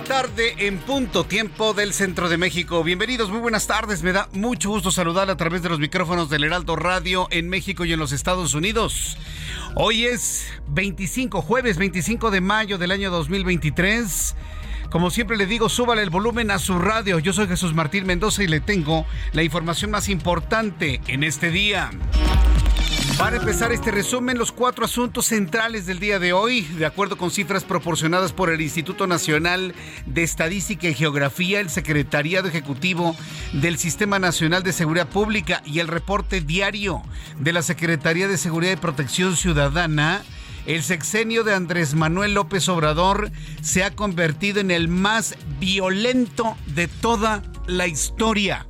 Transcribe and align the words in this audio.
La 0.00 0.04
tarde 0.04 0.54
en 0.66 0.78
punto 0.78 1.24
tiempo 1.24 1.74
del 1.74 1.92
centro 1.92 2.30
de 2.30 2.38
México. 2.38 2.82
Bienvenidos, 2.82 3.28
muy 3.28 3.40
buenas 3.40 3.66
tardes. 3.66 4.02
Me 4.02 4.12
da 4.12 4.30
mucho 4.32 4.70
gusto 4.70 4.90
saludar 4.90 5.28
a 5.28 5.36
través 5.36 5.62
de 5.62 5.68
los 5.68 5.78
micrófonos 5.78 6.30
del 6.30 6.44
Heraldo 6.44 6.74
Radio 6.74 7.28
en 7.30 7.50
México 7.50 7.84
y 7.84 7.92
en 7.92 7.98
los 7.98 8.12
Estados 8.12 8.54
Unidos. 8.54 9.18
Hoy 9.74 10.06
es 10.06 10.46
25, 10.68 11.42
jueves 11.42 11.76
25 11.76 12.30
de 12.30 12.40
mayo 12.40 12.78
del 12.78 12.92
año 12.92 13.10
2023. 13.10 14.36
Como 14.90 15.10
siempre 15.10 15.36
le 15.36 15.44
digo, 15.44 15.68
súbale 15.68 16.02
el 16.02 16.08
volumen 16.08 16.50
a 16.50 16.58
su 16.58 16.78
radio. 16.78 17.18
Yo 17.18 17.34
soy 17.34 17.46
Jesús 17.46 17.74
Martín 17.74 18.06
Mendoza 18.06 18.42
y 18.42 18.46
le 18.46 18.60
tengo 18.60 19.04
la 19.32 19.42
información 19.42 19.90
más 19.90 20.08
importante 20.08 21.02
en 21.08 21.24
este 21.24 21.50
día. 21.50 21.90
Para 23.20 23.36
empezar 23.36 23.70
este 23.70 23.90
resumen, 23.90 24.38
los 24.38 24.50
cuatro 24.50 24.86
asuntos 24.86 25.26
centrales 25.26 25.84
del 25.84 26.00
día 26.00 26.18
de 26.18 26.32
hoy, 26.32 26.62
de 26.62 26.86
acuerdo 26.86 27.18
con 27.18 27.30
cifras 27.30 27.64
proporcionadas 27.64 28.32
por 28.32 28.48
el 28.48 28.62
Instituto 28.62 29.06
Nacional 29.06 29.74
de 30.06 30.22
Estadística 30.22 30.88
y 30.88 30.94
Geografía, 30.94 31.60
el 31.60 31.68
Secretariado 31.68 32.48
Ejecutivo 32.48 33.14
del 33.52 33.76
Sistema 33.76 34.18
Nacional 34.18 34.62
de 34.62 34.72
Seguridad 34.72 35.06
Pública 35.06 35.60
y 35.66 35.80
el 35.80 35.88
reporte 35.88 36.40
diario 36.40 37.02
de 37.38 37.52
la 37.52 37.60
Secretaría 37.60 38.26
de 38.26 38.38
Seguridad 38.38 38.72
y 38.72 38.76
Protección 38.76 39.36
Ciudadana, 39.36 40.22
el 40.64 40.82
sexenio 40.82 41.44
de 41.44 41.54
Andrés 41.54 41.94
Manuel 41.94 42.32
López 42.32 42.70
Obrador 42.70 43.30
se 43.60 43.84
ha 43.84 43.94
convertido 43.94 44.60
en 44.60 44.70
el 44.70 44.88
más 44.88 45.36
violento 45.60 46.56
de 46.68 46.88
toda 46.88 47.42
la 47.66 47.86
historia. 47.86 48.66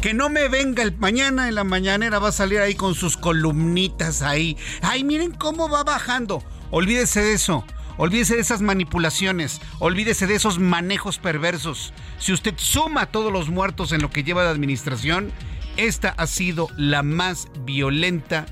Que 0.00 0.14
no 0.14 0.30
me 0.30 0.48
venga 0.48 0.82
el 0.82 0.96
mañana 0.96 1.48
en 1.48 1.54
la 1.54 1.64
mañanera, 1.64 2.18
va 2.18 2.28
a 2.28 2.32
salir 2.32 2.60
ahí 2.60 2.74
con 2.74 2.94
sus 2.94 3.18
columnitas 3.18 4.22
ahí. 4.22 4.56
Ay, 4.80 5.04
miren 5.04 5.30
cómo 5.30 5.68
va 5.68 5.84
bajando. 5.84 6.42
Olvídese 6.70 7.20
de 7.20 7.34
eso. 7.34 7.66
Olvídese 7.98 8.36
de 8.36 8.40
esas 8.40 8.62
manipulaciones. 8.62 9.60
Olvídese 9.78 10.26
de 10.26 10.36
esos 10.36 10.58
manejos 10.58 11.18
perversos. 11.18 11.92
Si 12.18 12.32
usted 12.32 12.54
suma 12.56 13.06
todos 13.06 13.30
los 13.30 13.50
muertos 13.50 13.92
en 13.92 14.00
lo 14.00 14.10
que 14.10 14.24
lleva 14.24 14.42
de 14.42 14.48
administración, 14.48 15.32
esta 15.76 16.14
ha 16.16 16.26
sido 16.26 16.68
la 16.78 17.02
más 17.02 17.48
violenta, 17.66 18.46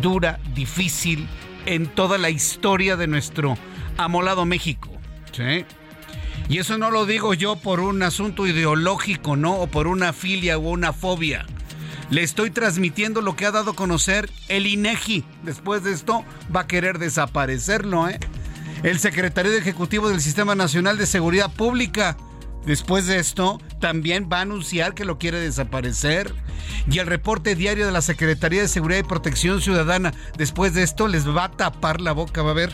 dura, 0.00 0.40
difícil 0.54 1.28
en 1.66 1.88
toda 1.88 2.16
la 2.16 2.30
historia 2.30 2.96
de 2.96 3.06
nuestro 3.06 3.58
amolado 3.98 4.46
México. 4.46 4.90
¿Sí? 5.32 5.66
Y 6.50 6.58
eso 6.58 6.78
no 6.78 6.90
lo 6.90 7.06
digo 7.06 7.32
yo 7.32 7.54
por 7.54 7.78
un 7.78 8.02
asunto 8.02 8.44
ideológico, 8.44 9.36
¿no? 9.36 9.54
O 9.54 9.68
por 9.68 9.86
una 9.86 10.12
filia 10.12 10.58
o 10.58 10.62
una 10.62 10.92
fobia. 10.92 11.46
Le 12.10 12.24
estoy 12.24 12.50
transmitiendo 12.50 13.20
lo 13.20 13.36
que 13.36 13.46
ha 13.46 13.52
dado 13.52 13.70
a 13.70 13.76
conocer 13.76 14.28
el 14.48 14.66
INEGI. 14.66 15.24
Después 15.44 15.84
de 15.84 15.92
esto 15.92 16.24
va 16.54 16.62
a 16.62 16.66
querer 16.66 16.98
desaparecerlo, 16.98 18.08
¿eh? 18.08 18.18
El 18.82 18.98
secretario 18.98 19.52
ejecutivo 19.52 20.08
del 20.08 20.20
Sistema 20.20 20.56
Nacional 20.56 20.98
de 20.98 21.06
Seguridad 21.06 21.52
Pública. 21.52 22.16
Después 22.66 23.06
de 23.06 23.20
esto, 23.20 23.60
también 23.80 24.28
va 24.30 24.38
a 24.38 24.42
anunciar 24.42 24.94
que 24.94 25.04
lo 25.04 25.18
quiere 25.18 25.38
desaparecer. 25.38 26.34
Y 26.90 26.98
el 26.98 27.06
reporte 27.06 27.54
diario 27.54 27.86
de 27.86 27.92
la 27.92 28.02
Secretaría 28.02 28.62
de 28.62 28.66
Seguridad 28.66 28.98
y 28.98 29.04
Protección 29.04 29.60
Ciudadana. 29.60 30.14
Después 30.36 30.74
de 30.74 30.82
esto, 30.82 31.06
les 31.06 31.28
va 31.28 31.44
a 31.44 31.52
tapar 31.52 32.00
la 32.00 32.10
boca, 32.10 32.42
va 32.42 32.50
a 32.50 32.54
ver. 32.54 32.72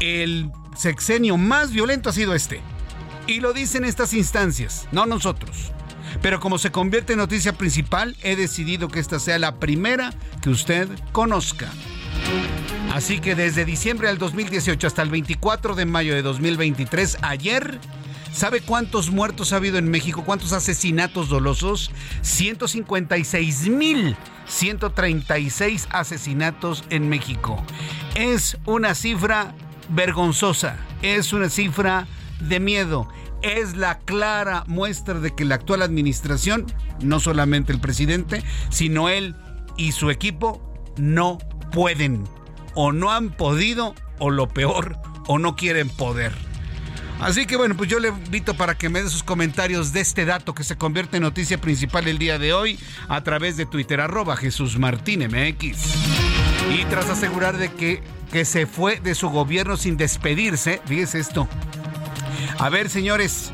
El 0.00 0.50
sexenio 0.76 1.38
más 1.38 1.72
violento 1.72 2.10
ha 2.10 2.12
sido 2.12 2.34
este. 2.34 2.60
Y 3.26 3.40
lo 3.40 3.52
dicen 3.52 3.84
estas 3.84 4.12
instancias, 4.12 4.86
no 4.92 5.06
nosotros. 5.06 5.72
Pero 6.20 6.40
como 6.40 6.58
se 6.58 6.70
convierte 6.70 7.14
en 7.14 7.18
noticia 7.18 7.54
principal, 7.54 8.16
he 8.22 8.36
decidido 8.36 8.88
que 8.88 9.00
esta 9.00 9.18
sea 9.18 9.38
la 9.38 9.56
primera 9.56 10.12
que 10.42 10.50
usted 10.50 10.88
conozca. 11.12 11.68
Así 12.92 13.18
que 13.18 13.34
desde 13.34 13.64
diciembre 13.64 14.08
del 14.08 14.18
2018 14.18 14.86
hasta 14.86 15.02
el 15.02 15.10
24 15.10 15.74
de 15.74 15.86
mayo 15.86 16.14
de 16.14 16.22
2023, 16.22 17.18
ayer, 17.22 17.80
¿sabe 18.32 18.60
cuántos 18.60 19.10
muertos 19.10 19.52
ha 19.52 19.56
habido 19.56 19.78
en 19.78 19.90
México? 19.90 20.22
¿Cuántos 20.24 20.52
asesinatos 20.52 21.28
dolosos? 21.28 21.90
156 22.22 23.68
mil. 23.68 24.16
136 24.46 25.88
asesinatos 25.90 26.84
en 26.90 27.08
México. 27.08 27.64
Es 28.14 28.58
una 28.66 28.94
cifra 28.94 29.54
vergonzosa, 29.88 30.76
es 31.02 31.32
una 31.32 31.48
cifra 31.48 32.06
de 32.48 32.60
miedo, 32.60 33.08
es 33.42 33.76
la 33.76 33.98
clara 33.98 34.64
muestra 34.66 35.20
de 35.20 35.34
que 35.34 35.44
la 35.44 35.56
actual 35.56 35.82
administración, 35.82 36.66
no 37.02 37.20
solamente 37.20 37.72
el 37.72 37.80
presidente, 37.80 38.42
sino 38.70 39.08
él 39.08 39.36
y 39.76 39.92
su 39.92 40.10
equipo, 40.10 40.62
no 40.96 41.38
pueden 41.72 42.24
o 42.74 42.92
no 42.92 43.10
han 43.10 43.30
podido 43.30 43.94
o 44.18 44.30
lo 44.30 44.48
peor, 44.48 44.96
o 45.26 45.38
no 45.38 45.56
quieren 45.56 45.88
poder. 45.88 46.32
Así 47.20 47.46
que 47.46 47.56
bueno, 47.56 47.76
pues 47.76 47.88
yo 47.88 48.00
le 48.00 48.08
invito 48.08 48.54
para 48.54 48.76
que 48.76 48.88
me 48.88 49.02
dé 49.02 49.08
sus 49.08 49.22
comentarios 49.22 49.92
de 49.92 50.00
este 50.00 50.24
dato 50.24 50.54
que 50.54 50.64
se 50.64 50.76
convierte 50.76 51.16
en 51.16 51.22
noticia 51.22 51.60
principal 51.60 52.06
el 52.08 52.18
día 52.18 52.38
de 52.38 52.52
hoy 52.52 52.78
a 53.08 53.22
través 53.22 53.56
de 53.56 53.66
Twitter 53.66 54.00
arroba 54.00 54.36
Jesús 54.36 54.78
Martín. 54.78 55.22
Y 55.22 56.84
tras 56.90 57.08
asegurar 57.08 57.56
de 57.56 57.72
que, 57.72 58.02
que 58.32 58.44
se 58.44 58.66
fue 58.66 59.00
de 59.00 59.14
su 59.14 59.30
gobierno 59.30 59.76
sin 59.76 59.96
despedirse, 59.96 60.80
fíjese 60.86 61.20
esto. 61.20 61.48
A 62.58 62.68
ver, 62.68 62.88
señores, 62.88 63.52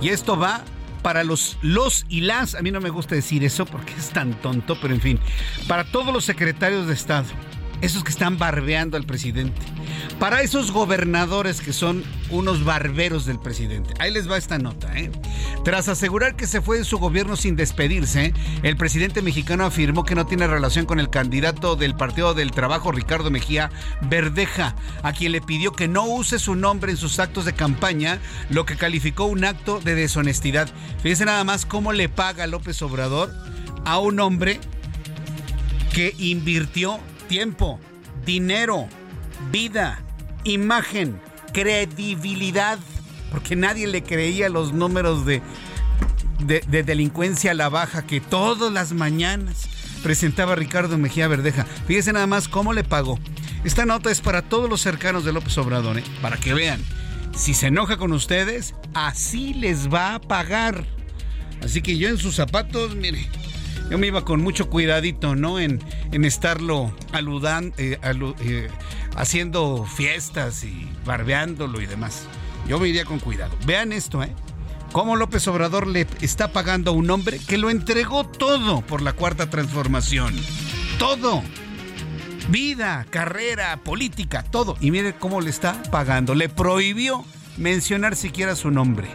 y 0.00 0.08
esto 0.08 0.38
va 0.38 0.62
para 1.02 1.24
los, 1.24 1.58
los 1.62 2.04
y 2.08 2.22
las, 2.22 2.54
a 2.54 2.62
mí 2.62 2.70
no 2.70 2.80
me 2.80 2.90
gusta 2.90 3.14
decir 3.14 3.44
eso 3.44 3.66
porque 3.66 3.94
es 3.94 4.10
tan 4.10 4.34
tonto, 4.34 4.78
pero 4.80 4.94
en 4.94 5.00
fin, 5.00 5.20
para 5.66 5.84
todos 5.84 6.12
los 6.12 6.24
secretarios 6.24 6.86
de 6.86 6.94
Estado, 6.94 7.26
esos 7.80 8.04
que 8.04 8.10
están 8.10 8.38
barbeando 8.38 8.96
al 8.96 9.04
presidente, 9.04 9.60
para 10.18 10.42
esos 10.42 10.72
gobernadores 10.72 11.60
que 11.60 11.72
son 11.72 12.02
unos 12.30 12.64
barberos 12.64 13.24
del 13.24 13.38
presidente. 13.38 13.94
Ahí 13.98 14.12
les 14.12 14.30
va 14.30 14.36
esta 14.36 14.58
nota. 14.58 14.96
¿eh? 14.98 15.10
Tras 15.64 15.88
asegurar 15.88 16.36
que 16.36 16.46
se 16.46 16.60
fue 16.60 16.78
de 16.78 16.84
su 16.84 16.98
gobierno 16.98 17.36
sin 17.36 17.56
despedirse, 17.56 18.34
el 18.62 18.76
presidente 18.76 19.22
mexicano 19.22 19.64
afirmó 19.64 20.04
que 20.04 20.14
no 20.14 20.26
tiene 20.26 20.46
relación 20.46 20.86
con 20.86 21.00
el 21.00 21.10
candidato 21.10 21.76
del 21.76 21.94
Partido 21.94 22.34
del 22.34 22.50
Trabajo, 22.50 22.92
Ricardo 22.92 23.30
Mejía 23.30 23.70
Verdeja, 24.02 24.74
a 25.02 25.12
quien 25.12 25.32
le 25.32 25.40
pidió 25.40 25.72
que 25.72 25.88
no 25.88 26.04
use 26.04 26.38
su 26.38 26.54
nombre 26.54 26.92
en 26.92 26.98
sus 26.98 27.18
actos 27.18 27.44
de 27.44 27.54
campaña, 27.54 28.18
lo 28.50 28.66
que 28.66 28.76
calificó 28.76 29.24
un 29.24 29.44
acto 29.44 29.80
de 29.80 29.94
deshonestidad. 29.94 30.68
Fíjense 31.02 31.24
nada 31.24 31.44
más 31.44 31.64
cómo 31.64 31.92
le 31.92 32.08
paga 32.08 32.46
López 32.46 32.82
Obrador 32.82 33.32
a 33.84 33.98
un 33.98 34.20
hombre 34.20 34.60
que 35.92 36.14
invirtió 36.18 37.00
tiempo, 37.28 37.78
dinero, 38.26 38.88
vida, 39.52 40.02
imagen, 40.44 41.20
credibilidad, 41.52 42.78
porque 43.30 43.54
nadie 43.54 43.86
le 43.86 44.02
creía 44.02 44.48
los 44.48 44.72
números 44.72 45.24
de, 45.24 45.42
de, 46.40 46.62
de, 46.66 46.82
delincuencia 46.82 47.52
a 47.52 47.54
la 47.54 47.68
baja 47.68 48.06
que 48.06 48.20
todas 48.20 48.72
las 48.72 48.92
mañanas 48.92 49.68
presentaba 50.02 50.56
Ricardo 50.56 50.98
Mejía 50.98 51.28
Verdeja. 51.28 51.64
Fíjese 51.86 52.12
nada 52.12 52.26
más 52.26 52.48
cómo 52.48 52.72
le 52.72 52.82
pagó. 52.82 53.18
Esta 53.64 53.84
nota 53.84 54.10
es 54.10 54.20
para 54.20 54.42
todos 54.42 54.70
los 54.70 54.80
cercanos 54.80 55.24
de 55.24 55.32
López 55.32 55.56
Obrador, 55.58 55.98
¿eh? 55.98 56.04
para 56.22 56.36
que 56.36 56.54
vean. 56.54 56.82
si 57.36 57.54
se 57.54 57.68
enoja 57.68 57.96
con 57.96 58.12
ustedes, 58.12 58.74
así 58.94 59.54
les 59.54 59.92
va 59.92 60.14
a 60.14 60.20
pagar. 60.20 60.84
Así 61.62 61.82
que 61.82 61.98
yo 61.98 62.08
en 62.08 62.18
sus 62.18 62.36
zapatos, 62.36 62.94
mire, 62.94 63.28
yo 63.90 63.98
me 63.98 64.06
iba 64.06 64.24
con 64.24 64.40
mucho 64.40 64.68
cuidadito, 64.68 65.34
¿no? 65.34 65.58
En, 65.58 65.80
en 66.12 66.24
estarlo 66.24 66.92
aludando, 67.12 67.74
eh, 67.78 67.98
eh, 68.40 68.68
haciendo 69.16 69.86
fiestas 69.86 70.64
y 70.64 70.88
barbeándolo 71.06 71.80
y 71.80 71.86
demás. 71.86 72.24
Yo 72.68 72.78
me 72.78 72.88
iría 72.88 73.04
con 73.04 73.18
cuidado. 73.18 73.56
Vean 73.66 73.92
esto, 73.92 74.22
¿eh? 74.22 74.32
Cómo 74.92 75.16
López 75.16 75.46
Obrador 75.48 75.86
le 75.86 76.06
está 76.20 76.52
pagando 76.52 76.90
a 76.90 76.94
un 76.94 77.10
hombre 77.10 77.38
que 77.38 77.58
lo 77.58 77.70
entregó 77.70 78.24
todo 78.24 78.80
por 78.82 79.02
la 79.02 79.12
cuarta 79.12 79.48
transformación. 79.50 80.34
Todo. 80.98 81.42
Vida, 82.48 83.06
carrera, 83.10 83.76
política, 83.78 84.42
todo. 84.42 84.76
Y 84.80 84.90
mire 84.90 85.14
cómo 85.14 85.40
le 85.40 85.50
está 85.50 85.82
pagando. 85.90 86.34
Le 86.34 86.48
prohibió 86.48 87.24
mencionar 87.58 88.16
siquiera 88.16 88.54
su 88.56 88.70
nombre 88.70 89.08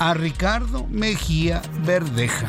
a 0.00 0.14
Ricardo 0.14 0.86
Mejía 0.88 1.62
Verdeja. 1.84 2.48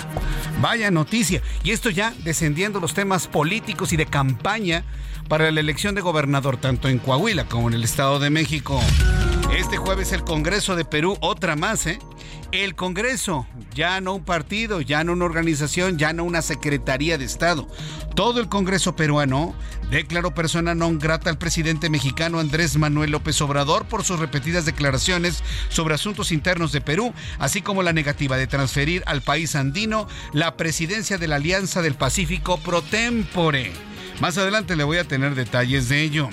Vaya 0.62 0.90
noticia. 0.90 1.42
Y 1.64 1.72
esto 1.72 1.90
ya 1.90 2.14
descendiendo 2.24 2.80
los 2.80 2.94
temas 2.94 3.28
políticos 3.28 3.94
y 3.94 3.98
de 3.98 4.06
campaña 4.06 4.84
para 5.28 5.52
la 5.52 5.60
elección 5.60 5.94
de 5.94 6.02
gobernador, 6.02 6.58
tanto 6.58 6.88
en 6.88 6.98
Coahuila 6.98 7.46
como 7.46 7.68
en 7.68 7.76
el 7.76 7.84
Estado 7.84 8.20
de 8.20 8.30
México. 8.30 8.80
Este 9.62 9.78
jueves 9.78 10.12
el 10.12 10.24
Congreso 10.24 10.76
de 10.76 10.86
Perú, 10.86 11.20
otra 11.22 11.56
más, 11.56 11.86
¿eh? 11.86 12.00
El 12.52 12.74
Congreso, 12.74 13.46
ya 13.76 14.02
no 14.02 14.16
un 14.16 14.26
partido, 14.26 14.82
ya 14.82 15.04
no 15.04 15.14
una 15.14 15.26
organización, 15.26 16.00
ya 16.00 16.14
no 16.14 16.24
una 16.24 16.42
Secretaría 16.42 17.20
de 17.20 17.26
Estado. 17.26 17.68
Todo 18.16 18.40
el 18.40 18.50
Congreso 18.50 18.96
peruano 18.96 19.54
declaró 19.92 20.34
persona 20.34 20.74
non 20.74 20.98
grata 20.98 21.30
al 21.30 21.38
presidente 21.38 21.92
mexicano 21.92 22.40
Andrés 22.40 22.76
Manuel 22.76 23.12
López 23.12 23.40
Obrador 23.40 23.86
por 23.86 24.04
sus 24.04 24.20
repetidas 24.20 24.66
declaraciones 24.66 25.44
sobre 25.70 25.94
asuntos 25.94 26.32
internos 26.32 26.72
de 26.72 26.82
Perú, 26.82 27.14
así 27.38 27.62
como 27.62 27.84
la 27.84 27.94
negativa 27.94 28.38
de 28.38 28.48
transferir 28.48 29.04
al 29.06 29.22
país 29.22 29.56
andino 29.56 30.08
la 30.34 30.58
presidencia 30.58 31.20
de 31.20 31.28
la 31.28 31.36
Alianza 31.36 31.84
del 31.84 31.94
Pacífico 31.94 32.58
pro 32.58 32.82
tempore. 32.82 33.72
Más 34.20 34.40
adelante 34.40 34.76
le 34.76 34.84
voy 34.84 34.98
a 34.98 35.08
tener 35.08 35.36
detalles 35.36 35.88
de 35.88 36.02
ello. 36.02 36.30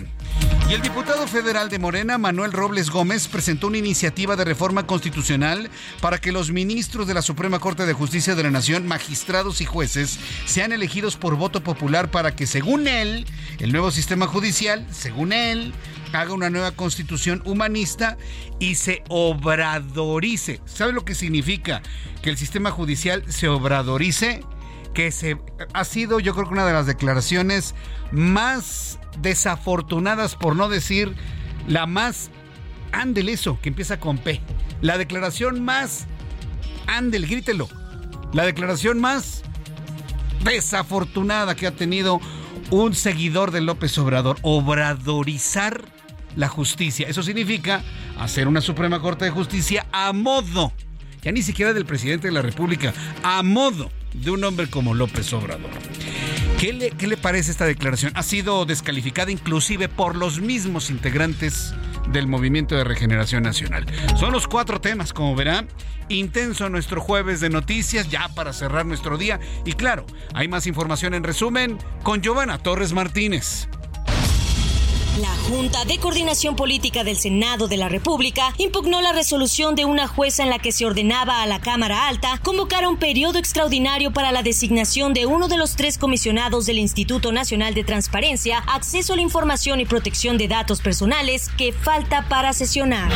Y 0.68 0.74
el 0.74 0.82
diputado 0.82 1.26
federal 1.26 1.70
de 1.70 1.78
Morena, 1.78 2.18
Manuel 2.18 2.52
Robles 2.52 2.90
Gómez, 2.90 3.26
presentó 3.26 3.68
una 3.68 3.78
iniciativa 3.78 4.36
de 4.36 4.44
reforma 4.44 4.86
constitucional 4.86 5.70
para 6.02 6.18
que 6.18 6.30
los 6.30 6.52
ministros 6.52 7.06
de 7.06 7.14
la 7.14 7.22
Suprema 7.22 7.58
Corte 7.58 7.86
de 7.86 7.94
Justicia 7.94 8.34
de 8.34 8.42
la 8.42 8.50
Nación, 8.50 8.86
magistrados 8.86 9.62
y 9.62 9.64
jueces, 9.64 10.18
sean 10.44 10.72
elegidos 10.72 11.16
por 11.16 11.36
voto 11.36 11.62
popular 11.62 12.10
para 12.10 12.36
que, 12.36 12.46
según 12.46 12.86
él, 12.86 13.24
el 13.60 13.72
nuevo 13.72 13.90
sistema 13.90 14.26
judicial, 14.26 14.86
según 14.90 15.32
él, 15.32 15.72
haga 16.12 16.34
una 16.34 16.50
nueva 16.50 16.72
constitución 16.72 17.40
humanista 17.46 18.18
y 18.58 18.74
se 18.74 19.02
obradorice. 19.08 20.60
¿Sabe 20.66 20.92
lo 20.92 21.02
que 21.02 21.14
significa 21.14 21.80
que 22.20 22.28
el 22.28 22.36
sistema 22.36 22.70
judicial 22.70 23.24
se 23.28 23.48
obradorice? 23.48 24.44
Que 24.92 25.12
se 25.12 25.38
ha 25.72 25.84
sido, 25.86 26.20
yo 26.20 26.34
creo 26.34 26.46
que 26.46 26.52
una 26.52 26.66
de 26.66 26.74
las 26.74 26.84
declaraciones 26.84 27.74
más 28.12 28.97
desafortunadas, 29.20 30.34
por 30.36 30.56
no 30.56 30.68
decir 30.68 31.14
la 31.66 31.86
más 31.86 32.30
ándel 32.92 33.28
eso, 33.28 33.58
que 33.60 33.68
empieza 33.68 34.00
con 34.00 34.18
P. 34.18 34.40
La 34.80 34.98
declaración 34.98 35.64
más 35.64 36.06
ándel, 36.86 37.26
grítelo. 37.26 37.68
La 38.32 38.44
declaración 38.44 39.00
más 39.00 39.42
desafortunada 40.44 41.54
que 41.54 41.66
ha 41.66 41.72
tenido 41.72 42.20
un 42.70 42.94
seguidor 42.94 43.50
de 43.50 43.60
López 43.60 43.96
Obrador. 43.98 44.38
Obradorizar 44.42 45.84
la 46.36 46.48
justicia. 46.48 47.08
Eso 47.08 47.22
significa 47.22 47.82
hacer 48.18 48.48
una 48.48 48.60
Suprema 48.60 49.00
Corte 49.00 49.24
de 49.24 49.30
Justicia 49.30 49.86
a 49.92 50.12
modo, 50.12 50.72
ya 51.22 51.32
ni 51.32 51.42
siquiera 51.42 51.72
del 51.72 51.86
presidente 51.86 52.28
de 52.28 52.32
la 52.32 52.42
República, 52.42 52.92
a 53.22 53.42
modo 53.42 53.90
de 54.12 54.30
un 54.30 54.44
hombre 54.44 54.68
como 54.68 54.94
López 54.94 55.32
Obrador. 55.32 55.70
¿Qué 56.58 56.72
le, 56.72 57.16
parece 57.16 57.52
esta 57.52 57.66
declaración? 57.66 58.10
Ha 58.16 58.24
sido 58.24 58.64
descalificada 58.64 59.30
inclusive 59.30 59.88
por 59.88 60.16
los 60.16 60.40
mismos 60.40 60.90
integrantes 60.90 61.72
del 62.10 62.26
Movimiento 62.26 62.74
de 62.74 62.82
Regeneración 62.82 63.44
Nacional. 63.44 63.86
Son 64.18 64.32
los 64.32 64.48
cuatro 64.48 64.80
temas, 64.80 65.12
como 65.12 65.36
verán. 65.36 65.68
Intenso 66.08 66.68
nuestro 66.68 67.00
jueves 67.00 67.38
de 67.38 67.48
noticias, 67.48 68.10
ya 68.10 68.28
para 68.34 68.52
cerrar 68.52 68.86
nuestro 68.86 69.16
día. 69.16 69.38
Y 69.64 69.74
claro, 69.74 70.04
hay 70.34 70.48
más 70.48 70.66
información 70.66 71.14
en 71.14 71.22
resumen 71.22 71.78
con 72.02 72.22
Giovanna 72.22 72.58
Torres 72.58 72.92
Martínez. 72.92 73.68
La 75.18 75.34
Junta 75.48 75.84
de 75.84 75.98
Coordinación 75.98 76.54
Política 76.54 77.02
del 77.02 77.18
Senado 77.18 77.66
de 77.66 77.76
la 77.76 77.88
República 77.88 78.54
impugnó 78.56 79.00
la 79.00 79.12
resolución 79.12 79.74
de 79.74 79.84
una 79.84 80.06
jueza 80.06 80.44
en 80.44 80.50
la 80.50 80.60
que 80.60 80.70
se 80.70 80.86
ordenaba 80.86 81.42
a 81.42 81.46
la 81.46 81.60
Cámara 81.60 82.06
Alta 82.06 82.38
convocar 82.44 82.86
un 82.86 82.98
periodo 82.98 83.38
extraordinario 83.38 84.12
para 84.12 84.30
la 84.30 84.44
designación 84.44 85.14
de 85.14 85.26
uno 85.26 85.48
de 85.48 85.56
los 85.56 85.74
tres 85.74 85.98
comisionados 85.98 86.66
del 86.66 86.78
Instituto 86.78 87.32
Nacional 87.32 87.74
de 87.74 87.82
Transparencia, 87.82 88.58
Acceso 88.58 89.14
a 89.14 89.16
la 89.16 89.22
Información 89.22 89.80
y 89.80 89.86
Protección 89.86 90.38
de 90.38 90.46
Datos 90.46 90.80
Personales 90.80 91.48
que 91.56 91.72
falta 91.72 92.28
para 92.28 92.52
sesionar. 92.52 93.10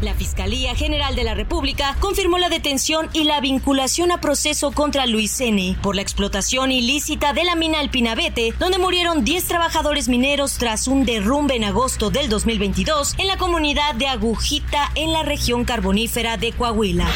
La 0.00 0.14
Fiscalía 0.14 0.74
General 0.74 1.16
de 1.16 1.24
la 1.24 1.34
República 1.34 1.96
confirmó 2.00 2.36
la 2.36 2.50
detención 2.50 3.08
y 3.14 3.24
la 3.24 3.40
vinculación 3.40 4.12
a 4.12 4.20
proceso 4.20 4.72
contra 4.72 5.06
Luis 5.06 5.40
N. 5.40 5.76
por 5.82 5.96
la 5.96 6.02
explotación 6.02 6.70
ilícita 6.70 7.32
de 7.32 7.44
la 7.44 7.54
mina 7.54 7.80
El 7.80 7.88
Pinabete, 7.88 8.52
donde 8.58 8.78
murieron 8.78 9.24
10 9.24 9.44
trabajadores 9.44 10.08
mineros 10.08 10.58
tras 10.58 10.86
un 10.86 11.06
derrumbe 11.06 11.56
en 11.56 11.64
agosto 11.64 12.10
del 12.10 12.28
2022 12.28 13.14
en 13.16 13.26
la 13.26 13.38
comunidad 13.38 13.94
de 13.94 14.08
Agujita 14.08 14.90
en 14.94 15.12
la 15.12 15.22
región 15.22 15.64
carbonífera 15.64 16.36
de 16.36 16.52
Coahuila. 16.52 17.06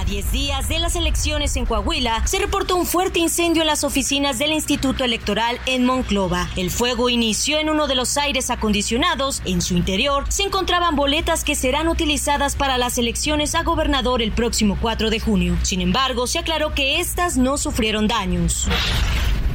A 0.00 0.04
10 0.06 0.32
días 0.32 0.68
de 0.70 0.78
las 0.78 0.96
elecciones 0.96 1.56
en 1.56 1.66
Coahuila, 1.66 2.26
se 2.26 2.38
reportó 2.38 2.74
un 2.76 2.86
fuerte 2.86 3.18
incendio 3.18 3.62
en 3.62 3.66
las 3.66 3.84
oficinas 3.84 4.38
del 4.38 4.50
Instituto 4.52 5.04
Electoral 5.04 5.60
en 5.66 5.84
Monclova. 5.84 6.48
El 6.56 6.70
fuego 6.70 7.10
inició 7.10 7.58
en 7.58 7.68
uno 7.68 7.86
de 7.86 7.96
los 7.96 8.16
aires 8.16 8.48
acondicionados. 8.48 9.42
En 9.44 9.60
su 9.60 9.76
interior 9.76 10.24
se 10.30 10.44
encontraban 10.44 10.96
boletas 10.96 11.44
que 11.44 11.54
serán 11.54 11.86
utilizadas 11.86 12.56
para 12.56 12.78
las 12.78 12.96
elecciones 12.96 13.54
a 13.54 13.62
gobernador 13.62 14.22
el 14.22 14.32
próximo 14.32 14.78
4 14.80 15.10
de 15.10 15.20
junio. 15.20 15.58
Sin 15.64 15.82
embargo, 15.82 16.26
se 16.26 16.38
aclaró 16.38 16.72
que 16.72 16.98
estas 16.98 17.36
no 17.36 17.58
sufrieron 17.58 18.08
daños. 18.08 18.68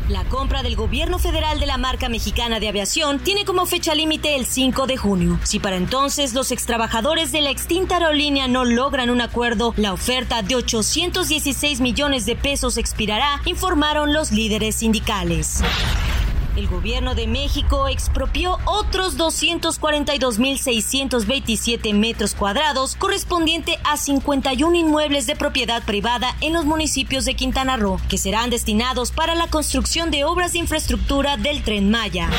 La 0.07 0.23
compra 0.25 0.61
del 0.61 0.75
gobierno 0.75 1.17
federal 1.17 1.59
de 1.59 1.65
la 1.65 1.79
marca 1.79 2.09
mexicana 2.09 2.59
de 2.59 2.67
aviación 2.67 3.17
tiene 3.17 3.43
como 3.43 3.65
fecha 3.65 3.95
límite 3.95 4.35
el 4.35 4.45
5 4.45 4.85
de 4.85 4.97
junio. 4.97 5.39
Si 5.41 5.57
para 5.57 5.77
entonces 5.77 6.35
los 6.35 6.51
extrabajadores 6.51 7.31
de 7.31 7.41
la 7.41 7.49
extinta 7.49 7.95
aerolínea 7.95 8.47
no 8.47 8.65
logran 8.65 9.09
un 9.09 9.21
acuerdo, 9.21 9.73
la 9.77 9.93
oferta 9.93 10.43
de 10.43 10.57
816 10.57 11.81
millones 11.81 12.27
de 12.27 12.35
pesos 12.35 12.77
expirará, 12.77 13.41
informaron 13.45 14.13
los 14.13 14.31
líderes 14.31 14.75
sindicales. 14.75 15.63
El 16.55 16.67
gobierno 16.69 17.15
de 17.15 17.27
México 17.27 17.89
expropió 17.89 18.59
otros 18.63 19.17
242.627 19.17 21.93
metros 21.93 22.33
cuadrados 22.33 22.95
correspondiente 22.95 23.77
a 23.83 23.97
51 23.97 24.73
inmuebles 24.73 25.27
de 25.27 25.35
propiedad 25.35 25.83
privada 25.83 26.33
en 26.39 26.53
los 26.53 26.63
municipios 26.63 27.25
de 27.25 27.33
Quintana 27.33 27.75
Roo, 27.75 27.99
que 28.07 28.17
serán 28.17 28.49
destinados 28.49 29.11
para 29.11 29.35
la 29.35 29.47
construcción 29.47 30.11
de 30.11 30.23
obras 30.23 30.53
de 30.53 30.59
infraestructura 30.59 31.35
del 31.35 31.61
tren 31.61 31.91
Maya. 31.91 32.29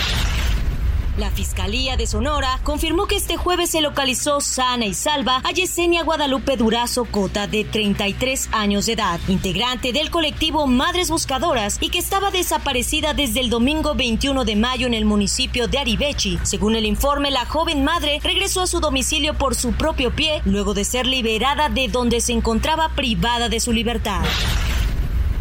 La 1.16 1.30
Fiscalía 1.30 1.96
de 1.96 2.06
Sonora 2.06 2.60
confirmó 2.62 3.06
que 3.06 3.16
este 3.16 3.38
jueves 3.38 3.70
se 3.70 3.80
localizó 3.80 4.42
sana 4.42 4.84
y 4.84 4.92
salva 4.92 5.40
a 5.44 5.50
Yesenia 5.50 6.04
Guadalupe 6.04 6.58
Durazo 6.58 7.06
Cota, 7.06 7.46
de 7.46 7.64
33 7.64 8.50
años 8.52 8.84
de 8.84 8.92
edad, 8.92 9.18
integrante 9.28 9.94
del 9.94 10.10
colectivo 10.10 10.66
Madres 10.66 11.10
Buscadoras 11.10 11.78
y 11.80 11.88
que 11.88 12.00
estaba 12.00 12.30
desaparecida 12.30 13.14
desde 13.14 13.40
el 13.40 13.48
domingo 13.48 13.94
21 13.94 14.44
de 14.44 14.56
mayo 14.56 14.86
en 14.86 14.92
el 14.92 15.06
municipio 15.06 15.68
de 15.68 15.78
Aribechi. 15.78 16.38
Según 16.42 16.76
el 16.76 16.84
informe, 16.84 17.30
la 17.30 17.46
joven 17.46 17.82
madre 17.82 18.20
regresó 18.22 18.60
a 18.60 18.66
su 18.66 18.80
domicilio 18.80 19.32
por 19.32 19.54
su 19.54 19.72
propio 19.72 20.14
pie 20.14 20.42
luego 20.44 20.74
de 20.74 20.84
ser 20.84 21.06
liberada 21.06 21.70
de 21.70 21.88
donde 21.88 22.20
se 22.20 22.32
encontraba 22.32 22.90
privada 22.90 23.48
de 23.48 23.60
su 23.60 23.72
libertad. 23.72 24.20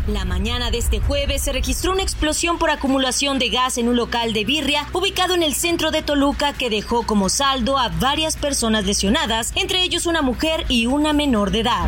La 0.08 0.24
mañana 0.24 0.70
de 0.70 0.78
este 0.78 1.00
jueves 1.00 1.42
se 1.42 1.52
registró 1.52 1.92
una 1.92 2.04
explosión 2.04 2.60
por 2.60 2.70
acumulación 2.70 3.40
de 3.40 3.50
gas 3.50 3.80
en 3.80 3.88
un 3.88 3.96
local 3.96 4.34
de 4.34 4.46
birria 4.46 4.88
ubicado 4.94 5.34
en 5.34 5.42
el 5.42 5.56
centro 5.56 5.90
de 5.90 6.04
Toluca 6.04 6.54
que 6.54 6.70
dejó 6.70 7.08
como 7.08 7.28
saldo 7.28 7.80
a 7.80 7.90
varias 7.90 8.38
personas 8.38 8.86
lesionadas, 8.86 9.52
entre 9.56 9.82
ellos 9.82 10.06
una 10.06 10.22
mujer 10.22 10.66
y 10.70 10.86
una 10.86 11.12
menor 11.12 11.50
de 11.50 11.62
edad. 11.62 11.88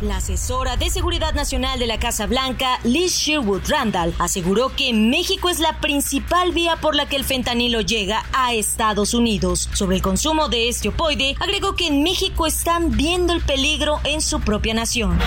La 0.00 0.18
asesora 0.18 0.78
de 0.78 0.88
Seguridad 0.88 1.34
Nacional 1.34 1.78
de 1.78 1.86
la 1.86 1.98
Casa 1.98 2.26
Blanca, 2.26 2.78
Liz 2.82 3.14
Sherwood 3.14 3.68
Randall, 3.68 4.14
aseguró 4.18 4.74
que 4.74 4.94
México 4.94 5.50
es 5.50 5.58
la 5.58 5.80
principal 5.80 6.52
vía 6.52 6.76
por 6.76 6.94
la 6.94 7.06
que 7.06 7.16
el 7.16 7.24
fentanilo 7.24 7.82
llega 7.82 8.24
a 8.32 8.54
Estados 8.54 9.12
Unidos. 9.12 9.68
Sobre 9.74 9.96
el 9.96 10.02
consumo 10.02 10.48
de 10.48 10.70
este 10.70 10.88
opoide, 10.88 11.34
agregó 11.40 11.76
que 11.76 11.88
en 11.88 12.02
México 12.02 12.46
están 12.46 12.90
viendo 12.90 13.34
el 13.34 13.42
peligro 13.42 14.00
en 14.04 14.22
su 14.22 14.40
propia 14.40 14.72
nación. 14.72 15.18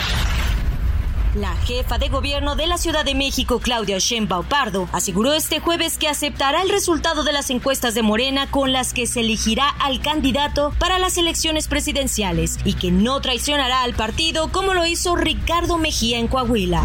La 1.35 1.55
jefa 1.57 1.99
de 1.99 2.09
gobierno 2.09 2.55
de 2.55 2.65
la 2.65 2.79
Ciudad 2.79 3.05
de 3.05 3.13
México, 3.13 3.59
Claudia 3.59 3.99
Sheinbaum 3.99 4.47
Pardo, 4.47 4.89
aseguró 4.91 5.33
este 5.33 5.59
jueves 5.59 5.99
que 5.99 6.07
aceptará 6.07 6.63
el 6.63 6.69
resultado 6.69 7.23
de 7.23 7.31
las 7.31 7.51
encuestas 7.51 7.93
de 7.93 8.01
Morena 8.01 8.49
con 8.49 8.71
las 8.71 8.95
que 8.95 9.05
se 9.05 9.19
elegirá 9.19 9.69
al 9.79 10.01
candidato 10.01 10.73
para 10.79 10.97
las 10.97 11.19
elecciones 11.19 11.67
presidenciales 11.67 12.57
y 12.65 12.73
que 12.73 12.89
no 12.89 13.21
traicionará 13.21 13.83
al 13.83 13.93
partido 13.93 14.51
como 14.51 14.73
lo 14.73 14.87
hizo 14.87 15.15
Ricardo 15.15 15.77
Mejía 15.77 16.17
en 16.17 16.27
Coahuila. 16.27 16.83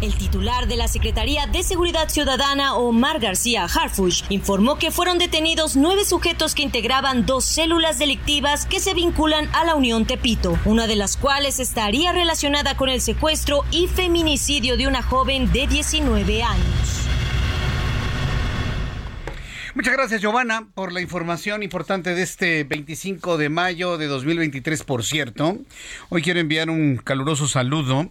El 0.00 0.14
titular 0.14 0.66
de 0.66 0.76
la 0.76 0.88
Secretaría 0.88 1.46
de 1.46 1.62
Seguridad 1.62 2.08
Ciudadana, 2.08 2.74
Omar 2.74 3.20
García 3.20 3.64
Harfush, 3.64 4.22
informó 4.30 4.78
que 4.78 4.90
fueron 4.90 5.18
detenidos 5.18 5.76
nueve 5.76 6.06
sujetos 6.06 6.54
que 6.54 6.62
integraban 6.62 7.26
dos 7.26 7.44
células 7.44 7.98
delictivas 7.98 8.64
que 8.64 8.80
se 8.80 8.94
vinculan 8.94 9.50
a 9.52 9.64
la 9.64 9.74
Unión 9.74 10.06
Tepito, 10.06 10.58
una 10.64 10.86
de 10.86 10.96
las 10.96 11.18
cuales 11.18 11.60
estaría 11.60 12.12
relacionada 12.12 12.78
con 12.78 12.88
el 12.88 13.02
secuestro 13.02 13.66
y 13.70 13.88
feminicidio 13.88 14.78
de 14.78 14.86
una 14.86 15.02
joven 15.02 15.52
de 15.52 15.66
19 15.66 16.44
años. 16.44 17.06
Muchas 19.74 19.92
gracias, 19.92 20.22
Giovanna, 20.22 20.66
por 20.74 20.92
la 20.92 21.02
información 21.02 21.62
importante 21.62 22.14
de 22.14 22.22
este 22.22 22.64
25 22.64 23.36
de 23.36 23.50
mayo 23.50 23.98
de 23.98 24.06
2023, 24.06 24.82
por 24.82 25.04
cierto. 25.04 25.58
Hoy 26.08 26.22
quiero 26.22 26.40
enviar 26.40 26.70
un 26.70 26.96
caluroso 26.96 27.46
saludo 27.46 28.10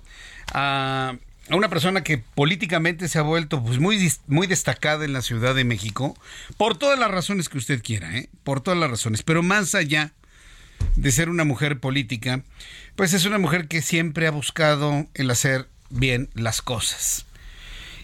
a 0.53 1.15
a 1.49 1.55
una 1.55 1.69
persona 1.69 2.03
que 2.03 2.17
políticamente 2.17 3.07
se 3.07 3.19
ha 3.19 3.23
vuelto 3.23 3.63
pues, 3.63 3.79
muy, 3.79 4.11
muy 4.27 4.47
destacada 4.47 5.05
en 5.05 5.13
la 5.13 5.21
Ciudad 5.21 5.55
de 5.55 5.63
México, 5.63 6.15
por 6.57 6.77
todas 6.77 6.99
las 6.99 7.11
razones 7.11 7.49
que 7.49 7.57
usted 7.57 7.81
quiera, 7.81 8.15
¿eh? 8.15 8.29
por 8.43 8.61
todas 8.61 8.79
las 8.79 8.89
razones, 8.89 9.23
pero 9.23 9.41
más 9.41 9.73
allá 9.75 10.13
de 10.95 11.11
ser 11.11 11.29
una 11.29 11.43
mujer 11.43 11.79
política, 11.79 12.43
pues 12.95 13.13
es 13.13 13.25
una 13.25 13.37
mujer 13.37 13.67
que 13.67 13.81
siempre 13.81 14.27
ha 14.27 14.31
buscado 14.31 15.07
el 15.13 15.31
hacer 15.31 15.67
bien 15.89 16.29
las 16.33 16.61
cosas. 16.61 17.25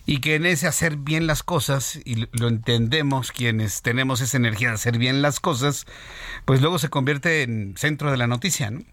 Y 0.07 0.19
que 0.19 0.35
en 0.35 0.45
ese 0.45 0.67
hacer 0.67 0.97
bien 0.97 1.25
las 1.25 1.41
cosas, 1.41 1.99
y 2.05 2.27
lo 2.31 2.47
entendemos 2.47 3.31
quienes 3.31 3.81
tenemos 3.81 4.21
esa 4.21 4.37
energía 4.37 4.69
de 4.69 4.75
hacer 4.75 4.99
bien 4.99 5.23
las 5.23 5.39
cosas, 5.39 5.87
pues 6.45 6.61
luego 6.61 6.77
se 6.77 6.89
convierte 6.89 7.41
en 7.41 7.73
centro 7.75 8.11
de 8.11 8.17
la 8.17 8.27
noticia, 8.27 8.69
¿no? 8.69 8.83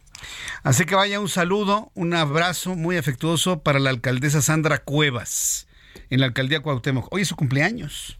Así 0.62 0.84
que 0.84 0.94
vaya 0.94 1.20
un 1.20 1.28
saludo, 1.28 1.90
un 1.94 2.14
abrazo 2.14 2.76
muy 2.76 2.96
afectuoso 2.96 3.62
para 3.62 3.78
la 3.78 3.90
alcaldesa 3.90 4.42
Sandra 4.42 4.78
Cuevas 4.78 5.66
en 6.10 6.20
la 6.20 6.26
alcaldía 6.26 6.60
Cuauhtémoc. 6.60 7.12
Hoy 7.12 7.22
es 7.22 7.28
su 7.28 7.36
cumpleaños. 7.36 8.18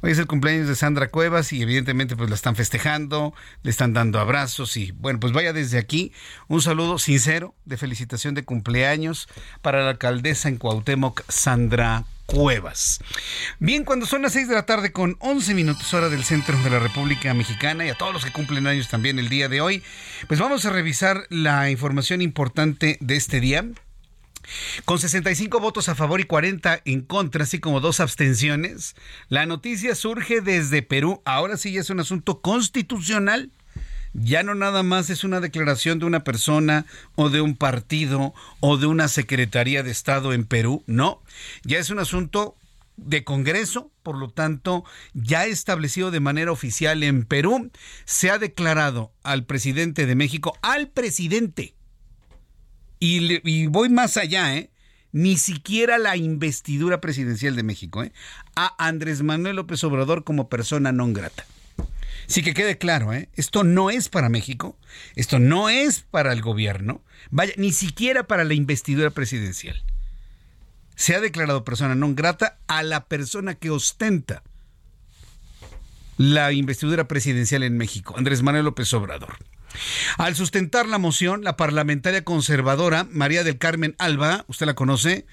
Hoy 0.00 0.10
es 0.10 0.18
el 0.18 0.26
cumpleaños 0.26 0.68
de 0.68 0.76
Sandra 0.76 1.08
Cuevas 1.08 1.52
y 1.52 1.62
evidentemente 1.62 2.14
pues 2.14 2.28
la 2.28 2.36
están 2.36 2.56
festejando, 2.56 3.32
le 3.62 3.70
están 3.70 3.94
dando 3.94 4.20
abrazos 4.20 4.76
y 4.76 4.92
bueno, 4.92 5.18
pues 5.18 5.32
vaya 5.32 5.54
desde 5.54 5.78
aquí 5.78 6.12
un 6.46 6.60
saludo 6.60 6.98
sincero 6.98 7.54
de 7.64 7.78
felicitación 7.78 8.34
de 8.34 8.44
cumpleaños 8.44 9.28
para 9.62 9.82
la 9.82 9.90
alcaldesa 9.90 10.48
en 10.48 10.58
Cuauhtémoc, 10.58 11.22
Sandra 11.28 12.04
Cuevas. 12.26 13.00
Bien, 13.58 13.84
cuando 13.84 14.06
son 14.06 14.22
las 14.22 14.32
6 14.32 14.48
de 14.48 14.54
la 14.54 14.66
tarde 14.66 14.92
con 14.92 15.16
11 15.20 15.54
minutos 15.54 15.92
hora 15.94 16.08
del 16.08 16.24
centro 16.24 16.56
de 16.62 16.70
la 16.70 16.78
República 16.78 17.34
Mexicana 17.34 17.86
y 17.86 17.90
a 17.90 17.94
todos 17.94 18.12
los 18.12 18.24
que 18.24 18.32
cumplen 18.32 18.66
años 18.66 18.88
también 18.88 19.18
el 19.18 19.28
día 19.28 19.48
de 19.48 19.60
hoy, 19.60 19.82
pues 20.26 20.40
vamos 20.40 20.64
a 20.64 20.70
revisar 20.70 21.26
la 21.28 21.70
información 21.70 22.22
importante 22.22 22.96
de 23.00 23.16
este 23.16 23.40
día. 23.40 23.64
Con 24.84 24.98
65 24.98 25.60
votos 25.60 25.88
a 25.88 25.94
favor 25.94 26.20
y 26.20 26.24
40 26.24 26.82
en 26.84 27.02
contra, 27.02 27.44
así 27.44 27.60
como 27.60 27.80
dos 27.80 28.00
abstenciones, 28.00 28.94
la 29.28 29.46
noticia 29.46 29.94
surge 29.94 30.40
desde 30.40 30.82
Perú. 30.82 31.22
Ahora 31.24 31.56
sí 31.56 31.76
es 31.76 31.90
un 31.90 32.00
asunto 32.00 32.40
constitucional 32.40 33.50
ya 34.14 34.42
no 34.42 34.54
nada 34.54 34.82
más 34.82 35.10
es 35.10 35.24
una 35.24 35.40
declaración 35.40 35.98
de 35.98 36.06
una 36.06 36.24
persona 36.24 36.86
o 37.16 37.28
de 37.28 37.40
un 37.40 37.56
partido 37.56 38.32
o 38.60 38.76
de 38.76 38.86
una 38.86 39.08
Secretaría 39.08 39.82
de 39.82 39.90
Estado 39.90 40.32
en 40.32 40.44
Perú, 40.44 40.82
no, 40.86 41.20
ya 41.64 41.78
es 41.78 41.90
un 41.90 41.98
asunto 41.98 42.56
de 42.96 43.24
Congreso, 43.24 43.90
por 44.02 44.16
lo 44.16 44.30
tanto, 44.30 44.84
ya 45.14 45.46
establecido 45.46 46.10
de 46.10 46.20
manera 46.20 46.52
oficial 46.52 47.02
en 47.02 47.24
Perú, 47.24 47.70
se 48.04 48.30
ha 48.30 48.38
declarado 48.38 49.12
al 49.24 49.44
presidente 49.44 50.06
de 50.06 50.14
México, 50.14 50.56
al 50.62 50.88
presidente, 50.88 51.74
y, 53.00 53.66
voy 53.66 53.90
más 53.90 54.16
allá, 54.16 54.56
¿eh? 54.56 54.70
ni 55.12 55.36
siquiera 55.36 55.98
la 55.98 56.16
investidura 56.16 57.00
presidencial 57.00 57.54
de 57.54 57.62
México, 57.62 58.02
¿eh? 58.02 58.12
a 58.56 58.74
Andrés 58.78 59.22
Manuel 59.22 59.56
López 59.56 59.84
Obrador 59.84 60.24
como 60.24 60.48
persona 60.48 60.90
non 60.90 61.12
grata. 61.12 61.44
Sí 62.26 62.42
que 62.42 62.54
quede 62.54 62.78
claro, 62.78 63.12
¿eh? 63.12 63.28
esto 63.34 63.64
no 63.64 63.90
es 63.90 64.08
para 64.08 64.28
México, 64.28 64.78
esto 65.14 65.38
no 65.38 65.68
es 65.68 66.00
para 66.00 66.32
el 66.32 66.42
gobierno, 66.42 67.02
vaya, 67.30 67.52
ni 67.56 67.72
siquiera 67.72 68.26
para 68.26 68.44
la 68.44 68.54
investidura 68.54 69.10
presidencial. 69.10 69.82
Se 70.96 71.14
ha 71.14 71.20
declarado 71.20 71.64
persona 71.64 71.94
non 71.94 72.14
grata 72.14 72.58
a 72.70 72.82
la 72.86 73.10
persona 73.10 73.58
que 73.58 73.70
ostenta 73.70 74.42
la 76.16 76.52
investidura 76.52 77.08
presidencial 77.08 77.62
en 77.62 77.76
México, 77.76 78.14
Andrés 78.16 78.42
Manuel 78.42 78.64
López 78.64 78.92
Obrador. 78.94 79.36
Al 80.18 80.36
sustentar 80.36 80.86
la 80.86 80.98
moción, 80.98 81.42
la 81.42 81.56
parlamentaria 81.56 82.22
conservadora 82.22 83.08
María 83.10 83.42
del 83.42 83.58
Carmen 83.58 83.96
Alba, 83.98 84.44
usted 84.46 84.66
la 84.66 84.74
conoce, 84.74 85.26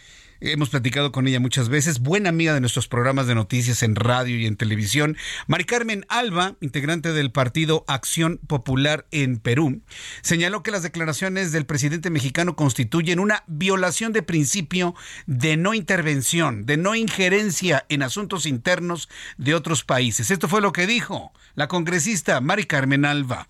Hemos 0.44 0.70
platicado 0.70 1.12
con 1.12 1.28
ella 1.28 1.40
muchas 1.40 1.70
veces, 1.70 2.00
buena 2.00 2.30
amiga 2.30 2.56
de 2.56 2.62
nuestros 2.62 2.88
programas 2.88 3.28
de 3.28 3.36
noticias 3.36 3.84
en 3.84 3.96
radio 3.96 4.40
y 4.40 4.48
en 4.48 4.58
televisión. 4.58 5.16
Mari 5.46 5.66
Carmen 5.66 6.04
Alba, 6.10 6.56
integrante 6.62 7.14
del 7.14 7.32
partido 7.32 7.86
Acción 7.88 8.40
Popular 8.48 9.06
en 9.12 9.38
Perú, 9.38 9.84
señaló 10.24 10.64
que 10.64 10.72
las 10.72 10.82
declaraciones 10.82 11.52
del 11.52 11.68
presidente 11.68 12.10
mexicano 12.10 12.56
constituyen 12.56 13.20
una 13.20 13.44
violación 13.46 14.14
de 14.14 14.24
principio 14.24 14.96
de 15.28 15.58
no 15.58 15.76
intervención, 15.76 16.66
de 16.66 16.76
no 16.76 16.96
injerencia 16.96 17.86
en 17.90 18.02
asuntos 18.02 18.48
internos 18.48 19.10
de 19.38 19.54
otros 19.54 19.84
países. 19.84 20.32
Esto 20.32 20.48
fue 20.48 20.60
lo 20.60 20.72
que 20.74 20.88
dijo 20.88 21.32
la 21.54 21.68
congresista 21.68 22.42
Mari 22.42 22.66
Carmen 22.66 23.06
Alba. 23.06 23.48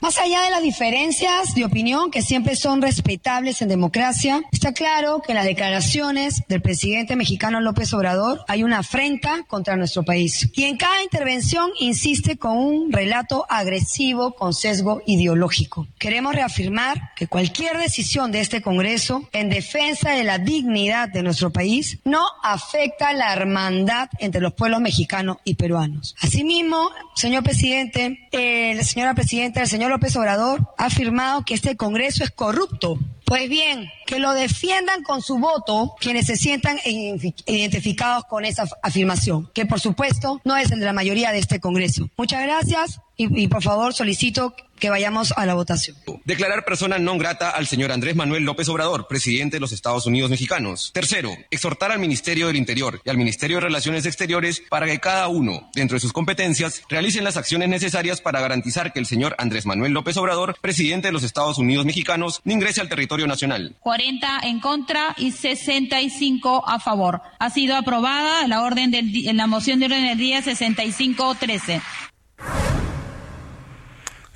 Más 0.00 0.16
allá 0.18 0.42
de 0.42 0.50
las 0.50 0.62
diferencias 0.62 1.54
de 1.56 1.64
opinión 1.64 2.12
que 2.12 2.22
siempre 2.22 2.54
son 2.54 2.80
respetables 2.80 3.60
en 3.62 3.68
democracia, 3.68 4.42
está 4.52 4.72
claro 4.72 5.20
que 5.20 5.32
en 5.32 5.36
las 5.36 5.44
declaraciones 5.44 6.44
del 6.46 6.62
presidente 6.62 7.16
mexicano 7.16 7.60
López 7.60 7.92
Obrador 7.94 8.44
hay 8.46 8.62
una 8.62 8.78
afrenta 8.78 9.42
contra 9.48 9.74
nuestro 9.74 10.04
país. 10.04 10.48
Y 10.54 10.64
en 10.64 10.76
cada 10.76 11.02
intervención 11.02 11.72
insiste 11.80 12.36
con 12.36 12.56
un 12.56 12.92
relato 12.92 13.44
agresivo 13.48 14.36
con 14.36 14.54
sesgo 14.54 15.02
ideológico. 15.04 15.88
Queremos 15.98 16.32
reafirmar 16.32 17.12
que 17.16 17.26
cualquier 17.26 17.76
decisión 17.76 18.30
de 18.30 18.38
este 18.38 18.62
Congreso 18.62 19.28
en 19.32 19.48
defensa 19.48 20.12
de 20.12 20.22
la 20.22 20.38
dignidad 20.38 21.08
de 21.08 21.24
nuestro 21.24 21.50
país 21.50 21.98
no 22.04 22.24
afecta 22.44 23.12
la 23.14 23.32
hermandad 23.32 24.10
entre 24.20 24.40
los 24.40 24.54
pueblos 24.54 24.80
mexicanos 24.80 25.38
y 25.42 25.56
peruanos. 25.56 26.14
Asimismo, 26.20 26.88
señor 27.16 27.42
presidente, 27.42 28.28
eh, 28.30 28.80
señora 28.84 29.14
presidenta, 29.14 29.62
el 29.62 29.68
señor 29.68 29.87
López 29.88 30.14
Obrador 30.16 30.74
ha 30.78 30.86
afirmado 30.86 31.44
que 31.44 31.54
este 31.54 31.76
Congreso 31.76 32.24
es 32.24 32.30
corrupto. 32.30 32.98
Pues 33.24 33.48
bien, 33.48 33.90
que 34.06 34.18
lo 34.18 34.32
defiendan 34.32 35.02
con 35.02 35.20
su 35.20 35.38
voto 35.38 35.94
quienes 36.00 36.26
se 36.26 36.36
sientan 36.36 36.78
identificados 36.84 38.24
con 38.24 38.44
esa 38.44 38.66
afirmación, 38.82 39.50
que 39.52 39.66
por 39.66 39.80
supuesto 39.80 40.40
no 40.44 40.56
es 40.56 40.70
el 40.70 40.80
de 40.80 40.86
la 40.86 40.92
mayoría 40.92 41.30
de 41.32 41.38
este 41.38 41.60
Congreso. 41.60 42.08
Muchas 42.16 42.42
gracias 42.42 43.00
y, 43.18 43.42
y 43.42 43.48
por 43.48 43.62
favor 43.62 43.92
solicito 43.92 44.54
que 44.78 44.90
vayamos 44.90 45.32
a 45.36 45.44
la 45.44 45.54
votación. 45.54 45.96
Declarar 46.24 46.64
persona 46.64 46.98
non 46.98 47.18
grata 47.18 47.50
al 47.50 47.66
señor 47.66 47.90
Andrés 47.90 48.14
Manuel 48.14 48.46
López 48.46 48.68
Obrador, 48.70 49.10
presidente 49.10 49.56
de 49.56 49.60
los 49.60 49.72
Estados 49.72 50.06
Unidos 50.06 50.30
mexicanos. 50.30 50.92
Tercero, 50.94 51.34
exhortar 51.50 51.90
al 51.90 51.98
Ministerio 51.98 52.46
del 52.46 52.56
Interior 52.56 53.02
y 53.04 53.10
al 53.10 53.18
Ministerio 53.18 53.58
de 53.58 53.66
Relaciones 53.66 54.06
Exteriores 54.06 54.62
para 54.70 54.86
que 54.86 55.00
cada 55.00 55.28
uno, 55.28 55.68
dentro 55.74 55.96
de 55.96 56.00
sus 56.00 56.12
competencias, 56.12 56.82
realicen 56.88 57.24
las 57.24 57.36
acciones 57.36 57.68
necesarias 57.68 58.20
para 58.20 58.40
garantizar 58.40 58.92
que 58.92 59.00
el 59.00 59.06
señor 59.06 59.34
Andrés 59.38 59.66
Manuel 59.66 59.92
López 59.92 60.16
Obrador, 60.16 60.56
presidente 60.60 61.08
de 61.08 61.12
los 61.12 61.24
Estados 61.24 61.58
Unidos 61.58 61.84
mexicanos, 61.84 62.40
no 62.44 62.52
ingrese 62.52 62.80
al 62.80 62.88
territorio 62.88 63.26
nacional. 63.26 63.74
40 63.80 64.40
en 64.44 64.60
contra 64.60 65.14
y 65.16 65.32
65 65.32 66.62
a 66.68 66.78
favor. 66.78 67.20
Ha 67.40 67.50
sido 67.50 67.74
aprobada 67.74 68.46
la 68.46 68.62
orden 68.62 68.92
del, 68.92 69.26
en 69.26 69.36
la 69.36 69.48
moción 69.48 69.80
de 69.80 69.86
orden 69.86 70.06
del 70.06 70.18
día 70.18 70.40
6513. 70.40 71.82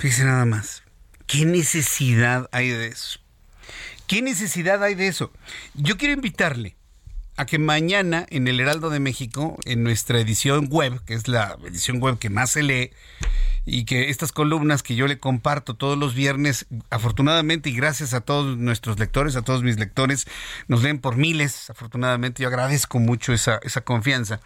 Fíjese 0.02 0.24
nada 0.24 0.44
más. 0.46 0.82
¿Qué 1.28 1.44
necesidad 1.44 2.48
hay 2.50 2.70
de 2.70 2.88
eso? 2.88 3.20
¿Qué 4.08 4.20
necesidad 4.20 4.82
hay 4.82 4.96
de 4.96 5.06
eso? 5.06 5.30
Yo 5.74 5.96
quiero 5.96 6.12
invitarle 6.12 6.74
a 7.36 7.46
que 7.46 7.60
mañana 7.60 8.26
en 8.30 8.48
el 8.48 8.58
Heraldo 8.58 8.90
de 8.90 8.98
México, 8.98 9.60
en 9.64 9.84
nuestra 9.84 10.18
edición 10.18 10.66
web, 10.68 11.04
que 11.04 11.14
es 11.14 11.28
la 11.28 11.56
edición 11.64 12.00
web 12.00 12.18
que 12.18 12.30
más 12.30 12.50
se 12.50 12.64
lee, 12.64 12.90
y 13.64 13.84
que 13.84 14.10
estas 14.10 14.32
columnas 14.32 14.82
que 14.82 14.96
yo 14.96 15.06
le 15.06 15.20
comparto 15.20 15.74
todos 15.74 15.96
los 15.96 16.16
viernes, 16.16 16.66
afortunadamente 16.90 17.70
y 17.70 17.76
gracias 17.76 18.12
a 18.12 18.22
todos 18.22 18.58
nuestros 18.58 18.98
lectores, 18.98 19.36
a 19.36 19.42
todos 19.42 19.62
mis 19.62 19.78
lectores, 19.78 20.26
nos 20.66 20.82
leen 20.82 20.98
por 20.98 21.16
miles, 21.16 21.70
afortunadamente, 21.70 22.42
yo 22.42 22.48
agradezco 22.48 22.98
mucho 22.98 23.32
esa, 23.32 23.60
esa 23.62 23.82
confianza. 23.82 24.40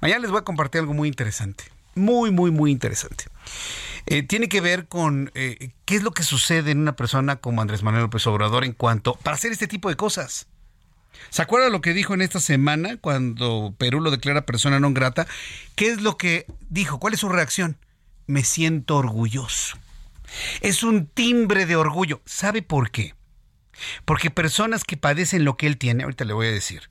Mañana 0.00 0.20
les 0.20 0.30
voy 0.30 0.38
a 0.38 0.44
compartir 0.44 0.82
algo 0.82 0.94
muy 0.94 1.08
interesante 1.08 1.64
muy, 1.94 2.30
muy, 2.30 2.50
muy 2.50 2.70
interesante. 2.70 3.24
Eh, 4.06 4.22
tiene 4.22 4.48
que 4.48 4.60
ver 4.60 4.88
con 4.88 5.30
eh, 5.34 5.72
qué 5.84 5.96
es 5.96 6.02
lo 6.02 6.12
que 6.12 6.22
sucede 6.22 6.70
en 6.70 6.78
una 6.78 6.96
persona 6.96 7.36
como 7.36 7.60
Andrés 7.60 7.82
Manuel 7.82 8.04
López 8.04 8.26
Obrador 8.26 8.64
en 8.64 8.72
cuanto 8.72 9.14
para 9.14 9.34
hacer 9.34 9.52
este 9.52 9.68
tipo 9.68 9.88
de 9.88 9.96
cosas. 9.96 10.48
¿Se 11.28 11.42
acuerda 11.42 11.68
lo 11.68 11.80
que 11.80 11.92
dijo 11.92 12.14
en 12.14 12.22
esta 12.22 12.40
semana 12.40 12.96
cuando 12.96 13.74
Perú 13.78 14.00
lo 14.00 14.10
declara 14.10 14.46
persona 14.46 14.80
non 14.80 14.94
grata? 14.94 15.26
¿Qué 15.76 15.90
es 15.90 16.00
lo 16.00 16.16
que 16.16 16.46
dijo? 16.68 16.98
¿Cuál 16.98 17.14
es 17.14 17.20
su 17.20 17.28
reacción? 17.28 17.76
Me 18.26 18.42
siento 18.42 18.96
orgulloso. 18.96 19.76
Es 20.60 20.82
un 20.82 21.06
timbre 21.06 21.66
de 21.66 21.76
orgullo. 21.76 22.22
¿Sabe 22.24 22.62
por 22.62 22.90
qué? 22.90 23.14
Porque 24.04 24.30
personas 24.30 24.84
que 24.84 24.96
padecen 24.96 25.44
lo 25.44 25.56
que 25.56 25.66
él 25.66 25.78
tiene, 25.78 26.04
ahorita 26.04 26.24
le 26.24 26.32
voy 26.32 26.46
a 26.46 26.52
decir, 26.52 26.90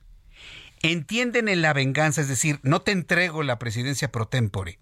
entienden 0.82 1.48
en 1.48 1.62
la 1.62 1.72
venganza, 1.72 2.20
es 2.20 2.28
decir, 2.28 2.60
no 2.62 2.82
te 2.82 2.92
entrego 2.92 3.42
la 3.42 3.58
presidencia 3.58 4.10
pro 4.10 4.26
tempore. 4.26 4.78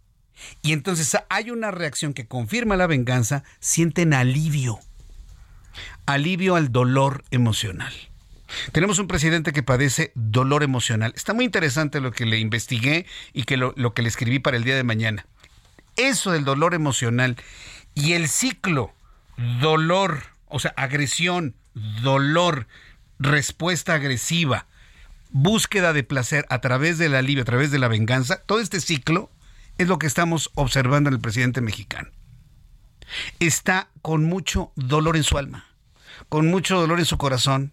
Y 0.62 0.73
entonces 0.73 1.16
hay 1.28 1.50
una 1.50 1.71
reacción 1.71 2.14
que 2.14 2.26
confirma 2.26 2.76
la 2.76 2.87
venganza, 2.87 3.45
sienten 3.61 4.14
alivio. 4.14 4.78
Alivio 6.07 6.57
al 6.57 6.73
dolor 6.73 7.25
emocional. 7.30 7.92
Tenemos 8.73 8.99
un 8.99 9.09
presidente 9.09 9.52
que 9.52 9.62
padece 9.62 10.12
dolor 10.14 10.62
emocional. 10.62 11.12
Está 11.14 11.35
muy 11.35 11.45
interesante 11.45 12.00
lo 12.00 12.12
que 12.12 12.25
le 12.25 12.38
investigué 12.38 13.07
y 13.33 13.45
que 13.45 13.57
lo, 13.57 13.75
lo, 13.76 13.92
que 13.92 14.02
le 14.02 14.09
escribí 14.09 14.38
para 14.38 14.57
el 14.57 14.64
día 14.64 14.76
de 14.76 14.85
mañana. 14.85 15.26
Eso 15.97 16.33
del 16.33 16.45
dolor 16.45 16.75
emocional 16.75 17.37
y 17.95 18.12
el 18.14 18.28
ciclo 18.28 18.95
dolor, 19.61 20.23
o 20.47 20.59
sea, 20.59 20.73
agresión, 20.76 21.54
dolor, 22.02 22.66
respuesta 23.18 23.95
agresiva, 23.95 24.66
búsqueda 25.30 25.92
de 25.92 26.04
placer 26.04 26.47
a 26.49 26.61
través 26.61 26.99
del 26.99 27.14
alivio, 27.14 27.42
a 27.42 27.47
través 27.47 27.71
de 27.71 27.78
la 27.78 27.88
venganza, 27.88 28.42
todo 28.47 28.61
este 28.61 28.80
ciclo 28.80 29.30
es 29.78 29.88
lo 29.88 29.99
que 29.99 30.06
estamos 30.06 30.50
observando 30.54 31.08
en 31.08 31.14
el 31.14 31.20
presidente 31.20 31.61
mexicano. 31.61 32.11
Está 33.40 33.88
con 34.02 34.25
mucho 34.25 34.73
dolor 34.76 35.16
en 35.16 35.23
su 35.23 35.38
alma, 35.38 35.66
con 36.28 36.49
mucho 36.49 36.78
dolor 36.78 36.99
en 36.99 37.06
su 37.06 37.16
corazón, 37.16 37.73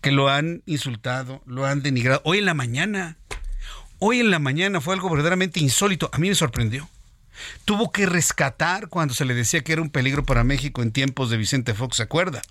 que 0.00 0.12
lo 0.12 0.28
han 0.28 0.62
insultado, 0.66 1.42
lo 1.46 1.66
han 1.66 1.82
denigrado. 1.82 2.20
Hoy 2.24 2.38
en 2.38 2.44
la 2.44 2.54
mañana, 2.54 3.16
hoy 3.98 4.20
en 4.20 4.30
la 4.30 4.38
mañana 4.38 4.80
fue 4.80 4.94
algo 4.94 5.10
verdaderamente 5.10 5.58
insólito. 5.58 6.10
A 6.12 6.18
mí 6.18 6.28
me 6.28 6.34
sorprendió. 6.34 6.88
Tuvo 7.64 7.90
que 7.90 8.06
rescatar 8.06 8.88
cuando 8.88 9.14
se 9.14 9.24
le 9.24 9.34
decía 9.34 9.62
que 9.62 9.72
era 9.72 9.82
un 9.82 9.90
peligro 9.90 10.24
para 10.24 10.44
México 10.44 10.82
en 10.82 10.92
tiempos 10.92 11.30
de 11.30 11.36
Vicente 11.36 11.74
Fox, 11.74 11.96
¿se 11.96 12.02
acuerda? 12.02 12.42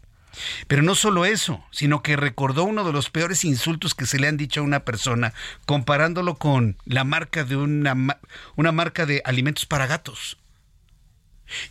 Pero 0.67 0.81
no 0.81 0.95
solo 0.95 1.25
eso, 1.25 1.63
sino 1.71 2.03
que 2.03 2.15
recordó 2.15 2.63
uno 2.63 2.83
de 2.83 2.93
los 2.93 3.09
peores 3.09 3.43
insultos 3.45 3.95
que 3.95 4.05
se 4.05 4.19
le 4.19 4.27
han 4.27 4.37
dicho 4.37 4.61
a 4.61 4.63
una 4.63 4.81
persona, 4.81 5.33
comparándolo 5.65 6.35
con 6.35 6.77
la 6.85 7.03
marca 7.03 7.43
de 7.43 7.55
una, 7.55 8.19
una 8.55 8.71
marca 8.71 9.05
de 9.05 9.21
alimentos 9.25 9.65
para 9.65 9.87
gatos. 9.87 10.37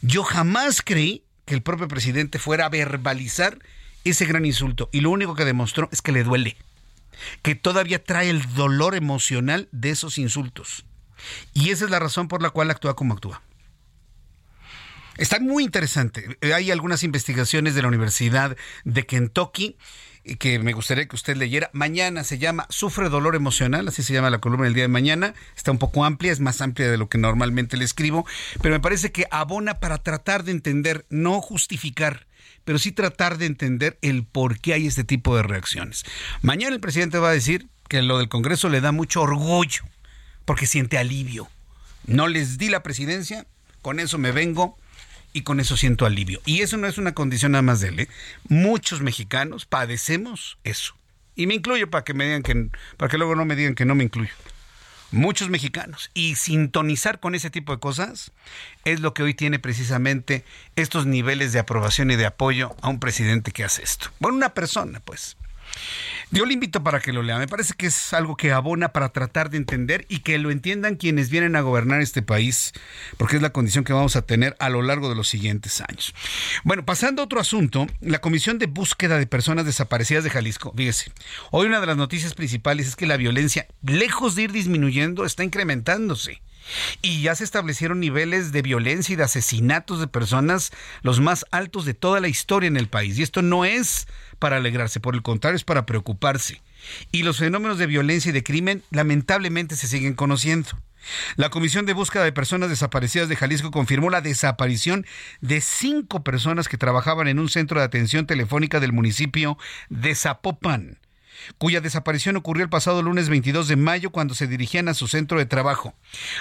Yo 0.00 0.25
jamás 0.25 0.82
creí 0.82 1.25
que 1.44 1.54
el 1.54 1.62
propio 1.62 1.88
presidente 1.88 2.38
fuera 2.38 2.66
a 2.66 2.70
verbalizar 2.70 3.58
ese 4.04 4.25
gran 4.25 4.44
insulto 4.44 4.88
y 4.92 5.00
lo 5.00 5.11
único 5.11 5.35
que 5.35 5.44
demostró 5.44 5.88
es 5.92 6.02
que 6.02 6.12
le 6.12 6.25
duele, 6.25 6.56
que 7.42 7.54
todavía 7.54 8.02
trae 8.02 8.30
el 8.30 8.54
dolor 8.54 8.94
emocional 8.94 9.68
de 9.73 9.90
esos 9.90 10.18
insultos. 10.18 10.85
Y 11.54 11.70
esa 11.70 11.87
es 11.87 11.90
la 11.90 11.99
razón 11.99 12.28
por 12.28 12.42
la 12.42 12.50
cual 12.50 12.70
actúa 12.70 12.94
como 12.94 13.14
actúa. 13.14 13.42
Está 15.16 15.40
muy 15.40 15.64
interesante. 15.64 16.38
Hay 16.54 16.70
algunas 16.70 17.02
investigaciones 17.02 17.75
de 17.75 17.82
la 17.82 17.88
Universidad 17.88 18.56
de 18.85 19.06
Kentucky 19.06 19.76
que 20.38 20.58
me 20.58 20.73
gustaría 20.73 21.06
que 21.06 21.14
usted 21.14 21.37
leyera. 21.37 21.70
Mañana 21.73 22.25
se 22.25 22.38
llama 22.38 22.66
Sufre 22.68 23.08
dolor 23.08 23.37
emocional, 23.37 23.88
así 23.88 24.02
se 24.02 24.12
llama 24.12 24.28
la 24.28 24.40
columna 24.40 24.64
del 24.64 24.75
día 24.75 24.85
de 24.85 24.88
mañana. 24.88 25.35
Está 25.56 25.70
un 25.70 25.78
poco 25.78 26.04
amplia, 26.04 26.32
es 26.32 26.40
más 26.40 26.61
amplia 26.61 26.90
de 26.90 26.99
lo 26.99 27.08
que 27.08 27.18
normalmente 27.18 27.76
le 27.76 27.85
escribo, 27.85 28.26
pero 28.61 28.75
me 28.75 28.80
parece 28.80 29.12
que 29.12 29.26
abona 29.30 29.78
para 29.78 29.99
tratar 29.99 30.42
de 30.42 30.52
entender, 30.52 31.06
no 31.08 31.40
justificar, 31.40 32.26
pero 32.64 32.78
sí 32.78 32.92
tratar 32.92 33.38
de 33.38 33.46
entender 33.46 33.99
el 34.02 34.25
por 34.25 34.58
qué 34.58 34.75
hay 34.75 34.87
este 34.87 35.04
tipo 35.04 35.37
de 35.37 35.44
reacciones. 35.44 36.04
Mañana 36.42 36.75
el 36.75 36.80
presidente 36.80 37.18
va 37.18 37.30
a 37.30 37.32
decir 37.32 37.68
que 37.88 38.02
lo 38.02 38.18
del 38.18 38.28
Congreso 38.28 38.68
le 38.68 38.80
da 38.80 38.90
mucho 38.90 39.23
orgullo, 39.23 39.85
porque 40.44 40.66
siente 40.66 40.99
alivio. 40.99 41.49
No 42.04 42.26
les 42.26 42.58
di 42.58 42.68
la 42.68 42.82
presidencia, 42.82 43.46
con 43.80 44.00
eso 44.00 44.18
me 44.18 44.32
vengo 44.32 44.76
y 45.33 45.42
con 45.42 45.61
eso 45.61 45.76
siento 45.76 46.06
alivio. 46.06 46.40
Y 46.47 46.62
eso 46.62 46.76
no 46.76 46.87
es 46.87 46.99
una 46.99 47.14
condición 47.14 47.52
nada 47.52 47.62
más 47.62 47.80
de 47.80 47.88
él. 47.88 48.00
¿eh? 48.00 48.09
Muchos 48.49 49.00
mexicanos 49.00 49.66
padecemos 49.66 50.59
eso. 50.64 50.97
Y 51.34 51.47
me 51.47 51.54
incluyo 51.54 51.91
para 51.91 52.04
que 52.04 52.15
me 52.15 52.25
digan 52.25 52.43
que 52.43 52.71
para 52.97 53.10
que 53.10 53.19
luego 53.19 53.36
no 53.36 53.45
me 53.45 53.56
digan 53.56 53.75
que 53.75 53.84
no 53.84 53.95
me 53.95 54.04
incluyo. 54.04 54.32
Muchos 55.12 55.50
mexicanos. 55.50 56.10
Y 56.15 56.34
sintonizar 56.34 57.21
con 57.21 57.34
ese 57.34 57.50
tipo 57.50 57.73
de 57.73 57.78
cosas 57.78 58.32
es 58.84 59.00
lo 59.00 59.15
que 59.15 59.23
hoy 59.23 59.34
tiene 59.34 59.58
precisamente 59.58 60.45
estos 60.75 61.06
niveles 61.06 61.52
de 61.52 61.58
aprobación 61.58 62.10
y 62.10 62.17
de 62.17 62.26
apoyo 62.26 62.75
a 62.80 62.89
un 62.89 62.99
presidente 62.99 63.52
que 63.52 63.65
hace 63.65 63.82
esto. 63.82 64.10
Bueno, 64.19 64.36
una 64.36 64.54
persona, 64.54 65.00
pues. 65.00 65.36
Yo 66.30 66.45
le 66.45 66.54
invito 66.54 66.82
para 66.82 67.00
que 67.00 67.12
lo 67.12 67.23
lea. 67.23 67.39
Me 67.39 67.49
parece 67.49 67.75
que 67.75 67.86
es 67.86 68.12
algo 68.12 68.36
que 68.36 68.52
abona 68.52 68.89
para 68.93 69.10
tratar 69.10 69.50
de 69.50 69.56
entender 69.56 70.06
y 70.08 70.21
que 70.21 70.39
lo 70.39 70.50
entiendan 70.50 70.97
quienes 70.97 71.30
vienen 71.30 71.56
a 71.56 71.60
gobernar 71.60 72.00
este 72.00 72.23
país, 72.23 72.73
porque 73.17 73.36
es 73.36 73.43
la 73.43 73.50
condición 73.50 73.84
que 73.84 73.93
vamos 73.93 74.17
a 74.17 74.23
tener 74.23 74.56
a 74.58 74.69
lo 74.69 74.82
largo 74.82 75.08
de 75.08 75.15
los 75.15 75.28
siguientes 75.28 75.80
años. 75.80 76.15
Bueno, 76.65 76.84
pasando 76.84 77.23
a 77.23 77.25
otro 77.25 77.41
asunto, 77.41 77.86
la 78.00 78.21
Comisión 78.21 78.58
de 78.58 78.67
Búsqueda 78.67 79.19
de 79.19 79.26
Personas 79.26 79.67
Desaparecidas 79.67 80.25
de 80.25 80.30
Jalisco, 80.30 80.73
fíjese, 80.76 81.12
hoy 81.50 81.67
una 81.67 81.80
de 81.80 81.86
las 81.86 81.97
noticias 81.97 82.34
principales 82.34 82.89
es 82.89 82.97
que 82.97 83.06
la 83.06 83.17
violencia, 83.17 83.67
lejos 83.82 84.34
de 84.34 84.43
ir 84.43 84.52
disminuyendo, 84.52 85.25
está 85.25 85.45
incrementándose. 85.45 86.41
Y 87.02 87.23
ya 87.23 87.35
se 87.35 87.45
establecieron 87.45 88.00
niveles 88.00 88.52
de 88.52 88.63
violencia 88.63 89.13
y 89.13 89.17
de 89.17 89.25
asesinatos 89.25 90.00
de 90.00 90.09
personas 90.09 90.73
los 91.02 91.21
más 91.21 91.47
altos 91.50 91.85
de 91.85 91.95
toda 91.95 92.21
la 92.21 92.29
historia 92.29 92.67
en 92.67 92.76
el 92.76 92.89
país. 92.89 93.19
Y 93.19 93.23
esto 93.23 93.43
no 93.43 93.65
es 93.65 94.07
para 94.39 94.57
alegrarse, 94.57 95.00
por 95.00 95.15
el 95.15 95.23
contrario, 95.23 95.57
es 95.57 95.65
para 95.65 95.87
preocuparse. 95.87 96.63
Y 97.13 97.23
los 97.23 97.39
fenómenos 97.39 97.79
de 97.79 97.87
violencia 97.87 98.31
y 98.31 98.33
de 98.33 98.43
crimen 98.43 98.83
lamentablemente 98.91 99.76
se 99.76 99.87
siguen 99.87 100.15
conociendo. 100.15 100.71
La 101.37 101.50
Comisión 101.50 101.87
de 101.87 101.93
Búsqueda 101.93 102.25
de 102.25 102.33
Personas 102.33 102.69
Desaparecidas 102.69 103.29
de 103.29 103.37
Jalisco 103.37 103.71
confirmó 103.71 104.11
la 104.11 104.21
desaparición 104.21 105.07
de 105.41 105.61
cinco 105.61 106.25
personas 106.25 106.69
que 106.69 106.79
trabajaban 106.79 107.29
en 107.29 107.39
un 107.39 107.49
centro 107.49 107.79
de 107.79 107.87
atención 107.87 108.26
telefónica 108.26 108.81
del 108.81 108.93
municipio 108.93 109.57
de 109.89 110.15
Zapopan 110.15 110.99
cuya 111.58 111.80
desaparición 111.80 112.36
ocurrió 112.36 112.64
el 112.64 112.70
pasado 112.70 113.02
lunes 113.02 113.28
22 113.28 113.68
de 113.68 113.76
mayo 113.76 114.10
cuando 114.10 114.34
se 114.34 114.46
dirigían 114.46 114.88
a 114.88 114.94
su 114.94 115.08
centro 115.08 115.38
de 115.38 115.46
trabajo. 115.46 115.94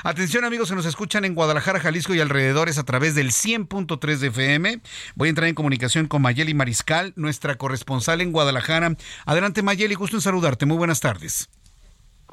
Atención 0.03 0.45
amigos, 0.45 0.69
se 0.69 0.75
nos 0.75 0.85
escuchan 0.85 1.25
en 1.25 1.35
Guadalajara, 1.35 1.79
Jalisco 1.79 2.13
y 2.13 2.19
alrededores 2.19 2.77
a 2.77 2.83
través 2.83 3.15
del 3.15 3.31
100.3 3.31 4.17
de 4.17 4.27
FM. 4.27 4.81
Voy 5.15 5.27
a 5.27 5.29
entrar 5.29 5.47
en 5.47 5.55
comunicación 5.55 6.07
con 6.07 6.21
Mayeli 6.21 6.53
Mariscal, 6.53 7.13
nuestra 7.15 7.55
corresponsal 7.55 8.21
en 8.21 8.31
Guadalajara. 8.31 8.95
Adelante 9.25 9.63
Mayeli, 9.63 9.95
gusto 9.95 10.17
en 10.17 10.21
saludarte. 10.21 10.65
Muy 10.65 10.77
buenas 10.77 10.99
tardes. 10.99 11.49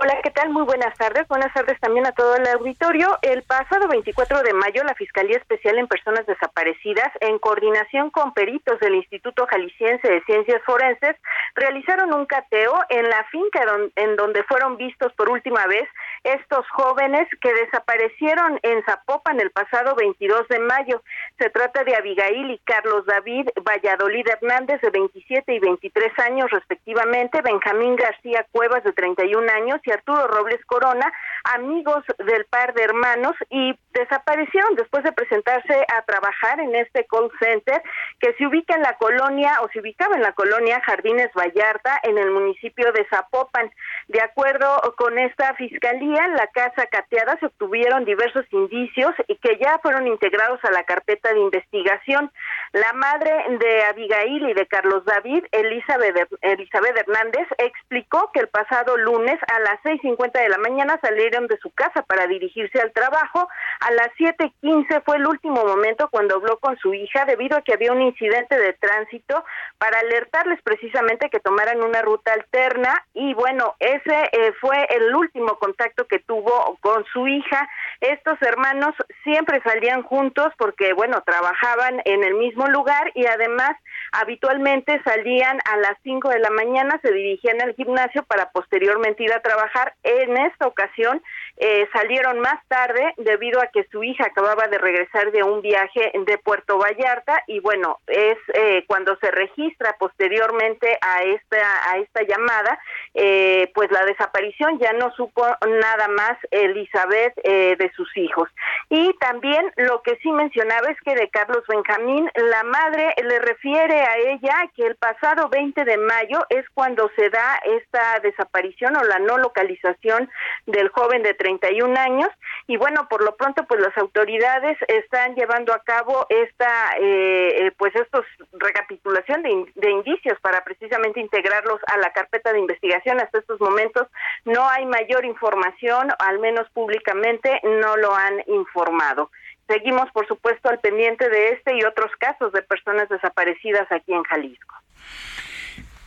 Hola, 0.00 0.18
¿qué 0.22 0.30
tal? 0.30 0.48
Muy 0.48 0.64
buenas 0.64 0.96
tardes. 0.96 1.28
Buenas 1.28 1.52
tardes 1.52 1.78
también 1.78 2.06
a 2.06 2.12
todo 2.12 2.34
el 2.36 2.46
auditorio. 2.46 3.18
El 3.20 3.42
pasado 3.42 3.86
24 3.88 4.42
de 4.42 4.54
mayo, 4.54 4.82
la 4.84 4.94
Fiscalía 4.94 5.36
Especial 5.36 5.78
en 5.78 5.86
Personas 5.86 6.26
Desaparecidas, 6.26 7.12
en 7.20 7.38
coordinación 7.38 8.10
con 8.10 8.32
peritos 8.32 8.80
del 8.80 8.94
Instituto 8.94 9.46
Jalisciense 9.46 10.08
de 10.10 10.22
Ciencias 10.22 10.62
Forenses, 10.64 11.16
realizaron 11.54 12.14
un 12.14 12.24
cateo 12.24 12.72
en 12.88 13.08
la 13.10 13.22
finca 13.30 13.60
en 13.96 14.16
donde 14.16 14.42
fueron 14.44 14.78
vistos 14.78 15.12
por 15.12 15.28
última 15.28 15.66
vez 15.66 15.86
estos 16.24 16.66
jóvenes 16.70 17.28
que 17.40 17.52
desaparecieron 17.52 18.58
en 18.62 18.82
Zapopan 18.84 19.40
el 19.40 19.50
pasado 19.50 19.94
22 19.94 20.48
de 20.48 20.58
mayo. 20.60 21.02
Se 21.38 21.50
trata 21.50 21.84
de 21.84 21.96
Abigail 21.96 22.50
y 22.50 22.58
Carlos 22.64 23.04
David 23.06 23.48
Valladolid 23.62 24.26
Hernández, 24.26 24.80
de 24.80 24.90
27 24.90 25.54
y 25.54 25.58
23 25.58 26.18
años 26.20 26.50
respectivamente, 26.50 27.42
Benjamín 27.42 27.96
García 27.96 28.46
Cuevas, 28.52 28.84
de 28.84 28.92
31 28.92 29.52
años, 29.52 29.81
y 29.84 29.90
Arturo 29.90 30.26
Robles 30.26 30.64
Corona, 30.66 31.12
amigos 31.54 32.04
del 32.18 32.44
par 32.46 32.74
de 32.74 32.84
hermanos, 32.84 33.34
y 33.50 33.78
desaparecieron 33.92 34.74
después 34.76 35.04
de 35.04 35.12
presentarse 35.12 35.84
a 35.94 36.02
trabajar 36.02 36.60
en 36.60 36.74
este 36.74 37.06
call 37.06 37.30
center 37.40 37.82
que 38.20 38.32
se 38.34 38.46
ubica 38.46 38.74
en 38.74 38.82
la 38.82 38.96
colonia, 38.96 39.60
o 39.62 39.68
se 39.68 39.80
ubicaba 39.80 40.16
en 40.16 40.22
la 40.22 40.32
colonia 40.32 40.80
Jardines 40.84 41.30
Vallarta, 41.34 41.98
en 42.02 42.18
el 42.18 42.30
municipio 42.30 42.92
de 42.92 43.06
Zapopan. 43.08 43.70
De 44.08 44.20
acuerdo 44.20 44.80
con 44.96 45.18
esta 45.18 45.54
fiscalía, 45.54 46.24
en 46.24 46.34
la 46.34 46.46
casa 46.48 46.86
cateada 46.86 47.36
se 47.38 47.46
obtuvieron 47.46 48.04
diversos 48.04 48.44
indicios 48.50 49.14
y 49.28 49.36
que 49.36 49.58
ya 49.58 49.78
fueron 49.82 50.06
integrados 50.06 50.60
a 50.64 50.70
la 50.70 50.84
carpeta 50.84 51.32
de 51.32 51.40
investigación. 51.40 52.30
La 52.72 52.92
madre 52.92 53.32
de 53.58 53.84
Abigail 53.84 54.48
y 54.48 54.54
de 54.54 54.66
Carlos 54.66 55.04
David, 55.04 55.44
Elizabeth, 55.52 56.28
Elizabeth 56.40 56.96
Hernández, 56.96 57.46
explicó 57.58 58.30
que 58.32 58.40
el 58.40 58.48
pasado 58.48 58.96
lunes 58.96 59.38
a 59.54 59.60
la 59.60 59.71
las 59.72 59.80
6.50 59.84 60.32
de 60.32 60.48
la 60.50 60.58
mañana 60.58 60.98
salieron 61.00 61.46
de 61.46 61.56
su 61.58 61.70
casa 61.70 62.02
para 62.02 62.26
dirigirse 62.26 62.78
al 62.78 62.92
trabajo. 62.92 63.48
A 63.80 63.90
las 63.92 64.08
7.15 64.18 65.02
fue 65.02 65.16
el 65.16 65.26
último 65.26 65.64
momento 65.64 66.08
cuando 66.10 66.36
habló 66.36 66.58
con 66.58 66.76
su 66.76 66.92
hija 66.92 67.24
debido 67.24 67.56
a 67.56 67.62
que 67.62 67.72
había 67.72 67.92
un 67.92 68.02
incidente 68.02 68.58
de 68.58 68.74
tránsito 68.74 69.44
para 69.78 70.00
alertarles 70.00 70.60
precisamente 70.62 71.30
que 71.30 71.40
tomaran 71.40 71.82
una 71.82 72.02
ruta 72.02 72.34
alterna 72.34 73.02
y 73.14 73.32
bueno, 73.32 73.74
ese 73.78 74.28
eh, 74.32 74.52
fue 74.60 74.86
el 74.90 75.14
último 75.14 75.58
contacto 75.58 76.06
que 76.06 76.18
tuvo 76.18 76.76
con 76.80 77.04
su 77.06 77.26
hija. 77.26 77.68
Estos 78.00 78.40
hermanos 78.42 78.94
siempre 79.24 79.62
salían 79.62 80.02
juntos 80.02 80.52
porque 80.58 80.92
bueno, 80.92 81.22
trabajaban 81.24 82.02
en 82.04 82.24
el 82.24 82.34
mismo 82.34 82.66
lugar 82.66 83.10
y 83.14 83.26
además 83.26 83.70
habitualmente 84.12 85.00
salían 85.02 85.58
a 85.64 85.78
las 85.78 85.96
5 86.02 86.28
de 86.28 86.40
la 86.40 86.50
mañana, 86.50 87.00
se 87.02 87.10
dirigían 87.10 87.62
al 87.62 87.74
gimnasio 87.74 88.22
para 88.24 88.50
posteriormente 88.50 89.24
ir 89.24 89.32
a 89.32 89.40
trabajar. 89.40 89.61
En 90.02 90.36
esta 90.36 90.66
ocasión 90.66 91.22
eh, 91.64 91.88
salieron 91.92 92.40
más 92.40 92.58
tarde 92.66 93.14
debido 93.18 93.60
a 93.60 93.68
que 93.68 93.84
su 93.92 94.02
hija 94.02 94.24
acababa 94.24 94.66
de 94.66 94.78
regresar 94.78 95.30
de 95.30 95.44
un 95.44 95.62
viaje 95.62 96.10
de 96.12 96.38
Puerto 96.38 96.76
Vallarta 96.76 97.40
y 97.46 97.60
bueno, 97.60 98.00
es 98.08 98.36
eh, 98.54 98.84
cuando 98.88 99.16
se 99.18 99.30
registra 99.30 99.94
posteriormente 99.96 100.98
a 101.00 101.22
esta, 101.22 101.92
a 101.92 101.98
esta 101.98 102.22
llamada, 102.22 102.80
eh, 103.14 103.70
pues 103.76 103.92
la 103.92 104.04
desaparición 104.06 104.80
ya 104.80 104.92
no 104.94 105.12
supo 105.12 105.46
nada 105.68 106.08
más 106.08 106.36
Elizabeth 106.50 107.36
de 107.44 107.92
sus 107.94 108.08
hijos. 108.16 108.48
Y 108.88 109.12
también 109.20 109.70
lo 109.76 110.02
que 110.02 110.16
sí 110.16 110.32
mencionaba 110.32 110.90
es 110.90 111.00
que 111.02 111.14
de 111.14 111.28
Carlos 111.28 111.62
Benjamín, 111.68 112.28
la 112.34 112.64
madre 112.64 113.14
le 113.22 113.38
refiere 113.38 114.00
a 114.02 114.16
ella 114.16 114.68
que 114.74 114.84
el 114.84 114.96
pasado 114.96 115.48
20 115.48 115.84
de 115.84 115.96
mayo 115.96 116.44
es 116.48 116.68
cuando 116.74 117.08
se 117.14 117.30
da 117.30 117.60
esta 117.64 118.18
desaparición 118.20 118.96
o 118.96 119.04
la 119.04 119.20
no 119.20 119.38
localización 119.38 120.28
del 120.66 120.88
joven 120.88 121.22
de 121.22 121.34
31 121.58 121.98
años 121.98 122.28
y 122.66 122.76
bueno, 122.76 123.06
por 123.08 123.22
lo 123.22 123.36
pronto 123.36 123.64
pues 123.64 123.80
las 123.80 123.96
autoridades 123.98 124.78
están 124.88 125.34
llevando 125.34 125.72
a 125.72 125.82
cabo 125.82 126.26
esta 126.28 126.92
eh, 127.00 127.66
eh, 127.66 127.72
pues 127.76 127.94
estos 127.94 128.24
recapitulación 128.52 129.42
de, 129.42 129.66
de 129.74 129.90
indicios 129.90 130.38
para 130.40 130.64
precisamente 130.64 131.20
integrarlos 131.20 131.80
a 131.86 131.98
la 131.98 132.12
carpeta 132.12 132.52
de 132.52 132.60
investigación. 132.60 133.20
Hasta 133.20 133.38
estos 133.38 133.60
momentos 133.60 134.08
no 134.44 134.68
hay 134.68 134.86
mayor 134.86 135.24
información, 135.24 136.08
al 136.18 136.38
menos 136.38 136.68
públicamente 136.70 137.60
no 137.62 137.96
lo 137.96 138.14
han 138.14 138.42
informado. 138.46 139.30
Seguimos, 139.68 140.10
por 140.12 140.26
supuesto, 140.26 140.68
al 140.68 140.80
pendiente 140.80 141.28
de 141.28 141.50
este 141.50 141.76
y 141.76 141.84
otros 141.84 142.10
casos 142.18 142.52
de 142.52 142.62
personas 142.62 143.08
desaparecidas 143.08 143.90
aquí 143.90 144.12
en 144.12 144.22
Jalisco. 144.24 144.74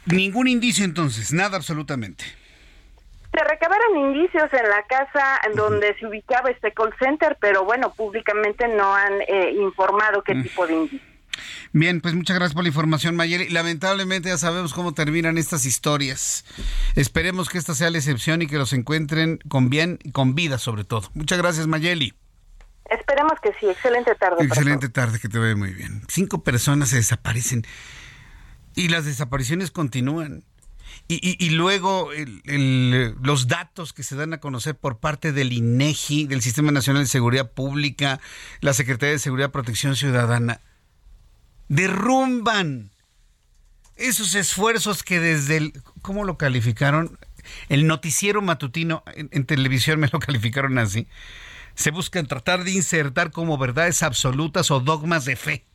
Ningún 0.06 0.48
indicio 0.48 0.86
entonces, 0.86 1.34
nada 1.34 1.58
absolutamente. 1.58 2.26
Se 3.34 3.44
recabaron 3.44 3.98
indicios 3.98 4.52
en 4.54 4.70
la 4.70 4.84
casa 4.84 5.40
donde 5.56 5.96
se 6.00 6.08
ubicaba 6.08 6.50
este 6.50 6.74
call 6.74 6.94
center, 7.00 7.38
pero 7.40 7.66
bueno, 7.66 7.94
públicamente 7.94 8.68
no 8.68 8.96
han 8.96 9.22
eh, 9.28 9.52
informado 9.60 10.24
qué 10.24 10.36
tipo 10.36 10.66
de 10.68 10.74
indicios. 10.74 11.16
Bien, 11.74 12.00
pues 12.00 12.14
muchas 12.14 12.38
gracias 12.38 12.54
por 12.54 12.64
la 12.64 12.70
información, 12.70 13.16
Mayeli. 13.16 13.50
Lamentablemente 13.50 14.30
ya 14.30 14.38
sabemos 14.38 14.74
cómo 14.74 14.94
terminan 14.94 15.38
estas 15.38 15.66
historias. 15.66 16.46
Esperemos 16.96 17.50
que 17.50 17.58
esta 17.58 17.76
sea 17.76 17.90
la 17.90 17.98
excepción 17.98 18.42
y 18.42 18.48
que 18.48 18.58
los 18.58 18.72
encuentren 18.74 19.40
con 19.50 19.70
bien 19.70 20.00
y 20.04 20.12
con 20.12 20.36
vida 20.36 20.58
sobre 20.58 20.86
todo. 20.86 21.10
Muchas 21.14 21.38
gracias, 21.38 21.68
Mayeli. 21.68 22.14
Esperemos 22.90 23.34
que 23.42 23.52
sí. 23.60 23.68
Excelente 23.68 24.16
tarde. 24.16 24.46
Excelente 24.46 24.90
tarde, 24.90 25.20
que 25.20 25.28
te 25.28 25.40
vaya 25.40 25.56
muy 25.56 25.74
bien. 25.74 26.04
Cinco 26.08 26.44
personas 26.44 26.90
se 26.90 26.98
desaparecen 26.98 27.66
y 28.76 28.90
las 28.90 29.06
desapariciones 29.06 29.72
continúan. 29.72 30.44
Y, 31.08 31.50
luego 31.52 32.10
los 32.46 33.48
datos 33.48 33.94
que 33.94 34.02
se 34.02 34.16
dan 34.16 34.34
a 34.34 34.40
conocer 34.40 34.76
por 34.76 34.98
parte 34.98 35.32
del 35.32 35.54
INEGI, 35.54 36.26
del 36.26 36.42
Sistema 36.42 36.72
Nacional 36.72 37.04
de 37.04 37.10
Seguridad 37.10 37.52
Pública, 37.52 38.20
la 38.60 38.74
Secretaría 38.74 39.14
de 39.14 39.20
Seguridad 39.20 39.50
y 39.50 39.52
Protección 39.52 39.96
Ciudadana, 39.96 40.62
derrumban 41.68 42.90
esos 43.96 44.34
esfuerzos 44.34 45.04
que 45.04 45.20
desde 45.20 45.58
el, 45.58 45.74
¿cómo 46.02 46.24
lo 46.24 46.40
calificaron? 46.40 47.20
El 47.70 47.86
noticiero 47.86 48.42
matutino 48.42 49.04
en, 49.16 49.46
televisión 49.46 50.00
me 50.00 50.10
lo 50.12 50.20
calificaron 50.20 50.80
así. 50.80 51.08
Se 51.76 51.92
buscan 51.92 52.26
tratar 52.26 52.64
de 52.64 52.72
insertar 52.72 53.30
como 53.30 53.60
verdades 53.60 54.02
absolutas 54.02 54.72
o 54.72 54.80
dogmas 54.80 55.26
de 55.26 55.36
fe. 55.36 55.66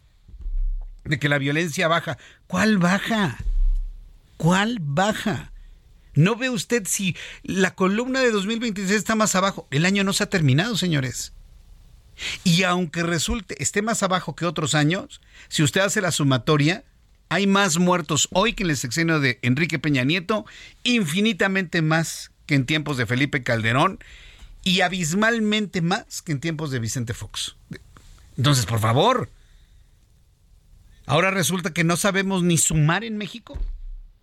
De 1.05 1.21
que 1.21 1.29
la 1.29 1.39
violencia 1.39 1.87
baja. 1.87 2.19
¿Cuál 2.49 2.79
baja? 2.79 3.39
¿Cuál 4.41 4.79
baja? 4.81 5.53
¿No 6.15 6.35
ve 6.35 6.49
usted 6.49 6.85
si 6.87 7.15
la 7.43 7.75
columna 7.75 8.21
de 8.21 8.31
2026 8.31 8.97
está 8.97 9.15
más 9.15 9.35
abajo? 9.35 9.69
El 9.71 9.85
año 9.85 10.03
no 10.03 10.15
se 10.15 10.25
ha 10.25 10.31
terminado, 10.31 10.79
señores. 10.79 11.35
Y 12.43 12.63
aunque 12.63 13.03
resulte, 13.03 13.63
esté 13.63 13.83
más 13.83 14.03
abajo 14.03 14.35
que 14.35 14.47
otros 14.47 14.75
años, 14.75 15.21
si 15.51 15.63
usted 15.63 15.83
hace 15.83 16.01
la 16.01 16.11
sumatoria, 16.11 16.85
hay 17.29 17.47
más 17.47 17.77
muertos 17.77 18.31
hoy 18.33 18.55
que 18.55 18.63
en 18.63 18.71
el 18.71 18.79
sexenio 18.79 19.21
de 19.21 19.41
Enrique 19.43 19.79
Peña 19.79 20.05
Nieto, 20.05 20.47
infinitamente 20.85 21.83
más 21.83 22.31
que 22.47 22.55
en 22.55 22.65
tiempos 22.65 22.97
de 22.97 23.05
Felipe 23.05 23.43
Calderón 23.43 23.99
y 24.65 24.81
abismalmente 24.81 25.83
más 25.83 26.23
que 26.23 26.33
en 26.33 26.41
tiempos 26.41 26.71
de 26.71 26.79
Vicente 26.79 27.13
Fox. 27.13 27.57
Entonces, 28.39 28.65
por 28.65 28.81
favor, 28.81 29.29
ahora 31.05 31.31
resulta 31.31 31.75
que 31.75 31.85
no 31.85 31.99
sabemos 31.99 32.43
ni 32.43 32.57
sumar 32.57 33.05
en 33.05 33.19
México. 33.19 33.59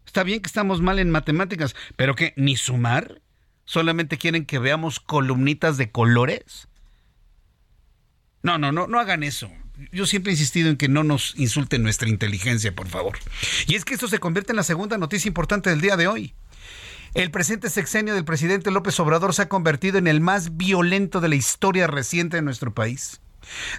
Está 0.07 0.23
bien 0.23 0.41
que 0.41 0.47
estamos 0.47 0.81
mal 0.81 0.97
en 0.97 1.11
matemáticas, 1.11 1.75
pero 1.95 2.15
que 2.15 2.33
ni 2.37 2.55
sumar. 2.55 3.21
Solamente 3.65 4.17
quieren 4.17 4.45
que 4.45 4.57
veamos 4.57 5.01
columnitas 5.01 5.77
de 5.77 5.91
colores. 5.91 6.69
No, 8.41 8.57
no, 8.57 8.71
no, 8.71 8.87
no 8.87 8.99
hagan 8.99 9.23
eso. 9.23 9.51
Yo 9.91 10.07
siempre 10.07 10.31
he 10.31 10.35
insistido 10.35 10.69
en 10.69 10.77
que 10.77 10.87
no 10.87 11.03
nos 11.03 11.35
insulten 11.37 11.83
nuestra 11.83 12.07
inteligencia, 12.07 12.73
por 12.73 12.87
favor. 12.87 13.19
Y 13.67 13.75
es 13.75 13.83
que 13.83 13.93
esto 13.93 14.07
se 14.07 14.19
convierte 14.19 14.53
en 14.53 14.55
la 14.55 14.63
segunda 14.63 14.97
noticia 14.97 15.27
importante 15.27 15.69
del 15.69 15.81
día 15.81 15.97
de 15.97 16.07
hoy. 16.07 16.33
El 17.13 17.29
presente 17.29 17.69
sexenio 17.69 18.15
del 18.15 18.25
presidente 18.25 18.71
López 18.71 18.99
Obrador 19.01 19.33
se 19.33 19.43
ha 19.43 19.49
convertido 19.49 19.97
en 19.97 20.07
el 20.07 20.21
más 20.21 20.55
violento 20.55 21.19
de 21.19 21.27
la 21.29 21.35
historia 21.35 21.87
reciente 21.87 22.37
de 22.37 22.43
nuestro 22.43 22.73
país. 22.73 23.21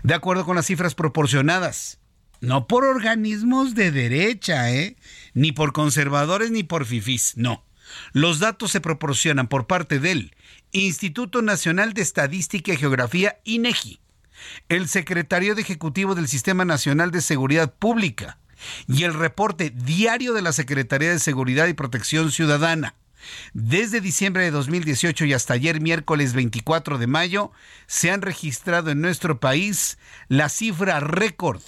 De 0.02 0.14
acuerdo 0.14 0.44
con 0.44 0.56
las 0.56 0.66
cifras 0.66 0.94
proporcionadas, 0.94 1.98
no 2.40 2.66
por 2.66 2.84
organismos 2.84 3.74
de 3.74 3.90
derecha, 3.90 4.70
¿eh? 4.72 4.96
Ni 5.34 5.52
por 5.52 5.72
conservadores 5.72 6.50
ni 6.50 6.62
por 6.62 6.84
fifís, 6.84 7.36
no. 7.36 7.64
Los 8.12 8.38
datos 8.38 8.70
se 8.70 8.80
proporcionan 8.80 9.48
por 9.48 9.66
parte 9.66 9.98
del 9.98 10.34
Instituto 10.72 11.42
Nacional 11.42 11.94
de 11.94 12.02
Estadística 12.02 12.72
y 12.72 12.76
Geografía, 12.76 13.38
INEGI, 13.44 14.00
el 14.68 14.88
secretario 14.88 15.54
de 15.54 15.62
Ejecutivo 15.62 16.14
del 16.14 16.28
Sistema 16.28 16.64
Nacional 16.64 17.10
de 17.10 17.22
Seguridad 17.22 17.74
Pública 17.74 18.38
y 18.86 19.04
el 19.04 19.14
reporte 19.14 19.70
diario 19.70 20.34
de 20.34 20.42
la 20.42 20.52
Secretaría 20.52 21.10
de 21.10 21.18
Seguridad 21.18 21.66
y 21.68 21.74
Protección 21.74 22.30
Ciudadana. 22.30 22.94
Desde 23.52 24.00
diciembre 24.00 24.44
de 24.44 24.50
2018 24.50 25.24
y 25.24 25.32
hasta 25.32 25.54
ayer 25.54 25.80
miércoles 25.80 26.34
24 26.34 26.98
de 26.98 27.06
mayo 27.06 27.50
se 27.86 28.10
han 28.10 28.22
registrado 28.22 28.90
en 28.90 29.00
nuestro 29.00 29.40
país 29.40 29.98
la 30.28 30.48
cifra 30.48 31.00
récord 31.00 31.60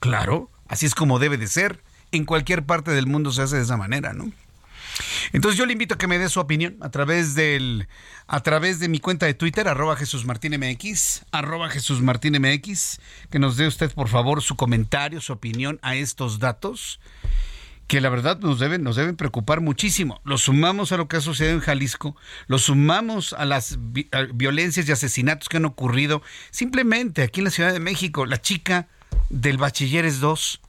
Claro, 0.00 0.50
así 0.68 0.86
es 0.86 0.94
como 0.94 1.18
debe 1.18 1.36
de 1.36 1.48
ser. 1.48 1.82
En 2.12 2.24
cualquier 2.24 2.64
parte 2.64 2.92
del 2.92 3.06
mundo 3.06 3.32
se 3.32 3.42
hace 3.42 3.56
de 3.56 3.62
esa 3.62 3.76
manera, 3.76 4.12
¿no? 4.12 4.32
Entonces 5.32 5.58
yo 5.58 5.66
le 5.66 5.72
invito 5.72 5.94
a 5.94 5.98
que 5.98 6.06
me 6.06 6.18
dé 6.18 6.28
su 6.28 6.40
opinión 6.40 6.76
a 6.80 6.90
través 6.90 7.34
del 7.34 7.88
a 8.26 8.40
través 8.42 8.80
de 8.80 8.88
mi 8.88 8.98
cuenta 8.98 9.26
de 9.26 9.34
Twitter, 9.34 9.68
arroba 9.68 9.96
Jesús 9.96 10.24
Martín 10.24 10.58
MX, 10.58 11.24
arroba 11.30 11.68
Jesús 11.68 12.02
Martín 12.02 12.36
MX, 12.40 13.00
que 13.30 13.38
nos 13.38 13.56
dé 13.56 13.66
usted 13.66 13.92
por 13.92 14.08
favor 14.08 14.42
su 14.42 14.56
comentario, 14.56 15.20
su 15.20 15.32
opinión 15.32 15.78
a 15.82 15.94
estos 15.94 16.38
datos 16.38 16.98
que 17.86 18.00
la 18.00 18.08
verdad 18.08 18.40
nos 18.40 18.58
deben, 18.58 18.82
nos 18.82 18.96
deben 18.96 19.16
preocupar 19.16 19.60
muchísimo. 19.60 20.20
Lo 20.24 20.38
sumamos 20.38 20.90
a 20.90 20.96
lo 20.96 21.06
que 21.06 21.16
ha 21.16 21.20
sucedido 21.20 21.54
en 21.54 21.60
Jalisco, 21.60 22.16
lo 22.48 22.58
sumamos 22.58 23.32
a 23.32 23.44
las 23.44 23.78
violencias 24.34 24.88
y 24.88 24.92
asesinatos 24.92 25.48
que 25.48 25.58
han 25.58 25.64
ocurrido 25.66 26.22
simplemente 26.50 27.22
aquí 27.22 27.40
en 27.40 27.44
la 27.44 27.50
Ciudad 27.50 27.72
de 27.72 27.80
México. 27.80 28.26
La 28.26 28.40
chica 28.40 28.88
del 29.30 29.56
Bachilleres 29.56 30.20
2 30.20 30.60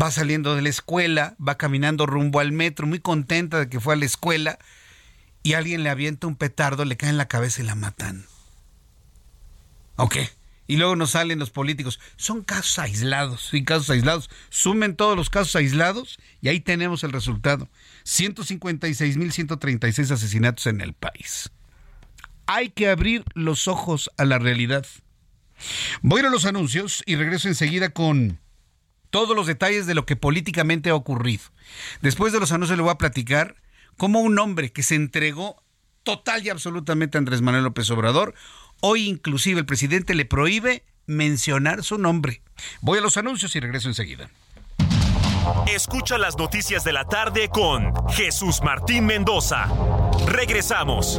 va 0.00 0.10
saliendo 0.10 0.54
de 0.54 0.62
la 0.62 0.68
escuela, 0.68 1.36
va 1.46 1.56
caminando 1.56 2.06
rumbo 2.06 2.40
al 2.40 2.52
metro, 2.52 2.86
muy 2.86 3.00
contenta 3.00 3.58
de 3.58 3.68
que 3.68 3.80
fue 3.80 3.94
a 3.94 3.96
la 3.96 4.04
escuela, 4.04 4.58
y 5.42 5.54
alguien 5.54 5.82
le 5.82 5.90
avienta 5.90 6.26
un 6.26 6.36
petardo, 6.36 6.84
le 6.84 6.96
cae 6.96 7.10
en 7.10 7.16
la 7.16 7.28
cabeza 7.28 7.62
y 7.62 7.66
la 7.66 7.74
matan. 7.74 8.26
¿Ok? 9.96 10.16
y 10.68 10.76
luego 10.76 10.94
nos 10.94 11.10
salen 11.12 11.40
los 11.40 11.50
políticos. 11.50 11.98
Son 12.16 12.44
casos 12.44 12.78
aislados, 12.78 13.48
sí, 13.50 13.64
casos 13.64 13.90
aislados. 13.90 14.30
Sumen 14.50 14.94
todos 14.94 15.16
los 15.16 15.30
casos 15.30 15.56
aislados 15.56 16.20
y 16.42 16.48
ahí 16.48 16.60
tenemos 16.60 17.02
el 17.02 17.10
resultado. 17.10 17.68
156.136 18.04 20.12
asesinatos 20.12 20.66
en 20.66 20.82
el 20.82 20.92
país. 20.92 21.50
Hay 22.46 22.68
que 22.68 22.88
abrir 22.88 23.24
los 23.34 23.66
ojos 23.66 24.10
a 24.18 24.26
la 24.26 24.38
realidad. 24.38 24.86
Voy 26.02 26.18
a 26.18 26.20
ir 26.20 26.26
a 26.26 26.30
los 26.30 26.44
anuncios 26.44 27.02
y 27.06 27.16
regreso 27.16 27.48
enseguida 27.48 27.88
con 27.88 28.38
todos 29.10 29.34
los 29.34 29.46
detalles 29.46 29.86
de 29.86 29.94
lo 29.94 30.06
que 30.06 30.16
políticamente 30.16 30.90
ha 30.90 30.94
ocurrido. 30.94 31.44
Después 32.02 32.32
de 32.32 32.40
los 32.40 32.52
anuncios 32.52 32.76
le 32.76 32.82
voy 32.82 32.92
a 32.92 32.98
platicar 32.98 33.56
cómo 33.96 34.20
un 34.20 34.38
hombre 34.38 34.72
que 34.72 34.82
se 34.82 34.94
entregó 34.94 35.62
total 36.02 36.44
y 36.44 36.50
absolutamente 36.50 37.18
a 37.18 37.20
Andrés 37.20 37.42
Manuel 37.42 37.64
López 37.64 37.90
Obrador 37.90 38.34
Hoy 38.80 39.08
inclusive 39.08 39.60
el 39.60 39.66
presidente 39.66 40.14
le 40.14 40.24
prohíbe 40.24 40.84
mencionar 41.06 41.82
su 41.82 41.98
nombre. 41.98 42.42
Voy 42.80 42.98
a 42.98 43.00
los 43.00 43.16
anuncios 43.16 43.54
y 43.56 43.60
regreso 43.60 43.88
enseguida. 43.88 44.30
Escucha 45.66 46.18
las 46.18 46.36
noticias 46.36 46.84
de 46.84 46.92
la 46.92 47.04
tarde 47.04 47.48
con 47.48 47.92
Jesús 48.10 48.60
Martín 48.62 49.06
Mendoza. 49.06 49.66
Regresamos. 50.26 51.18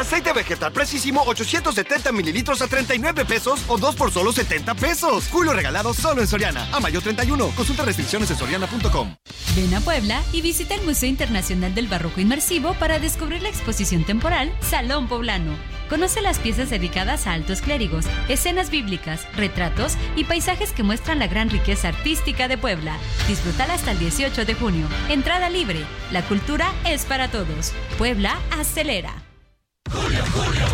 Aceite 0.00 0.32
vegetal 0.32 0.72
precisísimo 0.72 1.22
870 1.26 2.10
mililitros 2.12 2.62
a 2.62 2.66
39 2.66 3.26
pesos 3.26 3.60
o 3.68 3.76
2 3.76 3.96
por 3.96 4.10
solo 4.10 4.32
70 4.32 4.74
pesos. 4.74 5.28
Julio 5.30 5.52
regalado 5.52 5.92
solo 5.92 6.22
en 6.22 6.26
Soriana. 6.26 6.66
A 6.72 6.80
mayo 6.80 7.02
31. 7.02 7.50
Consulta 7.54 7.84
restricciones 7.84 8.30
en 8.30 8.38
soriana.com. 8.38 9.14
Ven 9.54 9.74
a 9.74 9.80
Puebla 9.80 10.22
y 10.32 10.40
visita 10.40 10.74
el 10.74 10.86
Museo 10.86 11.10
Internacional 11.10 11.74
del 11.74 11.86
Barroco 11.86 12.18
Inmersivo 12.18 12.72
para 12.78 12.98
descubrir 12.98 13.42
la 13.42 13.50
exposición 13.50 14.04
temporal 14.04 14.50
Salón 14.62 15.06
Poblano. 15.06 15.52
Conoce 15.90 16.22
las 16.22 16.38
piezas 16.38 16.70
dedicadas 16.70 17.26
a 17.26 17.34
altos 17.34 17.60
clérigos, 17.60 18.06
escenas 18.30 18.70
bíblicas, 18.70 19.26
retratos 19.36 19.96
y 20.16 20.24
paisajes 20.24 20.72
que 20.72 20.82
muestran 20.82 21.18
la 21.18 21.26
gran 21.26 21.50
riqueza 21.50 21.88
artística 21.88 22.48
de 22.48 22.56
Puebla. 22.56 22.96
Disfrútala 23.28 23.74
hasta 23.74 23.90
el 23.90 23.98
18 23.98 24.46
de 24.46 24.54
junio. 24.54 24.86
Entrada 25.10 25.50
libre. 25.50 25.84
La 26.10 26.22
cultura 26.22 26.72
es 26.86 27.04
para 27.04 27.30
todos. 27.30 27.74
Puebla 27.98 28.38
acelera. 28.58 29.29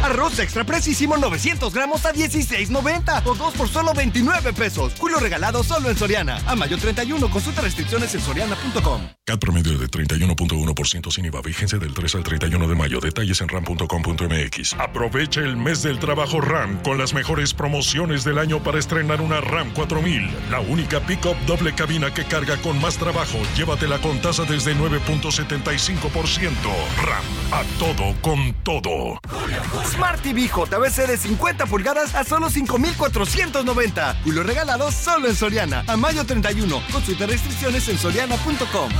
Arroz 0.02 0.38
extra 0.38 0.64
precisísimo 0.64 1.16
900 1.16 1.72
gramos 1.72 2.04
a 2.06 2.12
16.90 2.12 3.22
o 3.24 3.34
2 3.34 3.54
por 3.54 3.68
solo 3.68 3.92
29 3.94 4.52
pesos. 4.52 4.92
Julio 4.98 5.18
regalado 5.18 5.64
solo 5.64 5.90
en 5.90 5.96
Soriana. 5.96 6.40
A 6.46 6.54
mayo 6.54 6.78
31. 6.78 7.28
Consulta 7.30 7.62
restricciones 7.62 8.14
en 8.14 8.20
soriana.com. 8.20 9.02
CAT 9.24 9.40
promedio 9.40 9.78
de 9.78 9.88
31.1% 9.88 11.10
sin 11.10 11.24
IVA. 11.26 11.42
Vigencia 11.42 11.78
del 11.78 11.94
3 11.94 12.14
al 12.16 12.22
31 12.22 12.68
de 12.68 12.74
mayo. 12.74 13.00
Detalles 13.00 13.40
en 13.40 13.48
ram.com.mx. 13.48 14.74
Aprovecha 14.78 15.40
el 15.40 15.56
mes 15.56 15.82
del 15.82 15.98
trabajo 15.98 16.40
RAM 16.40 16.80
con 16.82 16.98
las 16.98 17.14
mejores 17.14 17.54
promociones 17.54 18.24
del 18.24 18.38
año 18.38 18.62
para 18.62 18.78
estrenar 18.78 19.20
una 19.20 19.40
RAM 19.40 19.72
4000. 19.72 20.30
La 20.50 20.60
única 20.60 21.00
pick-up 21.00 21.36
doble 21.46 21.74
cabina 21.74 22.12
que 22.12 22.24
carga 22.24 22.56
con 22.58 22.80
más 22.80 22.96
trabajo. 22.96 23.38
Llévatela 23.56 23.98
con 24.00 24.20
tasa 24.20 24.44
desde 24.44 24.76
9.75%. 24.76 26.50
RAM. 27.04 27.24
A 27.52 27.64
todo 27.78 28.14
con 28.22 28.54
todo. 28.62 29.05
Smart 29.92 30.22
TV 30.22 30.48
JBC 30.48 31.06
de 31.06 31.16
50 31.16 31.66
pulgadas 31.66 32.14
a 32.14 32.24
solo 32.24 32.50
5,490. 32.50 34.16
Julio 34.24 34.42
regalado 34.42 34.90
solo 34.90 35.28
en 35.28 35.34
Soriana. 35.34 35.84
A 35.86 35.96
mayo 35.96 36.24
31. 36.24 36.82
Consulta 36.92 37.26
restricciones 37.26 37.88
en 37.88 37.98
soriana.com. 37.98 38.90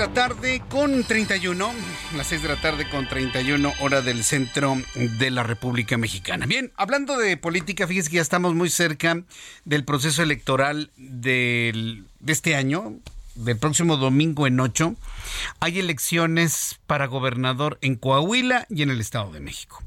la 0.00 0.14
tarde 0.14 0.62
con 0.70 1.04
31, 1.04 1.74
las 2.16 2.26
6 2.28 2.40
de 2.40 2.48
la 2.48 2.56
tarde 2.56 2.88
con 2.88 3.06
31 3.06 3.70
hora 3.80 4.00
del 4.00 4.24
centro 4.24 4.80
de 4.94 5.30
la 5.30 5.42
República 5.42 5.98
Mexicana. 5.98 6.46
Bien, 6.46 6.72
hablando 6.76 7.18
de 7.18 7.36
política, 7.36 7.86
fíjese 7.86 8.08
que 8.08 8.16
ya 8.16 8.22
estamos 8.22 8.54
muy 8.54 8.70
cerca 8.70 9.22
del 9.66 9.84
proceso 9.84 10.22
electoral 10.22 10.90
de 10.96 12.02
este 12.26 12.56
año, 12.56 12.94
del 13.34 13.58
próximo 13.58 13.98
domingo 13.98 14.46
en 14.46 14.58
8. 14.60 14.96
Hay 15.60 15.78
elecciones 15.78 16.80
para 16.86 17.04
gobernador 17.04 17.76
en 17.82 17.96
Coahuila 17.96 18.66
y 18.70 18.80
en 18.80 18.88
el 18.88 19.02
Estado 19.02 19.30
de 19.32 19.40
México. 19.40 19.82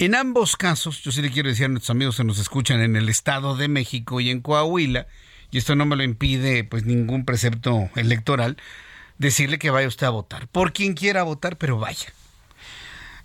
En 0.00 0.16
ambos 0.16 0.56
casos, 0.56 1.00
yo 1.00 1.12
sí 1.12 1.22
le 1.22 1.30
quiero 1.30 1.48
decir 1.48 1.66
a 1.66 1.68
nuestros 1.68 1.90
amigos 1.90 2.16
que 2.16 2.24
nos 2.24 2.40
escuchan 2.40 2.80
en 2.80 2.96
el 2.96 3.08
Estado 3.08 3.54
de 3.54 3.68
México 3.68 4.20
y 4.20 4.30
en 4.30 4.40
Coahuila, 4.40 5.06
y 5.52 5.58
esto 5.58 5.76
no 5.76 5.86
me 5.86 5.94
lo 5.94 6.02
impide 6.02 6.64
pues 6.64 6.86
ningún 6.86 7.24
precepto 7.24 7.88
electoral, 7.94 8.56
decirle 9.22 9.58
que 9.58 9.70
vaya 9.70 9.88
usted 9.88 10.06
a 10.06 10.10
votar. 10.10 10.48
Por 10.48 10.72
quien 10.72 10.94
quiera 10.94 11.22
votar, 11.22 11.56
pero 11.56 11.78
vaya. 11.78 12.12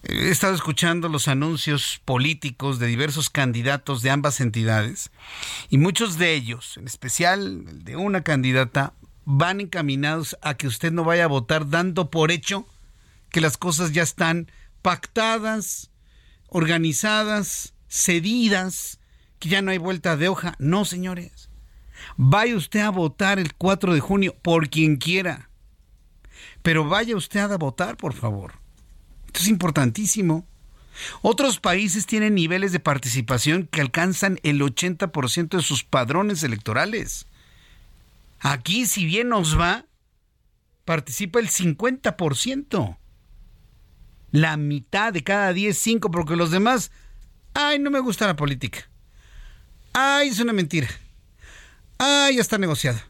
He 0.03 0.29
estado 0.29 0.53
escuchando 0.53 1.09
los 1.09 1.27
anuncios 1.27 1.99
políticos 2.05 2.79
de 2.79 2.87
diversos 2.87 3.29
candidatos 3.29 4.03
de 4.03 4.11
ambas 4.11 4.39
entidades 4.39 5.09
y 5.69 5.79
muchos 5.79 6.17
de 6.17 6.33
ellos, 6.33 6.77
en 6.77 6.85
especial 6.85 7.65
el 7.67 7.83
de 7.83 7.95
una 7.95 8.21
candidata, 8.21 8.93
van 9.25 9.59
encaminados 9.59 10.37
a 10.41 10.53
que 10.53 10.67
usted 10.67 10.91
no 10.91 11.03
vaya 11.03 11.25
a 11.25 11.27
votar 11.27 11.69
dando 11.69 12.09
por 12.11 12.31
hecho 12.31 12.65
que 13.31 13.41
las 13.41 13.57
cosas 13.57 13.91
ya 13.91 14.03
están 14.03 14.49
pactadas, 14.81 15.89
organizadas, 16.47 17.73
cedidas, 17.89 18.99
que 19.39 19.49
ya 19.49 19.61
no 19.61 19.71
hay 19.71 19.79
vuelta 19.79 20.15
de 20.15 20.29
hoja. 20.29 20.55
No, 20.59 20.85
señores. 20.85 21.49
Vaya 22.15 22.55
usted 22.55 22.81
a 22.81 22.91
votar 22.91 23.39
el 23.39 23.55
4 23.55 23.93
de 23.93 23.99
junio 23.99 24.35
por 24.41 24.69
quien 24.69 24.97
quiera. 24.97 25.49
Pero 26.67 26.83
vaya 26.83 27.15
usted 27.15 27.39
a 27.39 27.55
votar, 27.55 27.95
por 27.95 28.11
favor. 28.11 28.55
Esto 29.27 29.39
es 29.39 29.47
importantísimo. 29.47 30.45
Otros 31.21 31.61
países 31.61 32.05
tienen 32.05 32.35
niveles 32.35 32.73
de 32.73 32.81
participación 32.81 33.69
que 33.71 33.79
alcanzan 33.79 34.37
el 34.43 34.59
80% 34.59 35.47
de 35.55 35.61
sus 35.61 35.85
padrones 35.85 36.43
electorales. 36.43 37.25
Aquí, 38.41 38.85
si 38.85 39.05
bien 39.05 39.29
nos 39.29 39.57
va, 39.57 39.85
participa 40.83 41.39
el 41.39 41.47
50%. 41.47 42.97
La 44.31 44.57
mitad 44.57 45.13
de 45.13 45.23
cada 45.23 45.53
10, 45.53 45.77
5, 45.77 46.11
porque 46.11 46.35
los 46.35 46.51
demás, 46.51 46.91
ay, 47.53 47.79
no 47.79 47.91
me 47.91 48.01
gusta 48.01 48.27
la 48.27 48.35
política. 48.35 48.89
Ay, 49.93 50.27
es 50.27 50.39
una 50.41 50.51
mentira. 50.51 50.89
Ah, 51.97 52.29
ya 52.29 52.41
está 52.41 52.57
negociada. 52.57 53.06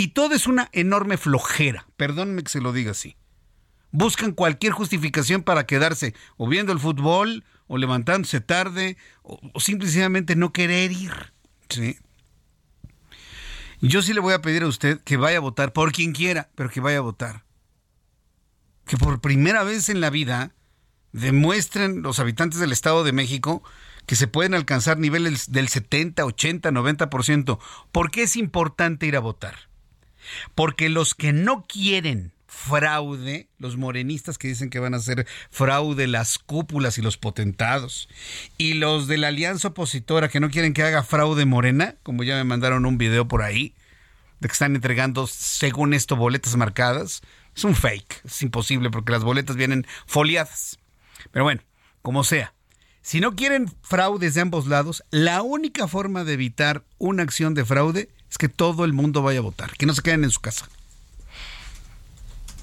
Y 0.00 0.08
todo 0.08 0.34
es 0.34 0.46
una 0.46 0.70
enorme 0.72 1.18
flojera. 1.18 1.86
Perdónme 1.98 2.42
que 2.42 2.48
se 2.48 2.62
lo 2.62 2.72
diga 2.72 2.92
así. 2.92 3.18
Buscan 3.90 4.32
cualquier 4.32 4.72
justificación 4.72 5.42
para 5.42 5.66
quedarse 5.66 6.14
o 6.38 6.48
viendo 6.48 6.72
el 6.72 6.78
fútbol, 6.80 7.44
o 7.66 7.76
levantándose 7.76 8.40
tarde, 8.40 8.96
o, 9.22 9.60
simplemente 9.60 10.36
no 10.36 10.54
querer 10.54 10.90
ir. 10.90 11.12
¿Sí? 11.68 11.98
Yo 13.82 14.00
sí 14.00 14.14
le 14.14 14.20
voy 14.20 14.32
a 14.32 14.40
pedir 14.40 14.62
a 14.62 14.68
usted 14.68 15.02
que 15.02 15.18
vaya 15.18 15.36
a 15.36 15.42
votar 15.42 15.74
por 15.74 15.92
quien 15.92 16.12
quiera, 16.12 16.48
pero 16.54 16.70
que 16.70 16.80
vaya 16.80 16.96
a 16.96 17.02
votar. 17.02 17.44
Que 18.86 18.96
por 18.96 19.20
primera 19.20 19.64
vez 19.64 19.90
en 19.90 20.00
la 20.00 20.08
vida 20.08 20.54
demuestren 21.12 22.00
los 22.00 22.20
habitantes 22.20 22.58
del 22.58 22.72
Estado 22.72 23.04
de 23.04 23.12
México 23.12 23.62
que 24.06 24.16
se 24.16 24.28
pueden 24.28 24.54
alcanzar 24.54 24.96
niveles 24.96 25.52
del 25.52 25.68
70, 25.68 26.24
80, 26.24 26.70
90%. 26.70 27.58
¿Por 27.92 28.10
qué 28.10 28.22
es 28.22 28.36
importante 28.36 29.04
ir 29.04 29.14
a 29.14 29.20
votar? 29.20 29.69
Porque 30.54 30.88
los 30.88 31.14
que 31.14 31.32
no 31.32 31.64
quieren 31.66 32.32
fraude, 32.46 33.48
los 33.58 33.76
morenistas 33.76 34.36
que 34.36 34.48
dicen 34.48 34.70
que 34.70 34.80
van 34.80 34.92
a 34.92 34.98
hacer 34.98 35.26
fraude, 35.50 36.06
las 36.06 36.38
cúpulas 36.38 36.98
y 36.98 37.02
los 37.02 37.16
potentados, 37.16 38.08
y 38.58 38.74
los 38.74 39.06
de 39.06 39.18
la 39.18 39.28
alianza 39.28 39.68
opositora 39.68 40.28
que 40.28 40.40
no 40.40 40.50
quieren 40.50 40.74
que 40.74 40.82
haga 40.82 41.02
fraude 41.02 41.46
morena, 41.46 41.94
como 42.02 42.24
ya 42.24 42.34
me 42.34 42.44
mandaron 42.44 42.86
un 42.86 42.98
video 42.98 43.28
por 43.28 43.42
ahí, 43.42 43.74
de 44.40 44.48
que 44.48 44.52
están 44.52 44.74
entregando, 44.74 45.26
según 45.26 45.94
esto, 45.94 46.16
boletas 46.16 46.56
marcadas, 46.56 47.22
Es 47.54 47.64
un 47.64 47.74
fake, 47.74 48.22
es 48.24 48.42
imposible 48.42 48.90
porque 48.90 49.12
las 49.12 49.22
boletas 49.22 49.56
vienen 49.56 49.86
foliadas. 50.06 50.78
Pero 51.30 51.44
bueno, 51.44 51.62
como 52.02 52.24
sea. 52.24 52.54
Si 53.02 53.20
no 53.20 53.34
quieren 53.34 53.72
fraudes 53.82 54.34
de 54.34 54.42
ambos 54.42 54.66
lados, 54.66 55.02
la 55.10 55.42
única 55.42 55.88
forma 55.88 56.24
de 56.24 56.34
evitar 56.34 56.84
una 56.98 57.22
acción 57.22 57.54
de 57.54 57.64
fraude 57.64 58.10
es 58.30 58.38
que 58.38 58.48
todo 58.48 58.84
el 58.84 58.92
mundo 58.92 59.22
vaya 59.22 59.40
a 59.40 59.42
votar, 59.42 59.72
que 59.76 59.86
no 59.86 59.94
se 59.94 60.02
queden 60.02 60.24
en 60.24 60.30
su 60.30 60.40
casa. 60.40 60.68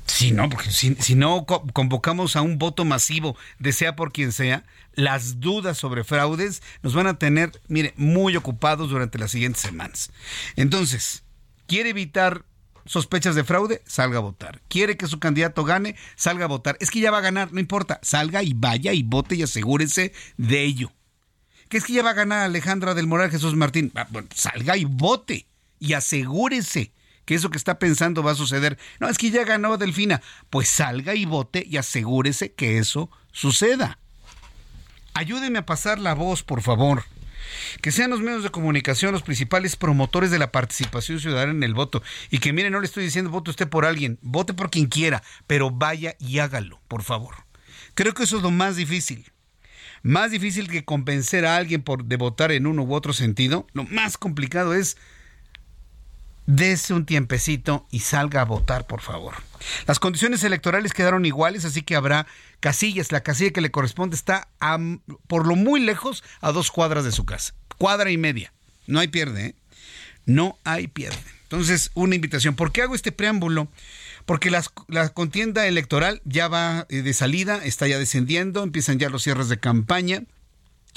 Si 0.05 0.31
no, 0.31 0.49
porque 0.49 0.71
si, 0.71 1.15
no 1.15 1.45
convocamos 1.45 2.35
a 2.35 2.41
un 2.41 2.57
voto 2.57 2.85
masivo, 2.85 3.37
de 3.59 3.73
sea 3.73 3.95
por 3.95 4.11
quien 4.11 4.31
sea, 4.31 4.63
las 4.93 5.41
dudas 5.41 5.77
sobre 5.77 6.03
fraudes 6.03 6.63
nos 6.81 6.95
van 6.95 7.05
a 7.05 7.19
tener, 7.19 7.51
mire, 7.67 7.93
muy 7.97 8.35
ocupados 8.35 8.89
durante 8.89 9.19
las 9.19 9.29
siguientes 9.29 9.61
semanas. 9.61 10.09
Entonces, 10.55 11.23
¿quiere 11.67 11.89
evitar 11.89 12.45
sospechas 12.85 13.35
de 13.35 13.43
fraude? 13.43 13.83
Salga 13.85 14.17
a 14.17 14.21
votar. 14.21 14.61
¿Quiere 14.69 14.97
que 14.97 15.05
su 15.05 15.19
candidato 15.19 15.65
gane? 15.65 15.95
Salga 16.15 16.45
a 16.45 16.47
votar. 16.47 16.77
Es 16.79 16.89
que 16.89 17.01
ya 17.01 17.11
va 17.11 17.19
a 17.19 17.21
ganar, 17.21 17.53
no 17.53 17.59
importa. 17.59 17.99
Salga 18.01 18.41
y 18.41 18.53
vaya 18.55 18.93
y 18.93 19.03
vote 19.03 19.35
y 19.35 19.43
asegúrese 19.43 20.13
de 20.37 20.63
ello. 20.63 20.91
¿Qué 21.69 21.77
es 21.77 21.83
que 21.83 21.93
ya 21.93 22.01
va 22.01 22.11
a 22.11 22.13
ganar 22.13 22.39
Alejandra 22.39 22.93
del 22.95 23.07
Moral 23.07 23.29
Jesús 23.29 23.55
Martín? 23.55 23.91
Ah, 23.93 24.07
bueno, 24.09 24.29
salga 24.33 24.77
y 24.77 24.85
vote 24.85 25.47
y 25.79 25.93
asegúrese 25.93 26.91
que 27.27 27.35
eso 27.35 27.49
que 27.49 27.57
está 27.57 27.77
pensando 27.77 28.23
va 28.23 28.31
a 28.31 28.35
suceder. 28.35 28.77
No, 28.99 29.09
es 29.09 29.17
que 29.17 29.29
ya 29.29 29.43
ganó 29.43 29.77
Delfina. 29.77 30.21
Pues 30.49 30.69
salga 30.69 31.13
y 31.13 31.25
vote 31.25 31.65
y 31.69 31.75
asegúrese 31.75 32.53
que 32.53 32.77
eso 32.77 33.11
suceda. 33.33 33.99
Ayúdeme 35.13 35.59
a 35.59 35.65
pasar 35.65 35.99
la 35.99 36.13
voz, 36.13 36.43
por 36.43 36.61
favor. 36.61 37.03
Que 37.81 37.91
sean 37.91 38.11
los 38.11 38.21
medios 38.21 38.43
de 38.43 38.49
comunicación 38.49 39.11
los 39.11 39.23
principales 39.23 39.75
promotores 39.75 40.31
de 40.31 40.39
la 40.39 40.53
participación 40.53 41.19
ciudadana 41.19 41.51
en 41.51 41.63
el 41.63 41.73
voto. 41.73 42.01
Y 42.29 42.39
que 42.39 42.53
miren, 42.53 42.71
no 42.71 42.79
le 42.79 42.85
estoy 42.85 43.03
diciendo 43.03 43.29
vote 43.29 43.51
usted 43.51 43.67
por 43.67 43.85
alguien, 43.85 44.19
vote 44.21 44.53
por 44.53 44.69
quien 44.69 44.87
quiera, 44.87 45.21
pero 45.47 45.69
vaya 45.69 46.15
y 46.19 46.39
hágalo, 46.39 46.79
por 46.87 47.03
favor. 47.03 47.35
Creo 47.93 48.13
que 48.13 48.23
eso 48.23 48.37
es 48.37 48.43
lo 48.43 48.51
más 48.51 48.77
difícil. 48.77 49.31
Más 50.01 50.31
difícil 50.31 50.69
que 50.69 50.85
convencer 50.85 51.45
a 51.45 51.57
alguien 51.57 51.81
por, 51.81 52.05
de 52.05 52.15
votar 52.15 52.53
en 52.53 52.67
uno 52.67 52.83
u 52.83 52.93
otro 52.93 53.11
sentido, 53.11 53.67
lo 53.73 53.83
más 53.83 54.17
complicado 54.17 54.73
es 54.73 54.95
dese 56.47 56.93
un 56.93 57.05
tiempecito 57.05 57.85
y 57.91 57.99
salga 57.99 58.41
a 58.41 58.45
votar, 58.45 58.87
por 58.87 59.01
favor. 59.01 59.35
Las 59.85 59.99
condiciones 59.99 60.43
electorales 60.43 60.93
quedaron 60.93 61.25
iguales, 61.25 61.65
así 61.65 61.83
que 61.83 61.95
habrá 61.95 62.25
casillas. 62.59 63.11
La 63.11 63.21
casilla 63.21 63.51
que 63.51 63.61
le 63.61 63.69
corresponde 63.69 64.15
está 64.15 64.47
por 65.27 65.45
lo 65.45 65.55
muy 65.55 65.79
lejos 65.79 66.23
a 66.41 66.51
dos 66.51 66.71
cuadras 66.71 67.03
de 67.03 67.11
su 67.11 67.25
casa. 67.25 67.53
Cuadra 67.77 68.09
y 68.09 68.17
media. 68.17 68.53
No 68.87 68.99
hay 68.99 69.09
pierde, 69.09 69.47
¿eh? 69.47 69.55
No 70.25 70.57
hay 70.63 70.87
pierde. 70.87 71.19
Entonces, 71.43 71.91
una 71.93 72.15
invitación. 72.15 72.55
¿Por 72.55 72.71
qué 72.71 72.81
hago 72.81 72.95
este 72.95 73.11
preámbulo? 73.11 73.67
Porque 74.25 74.51
la 74.51 75.09
contienda 75.09 75.67
electoral 75.67 76.21
ya 76.25 76.49
va 76.49 76.85
eh, 76.89 77.01
de 77.01 77.13
salida, 77.13 77.61
está 77.63 77.87
ya 77.87 77.97
descendiendo, 77.97 78.63
empiezan 78.63 78.99
ya 78.99 79.09
los 79.09 79.23
cierres 79.23 79.47
de 79.47 79.57
campaña. 79.57 80.23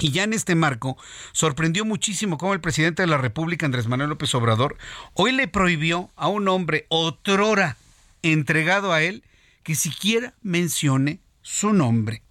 Y 0.00 0.12
ya 0.12 0.24
en 0.24 0.32
este 0.32 0.54
marco, 0.54 0.96
sorprendió 1.32 1.84
muchísimo 1.84 2.38
cómo 2.38 2.54
el 2.54 2.60
presidente 2.60 3.02
de 3.02 3.06
la 3.06 3.18
República, 3.18 3.66
Andrés 3.66 3.86
Manuel 3.86 4.10
López 4.10 4.34
Obrador, 4.34 4.78
hoy 5.12 5.32
le 5.32 5.46
prohibió 5.46 6.10
a 6.16 6.28
un 6.28 6.48
hombre 6.48 6.86
otrora 6.88 7.76
entregado 8.22 8.92
a 8.92 9.02
él 9.02 9.22
que 9.62 9.74
siquiera 9.74 10.34
mencione 10.42 11.20
su 11.42 11.74
nombre. 11.74 12.22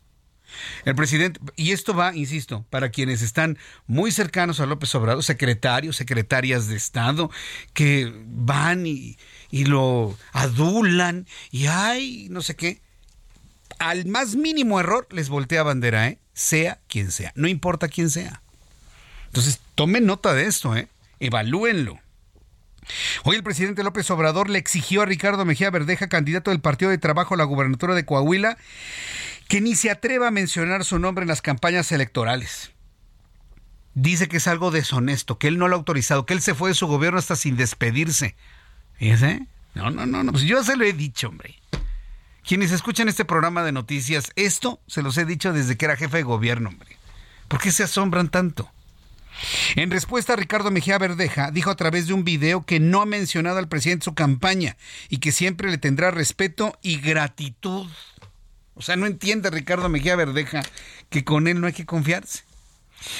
El 0.84 0.96
presidente, 0.96 1.40
y 1.56 1.72
esto 1.72 1.94
va, 1.94 2.16
insisto, 2.16 2.66
para 2.72 2.90
quienes 2.90 3.22
están 3.22 3.60
muy 3.86 4.12
cercanos 4.12 4.60
a 4.60 4.66
López 4.66 4.94
Obrador, 4.96 5.24
secretarios, 5.24 5.96
secretarias 5.96 6.68
de 6.68 6.76
Estado, 6.76 7.30
que 7.74 8.12
van 8.26 8.88
y, 8.88 9.18
y 9.52 9.66
lo 9.66 10.18
adulan 10.32 11.28
y 11.52 11.68
ay, 11.68 12.28
no 12.32 12.42
sé 12.42 12.56
qué. 12.56 12.82
Al 13.78 14.08
más 14.08 14.36
mínimo 14.36 14.80
error 14.80 15.08
les 15.12 15.30
voltea 15.30 15.62
bandera, 15.62 16.08
¿eh? 16.08 16.20
Sea 16.39 16.80
quien 16.88 17.12
sea, 17.12 17.34
no 17.36 17.49
importa 17.49 17.89
quién 17.89 18.10
sea. 18.10 18.41
Entonces, 19.25 19.60
tomen 19.75 20.06
nota 20.06 20.34
de 20.34 20.45
esto, 20.45 20.73
¿eh? 20.73 20.88
evalúenlo. 21.19 21.99
Hoy 23.25 23.36
el 23.36 23.43
presidente 23.43 23.84
López 23.84 24.10
Obrador 24.10 24.49
le 24.49 24.58
exigió 24.58 25.02
a 25.02 25.06
Ricardo 25.06 25.43
Mejía 25.43 25.69
Verdeja, 25.69 26.08
candidato 26.08 26.52
del 26.52 26.62
Partido 26.62 26.91
de 26.91 26.97
Trabajo 26.97 27.34
a 27.34 27.38
la 27.38 27.43
gubernatura 27.43 27.93
de 27.93 28.06
Coahuila, 28.06 28.58
que 29.49 29.60
ni 29.60 29.75
se 29.75 29.91
atreva 29.91 30.30
a 30.30 30.32
mencionar 30.32 30.86
su 30.86 30.97
nombre 30.97 31.23
en 31.23 31.28
las 31.28 31.41
campañas 31.41 31.91
electorales. 31.91 32.71
Dice 33.93 34.30
que 34.30 34.38
es 34.38 34.47
algo 34.47 34.71
deshonesto, 34.71 35.38
que 35.38 35.49
él 35.49 35.58
no 35.58 35.67
lo 35.67 35.75
ha 35.75 35.80
autorizado, 35.80 36.25
que 36.25 36.34
él 36.34 36.41
se 36.41 36.56
fue 36.56 36.69
de 36.69 36.75
su 36.75 36.88
gobierno 36.88 37.19
hasta 37.19 37.36
sin 37.36 37.58
despedirse. 37.58 38.38
Fíjese. 38.93 39.45
No, 39.75 39.91
no, 39.91 40.06
no, 40.06 40.23
no, 40.23 40.32
pues 40.32 40.45
yo 40.45 40.63
se 40.63 40.78
lo 40.78 40.86
he 40.86 40.93
dicho, 40.93 41.28
hombre. 41.28 41.59
Quienes 42.50 42.72
escuchan 42.72 43.08
este 43.08 43.26
programa 43.26 43.62
de 43.62 43.72
noticias, 43.72 44.32
esto 44.36 44.82
se 44.88 45.04
los 45.04 45.16
he 45.20 45.26
dicho 45.26 45.54
desde 45.54 45.78
que 45.78 45.86
era 45.86 45.96
jefe 45.96 46.18
de 46.18 46.24
gobierno, 46.24 46.70
hombre. 46.70 46.98
¿Por 47.48 47.62
qué 47.62 47.70
se 47.70 47.84
asombran 47.84 48.30
tanto? 48.30 48.72
En 49.76 49.92
respuesta, 49.92 50.36
Ricardo 50.36 50.72
Mejía 50.72 50.98
Verdeja 50.98 51.52
dijo 51.52 51.70
a 51.70 51.76
través 51.76 52.08
de 52.08 52.14
un 52.14 52.24
video 52.24 52.66
que 52.66 52.80
no 52.80 53.04
ha 53.04 53.06
mencionado 53.06 53.60
al 53.60 53.68
presidente 53.68 54.02
en 54.02 54.06
su 54.06 54.16
campaña 54.16 54.78
y 55.10 55.20
que 55.20 55.32
siempre 55.32 55.70
le 55.70 55.78
tendrá 55.78 56.10
respeto 56.10 56.76
y 56.82 57.00
gratitud. 57.00 57.88
O 58.74 58.82
sea, 58.82 58.96
no 58.96 59.06
entiende 59.06 59.52
Ricardo 59.52 59.88
Mejía 59.88 60.16
Verdeja 60.16 60.64
que 61.12 61.24
con 61.24 61.48
él 61.48 61.62
no 61.62 61.68
hay 61.68 61.74
que 61.74 61.86
confiarse. 61.86 62.46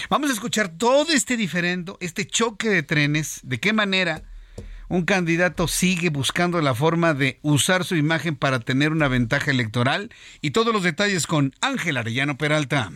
Vamos 0.10 0.32
a 0.32 0.34
escuchar 0.34 0.70
todo 0.70 1.14
este 1.14 1.38
diferendo, 1.38 2.00
este 2.02 2.26
choque 2.26 2.70
de 2.70 2.82
trenes, 2.82 3.42
de 3.44 3.60
qué 3.60 3.74
manera 3.74 4.24
un 4.90 5.04
candidato 5.06 5.68
sigue 5.68 6.10
buscando 6.10 6.62
la 6.62 6.76
forma 6.76 7.14
de 7.14 7.40
usar 7.42 7.86
su 7.86 7.96
imagen 7.96 8.36
para 8.36 8.60
tener 8.60 8.92
una 8.92 9.08
ventaja 9.08 9.52
electoral 9.52 10.12
y 10.42 10.52
todos 10.52 10.74
los 10.74 10.84
detalles 10.84 11.28
con 11.28 11.54
Ángel 11.62 11.98
Arellano 11.98 12.38
Peralta. 12.38 12.92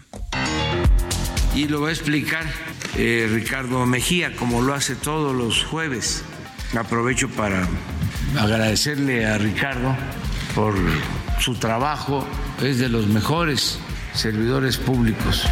Y 1.55 1.67
lo 1.67 1.81
va 1.81 1.89
a 1.89 1.91
explicar 1.91 2.43
eh, 2.97 3.29
Ricardo 3.31 3.85
Mejía, 3.85 4.35
como 4.35 4.63
lo 4.63 4.73
hace 4.73 4.95
todos 4.95 5.35
los 5.35 5.63
jueves. 5.63 6.25
Aprovecho 6.75 7.29
para 7.29 7.67
agradecerle 8.39 9.27
a 9.27 9.37
Ricardo 9.37 9.95
por 10.55 10.73
su 11.39 11.55
trabajo, 11.55 12.27
es 12.61 12.79
de 12.79 12.89
los 12.89 13.05
mejores 13.05 13.79
servidores 14.13 14.77
públicos. 14.77 15.43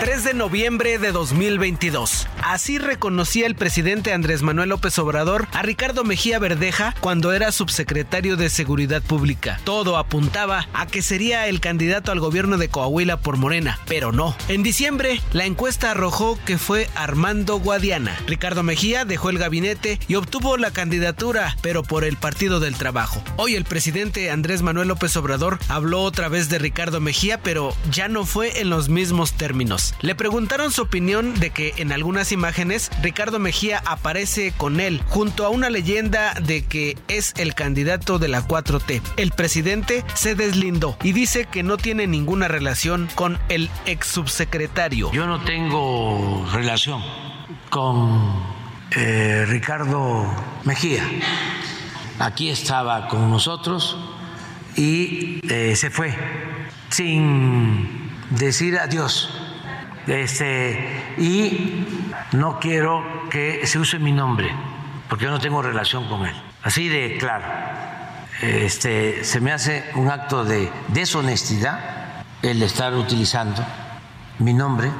3 0.00 0.24
de 0.24 0.34
noviembre 0.34 0.98
de 0.98 1.12
2022. 1.12 2.26
Así 2.42 2.78
reconocía 2.78 3.46
el 3.46 3.54
presidente 3.54 4.12
Andrés 4.12 4.42
Manuel 4.42 4.70
López 4.70 4.98
Obrador 4.98 5.46
a 5.52 5.62
Ricardo 5.62 6.04
Mejía 6.04 6.38
Verdeja 6.38 6.94
cuando 7.00 7.32
era 7.32 7.52
subsecretario 7.52 8.36
de 8.36 8.50
Seguridad 8.50 9.02
Pública. 9.02 9.60
Todo 9.64 9.96
apuntaba 9.96 10.68
a 10.72 10.86
que 10.86 11.02
sería 11.02 11.46
el 11.48 11.60
candidato 11.60 12.12
al 12.12 12.20
gobierno 12.20 12.58
de 12.58 12.68
Coahuila 12.68 13.18
por 13.18 13.36
Morena, 13.36 13.78
pero 13.86 14.12
no. 14.12 14.36
En 14.48 14.62
diciembre, 14.62 15.20
la 15.32 15.44
encuesta 15.44 15.90
arrojó 15.92 16.38
que 16.44 16.58
fue 16.58 16.88
Armando 16.94 17.58
Guadiana. 17.58 18.16
Ricardo 18.26 18.62
Mejía 18.62 19.04
dejó 19.04 19.30
el 19.30 19.38
gabinete 19.38 19.98
y 20.08 20.14
obtuvo 20.16 20.56
la 20.56 20.70
candidatura, 20.70 21.56
pero 21.62 21.82
por 21.82 22.04
el 22.04 22.16
Partido 22.16 22.60
del 22.60 22.76
Trabajo. 22.76 23.22
Hoy 23.36 23.54
el 23.54 23.64
presidente 23.64 24.30
Andrés 24.30 24.62
Manuel 24.62 24.88
López 24.88 25.16
Obrador 25.16 25.58
habló 25.68 26.02
otra 26.02 26.28
vez 26.28 26.48
de 26.48 26.58
Ricardo 26.58 27.00
Mejía, 27.00 27.38
pero 27.42 27.74
ya 27.90 28.08
no 28.10 28.24
fue 28.24 28.60
en 28.60 28.70
los 28.70 28.88
mismos 28.88 29.32
términos. 29.32 29.94
Le 30.00 30.14
preguntaron 30.14 30.72
su 30.72 30.82
opinión 30.82 31.38
de 31.38 31.50
que 31.50 31.74
en 31.76 31.92
algunas 31.92 32.32
imágenes 32.32 32.90
Ricardo 33.02 33.38
Mejía 33.38 33.82
aparece 33.86 34.52
con 34.56 34.80
él, 34.80 35.02
junto 35.08 35.46
a 35.46 35.48
una 35.48 35.70
leyenda 35.70 36.34
de 36.34 36.64
que 36.64 36.98
es 37.08 37.32
el 37.36 37.54
candidato 37.54 38.18
de 38.18 38.28
la 38.28 38.46
4T. 38.46 39.00
El 39.16 39.32
presidente 39.32 40.04
se 40.14 40.34
deslindó 40.34 40.96
y 41.02 41.12
dice 41.12 41.46
que 41.46 41.62
no 41.62 41.76
tiene 41.76 42.06
ninguna 42.06 42.48
relación 42.48 43.08
con 43.14 43.38
el 43.48 43.70
ex 43.86 44.06
subsecretario. 44.06 45.10
Yo 45.12 45.26
no 45.26 45.42
tengo 45.44 46.46
relación 46.52 47.02
con 47.68 48.42
eh, 48.96 49.44
Ricardo 49.46 50.26
Mejía. 50.64 51.04
Aquí 52.18 52.50
estaba 52.50 53.08
con 53.08 53.30
nosotros 53.30 53.96
y 54.76 55.40
eh, 55.48 55.74
se 55.76 55.90
fue 55.90 56.14
sin 56.90 58.10
decir 58.30 58.78
adiós. 58.78 59.30
Este, 60.06 61.14
y 61.18 61.86
no 62.32 62.58
quiero 62.58 63.28
que 63.30 63.66
se 63.66 63.78
use 63.78 63.98
mi 63.98 64.12
nombre, 64.12 64.50
porque 65.08 65.24
yo 65.24 65.30
no 65.30 65.38
tengo 65.38 65.62
relación 65.62 66.08
con 66.08 66.26
él. 66.26 66.34
Así 66.62 66.88
de 66.88 67.16
claro. 67.18 67.46
Este, 68.42 69.22
se 69.24 69.40
me 69.40 69.52
hace 69.52 69.84
un 69.94 70.10
acto 70.10 70.44
de 70.44 70.70
deshonestidad 70.88 72.24
el 72.42 72.62
estar 72.62 72.94
utilizando 72.94 73.62
mi 74.38 74.54
nombre 74.54 74.90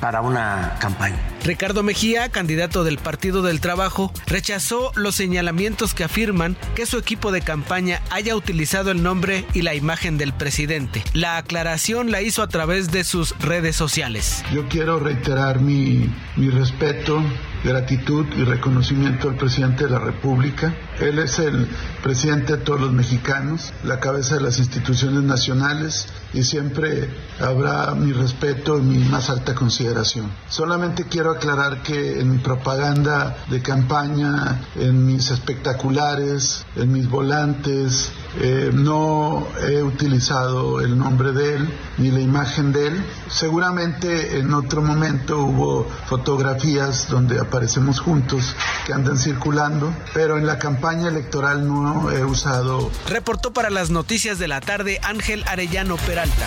para 0.00 0.20
una 0.20 0.76
campaña. 0.80 1.18
Ricardo 1.44 1.82
Mejía, 1.82 2.28
candidato 2.30 2.84
del 2.84 2.98
Partido 2.98 3.42
del 3.42 3.60
Trabajo, 3.60 4.12
rechazó 4.26 4.92
los 4.94 5.14
señalamientos 5.14 5.94
que 5.94 6.04
afirman 6.04 6.56
que 6.74 6.86
su 6.86 6.98
equipo 6.98 7.32
de 7.32 7.40
campaña 7.42 8.02
haya 8.10 8.36
utilizado 8.36 8.90
el 8.90 9.02
nombre 9.02 9.44
y 9.54 9.62
la 9.62 9.74
imagen 9.74 10.18
del 10.18 10.32
presidente. 10.32 11.02
La 11.12 11.36
aclaración 11.36 12.10
la 12.10 12.22
hizo 12.22 12.42
a 12.42 12.48
través 12.48 12.90
de 12.90 13.04
sus 13.04 13.38
redes 13.38 13.76
sociales. 13.76 14.44
Yo 14.52 14.68
quiero 14.68 14.98
reiterar 14.98 15.60
mi, 15.60 16.12
mi 16.36 16.50
respeto 16.50 17.22
gratitud 17.64 18.26
y 18.36 18.44
reconocimiento 18.44 19.28
al 19.28 19.36
presidente 19.36 19.84
de 19.84 19.90
la 19.90 19.98
República. 19.98 20.74
Él 20.98 21.18
es 21.18 21.38
el 21.38 21.68
presidente 22.02 22.56
de 22.56 22.62
todos 22.62 22.80
los 22.80 22.92
mexicanos, 22.92 23.72
la 23.84 24.00
cabeza 24.00 24.36
de 24.36 24.42
las 24.42 24.58
instituciones 24.58 25.22
nacionales 25.22 26.06
y 26.32 26.44
siempre 26.44 27.08
habrá 27.40 27.94
mi 27.94 28.12
respeto 28.12 28.78
y 28.78 28.82
mi 28.82 28.98
más 29.04 29.30
alta 29.30 29.54
consideración. 29.54 30.30
Solamente 30.48 31.04
quiero 31.04 31.32
aclarar 31.32 31.82
que 31.82 32.20
en 32.20 32.30
mi 32.30 32.38
propaganda 32.38 33.36
de 33.48 33.62
campaña, 33.62 34.60
en 34.76 35.06
mis 35.06 35.30
espectaculares, 35.30 36.64
en 36.76 36.92
mis 36.92 37.08
volantes, 37.08 38.12
eh, 38.40 38.70
no 38.72 39.48
he 39.60 39.82
utilizado 39.82 40.80
el 40.80 40.96
nombre 40.96 41.32
de 41.32 41.56
él 41.56 41.68
ni 41.98 42.10
la 42.10 42.20
imagen 42.20 42.72
de 42.72 42.86
él. 42.86 43.04
Seguramente 43.28 44.38
en 44.38 44.54
otro 44.54 44.82
momento 44.82 45.40
hubo 45.40 45.88
fotografías 46.06 47.08
donde 47.08 47.40
aparecemos 47.50 47.98
juntos 47.98 48.54
que 48.86 48.92
andan 48.92 49.18
circulando, 49.18 49.92
pero 50.14 50.38
en 50.38 50.46
la 50.46 50.60
campaña 50.60 51.08
electoral 51.08 51.66
no 51.66 52.12
he 52.12 52.24
usado. 52.24 52.92
Reportó 53.08 53.52
para 53.52 53.70
las 53.70 53.90
noticias 53.90 54.38
de 54.38 54.46
la 54.46 54.60
tarde 54.60 55.00
Ángel 55.02 55.42
Arellano 55.48 55.96
Peralta. 55.96 56.46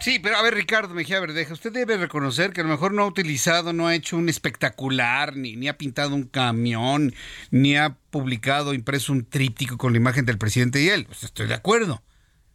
Sí, 0.00 0.18
pero 0.18 0.36
a 0.36 0.42
ver, 0.42 0.54
Ricardo 0.54 0.94
Mejía 0.94 1.20
Verdeja, 1.20 1.52
usted 1.52 1.70
debe 1.70 1.98
reconocer 1.98 2.52
que 2.54 2.62
a 2.62 2.64
lo 2.64 2.70
mejor 2.70 2.92
no 2.92 3.02
ha 3.02 3.06
utilizado, 3.06 3.74
no 3.74 3.88
ha 3.88 3.94
hecho 3.94 4.16
un 4.16 4.30
espectacular, 4.30 5.36
ni, 5.36 5.54
ni 5.56 5.68
ha 5.68 5.76
pintado 5.76 6.14
un 6.14 6.24
camión, 6.24 7.14
ni 7.50 7.76
ha 7.76 7.96
publicado, 8.10 8.72
impreso 8.72 9.12
un 9.12 9.26
tríptico 9.26 9.76
con 9.76 9.92
la 9.92 9.98
imagen 9.98 10.24
del 10.24 10.38
presidente 10.38 10.80
y 10.82 10.88
él. 10.88 11.04
Pues 11.04 11.24
estoy 11.24 11.46
de 11.46 11.54
acuerdo. 11.54 12.02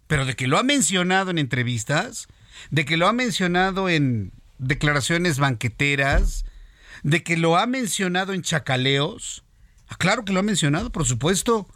Pero 0.07 0.25
de 0.25 0.35
que 0.35 0.47
lo 0.47 0.57
ha 0.57 0.63
mencionado 0.63 1.29
en 1.29 1.37
entrevistas, 1.37 2.27
de 2.71 2.85
que 2.85 2.97
lo 2.97 3.07
ha 3.07 3.13
mencionado 3.13 3.87
en 3.87 4.31
declaraciones 4.59 5.39
banqueteras, 5.39 6.45
de 7.03 7.23
que 7.23 7.37
lo 7.37 7.57
ha 7.57 7.65
mencionado 7.65 8.33
en 8.33 8.41
chacaleos. 8.41 9.43
Ah, 9.87 9.95
claro 9.97 10.25
que 10.25 10.33
lo 10.33 10.39
ha 10.39 10.43
mencionado, 10.43 10.91
por 10.91 11.05
supuesto. 11.05 11.67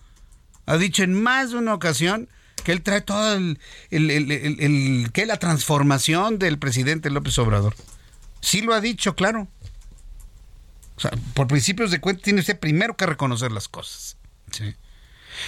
Ha 0.66 0.78
dicho 0.78 1.04
en 1.04 1.22
más 1.22 1.52
de 1.52 1.58
una 1.58 1.74
ocasión 1.74 2.30
que 2.64 2.72
él 2.72 2.82
trae 2.82 3.02
todo 3.02 3.36
el, 3.36 3.60
el, 3.90 5.10
que 5.12 5.26
la 5.26 5.38
transformación 5.38 6.40
del 6.40 6.60
presidente 6.60 7.10
López 7.10 7.38
Obrador. 7.40 7.76
Sí 8.42 8.62
lo 8.62 8.74
ha 8.74 8.82
dicho, 8.82 9.16
claro. 9.16 9.48
Por 11.34 11.48
principios 11.48 11.92
de 11.92 12.00
cuenta 12.00 12.24
tiene 12.24 12.40
usted 12.40 12.60
primero 12.60 12.96
que 12.96 13.06
reconocer 13.06 13.52
las 13.52 13.68
cosas. 13.68 14.18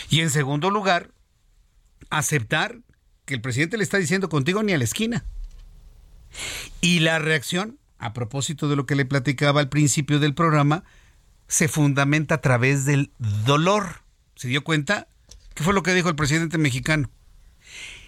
Y 0.09 0.21
en 0.21 0.29
segundo 0.29 0.69
lugar, 0.69 1.11
aceptar 2.09 2.79
que 3.25 3.35
el 3.35 3.41
presidente 3.41 3.77
le 3.77 3.83
está 3.83 3.97
diciendo 3.97 4.27
contigo 4.27 4.63
ni 4.63 4.73
a 4.73 4.77
la 4.77 4.83
esquina. 4.83 5.23
Y 6.81 6.99
la 6.99 7.19
reacción, 7.19 7.79
a 7.97 8.13
propósito 8.13 8.67
de 8.67 8.75
lo 8.75 8.85
que 8.85 8.95
le 8.95 9.05
platicaba 9.05 9.61
al 9.61 9.69
principio 9.69 10.19
del 10.19 10.33
programa, 10.33 10.83
se 11.47 11.67
fundamenta 11.67 12.35
a 12.35 12.41
través 12.41 12.85
del 12.85 13.11
dolor. 13.19 14.01
¿Se 14.35 14.47
dio 14.47 14.63
cuenta? 14.63 15.07
¿Qué 15.53 15.63
fue 15.63 15.73
lo 15.73 15.83
que 15.83 15.93
dijo 15.93 16.09
el 16.09 16.15
presidente 16.15 16.57
mexicano? 16.57 17.09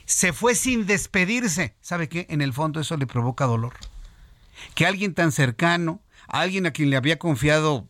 Se 0.06 0.34
fue 0.34 0.56
sin 0.56 0.86
despedirse. 0.86 1.76
¿Sabe 1.82 2.10
qué? 2.10 2.26
En 2.30 2.42
el 2.42 2.54
fondo 2.54 2.80
eso 2.80 2.98
le 2.98 3.08
provoca 3.08 3.46
dolor. 3.46 3.74
Que 4.76 4.86
alguien 4.86 5.14
tan 5.14 5.32
cercano, 5.32 6.02
alguien 6.28 6.66
a 6.66 6.72
quien 6.72 6.90
le 6.90 6.98
había 6.98 7.20
confiado 7.20 7.88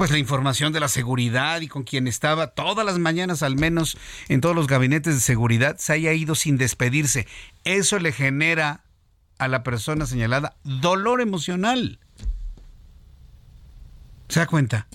pues 0.00 0.10
la 0.10 0.16
información 0.16 0.72
de 0.72 0.80
la 0.80 0.88
seguridad 0.88 1.60
y 1.60 1.68
con 1.68 1.82
quien 1.82 2.08
estaba 2.08 2.46
todas 2.46 2.86
las 2.86 2.98
mañanas 2.98 3.42
al 3.42 3.56
menos 3.56 3.98
en 4.30 4.40
todos 4.40 4.56
los 4.56 4.66
gabinetes 4.66 5.12
de 5.12 5.20
seguridad 5.20 5.76
se 5.76 5.92
haya 5.92 6.14
ido 6.14 6.34
sin 6.34 6.56
despedirse. 6.56 7.26
Eso 7.64 7.98
le 7.98 8.10
genera 8.10 8.82
a 9.40 9.48
la 9.48 9.62
persona 9.62 10.06
señalada 10.06 10.54
dolor 10.64 11.20
emocional. 11.20 11.98
¿Se 14.28 14.38
da 14.38 14.46
cuenta? 14.46 14.86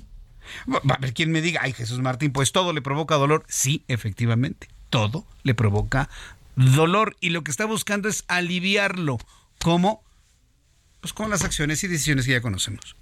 Va 0.70 0.80
a 0.88 0.94
haber 0.94 1.14
quien 1.14 1.32
me 1.32 1.42
diga, 1.42 1.62
ay 1.64 1.74
Jesús 1.74 2.00
Martín, 2.00 2.32
pues 2.32 2.52
todo 2.52 2.72
le 2.72 2.82
provoca 2.82 3.16
dolor. 3.16 3.44
Sí, 3.50 3.84
efectivamente, 3.88 4.70
todo 4.90 5.26
le 5.44 5.56
provoca 5.56 6.10
dolor 6.56 7.18
y 7.20 7.32
lo 7.32 7.44
que 7.44 7.52
está 7.52 7.66
buscando 7.66 8.08
es 8.08 8.24
aliviarlo. 8.28 9.18
¿Cómo? 9.62 10.04
Pues 11.02 11.12
con 11.12 11.30
las 11.30 11.44
acciones 11.44 11.84
y 11.84 11.88
decisiones 11.88 12.26
que 12.26 12.34
ya 12.34 12.42
conocemos. 12.42 12.96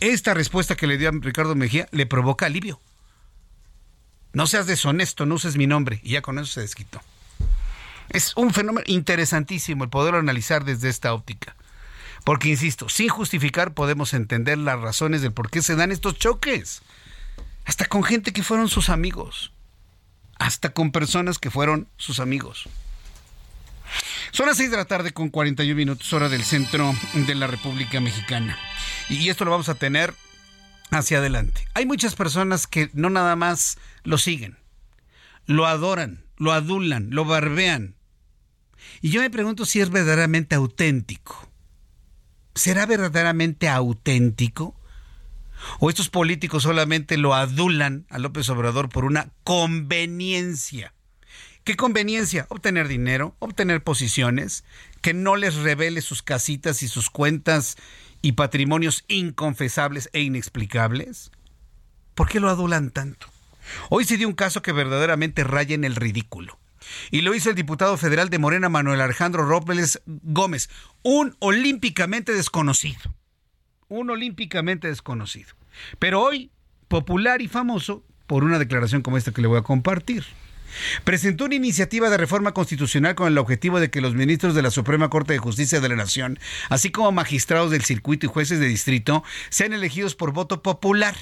Esta 0.00 0.34
respuesta 0.34 0.76
que 0.76 0.86
le 0.86 0.98
dio 0.98 1.08
a 1.08 1.12
Ricardo 1.12 1.54
Mejía 1.54 1.88
le 1.90 2.04
provoca 2.04 2.46
alivio. 2.46 2.78
No 4.34 4.46
seas 4.46 4.66
deshonesto, 4.66 5.24
no 5.24 5.36
uses 5.36 5.56
mi 5.56 5.66
nombre. 5.66 6.00
Y 6.02 6.10
ya 6.10 6.20
con 6.20 6.38
eso 6.38 6.52
se 6.52 6.60
desquitó. 6.60 7.00
Es 8.10 8.32
un 8.36 8.52
fenómeno 8.52 8.84
interesantísimo 8.86 9.84
el 9.84 9.90
poder 9.90 10.14
analizar 10.14 10.64
desde 10.64 10.88
esta 10.88 11.12
óptica. 11.12 11.56
Porque, 12.24 12.48
insisto, 12.48 12.88
sin 12.88 13.08
justificar 13.08 13.74
podemos 13.74 14.14
entender 14.14 14.58
las 14.58 14.80
razones 14.80 15.22
del 15.22 15.32
por 15.32 15.50
qué 15.50 15.62
se 15.62 15.76
dan 15.76 15.92
estos 15.92 16.18
choques. 16.18 16.82
Hasta 17.64 17.86
con 17.86 18.04
gente 18.04 18.32
que 18.32 18.42
fueron 18.42 18.68
sus 18.68 18.88
amigos. 18.88 19.52
Hasta 20.38 20.70
con 20.70 20.92
personas 20.92 21.38
que 21.38 21.50
fueron 21.50 21.88
sus 21.96 22.20
amigos. 22.20 22.68
Son 24.32 24.46
las 24.46 24.56
6 24.56 24.70
de 24.70 24.76
la 24.76 24.84
tarde 24.84 25.12
con 25.12 25.30
41 25.30 25.76
minutos 25.76 26.12
hora 26.12 26.28
del 26.28 26.44
centro 26.44 26.94
de 27.14 27.34
la 27.34 27.46
República 27.46 28.00
Mexicana. 28.00 28.58
Y 29.08 29.28
esto 29.28 29.44
lo 29.44 29.50
vamos 29.50 29.68
a 29.68 29.74
tener 29.74 30.14
hacia 30.90 31.18
adelante. 31.18 31.66
Hay 31.74 31.86
muchas 31.86 32.14
personas 32.14 32.66
que 32.66 32.90
no 32.92 33.10
nada 33.10 33.36
más 33.36 33.78
lo 34.04 34.18
siguen, 34.18 34.58
lo 35.46 35.66
adoran, 35.66 36.24
lo 36.36 36.52
adulan, 36.52 37.08
lo 37.10 37.24
barbean. 37.24 37.95
Y 39.00 39.10
yo 39.10 39.20
me 39.20 39.30
pregunto 39.30 39.64
si 39.64 39.80
es 39.80 39.90
verdaderamente 39.90 40.54
auténtico. 40.54 41.48
¿Será 42.54 42.86
verdaderamente 42.86 43.68
auténtico? 43.68 44.74
¿O 45.78 45.90
estos 45.90 46.08
políticos 46.08 46.62
solamente 46.62 47.16
lo 47.16 47.34
adulan 47.34 48.06
a 48.08 48.18
López 48.18 48.48
Obrador 48.48 48.88
por 48.88 49.04
una 49.04 49.30
conveniencia? 49.44 50.94
¿Qué 51.64 51.76
conveniencia? 51.76 52.46
Obtener 52.48 52.86
dinero, 52.88 53.34
obtener 53.40 53.82
posiciones, 53.82 54.64
que 55.02 55.14
no 55.14 55.36
les 55.36 55.56
revele 55.56 56.00
sus 56.00 56.22
casitas 56.22 56.82
y 56.82 56.88
sus 56.88 57.10
cuentas 57.10 57.76
y 58.22 58.32
patrimonios 58.32 59.04
inconfesables 59.08 60.08
e 60.12 60.20
inexplicables. 60.20 61.32
¿Por 62.14 62.28
qué 62.28 62.40
lo 62.40 62.48
adulan 62.48 62.90
tanto? 62.90 63.26
Hoy 63.90 64.04
se 64.04 64.16
dio 64.16 64.28
un 64.28 64.34
caso 64.34 64.62
que 64.62 64.72
verdaderamente 64.72 65.44
raya 65.44 65.74
en 65.74 65.84
el 65.84 65.96
ridículo. 65.96 66.58
Y 67.10 67.22
lo 67.22 67.34
hizo 67.34 67.50
el 67.50 67.56
diputado 67.56 67.96
federal 67.96 68.30
de 68.30 68.38
Morena, 68.38 68.68
Manuel 68.68 69.00
Alejandro 69.00 69.44
Robles 69.46 70.00
Gómez, 70.06 70.68
un 71.02 71.36
olímpicamente 71.38 72.32
desconocido. 72.32 73.14
Un 73.88 74.10
olímpicamente 74.10 74.88
desconocido. 74.88 75.50
Pero 75.98 76.22
hoy, 76.22 76.50
popular 76.88 77.42
y 77.42 77.48
famoso 77.48 78.04
por 78.26 78.44
una 78.44 78.58
declaración 78.58 79.02
como 79.02 79.16
esta 79.16 79.32
que 79.32 79.42
le 79.42 79.48
voy 79.48 79.58
a 79.58 79.62
compartir. 79.62 80.24
Presentó 81.04 81.44
una 81.44 81.54
iniciativa 81.54 82.10
de 82.10 82.16
reforma 82.16 82.52
constitucional 82.52 83.14
con 83.14 83.28
el 83.28 83.38
objetivo 83.38 83.80
de 83.80 83.90
que 83.90 84.00
los 84.00 84.14
ministros 84.14 84.54
de 84.54 84.62
la 84.62 84.70
Suprema 84.70 85.08
Corte 85.08 85.32
de 85.32 85.38
Justicia 85.38 85.80
de 85.80 85.88
la 85.88 85.96
Nación, 85.96 86.38
así 86.68 86.90
como 86.90 87.12
magistrados 87.12 87.70
del 87.70 87.84
circuito 87.84 88.26
y 88.26 88.28
jueces 88.28 88.58
de 88.58 88.66
distrito, 88.66 89.24
sean 89.48 89.72
elegidos 89.72 90.14
por 90.14 90.32
voto 90.32 90.62
popular. 90.62 91.14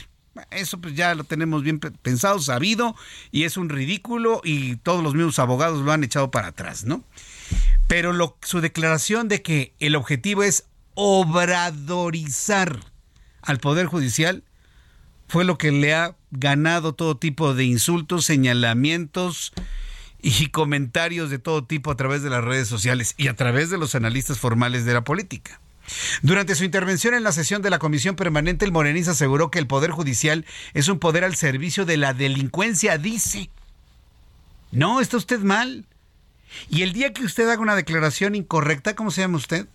Eso 0.50 0.78
pues 0.78 0.94
ya 0.94 1.14
lo 1.14 1.24
tenemos 1.24 1.62
bien 1.62 1.78
pensado, 1.78 2.38
sabido, 2.40 2.96
y 3.30 3.44
es 3.44 3.56
un 3.56 3.68
ridículo 3.68 4.40
y 4.44 4.76
todos 4.76 5.02
los 5.02 5.14
mismos 5.14 5.38
abogados 5.38 5.84
lo 5.84 5.92
han 5.92 6.04
echado 6.04 6.30
para 6.30 6.48
atrás, 6.48 6.84
¿no? 6.84 7.04
Pero 7.86 8.12
lo, 8.12 8.36
su 8.42 8.60
declaración 8.60 9.28
de 9.28 9.42
que 9.42 9.74
el 9.78 9.94
objetivo 9.94 10.42
es 10.42 10.64
obradorizar 10.94 12.80
al 13.42 13.58
Poder 13.58 13.86
Judicial 13.86 14.42
fue 15.28 15.44
lo 15.44 15.58
que 15.58 15.72
le 15.72 15.94
ha 15.94 16.16
ganado 16.30 16.94
todo 16.94 17.16
tipo 17.16 17.54
de 17.54 17.64
insultos, 17.64 18.24
señalamientos 18.24 19.52
y 20.22 20.48
comentarios 20.48 21.30
de 21.30 21.38
todo 21.38 21.64
tipo 21.64 21.90
a 21.90 21.96
través 21.96 22.22
de 22.22 22.30
las 22.30 22.42
redes 22.42 22.68
sociales 22.68 23.14
y 23.16 23.28
a 23.28 23.36
través 23.36 23.70
de 23.70 23.78
los 23.78 23.94
analistas 23.94 24.38
formales 24.38 24.84
de 24.84 24.94
la 24.94 25.04
política. 25.04 25.60
Durante 26.22 26.54
su 26.54 26.64
intervención 26.64 27.14
en 27.14 27.22
la 27.22 27.32
sesión 27.32 27.62
de 27.62 27.70
la 27.70 27.78
Comisión 27.78 28.16
Permanente, 28.16 28.64
el 28.64 28.72
morenista 28.72 29.12
aseguró 29.12 29.50
que 29.50 29.58
el 29.58 29.66
Poder 29.66 29.90
Judicial 29.90 30.44
es 30.72 30.88
un 30.88 30.98
poder 30.98 31.24
al 31.24 31.36
servicio 31.36 31.84
de 31.84 31.96
la 31.96 32.14
delincuencia, 32.14 32.98
dice. 32.98 33.50
No, 34.72 35.00
está 35.00 35.16
usted 35.16 35.40
mal. 35.40 35.86
Y 36.68 36.82
el 36.82 36.92
día 36.92 37.12
que 37.12 37.24
usted 37.24 37.48
haga 37.48 37.60
una 37.60 37.76
declaración 37.76 38.34
incorrecta, 38.34 38.94
¿cómo 38.94 39.10
se 39.10 39.20
llama 39.20 39.36
usted? 39.36 39.66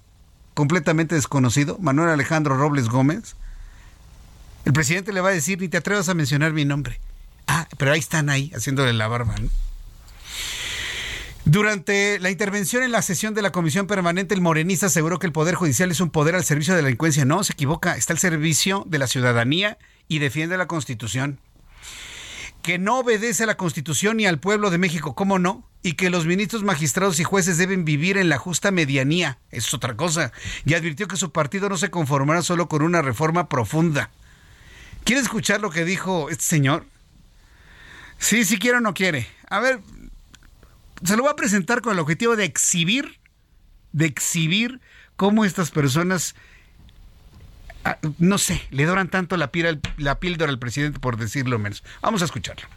Completamente 0.53 1.15
desconocido, 1.15 1.77
Manuel 1.79 2.09
Alejandro 2.09 2.57
Robles 2.57 2.89
Gómez. 2.89 3.35
El 4.65 4.73
presidente 4.73 5.13
le 5.13 5.21
va 5.21 5.29
a 5.29 5.33
decir, 5.33 5.59
ni 5.59 5.69
te 5.69 5.77
atrevas 5.77 6.09
a 6.09 6.13
mencionar 6.13 6.53
mi 6.53 6.65
nombre. 6.65 6.99
Ah, 7.47 7.67
pero 7.77 7.91
ahí 7.91 7.99
están 7.99 8.29
ahí, 8.29 8.51
haciéndole 8.55 8.93
la 8.93 9.07
barba, 9.07 9.35
¿no? 9.37 9.49
Durante 11.51 12.19
la 12.19 12.29
intervención 12.29 12.83
en 12.83 12.91
la 12.91 13.01
sesión 13.01 13.33
de 13.33 13.41
la 13.41 13.51
Comisión 13.51 13.87
Permanente, 13.87 14.35
el 14.35 14.41
morenista 14.41 14.85
aseguró 14.85 15.17
que 15.17 15.25
el 15.25 15.33
Poder 15.33 15.55
Judicial 15.55 15.89
es 15.89 15.99
un 15.99 16.11
poder 16.11 16.35
al 16.35 16.43
servicio 16.43 16.75
de 16.75 16.83
la 16.83 16.85
delincuencia. 16.85 17.25
No, 17.25 17.43
se 17.43 17.53
equivoca, 17.53 17.97
está 17.97 18.13
al 18.13 18.19
servicio 18.19 18.83
de 18.85 18.99
la 18.99 19.07
ciudadanía 19.07 19.79
y 20.07 20.19
defiende 20.19 20.57
la 20.57 20.67
Constitución. 20.67 21.39
Que 22.61 22.77
no 22.77 22.99
obedece 22.99 23.45
a 23.45 23.47
la 23.47 23.57
Constitución 23.57 24.17
ni 24.17 24.27
al 24.27 24.39
pueblo 24.39 24.69
de 24.69 24.77
México, 24.77 25.15
¿cómo 25.15 25.39
no? 25.39 25.67
y 25.81 25.93
que 25.93 26.11
los 26.11 26.27
ministros 26.27 26.61
magistrados 26.61 27.19
y 27.19 27.23
jueces 27.23 27.57
deben 27.57 27.83
vivir 27.83 28.17
en 28.17 28.29
la 28.29 28.37
justa 28.37 28.69
medianía. 28.69 29.39
Es 29.49 29.73
otra 29.73 29.97
cosa. 29.97 30.31
Y 30.65 30.75
advirtió 30.75 31.07
que 31.07 31.17
su 31.17 31.31
partido 31.31 31.67
no 31.67 31.77
se 31.77 31.89
conformará 31.89 32.43
solo 32.43 32.69
con 32.69 32.83
una 32.83 33.01
reforma 33.01 33.49
profunda. 33.49 34.11
¿Quiere 35.03 35.23
escuchar 35.23 35.61
lo 35.61 35.71
que 35.71 35.83
dijo 35.83 36.29
este 36.29 36.43
señor? 36.43 36.85
Sí, 38.19 38.45
si 38.45 38.59
quiere 38.59 38.77
o 38.77 38.81
no 38.81 38.93
quiere. 38.93 39.25
A 39.49 39.59
ver, 39.59 39.79
se 41.03 41.15
lo 41.15 41.23
voy 41.23 41.31
a 41.31 41.35
presentar 41.35 41.81
con 41.81 41.93
el 41.93 41.99
objetivo 41.99 42.35
de 42.35 42.45
exhibir, 42.45 43.19
de 43.91 44.05
exhibir 44.05 44.79
cómo 45.15 45.45
estas 45.45 45.71
personas, 45.71 46.35
ah, 47.83 47.97
no 48.17 48.37
sé, 48.37 48.61
le 48.71 48.85
doran 48.85 49.09
tanto 49.09 49.37
la, 49.37 49.49
la 49.97 50.19
píldora 50.19 50.51
al 50.51 50.59
presidente 50.59 50.99
por 50.99 51.17
decirlo 51.17 51.59
menos. 51.59 51.83
Vamos 52.01 52.21
a 52.21 52.25
escucharlo 52.25 52.67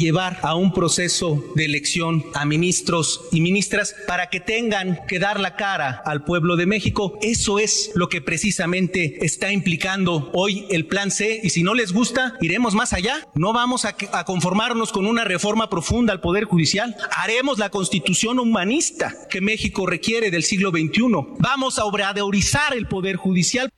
llevar 0.00 0.40
a 0.42 0.54
un 0.56 0.72
proceso 0.72 1.44
de 1.54 1.66
elección 1.66 2.24
a 2.34 2.44
ministros 2.44 3.20
y 3.30 3.40
ministras 3.40 3.94
para 4.08 4.30
que 4.30 4.40
tengan 4.40 5.00
que 5.06 5.18
dar 5.18 5.38
la 5.38 5.54
cara 5.54 6.02
al 6.06 6.24
pueblo 6.24 6.56
de 6.56 6.66
México. 6.66 7.18
Eso 7.22 7.58
es 7.58 7.92
lo 7.94 8.08
que 8.08 8.22
precisamente 8.22 9.24
está 9.24 9.52
implicando 9.52 10.30
hoy 10.32 10.66
el 10.70 10.86
plan 10.86 11.10
C 11.10 11.40
y 11.42 11.50
si 11.50 11.62
no 11.62 11.74
les 11.74 11.92
gusta, 11.92 12.34
iremos 12.40 12.74
más 12.74 12.92
allá. 12.92 13.28
No 13.34 13.52
vamos 13.52 13.84
a, 13.84 13.94
conformarnos 14.24 14.90
con 14.90 15.06
una 15.06 15.24
reforma 15.24 15.68
profunda 15.68 16.12
al 16.12 16.20
Poder 16.20 16.44
Judicial. 16.44 16.96
Haremos 17.12 17.58
la 17.58 17.68
constitución 17.68 18.38
humanista 18.38 19.14
que 19.28 19.40
México 19.40 19.86
requiere 19.86 20.30
del 20.30 20.44
siglo 20.44 20.70
XXI. 20.70 21.02
Vamos 21.38 21.78
a 21.78 21.84
obradorizar 21.84 22.74
el 22.74 22.88
Poder 22.88 23.16
Judicial. 23.16 23.70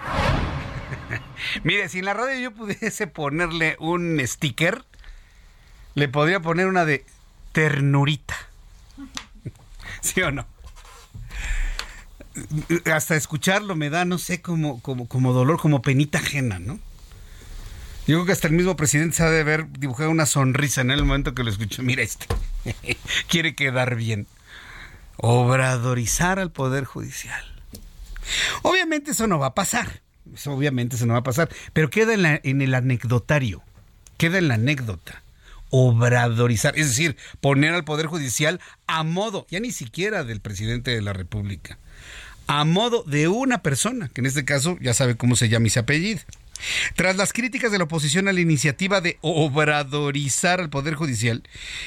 Mire, 1.64 1.88
si 1.88 2.00
en 2.00 2.06
la 2.06 2.14
radio 2.14 2.40
yo 2.40 2.52
pudiese 2.52 3.06
ponerle 3.06 3.76
un 3.78 4.20
sticker, 4.24 4.84
le 5.96 6.08
podría 6.08 6.40
poner 6.40 6.68
una 6.68 6.84
de 6.84 7.04
ternurita. 7.52 8.36
¿Sí 10.02 10.20
o 10.20 10.30
no? 10.30 10.46
Hasta 12.92 13.16
escucharlo 13.16 13.74
me 13.74 13.88
da, 13.88 14.04
no 14.04 14.18
sé, 14.18 14.42
como, 14.42 14.80
dolor, 15.32 15.58
como 15.58 15.80
penita 15.80 16.18
ajena, 16.18 16.58
¿no? 16.58 16.78
Yo 18.06 18.18
creo 18.18 18.26
que 18.26 18.32
hasta 18.32 18.46
el 18.46 18.52
mismo 18.52 18.76
presidente 18.76 19.16
se 19.16 19.22
ha 19.22 19.30
de 19.30 19.40
haber 19.40 19.72
dibujado 19.72 20.10
una 20.10 20.26
sonrisa 20.26 20.82
en 20.82 20.90
el 20.90 21.02
momento 21.02 21.34
que 21.34 21.42
lo 21.42 21.50
escuchó. 21.50 21.82
Mira 21.82 22.02
este. 22.02 22.26
Quiere 23.28 23.54
quedar 23.56 23.96
bien. 23.96 24.26
Obradorizar 25.16 26.38
al 26.38 26.52
Poder 26.52 26.84
Judicial. 26.84 27.42
Obviamente 28.62 29.12
eso 29.12 29.26
no 29.26 29.38
va 29.38 29.46
a 29.46 29.54
pasar. 29.54 30.02
obviamente 30.44 30.96
eso 30.96 31.06
no 31.06 31.14
va 31.14 31.20
a 31.20 31.24
pasar. 31.24 31.48
Pero 31.72 31.88
queda 31.88 32.12
en, 32.12 32.40
en 32.44 32.60
el 32.60 32.74
anecdotario. 32.74 33.62
Queda 34.18 34.36
en 34.38 34.48
la 34.48 34.54
anécdota 34.54 35.22
obradorizar, 35.76 36.78
es 36.78 36.88
decir, 36.88 37.16
poner 37.40 37.74
al 37.74 37.84
Poder 37.84 38.06
Judicial 38.06 38.60
a 38.86 39.02
modo, 39.02 39.46
ya 39.50 39.60
ni 39.60 39.72
siquiera 39.72 40.24
del 40.24 40.40
presidente 40.40 40.90
de 40.90 41.02
la 41.02 41.12
República, 41.12 41.78
a 42.46 42.64
modo 42.64 43.02
de 43.02 43.28
una 43.28 43.62
persona, 43.62 44.08
que 44.08 44.22
en 44.22 44.26
este 44.26 44.44
caso 44.44 44.78
ya 44.80 44.94
sabe 44.94 45.16
cómo 45.16 45.36
se 45.36 45.48
llama 45.48 45.66
ese 45.66 45.80
apellido. 45.80 46.20
Tras 46.94 47.16
las 47.16 47.32
críticas 47.32 47.72
de 47.72 47.78
la 47.78 47.84
oposición 47.84 48.28
a 48.28 48.32
la 48.32 48.40
iniciativa 48.40 49.00
de 49.00 49.18
obradorizar 49.20 50.60
al 50.60 50.70
Poder 50.70 50.94
Judicial, 50.94 51.42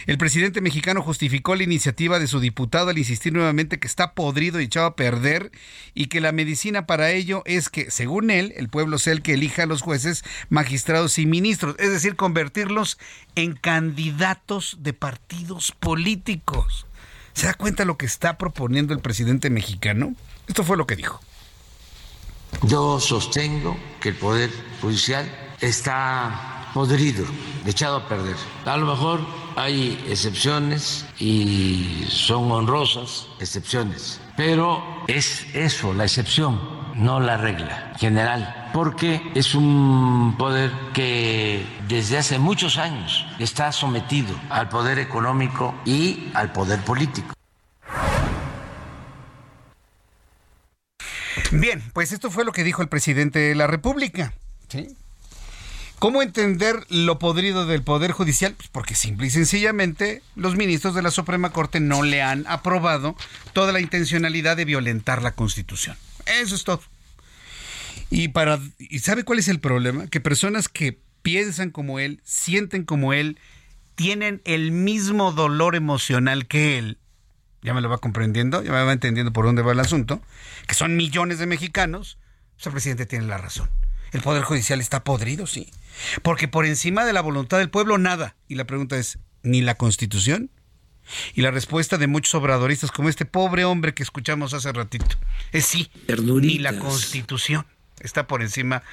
el 0.08 0.18
presidente 0.18 0.62
mexicano 0.62 1.02
justificó 1.02 1.56
la 1.56 1.64
iniciativa 1.64 2.20
de 2.20 2.28
su 2.28 2.40
diputado 2.40 2.90
al 2.90 2.98
insistir 2.98 3.34
nuevamente 3.34 3.80
que 3.80 3.88
está 3.88 4.14
podrido 4.14 4.60
y 4.60 4.66
echado 4.66 4.88
a 4.88 4.96
perder 4.96 5.52
y 5.94 6.08
que 6.08 6.22
la 6.22 6.32
medicina 6.32 6.86
para 6.86 7.12
ello 7.12 7.44
es 7.46 7.70
que, 7.70 7.92
según 7.92 8.30
él, 8.32 8.54
el 8.58 8.70
pueblo 8.70 8.98
sea 8.98 9.14
el 9.14 9.22
que 9.22 9.34
elija 9.34 9.64
a 9.64 9.68
los 9.68 9.82
jueces, 9.82 10.24
magistrados 10.50 11.18
y 11.20 11.26
ministros, 11.26 11.76
es 11.80 11.92
decir, 11.92 12.16
convertirlos 12.16 12.98
en 13.36 13.54
candidatos 13.54 14.78
de 14.80 14.94
partidos 14.94 15.74
políticos. 15.80 16.86
¿Se 17.34 17.48
da 17.48 17.54
cuenta 17.54 17.86
lo 17.86 17.98
que 17.98 18.06
está 18.06 18.38
proponiendo 18.38 18.94
el 18.94 19.00
presidente 19.00 19.50
mexicano? 19.50 20.16
Esto 20.48 20.64
fue 20.64 20.78
lo 20.78 20.88
que 20.88 20.96
dijo. 20.96 21.22
Yo 22.64 23.00
sostengo 23.00 23.78
que 24.00 24.10
el 24.10 24.16
Poder 24.16 24.52
Judicial 24.82 25.26
está 25.62 26.60
podrido, 26.74 27.26
echado 27.66 27.98
a 27.98 28.08
perder. 28.08 28.36
A 28.66 28.78
lo 28.78 28.86
mejor 28.86 29.22
hay 29.56 30.04
excepciones 30.08 31.06
y 31.20 32.06
son 32.10 32.52
honrosas 32.52 33.28
excepciones, 33.40 34.22
pero 34.38 34.84
es 35.08 35.46
eso, 35.54 35.94
la 35.94 36.04
excepción, 36.04 36.60
no 36.96 37.20
la 37.20 37.38
regla 37.38 37.94
general, 37.98 38.70
porque 38.74 39.32
es 39.36 39.56
un 39.56 40.36
poder 40.38 40.72
que 40.94 41.66
desde 41.88 42.18
hace 42.18 42.40
muchos 42.40 42.78
años 42.78 43.26
está 43.40 43.72
sometido 43.72 44.36
al 44.50 44.70
poder 44.70 45.00
económico 45.00 45.76
y 45.86 46.30
al 46.34 46.52
poder 46.52 46.80
político. 46.84 47.34
Bien, 51.52 51.82
pues 51.94 52.12
esto 52.12 52.30
fue 52.30 52.46
lo 52.46 52.52
que 52.52 52.64
dijo 52.64 52.82
el 52.82 52.90
presidente 52.90 53.40
de 53.40 53.56
la 53.56 53.68
República. 53.68 54.34
¿Cómo 55.98 56.22
entender 56.22 56.86
lo 56.90 57.20
podrido 57.20 57.66
del 57.66 57.84
Poder 57.84 58.12
Judicial? 58.12 58.54
Pues 58.56 58.70
porque 58.70 58.96
simple 58.96 59.28
y 59.28 59.30
sencillamente 59.32 60.22
los 60.36 60.56
ministros 60.56 60.96
de 60.96 61.02
la 61.02 61.12
Suprema 61.12 61.52
Corte 61.52 61.80
no 61.80 62.04
le 62.04 62.22
han 62.22 62.46
aprobado 62.48 63.16
toda 63.52 63.74
la 63.74 63.82
intencionalidad 63.82 64.56
de 64.56 64.66
violentar 64.66 65.22
la 65.22 65.34
Constitución. 65.34 65.98
Eso 66.26 66.56
es 66.56 66.64
todo. 66.64 66.82
Y 68.10 68.30
para 68.30 68.60
¿y 68.78 69.00
sabe 69.00 69.24
cuál 69.24 69.40
es 69.40 69.48
el 69.48 69.60
problema? 69.60 70.08
Que 70.08 70.22
personas 70.22 70.70
que 70.70 71.00
piensan 71.22 71.72
como 71.72 72.00
él, 72.00 72.22
sienten 72.24 72.86
como 72.86 73.12
él, 73.12 73.38
tienen 73.96 74.42
el 74.46 74.72
mismo 74.72 75.34
dolor 75.34 75.76
emocional 75.76 76.48
que 76.48 76.78
él, 76.78 76.98
ya 77.62 77.74
me 77.74 77.82
lo 77.82 77.90
va 77.90 77.98
comprendiendo, 77.98 78.64
ya 78.64 78.72
me 78.72 78.84
va 78.84 78.92
entendiendo 78.92 79.34
por 79.34 79.46
dónde 79.46 79.62
va 79.62 79.72
el 79.72 79.80
asunto, 79.80 80.22
que 80.68 80.76
son 80.76 80.96
millones 80.96 81.40
de 81.40 81.46
mexicanos, 81.46 82.18
pues 82.56 82.68
el 82.68 82.72
presidente 82.74 83.06
tiene 83.06 83.26
la 83.26 83.38
razón. 83.38 83.70
El 84.12 84.22
Poder 84.22 84.44
Judicial 84.44 84.82
está 84.82 85.04
podrido, 85.04 85.46
sí. 85.46 85.72
Porque 86.24 86.48
por 86.48 86.66
encima 86.66 87.06
de 87.06 87.14
la 87.14 87.22
voluntad 87.22 87.60
del 87.60 87.70
pueblo, 87.70 87.98
nada. 87.98 88.36
Y 88.48 88.56
la 88.56 88.66
pregunta 88.66 88.98
es, 88.98 89.20
¿ni 89.44 89.62
la 89.62 89.76
Constitución? 89.76 90.50
Y 91.34 91.42
la 91.42 91.52
respuesta 91.52 91.98
de 91.98 92.08
muchos 92.08 92.34
obradoristas, 92.36 92.92
como 92.92 93.10
este 93.10 93.26
pobre 93.26 93.66
hombre 93.66 93.94
que 93.94 94.04
escuchamos 94.04 94.54
hace 94.54 94.72
ratito, 94.72 95.16
es 95.52 95.66
sí, 95.66 95.92
ni 96.08 96.60
la 96.60 96.78
Constitución 96.78 97.66
está 98.00 98.28
por 98.28 98.42
encima 98.42 98.84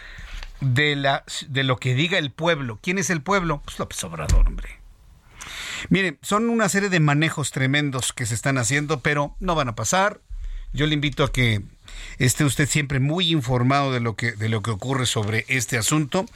de, 0.61 0.97
la, 0.97 1.25
de 1.49 1.65
lo 1.65 1.77
que 1.77 1.95
diga 1.95 2.19
el 2.19 2.31
pueblo. 2.31 2.79
¿Quién 2.83 2.99
es 2.99 3.11
el 3.11 3.23
pueblo? 3.23 3.63
Pues 3.65 3.79
López 3.79 4.03
Obrador, 4.05 4.47
hombre. 4.47 4.81
Miren, 5.89 6.19
son 6.23 6.49
una 6.49 6.69
serie 6.69 6.89
de 6.89 7.01
manejos 7.01 7.51
tremendos 7.51 8.13
que 8.13 8.27
se 8.27 8.35
están 8.35 8.59
haciendo, 8.59 9.01
pero 9.01 9.37
no 9.41 9.55
van 9.55 9.69
a 9.69 9.75
pasar. 9.75 10.21
Yo 10.73 10.87
le 10.87 10.95
invito 10.95 11.25
a 11.25 11.33
que 11.33 11.63
esté 12.19 12.45
usted 12.45 12.69
siempre 12.69 13.01
muy 13.01 13.31
informado 13.31 13.93
de 13.93 14.01
lo 14.01 14.17
que, 14.17 14.33
de 14.33 14.49
lo 14.49 14.63
que 14.63 14.71
ocurre 14.71 15.07
sobre 15.07 15.45
este 15.49 15.79
asunto, 15.79 16.27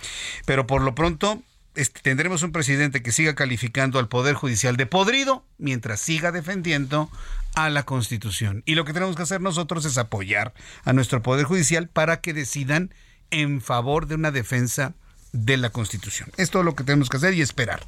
pero 0.46 0.66
por 0.66 0.82
lo 0.82 0.94
pronto 0.94 1.42
este, 1.74 2.00
tendremos 2.00 2.42
un 2.42 2.52
presidente 2.52 3.02
que 3.02 3.12
siga 3.12 3.34
calificando 3.34 3.98
al 3.98 4.08
Poder 4.08 4.34
Judicial 4.34 4.76
de 4.76 4.86
podrido 4.86 5.44
mientras 5.58 6.00
siga 6.00 6.32
defendiendo 6.32 7.10
a 7.54 7.70
la 7.70 7.84
Constitución. 7.84 8.62
Y 8.66 8.74
lo 8.74 8.84
que 8.84 8.92
tenemos 8.92 9.16
que 9.16 9.22
hacer 9.22 9.40
nosotros 9.40 9.84
es 9.84 9.98
apoyar 9.98 10.52
a 10.84 10.92
nuestro 10.92 11.22
Poder 11.22 11.44
Judicial 11.44 11.88
para 11.88 12.20
que 12.20 12.32
decidan 12.32 12.92
en 13.30 13.60
favor 13.60 14.06
de 14.06 14.16
una 14.16 14.30
defensa 14.30 14.94
de 15.32 15.56
la 15.56 15.70
Constitución. 15.70 16.30
Es 16.36 16.50
todo 16.50 16.62
lo 16.62 16.74
que 16.74 16.84
tenemos 16.84 17.08
que 17.08 17.16
hacer 17.16 17.34
y 17.34 17.42
esperar. 17.42 17.86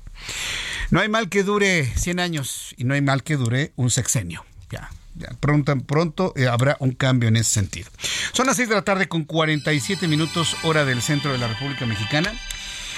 No 0.90 1.01
hay 1.01 1.09
mal 1.09 1.28
que 1.28 1.43
dure 1.43 1.90
100 1.97 2.20
años 2.20 2.74
y 2.76 2.84
no 2.84 2.95
hay 2.95 3.01
mal 3.01 3.22
que 3.22 3.36
dure 3.36 3.72
un 3.76 3.90
sexenio. 3.90 4.45
Ya, 4.70 4.90
ya 5.14 5.28
pronto, 5.40 5.76
pronto 5.80 6.32
eh, 6.36 6.49
habrá 6.49 6.76
un 6.80 6.93
cambio 6.93 7.28
en 7.28 7.36
ese 7.36 7.51
sentido. 7.51 7.90
Son 8.32 8.47
las 8.47 8.57
6 8.57 8.68
de 8.68 8.74
la 8.74 8.82
tarde 8.82 9.09
con 9.09 9.24
47 9.24 10.09
minutos 10.09 10.57
hora 10.62 10.84
del 10.84 11.03
centro 11.03 11.32
de 11.32 11.38
la 11.38 11.49
República 11.49 11.86
Mexicana. 11.86 12.32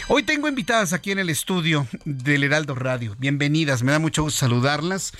Hoy 0.08 0.22
tengo 0.22 0.48
invitadas 0.48 0.92
aquí 0.92 1.12
en 1.12 1.18
el 1.18 1.30
estudio 1.30 1.86
del 2.04 2.44
Heraldo 2.44 2.74
Radio. 2.74 3.16
Bienvenidas, 3.18 3.82
me 3.82 3.92
da 3.92 3.98
mucho 3.98 4.22
gusto 4.22 4.40
saludarlas. 4.40 5.12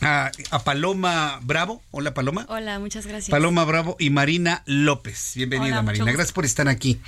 A, 0.00 0.30
Paloma 0.64 1.40
Bravo. 1.42 1.82
Hola 1.90 2.14
Paloma. 2.14 2.46
Hola, 2.48 2.78
muchas 2.78 3.06
gracias. 3.06 3.30
Paloma 3.30 3.64
Bravo 3.64 3.96
y 3.98 4.10
Marina 4.10 4.62
López. 4.66 5.32
Bienvenida 5.34 5.82
Marina. 5.82 6.06
Gracias 6.06 6.32
por 6.32 6.44
estar 6.44 6.68
aquí. 6.68 7.00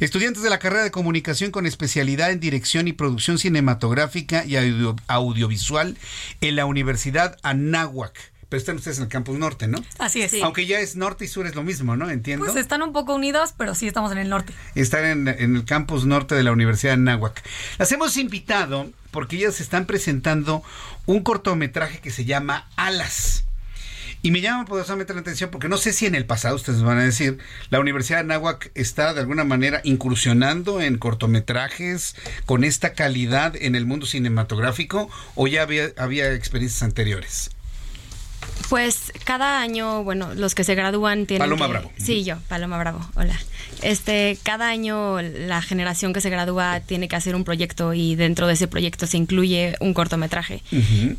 Estudiantes 0.00 0.42
de 0.42 0.50
la 0.50 0.58
carrera 0.58 0.84
de 0.84 0.90
comunicación 0.90 1.50
con 1.50 1.66
especialidad 1.66 2.30
en 2.30 2.40
dirección 2.40 2.88
y 2.88 2.92
producción 2.92 3.38
cinematográfica 3.38 4.44
y 4.44 4.56
audiovisual 5.06 5.96
en 6.40 6.56
la 6.56 6.66
Universidad 6.66 7.36
Anáhuac 7.42 8.32
pero 8.50 8.58
están 8.58 8.76
ustedes 8.76 8.98
en 8.98 9.04
el 9.04 9.08
campus 9.08 9.38
norte, 9.38 9.68
¿no? 9.68 9.78
Así 9.98 10.20
es. 10.22 10.34
Aunque 10.42 10.66
ya 10.66 10.80
es 10.80 10.96
norte 10.96 11.24
y 11.24 11.28
sur 11.28 11.46
es 11.46 11.54
lo 11.54 11.62
mismo, 11.62 11.96
¿no? 11.96 12.10
Entiendo. 12.10 12.44
Pues 12.44 12.56
están 12.56 12.82
un 12.82 12.92
poco 12.92 13.14
unidos, 13.14 13.54
pero 13.56 13.76
sí 13.76 13.86
estamos 13.86 14.10
en 14.10 14.18
el 14.18 14.28
norte. 14.28 14.52
Están 14.74 15.28
en, 15.28 15.28
el 15.28 15.64
campus 15.64 16.04
norte 16.04 16.34
de 16.34 16.42
la 16.42 16.50
Universidad 16.50 16.94
de 16.94 16.98
Náhuac. 16.98 17.44
Las 17.78 17.92
hemos 17.92 18.16
invitado 18.16 18.90
porque 19.12 19.36
ellas 19.36 19.60
están 19.60 19.86
presentando 19.86 20.64
un 21.10 21.22
cortometraje 21.24 21.98
que 21.98 22.10
se 22.10 22.24
llama 22.24 22.68
Alas. 22.76 23.44
Y 24.22 24.30
me 24.32 24.40
llama 24.42 24.66
poderosamente 24.66 25.14
la 25.14 25.20
atención 25.20 25.50
porque 25.50 25.68
no 25.68 25.76
sé 25.78 25.92
si 25.94 26.04
en 26.06 26.14
el 26.14 26.26
pasado, 26.26 26.54
ustedes 26.54 26.82
van 26.82 26.98
a 26.98 27.02
decir, 27.02 27.38
la 27.70 27.80
Universidad 27.80 28.18
de 28.18 28.24
Anáhuac 28.24 28.70
está 28.74 29.12
de 29.14 29.20
alguna 29.20 29.44
manera 29.44 29.80
incursionando 29.82 30.80
en 30.82 30.98
cortometrajes 30.98 32.14
con 32.46 32.62
esta 32.62 32.92
calidad 32.92 33.56
en 33.56 33.74
el 33.74 33.86
mundo 33.86 34.04
cinematográfico 34.06 35.08
o 35.36 35.46
ya 35.48 35.62
había, 35.62 35.88
había 35.96 36.32
experiencias 36.34 36.82
anteriores. 36.82 37.50
Pues 38.68 39.12
cada 39.24 39.60
año, 39.60 40.04
bueno, 40.04 40.34
los 40.34 40.54
que 40.54 40.64
se 40.64 40.74
gradúan 40.74 41.26
tienen. 41.26 41.40
Paloma 41.48 41.66
que- 41.66 41.72
Bravo. 41.72 41.92
Sí, 41.98 42.22
yo, 42.24 42.36
Paloma 42.48 42.78
Bravo. 42.78 43.00
Hola. 43.14 43.36
Este, 43.82 44.36
cada 44.42 44.68
año 44.68 45.22
la 45.22 45.62
generación 45.62 46.12
que 46.12 46.20
se 46.20 46.28
gradúa 46.28 46.80
tiene 46.80 47.08
que 47.08 47.16
hacer 47.16 47.34
un 47.34 47.44
proyecto 47.44 47.94
y 47.94 48.14
dentro 48.14 48.46
de 48.46 48.52
ese 48.52 48.68
proyecto 48.68 49.06
se 49.06 49.16
incluye 49.16 49.74
un 49.80 49.94
cortometraje. 49.94 50.62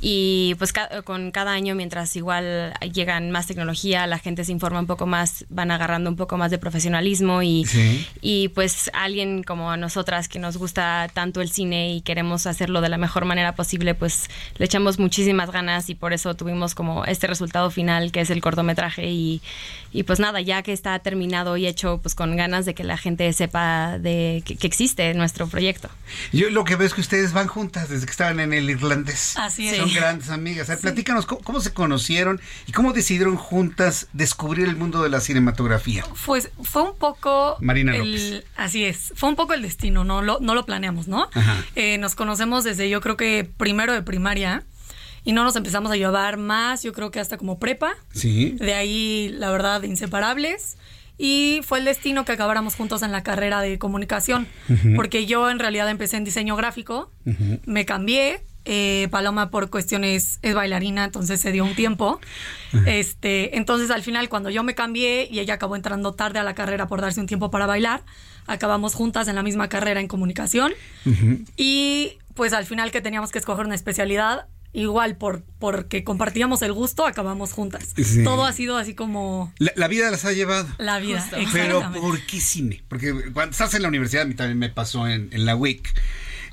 Y 0.02 0.56
pues 0.60 0.72
ca- 0.74 1.02
con 1.04 1.32
cada 1.32 1.52
año, 1.54 1.74
mientras 1.76 2.16
igual 2.16 2.74
llegan 2.93 3.32
más 3.32 3.47
tecnología, 3.47 4.06
la 4.08 4.20
gente 4.20 4.43
se 4.45 4.52
informa 4.52 4.80
un 4.80 4.88
poco 4.88 5.06
más, 5.08 5.45
van 5.49 5.72
agarrando 5.72 6.10
un 6.10 6.16
poco 6.16 6.38
más 6.38 6.52
de 6.52 6.58
profesionalismo 6.60 7.41
y, 7.41 7.66
Sí. 7.66 8.06
y 8.22 8.47
pues 8.49 8.91
alguien 8.93 9.43
como 9.43 9.76
nosotras 9.78 10.28
que 10.28 10.38
nos 10.39 10.58
gusta 10.58 11.10
tanto 11.14 11.41
el 11.41 11.49
cine 11.52 11.93
y 11.95 12.02
queremos 12.02 12.45
hacerlo 12.45 12.82
de 12.82 12.89
la 12.89 12.97
mejor 12.97 13.26
manera 13.26 13.56
posible, 13.56 13.95
pues 13.95 14.30
le 14.58 14.66
echamos 14.66 14.99
muchísimas 14.99 15.49
ganas 15.52 15.89
y 15.89 15.95
por 15.95 16.14
eso 16.14 16.36
tuvimos 16.36 16.76
como 16.76 17.06
este 17.06 17.28
resultado 17.28 17.72
final 17.72 18.12
que 18.12 18.22
es 18.22 18.30
el 18.30 18.41
cortometraje 18.41 19.10
y, 19.10 19.41
y 19.91 20.04
pues 20.04 20.20
nada, 20.20 20.41
ya 20.41 20.62
que 20.62 20.74
está 20.74 20.97
terminado 20.99 21.58
y 21.58 21.66
hecho 21.66 21.99
pues 22.04 22.14
con 22.16 22.36
ganas 22.42 22.66
de 22.66 22.74
que 22.74 22.84
la 22.84 22.98
gente 22.98 23.32
sepa 23.34 23.98
de 24.00 24.42
que, 24.46 24.56
que 24.56 24.68
existe 24.68 25.14
nuestro 25.14 25.48
proyecto. 25.48 25.89
Yo 26.34 26.50
lo 26.50 26.64
que 26.64 26.76
veo 26.76 26.88
es 26.88 26.94
que 26.94 27.02
ustedes 27.02 27.34
van 27.34 27.48
juntas 27.48 27.89
desde 27.89 28.06
que 28.06 28.12
estaban 28.12 28.39
en 28.39 28.52
el 28.54 28.70
irlandés. 28.70 29.36
Así 29.38 29.70
es. 29.70 29.78
Son 29.78 29.89
Sí. 29.89 29.96
grandes 29.96 30.30
amigas. 30.30 30.70
A 30.70 30.74
ver, 30.74 30.82
Platícanos 30.82 31.26
¿cómo, 31.26 31.42
cómo 31.42 31.60
se 31.62 31.72
conocieron 31.74 32.42
y 32.68 32.72
cómo 32.72 32.94
decidieron 32.94 33.36
juntas 33.38 34.08
descubrir 34.14 34.68
el 34.68 34.76
mundo 34.76 35.04
de 35.04 35.10
la 35.10 35.20
cinematografía. 35.20 36.04
Pues 36.26 36.50
fue 36.64 36.82
un 36.82 36.96
poco. 36.98 37.58
Marina 37.62 37.96
el- 37.96 38.12
López. 38.12 38.44
Así 38.56 38.84
es. 38.86 39.14
Fue 39.16 39.30
un 39.30 39.36
poco 39.36 39.54
el 39.54 39.62
destino, 39.62 40.04
no 40.04 40.22
lo, 40.22 40.39
no 40.39 40.56
lo 40.56 40.66
planeamos, 40.66 41.08
¿no? 41.08 41.30
Ajá. 41.34 41.64
Eh, 41.76 41.98
nos 42.00 42.16
conocemos 42.16 42.64
desde 42.64 42.89
yo 42.89 43.02
creo 43.02 43.18
que 43.18 43.48
primero 43.58 43.94
de 43.94 44.02
primaria 44.02 44.64
y 45.24 45.34
no 45.34 45.44
nos 45.44 45.56
empezamos 45.56 45.92
a 45.92 45.96
llevar 45.96 46.38
más, 46.38 46.82
yo 46.84 46.94
creo 46.94 47.12
que 47.12 47.20
hasta 47.20 47.38
como 47.38 47.60
prepa. 47.60 47.94
Sí. 48.12 48.56
De 48.60 48.74
ahí, 48.74 49.30
la 49.38 49.52
verdad, 49.52 49.84
inseparables. 49.84 50.78
Y 51.24 51.61
fue 51.63 51.78
el 51.78 51.86
destino 51.86 52.26
que 52.26 52.32
acabáramos 52.32 52.74
juntos 52.74 53.03
en 53.03 53.11
la 53.11 53.22
carrera 53.22 53.61
de 53.61 53.78
comunicación. 53.78 54.47
Porque 54.95 55.28
yo 55.28 55.51
en 55.51 55.59
realidad 55.59 55.88
empecé 55.88 56.17
en 56.17 56.24
diseño 56.24 56.55
gráfico, 56.55 57.11
me 57.65 57.86
cambié. 57.86 58.41
eh, 58.65 59.07
Paloma 59.11 59.49
por 59.49 59.69
cuestiones 59.69 60.39
es 60.41 60.53
bailarina, 60.55 61.03
entonces 61.05 61.39
se 61.39 61.51
dio 61.51 61.63
un 61.63 61.76
tiempo. 61.76 62.19
Este, 62.86 63.57
entonces 63.57 63.91
al 63.91 64.01
final 64.01 64.30
cuando 64.30 64.49
yo 64.49 64.63
me 64.63 64.74
cambié 64.74 65.28
y 65.30 65.39
ella 65.39 65.55
acabó 65.55 65.76
entrando 65.76 66.13
tarde 66.13 66.39
a 66.39 66.43
la 66.43 66.53
carrera 66.55 66.88
por 66.88 67.01
darse 67.01 67.19
un 67.19 67.28
tiempo 67.28 67.51
para 67.51 67.65
bailar, 67.67 68.01
acabamos 68.47 68.95
juntas 68.95 69.28
en 69.28 69.36
la 69.36 69.43
misma 69.43 69.67
carrera 69.69 69.99
en 69.99 70.07
comunicación 70.07 70.74
y 71.55 72.13
pues 72.34 72.53
al 72.53 72.65
final 72.65 72.91
que 72.91 73.01
teníamos 73.01 73.32
que 73.32 73.39
escoger 73.39 73.65
una 73.65 73.76
especialidad, 73.76 74.47
igual 74.74 75.15
por 75.17 75.43
porque 75.59 76.03
compartíamos 76.03 76.61
el 76.61 76.74
gusto, 76.74 77.05
acabamos 77.05 77.51
juntas. 77.53 77.89
Sí. 77.95 78.24
Todo 78.24 78.45
ha 78.45 78.53
sido 78.53 78.78
así 78.78 78.95
como 78.95 79.53
La, 79.59 79.72
la 79.76 79.88
vida 79.88 80.09
las 80.11 80.26
ha 80.26 80.32
llevado. 80.32 80.67
la 80.78 80.99
vida. 80.99 81.28
Pero. 81.53 81.91
¿por 81.93 82.19
qué 82.26 82.39
cine? 82.39 82.84
Porque 82.88 83.13
cuando 83.34 83.51
estás 83.51 83.74
en 83.74 83.82
la 83.84 83.88
universidad, 83.88 84.24
a 84.24 84.26
mí 84.26 84.34
también 84.34 84.59
me 84.59 84.69
pasó 84.69 85.07
en, 85.07 85.30
en 85.32 85.45
la 85.45 85.55
WIC. 85.55 85.88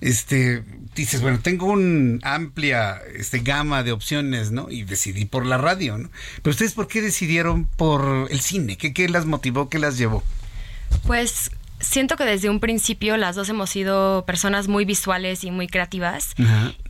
Este, 0.00 0.62
dices, 0.94 1.20
bueno, 1.22 1.40
tengo 1.40 1.66
una 1.66 2.20
amplia 2.22 3.00
este, 3.16 3.40
gama 3.40 3.82
de 3.82 3.90
opciones, 3.90 4.52
¿no? 4.52 4.70
Y 4.70 4.84
decidí 4.84 5.24
por 5.24 5.44
la 5.44 5.58
radio, 5.58 5.98
¿no? 5.98 6.08
Pero 6.42 6.52
ustedes, 6.52 6.74
¿por 6.74 6.86
qué 6.86 7.02
decidieron 7.02 7.64
por 7.64 8.28
el 8.30 8.40
cine? 8.40 8.76
¿Qué, 8.76 8.92
qué 8.92 9.08
las 9.08 9.26
motivó? 9.26 9.68
¿Qué 9.68 9.80
las 9.80 9.98
llevó? 9.98 10.22
Pues 11.04 11.50
siento 11.80 12.16
que 12.16 12.24
desde 12.24 12.50
un 12.50 12.60
principio 12.60 13.16
las 13.16 13.36
dos 13.36 13.48
hemos 13.48 13.70
sido 13.70 14.24
personas 14.26 14.68
muy 14.68 14.84
visuales 14.84 15.44
y 15.44 15.50
muy 15.50 15.66
creativas. 15.68 16.34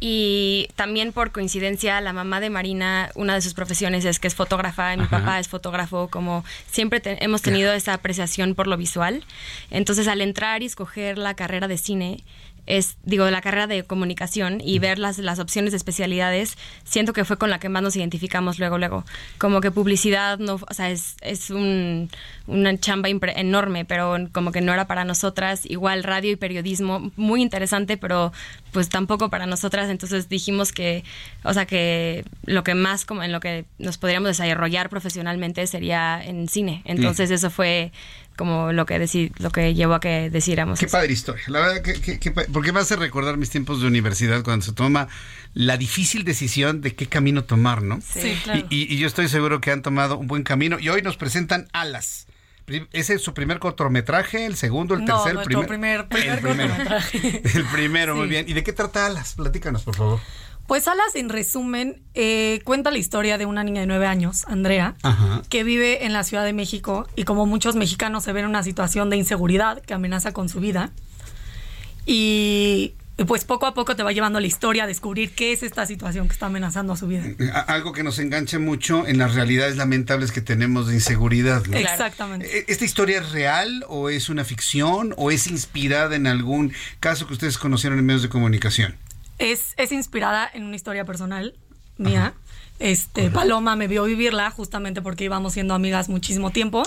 Y 0.00 0.68
también 0.76 1.12
por 1.12 1.32
coincidencia, 1.32 2.00
la 2.00 2.12
mamá 2.12 2.40
de 2.40 2.50
Marina, 2.50 3.10
una 3.14 3.34
de 3.34 3.40
sus 3.42 3.54
profesiones 3.54 4.04
es 4.04 4.18
que 4.18 4.28
es 4.28 4.34
fotógrafa, 4.34 4.94
y 4.94 4.96
mi 4.96 5.06
papá 5.06 5.38
es 5.40 5.48
fotógrafo, 5.48 6.08
como 6.08 6.44
siempre 6.70 7.00
te- 7.00 7.22
hemos 7.24 7.42
tenido 7.42 7.72
esa 7.72 7.94
apreciación 7.94 8.54
por 8.54 8.66
lo 8.66 8.76
visual. 8.76 9.24
Entonces, 9.70 10.08
al 10.08 10.20
entrar 10.20 10.62
y 10.62 10.66
escoger 10.66 11.18
la 11.18 11.34
carrera 11.34 11.68
de 11.68 11.78
cine, 11.78 12.22
es, 12.68 12.98
digo, 13.02 13.28
la 13.30 13.40
carrera 13.40 13.66
de 13.66 13.82
comunicación 13.82 14.60
y 14.62 14.78
ver 14.78 14.98
las, 14.98 15.16
las 15.18 15.38
opciones 15.38 15.72
de 15.72 15.78
especialidades, 15.78 16.58
siento 16.84 17.14
que 17.14 17.24
fue 17.24 17.38
con 17.38 17.48
la 17.48 17.58
que 17.58 17.70
más 17.70 17.82
nos 17.82 17.96
identificamos 17.96 18.58
luego, 18.58 18.76
luego. 18.76 19.04
Como 19.38 19.62
que 19.62 19.70
publicidad, 19.70 20.38
no, 20.38 20.60
o 20.68 20.74
sea, 20.74 20.90
es, 20.90 21.16
es 21.22 21.48
un, 21.48 22.10
una 22.46 22.78
chamba 22.78 23.08
enorme, 23.08 23.86
pero 23.86 24.16
como 24.32 24.52
que 24.52 24.60
no 24.60 24.74
era 24.74 24.86
para 24.86 25.04
nosotras. 25.04 25.64
Igual 25.64 26.04
radio 26.04 26.30
y 26.30 26.36
periodismo, 26.36 27.10
muy 27.16 27.40
interesante, 27.40 27.96
pero 27.96 28.32
pues 28.70 28.90
tampoco 28.90 29.30
para 29.30 29.46
nosotras. 29.46 29.88
Entonces 29.88 30.28
dijimos 30.28 30.72
que, 30.72 31.04
o 31.44 31.54
sea, 31.54 31.64
que 31.64 32.26
lo 32.44 32.64
que 32.64 32.74
más, 32.74 33.06
como 33.06 33.22
en 33.22 33.32
lo 33.32 33.40
que 33.40 33.64
nos 33.78 33.96
podríamos 33.96 34.28
desarrollar 34.28 34.90
profesionalmente 34.90 35.66
sería 35.66 36.22
en 36.22 36.48
cine. 36.48 36.82
Entonces 36.84 37.30
eso 37.30 37.48
fue 37.48 37.92
como 38.38 38.72
lo 38.72 38.86
que 38.86 38.98
deci- 38.98 39.32
lo 39.38 39.50
que 39.50 39.74
llevó 39.74 39.92
a 39.94 40.00
que 40.00 40.30
decidiéramos 40.30 40.78
Qué 40.78 40.86
eso. 40.86 40.92
padre 40.96 41.12
historia. 41.12 41.42
La 41.48 41.60
verdad, 41.60 41.82
que, 41.82 42.00
que- 42.00 42.18
que 42.18 42.30
porque 42.30 42.72
me 42.72 42.80
hace 42.80 42.96
recordar 42.96 43.36
mis 43.36 43.50
tiempos 43.50 43.82
de 43.82 43.86
universidad 43.88 44.42
cuando 44.42 44.64
se 44.64 44.72
toma 44.72 45.08
la 45.52 45.76
difícil 45.76 46.24
decisión 46.24 46.80
de 46.80 46.94
qué 46.94 47.06
camino 47.06 47.44
tomar, 47.44 47.82
¿no? 47.82 48.00
Sí, 48.00 48.38
claro. 48.44 48.60
Y, 48.70 48.76
y- 48.84 48.94
y 48.94 48.98
yo 48.98 49.06
estoy 49.06 49.28
seguro 49.28 49.60
que 49.60 49.70
han 49.72 49.82
tomado 49.82 50.16
un 50.16 50.26
buen 50.28 50.44
camino. 50.44 50.78
Y 50.80 50.88
hoy 50.88 51.02
nos 51.02 51.16
presentan 51.18 51.68
Alas. 51.74 52.26
¿Ese 52.92 53.14
es 53.14 53.22
su 53.22 53.32
primer 53.32 53.58
cortometraje? 53.60 54.44
¿El 54.44 54.54
segundo? 54.54 54.94
¿El 54.94 55.00
No, 55.06 55.06
tercero? 55.22 55.28
¿El 55.28 55.34
nuestro 55.48 55.66
primer? 55.66 56.06
primer- 56.08 56.28
el 56.34 56.38
primer 56.38 56.40
primero. 56.40 56.68
cortometraje. 56.74 57.42
El 57.58 57.64
primero, 57.64 58.14
muy 58.16 58.28
bien. 58.28 58.44
¿Y 58.48 58.52
de 58.52 58.62
qué 58.62 58.72
trata 58.74 59.06
Alas? 59.06 59.34
Platícanos, 59.34 59.82
por 59.84 59.96
favor. 59.96 60.20
Pues 60.68 60.86
Alas, 60.86 61.14
en 61.16 61.30
resumen, 61.30 62.00
eh, 62.14 62.60
cuenta 62.62 62.90
la 62.92 62.98
historia 62.98 63.38
de 63.38 63.46
una 63.46 63.64
niña 63.64 63.80
de 63.80 63.86
nueve 63.86 64.06
años, 64.06 64.44
Andrea, 64.46 64.94
Ajá. 65.02 65.42
que 65.48 65.64
vive 65.64 66.04
en 66.04 66.12
la 66.12 66.22
Ciudad 66.22 66.44
de 66.44 66.52
México 66.52 67.08
y 67.16 67.24
como 67.24 67.46
muchos 67.46 67.74
mexicanos 67.74 68.22
se 68.24 68.32
ve 68.32 68.40
en 68.40 68.46
una 68.46 68.62
situación 68.62 69.08
de 69.08 69.16
inseguridad 69.16 69.80
que 69.82 69.94
amenaza 69.94 70.32
con 70.32 70.48
su 70.50 70.60
vida. 70.60 70.90
Y 72.06 72.94
y 73.20 73.24
pues 73.24 73.44
poco 73.44 73.66
a 73.66 73.74
poco 73.74 73.96
te 73.96 74.04
va 74.04 74.12
llevando 74.12 74.38
la 74.38 74.46
historia 74.46 74.84
a 74.84 74.86
descubrir 74.86 75.32
qué 75.34 75.52
es 75.52 75.64
esta 75.64 75.84
situación 75.86 76.28
que 76.28 76.34
está 76.34 76.46
amenazando 76.46 76.92
a 76.92 76.96
su 76.96 77.08
vida. 77.08 77.24
A- 77.52 77.60
Algo 77.62 77.92
que 77.92 78.04
nos 78.04 78.20
engancha 78.20 78.60
mucho 78.60 79.08
en 79.08 79.18
las 79.18 79.34
realidades 79.34 79.76
lamentables 79.76 80.30
que 80.30 80.40
tenemos 80.40 80.86
de 80.86 80.94
inseguridad. 80.94 81.64
¿no? 81.66 81.76
Exactamente. 81.76 82.46
¿E- 82.60 82.64
¿Esta 82.68 82.84
historia 82.84 83.18
es 83.18 83.32
real 83.32 83.84
o 83.88 84.08
es 84.08 84.28
una 84.28 84.44
ficción 84.44 85.14
o 85.16 85.32
es 85.32 85.48
inspirada 85.48 86.14
en 86.14 86.28
algún 86.28 86.72
caso 87.00 87.26
que 87.26 87.32
ustedes 87.32 87.58
conocieron 87.58 87.98
en 87.98 88.06
medios 88.06 88.22
de 88.22 88.28
comunicación? 88.28 88.94
Es, 89.38 89.74
es 89.76 89.92
inspirada 89.92 90.48
en 90.52 90.64
una 90.64 90.76
historia 90.76 91.04
personal 91.04 91.54
mía. 91.96 92.34
Este, 92.80 93.28
Paloma 93.30 93.74
me 93.74 93.88
vio 93.88 94.04
vivirla 94.04 94.50
justamente 94.52 95.02
porque 95.02 95.24
íbamos 95.24 95.52
siendo 95.54 95.74
amigas 95.74 96.08
muchísimo 96.08 96.50
tiempo. 96.52 96.84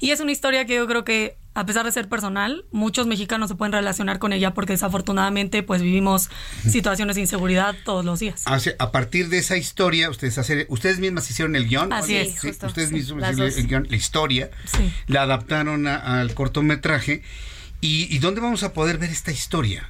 Y 0.00 0.10
es 0.10 0.18
una 0.20 0.32
historia 0.32 0.64
que 0.64 0.74
yo 0.74 0.86
creo 0.88 1.04
que, 1.04 1.36
a 1.54 1.64
pesar 1.64 1.84
de 1.84 1.92
ser 1.92 2.08
personal, 2.08 2.64
muchos 2.72 3.06
mexicanos 3.06 3.48
se 3.50 3.54
pueden 3.54 3.72
relacionar 3.72 4.18
con 4.18 4.32
ella 4.32 4.52
porque 4.52 4.72
desafortunadamente 4.72 5.62
pues 5.62 5.80
vivimos 5.80 6.28
situaciones 6.68 7.14
de 7.14 7.22
inseguridad 7.22 7.76
todos 7.84 8.04
los 8.04 8.18
días. 8.18 8.42
Ah, 8.46 8.54
o 8.56 8.58
sea, 8.58 8.72
a 8.80 8.90
partir 8.90 9.28
de 9.28 9.38
esa 9.38 9.56
historia, 9.56 10.10
ustedes 10.10 10.38
hacer, 10.38 10.66
ustedes 10.70 10.98
mismas 10.98 11.30
hicieron 11.30 11.54
el 11.54 11.68
guion. 11.68 11.92
Así 11.92 12.16
es, 12.16 12.32
Sí, 12.32 12.48
justo, 12.48 12.66
ustedes 12.66 12.88
sí, 12.88 12.94
mismos 12.96 13.20
las 13.20 13.32
hicieron 13.34 13.52
el 13.58 13.66
guion, 13.68 13.86
la 13.90 13.96
historia, 13.96 14.50
Sí. 14.64 14.92
la 15.06 15.22
adaptaron 15.22 15.86
a- 15.86 16.20
al 16.20 16.34
cortometraje. 16.34 17.22
¿Y, 17.80 18.12
y 18.14 18.18
dónde 18.18 18.40
vamos 18.40 18.64
a 18.64 18.72
poder 18.72 18.98
ver 18.98 19.10
esta 19.10 19.30
historia? 19.30 19.88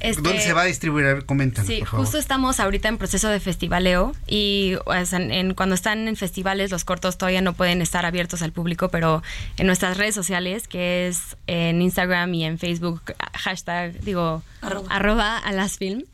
Este- 0.00 0.20
¿Dónde 0.22 0.40
se 0.40 0.52
va 0.52 0.62
a 0.62 0.64
distribuir? 0.64 1.06
A 1.06 1.14
ver, 1.14 1.24
coméntanos, 1.24 1.66
Sí, 1.68 1.78
por 1.80 1.88
favor. 1.88 2.04
justo 2.06 2.18
estamos 2.18 2.60
ahorita 2.60 2.88
en 2.88 2.98
proceso 2.98 3.28
de 3.28 3.40
festivaleo 3.40 4.14
y 4.26 4.74
en, 5.12 5.32
en- 5.32 5.54
cuando 5.54 5.74
están 5.74 6.08
en 6.08 6.16
festivales 6.16 6.70
los 6.70 6.84
cortos 6.84 7.16
todavía 7.16 7.40
no 7.40 7.54
pueden 7.54 7.80
estar 7.80 8.04
abiertos 8.04 8.42
al 8.42 8.52
público, 8.52 8.88
pero 8.90 9.22
en 9.56 9.66
nuestras 9.66 9.96
redes 9.96 10.14
sociales, 10.14 10.68
que 10.68 11.08
es 11.08 11.36
en 11.46 11.80
Instagram 11.80 12.34
y 12.34 12.44
en 12.44 12.58
Facebook, 12.58 13.00
hashtag, 13.34 13.98
digo, 14.00 14.42
arroba, 14.88 15.38
alasfilm, 15.38 16.04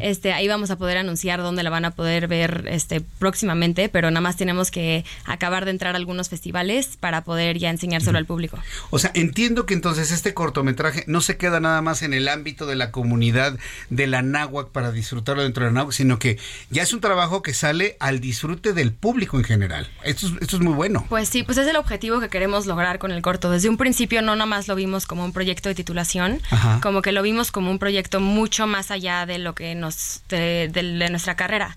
este, 0.00 0.32
ahí 0.32 0.46
vamos 0.48 0.70
a 0.70 0.76
poder 0.76 0.98
anunciar 0.98 1.40
dónde 1.40 1.62
la 1.62 1.70
van 1.70 1.84
a 1.84 1.90
poder 1.92 2.28
ver 2.28 2.66
este, 2.70 3.00
próximamente, 3.00 3.88
pero 3.88 4.10
nada 4.10 4.20
más 4.20 4.36
tenemos 4.36 4.70
que 4.70 5.04
acabar 5.24 5.64
de 5.64 5.70
entrar 5.72 5.94
a 5.94 5.98
algunos 5.98 6.28
festivales 6.28 6.96
para 7.00 7.24
poder 7.24 7.58
ya 7.58 7.70
enseñárselo 7.70 8.18
al 8.18 8.26
público. 8.26 8.58
O 8.90 8.98
sea, 8.98 9.10
entiendo 9.14 9.66
que 9.66 9.74
entonces 9.74 10.10
este 10.12 10.34
cortometraje 10.34 11.04
no 11.06 11.20
se 11.20 11.36
queda 11.36 11.60
nada 11.60 11.80
más 11.82 12.02
en 12.02 12.14
el 12.14 12.28
ámbito 12.28 12.66
de 12.66 12.76
la 12.76 12.92
comunidad 12.96 13.56
de 13.90 14.06
la 14.08 14.22
náhuac 14.22 14.68
para 14.70 14.90
disfrutarlo 14.90 15.42
dentro 15.44 15.64
de 15.64 15.70
la 15.70 15.74
náhuac, 15.74 15.92
sino 15.92 16.18
que 16.18 16.38
ya 16.70 16.82
es 16.82 16.92
un 16.92 17.00
trabajo 17.00 17.42
que 17.42 17.54
sale 17.54 17.96
al 18.00 18.18
disfrute 18.20 18.72
del 18.72 18.92
público 18.92 19.36
en 19.38 19.44
general. 19.44 19.88
Esto 20.02 20.26
es, 20.26 20.32
esto 20.40 20.56
es 20.56 20.62
muy 20.62 20.74
bueno. 20.74 21.04
Pues 21.08 21.28
sí, 21.28 21.42
pues 21.44 21.58
es 21.58 21.68
el 21.68 21.76
objetivo 21.76 22.18
que 22.20 22.28
queremos 22.28 22.66
lograr 22.66 22.98
con 22.98 23.12
el 23.12 23.22
corto. 23.22 23.50
Desde 23.50 23.68
un 23.68 23.76
principio 23.76 24.22
no 24.22 24.34
nada 24.34 24.46
más 24.46 24.66
lo 24.66 24.74
vimos 24.74 25.06
como 25.06 25.24
un 25.24 25.32
proyecto 25.32 25.68
de 25.68 25.74
titulación, 25.76 26.40
Ajá. 26.50 26.80
como 26.82 27.02
que 27.02 27.12
lo 27.12 27.22
vimos 27.22 27.52
como 27.52 27.70
un 27.70 27.78
proyecto 27.78 28.18
mucho 28.20 28.66
más 28.66 28.90
allá 28.90 29.26
de 29.26 29.38
lo 29.38 29.54
que 29.54 29.74
nos 29.74 30.22
de, 30.28 30.68
de- 30.72 30.82
de 30.96 31.10
nuestra 31.10 31.36
carrera. 31.36 31.76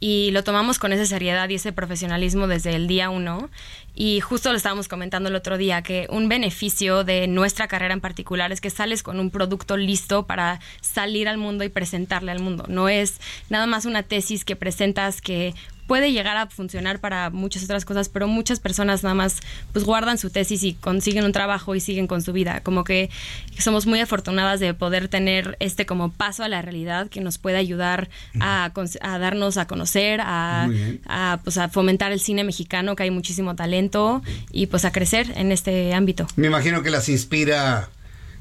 Y 0.00 0.30
lo 0.32 0.42
tomamos 0.42 0.78
con 0.78 0.92
esa 0.94 1.04
seriedad 1.04 1.48
y 1.50 1.56
ese 1.56 1.72
profesionalismo 1.72 2.48
desde 2.48 2.74
el 2.74 2.88
día 2.88 3.10
uno. 3.10 3.50
Y 3.94 4.20
justo 4.20 4.50
lo 4.50 4.56
estábamos 4.56 4.88
comentando 4.88 5.28
el 5.28 5.34
otro 5.34 5.58
día, 5.58 5.82
que 5.82 6.06
un 6.08 6.28
beneficio 6.28 7.04
de 7.04 7.28
nuestra 7.28 7.68
carrera 7.68 7.92
en 7.92 8.00
particular 8.00 8.50
es 8.50 8.62
que 8.62 8.70
sales 8.70 9.02
con 9.02 9.20
un 9.20 9.30
producto 9.30 9.76
listo 9.76 10.26
para 10.26 10.60
salir 10.80 11.28
al 11.28 11.36
mundo 11.36 11.64
y 11.64 11.68
presentarle 11.68 12.32
al 12.32 12.40
mundo. 12.40 12.64
No 12.68 12.88
es 12.88 13.20
nada 13.50 13.66
más 13.66 13.84
una 13.84 14.02
tesis 14.02 14.46
que 14.46 14.56
presentas 14.56 15.20
que 15.20 15.54
puede 15.90 16.12
llegar 16.12 16.36
a 16.36 16.46
funcionar 16.46 17.00
para 17.00 17.30
muchas 17.30 17.64
otras 17.64 17.84
cosas, 17.84 18.08
pero 18.08 18.28
muchas 18.28 18.60
personas 18.60 19.02
nada 19.02 19.16
más 19.16 19.40
pues 19.72 19.84
guardan 19.84 20.18
su 20.18 20.30
tesis 20.30 20.62
y 20.62 20.74
consiguen 20.74 21.24
un 21.24 21.32
trabajo 21.32 21.74
y 21.74 21.80
siguen 21.80 22.06
con 22.06 22.22
su 22.22 22.32
vida. 22.32 22.60
Como 22.60 22.84
que 22.84 23.10
somos 23.58 23.86
muy 23.86 23.98
afortunadas 23.98 24.60
de 24.60 24.72
poder 24.72 25.08
tener 25.08 25.56
este 25.58 25.86
como 25.86 26.12
paso 26.12 26.44
a 26.44 26.48
la 26.48 26.62
realidad 26.62 27.08
que 27.08 27.20
nos 27.20 27.38
puede 27.38 27.56
ayudar 27.56 28.08
a, 28.38 28.70
darnos 29.02 29.56
a 29.56 29.66
conocer, 29.66 30.20
a, 30.22 31.40
pues 31.42 31.58
a 31.58 31.68
fomentar 31.68 32.12
el 32.12 32.20
cine 32.20 32.44
mexicano, 32.44 32.94
que 32.94 33.02
hay 33.02 33.10
muchísimo 33.10 33.56
talento 33.56 34.22
y 34.52 34.66
pues 34.66 34.84
a 34.84 34.92
crecer 34.92 35.32
en 35.34 35.50
este 35.50 35.92
ámbito. 35.92 36.28
Me 36.36 36.46
imagino 36.46 36.84
que 36.84 36.90
las 36.90 37.08
inspira 37.08 37.88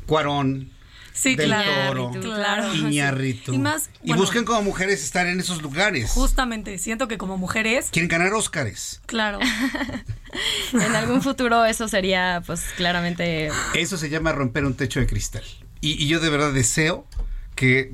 Cuarón, 0.05 0.69
Sí, 1.14 1.36
claro. 1.36 2.12
claro. 2.22 2.74
Iñarritu. 2.76 3.53
Y 3.53 3.57
más. 3.57 3.89
y 4.03 4.14
busquen 4.14 4.45
como 4.45 4.62
mujeres 4.62 5.03
estar 5.03 5.28
en 5.28 5.39
esos 5.39 5.62
lugares. 5.62 6.12
Justamente, 6.12 6.78
siento 6.78 7.07
que 7.07 7.18
como 7.18 7.38
mujeres. 7.38 7.89
Quieren 7.91 8.10
ganar 8.10 8.34
Óscares. 8.34 9.01
Claro. 9.05 9.39
en 10.74 10.95
algún 10.95 11.22
futuro 11.22 11.66
eso 11.66 11.88
sería, 11.88 12.41
pues 12.45 12.64
claramente. 12.78 13.49
Eso 13.74 13.97
se 13.97 14.10
llama 14.10 14.32
romper 14.32 14.66
un 14.66 14.76
techo 14.76 14.99
de 14.99 15.07
cristal. 15.07 15.43
y 15.82 16.07
yo 16.07 16.20
de 16.20 16.30
verdad 16.30 16.53
deseo 16.53 17.05
que 17.55 17.91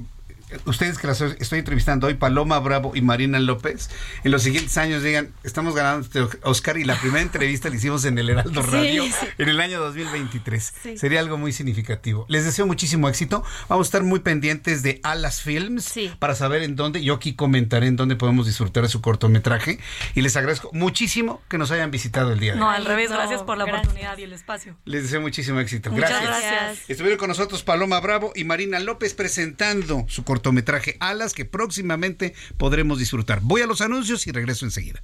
ustedes 0.65 0.97
que 0.97 1.07
las 1.07 1.21
estoy 1.21 1.59
entrevistando 1.59 2.07
hoy, 2.07 2.15
Paloma 2.15 2.59
Bravo 2.59 2.91
y 2.95 3.01
Marina 3.01 3.39
López, 3.39 3.89
en 4.23 4.31
los 4.31 4.43
siguientes 4.43 4.77
años 4.77 5.03
digan, 5.03 5.33
estamos 5.43 5.75
ganando 5.75 6.05
este 6.05 6.39
Oscar 6.43 6.77
y 6.77 6.83
la 6.83 6.99
primera 6.99 7.21
entrevista 7.21 7.69
la 7.69 7.75
hicimos 7.75 8.05
en 8.05 8.17
el 8.17 8.29
Heraldo 8.29 8.61
Radio 8.61 9.03
en 9.37 9.49
el 9.49 9.59
año 9.59 9.79
2023. 9.79 10.73
Sería 10.95 11.19
algo 11.19 11.37
muy 11.37 11.51
significativo. 11.51 12.25
Les 12.29 12.45
deseo 12.45 12.65
muchísimo 12.65 13.09
éxito. 13.09 13.43
Vamos 13.69 13.87
a 13.87 13.89
estar 13.89 14.03
muy 14.03 14.19
pendientes 14.19 14.83
de 14.83 14.99
Alas 15.03 15.41
Films 15.41 15.93
para 16.19 16.35
saber 16.35 16.63
en 16.63 16.75
dónde, 16.75 17.03
yo 17.03 17.15
aquí 17.15 17.35
comentaré 17.35 17.87
en 17.87 17.95
dónde 17.95 18.15
podemos 18.15 18.45
disfrutar 18.45 18.83
de 18.83 18.89
su 18.89 19.01
cortometraje 19.01 19.79
y 20.13 20.21
les 20.21 20.35
agradezco 20.35 20.69
muchísimo 20.73 21.41
que 21.49 21.57
nos 21.57 21.71
hayan 21.71 21.91
visitado 21.91 22.31
el 22.31 22.39
día 22.39 22.53
de 22.53 22.59
hoy. 22.59 22.65
No, 22.65 22.69
al 22.69 22.85
revés, 22.85 23.11
gracias 23.11 23.43
por 23.43 23.57
la 23.57 23.65
oportunidad 23.65 24.17
y 24.17 24.23
el 24.23 24.33
espacio. 24.33 24.75
Les 24.85 25.03
deseo 25.03 25.21
muchísimo 25.21 25.59
éxito. 25.59 25.91
Muchas 25.91 26.21
gracias. 26.21 26.89
Estuvieron 26.89 27.19
con 27.19 27.29
nosotros 27.29 27.63
Paloma 27.63 27.99
Bravo 27.99 28.31
y 28.35 28.43
Marina 28.43 28.79
López 28.79 29.13
presentando 29.13 30.05
su 30.07 30.23
cortometraje 30.23 30.44
cortometraje 30.45 30.95
Alas 30.99 31.33
que 31.33 31.45
próximamente 31.45 32.35
podremos 32.57 32.99
disfrutar. 32.99 33.39
Voy 33.41 33.61
a 33.61 33.67
los 33.67 33.81
anuncios 33.81 34.27
y 34.27 34.31
regreso 34.31 34.65
enseguida. 34.65 35.01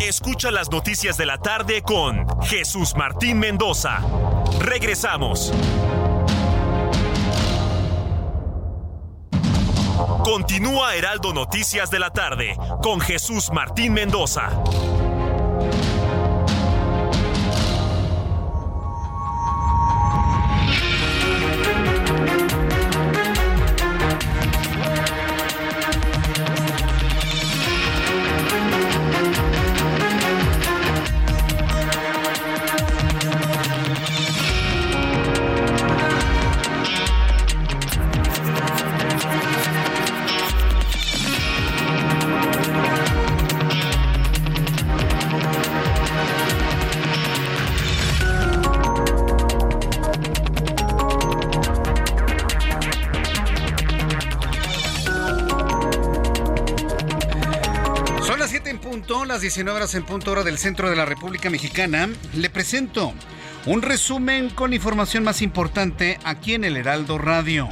Escucha 0.00 0.50
las 0.50 0.70
noticias 0.70 1.16
de 1.16 1.26
la 1.26 1.38
tarde 1.38 1.82
con 1.82 2.26
Jesús 2.42 2.94
Martín 2.96 3.38
Mendoza. 3.38 4.00
Regresamos. 4.58 5.52
Continúa 10.24 10.96
Heraldo 10.96 11.32
Noticias 11.32 11.90
de 11.90 12.00
la 12.00 12.10
tarde 12.10 12.56
con 12.82 13.00
Jesús 13.00 13.50
Martín 13.52 13.92
Mendoza. 13.92 14.50
19 59.50 59.78
horas 59.78 59.96
en 59.96 60.04
punto 60.04 60.30
hora 60.30 60.44
del 60.44 60.58
centro 60.58 60.88
de 60.88 60.94
la 60.94 61.04
República 61.04 61.50
Mexicana, 61.50 62.08
le 62.34 62.50
presento 62.50 63.12
un 63.66 63.82
resumen 63.82 64.48
con 64.48 64.72
información 64.72 65.24
más 65.24 65.42
importante 65.42 66.20
aquí 66.22 66.54
en 66.54 66.62
el 66.62 66.76
Heraldo 66.76 67.18
Radio. 67.18 67.68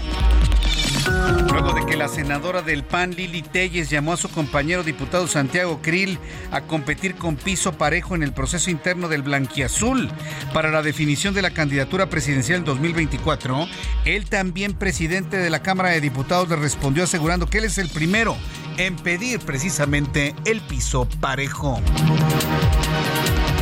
Luego 1.52 1.74
de 1.74 1.86
que 1.86 1.96
la 1.96 2.08
senadora 2.08 2.62
del 2.62 2.82
PAN, 2.82 3.14
Lili 3.14 3.42
Telles, 3.42 3.90
llamó 3.90 4.14
a 4.14 4.16
su 4.16 4.28
compañero 4.28 4.82
diputado 4.82 5.28
Santiago 5.28 5.80
Krill 5.80 6.18
a 6.50 6.62
competir 6.62 7.14
con 7.14 7.36
piso 7.36 7.72
parejo 7.74 8.16
en 8.16 8.24
el 8.24 8.32
proceso 8.32 8.70
interno 8.70 9.06
del 9.06 9.22
Blanquiazul 9.22 10.10
para 10.52 10.72
la 10.72 10.82
definición 10.82 11.32
de 11.32 11.42
la 11.42 11.52
candidatura 11.52 12.10
presidencial 12.10 12.64
2024, 12.64 13.68
él 14.04 14.28
también, 14.28 14.72
presidente 14.72 15.36
de 15.36 15.48
la 15.48 15.62
Cámara 15.62 15.90
de 15.90 16.00
Diputados, 16.00 16.48
le 16.48 16.56
respondió 16.56 17.04
asegurando 17.04 17.46
que 17.46 17.58
él 17.58 17.64
es 17.66 17.78
el 17.78 17.88
primero 17.88 18.36
en 18.78 18.96
pedir 18.96 19.40
precisamente 19.40 20.34
el 20.44 20.60
piso 20.62 21.06
parejo. 21.20 21.80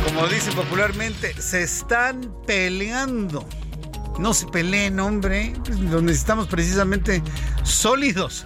Como 0.05 0.27
dicen 0.27 0.53
popularmente, 0.53 1.33
se 1.41 1.63
están 1.63 2.33
peleando. 2.45 3.47
No 4.19 4.33
se 4.33 4.47
peleen, 4.47 4.99
hombre. 4.99 5.53
Lo 5.81 6.01
necesitamos 6.01 6.47
precisamente 6.47 7.21
sólidos. 7.63 8.45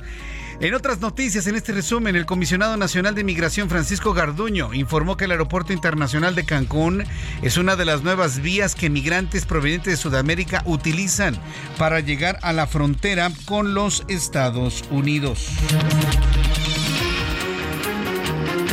En 0.62 0.76
otras 0.76 1.02
noticias, 1.02 1.48
en 1.48 1.56
este 1.56 1.74
resumen, 1.74 2.16
el 2.16 2.28
comisionado 2.28 2.78
nacional 2.78 3.16
de 3.16 3.24
migración 3.24 3.68
Francisco 3.68 4.14
Garduño 4.14 4.76
informó 4.76 5.18
que 5.18 5.26
el 5.26 5.32
aeropuerto 5.32 5.74
internacional 5.74 6.36
de 6.36 6.46
Cancún 6.46 7.04
es 7.42 7.58
una 7.58 7.76
de 7.76 7.86
las 7.86 8.04
nuevas 8.04 8.42
vías 8.42 8.76
que 8.76 8.92
migrantes 8.92 9.48
provenientes 9.48 9.94
de 9.94 9.98
Sudamérica 9.98 10.62
utilizan 10.68 11.36
para 11.80 12.00
llegar 12.00 12.38
a 12.44 12.54
la 12.54 12.68
frontera 12.68 13.32
con 13.46 13.74
los 13.74 14.04
Estados 14.08 14.84
Unidos. 14.92 15.48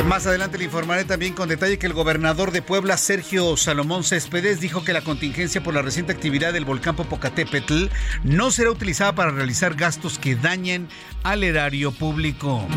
Más 0.09 0.25
adelante 0.25 0.57
le 0.57 0.63
informaré 0.63 1.05
también 1.05 1.35
con 1.35 1.47
detalle 1.47 1.77
que 1.77 1.85
el 1.85 1.93
gobernador 1.93 2.49
de 2.49 2.63
Puebla, 2.63 2.97
Sergio 2.97 3.55
Salomón 3.57 4.03
Céspedes, 4.03 4.59
dijo 4.59 4.83
que 4.83 4.91
la 4.91 5.03
contingencia 5.03 5.61
por 5.61 5.75
la 5.75 5.83
reciente 5.83 6.11
actividad 6.11 6.51
del 6.51 6.65
volcán 6.65 6.95
Popocatépetl 6.95 7.89
no 8.23 8.49
será 8.49 8.71
utilizada 8.71 9.13
para 9.13 9.29
realizar 9.29 9.75
gastos 9.75 10.17
que 10.17 10.35
dañen 10.35 10.87
al 11.21 11.43
erario 11.43 11.91
público. 11.91 12.67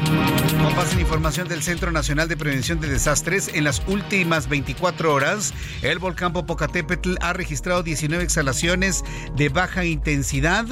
Con 0.63 0.77
base 0.77 0.95
en 0.95 1.01
información 1.01 1.49
del 1.49 1.61
Centro 1.61 1.91
Nacional 1.91 2.29
de 2.29 2.37
Prevención 2.37 2.79
de 2.79 2.89
Desastres, 2.89 3.51
en 3.53 3.65
las 3.65 3.83
últimas 3.89 4.49
24 4.49 5.13
horas, 5.13 5.53
el 5.83 5.99
volcán 5.99 6.33
Popocatépetl 6.33 7.17
ha 7.21 7.33
registrado 7.33 7.83
19 7.83 8.23
exhalaciones 8.23 9.03
de 9.35 9.49
baja 9.49 9.85
intensidad. 9.85 10.65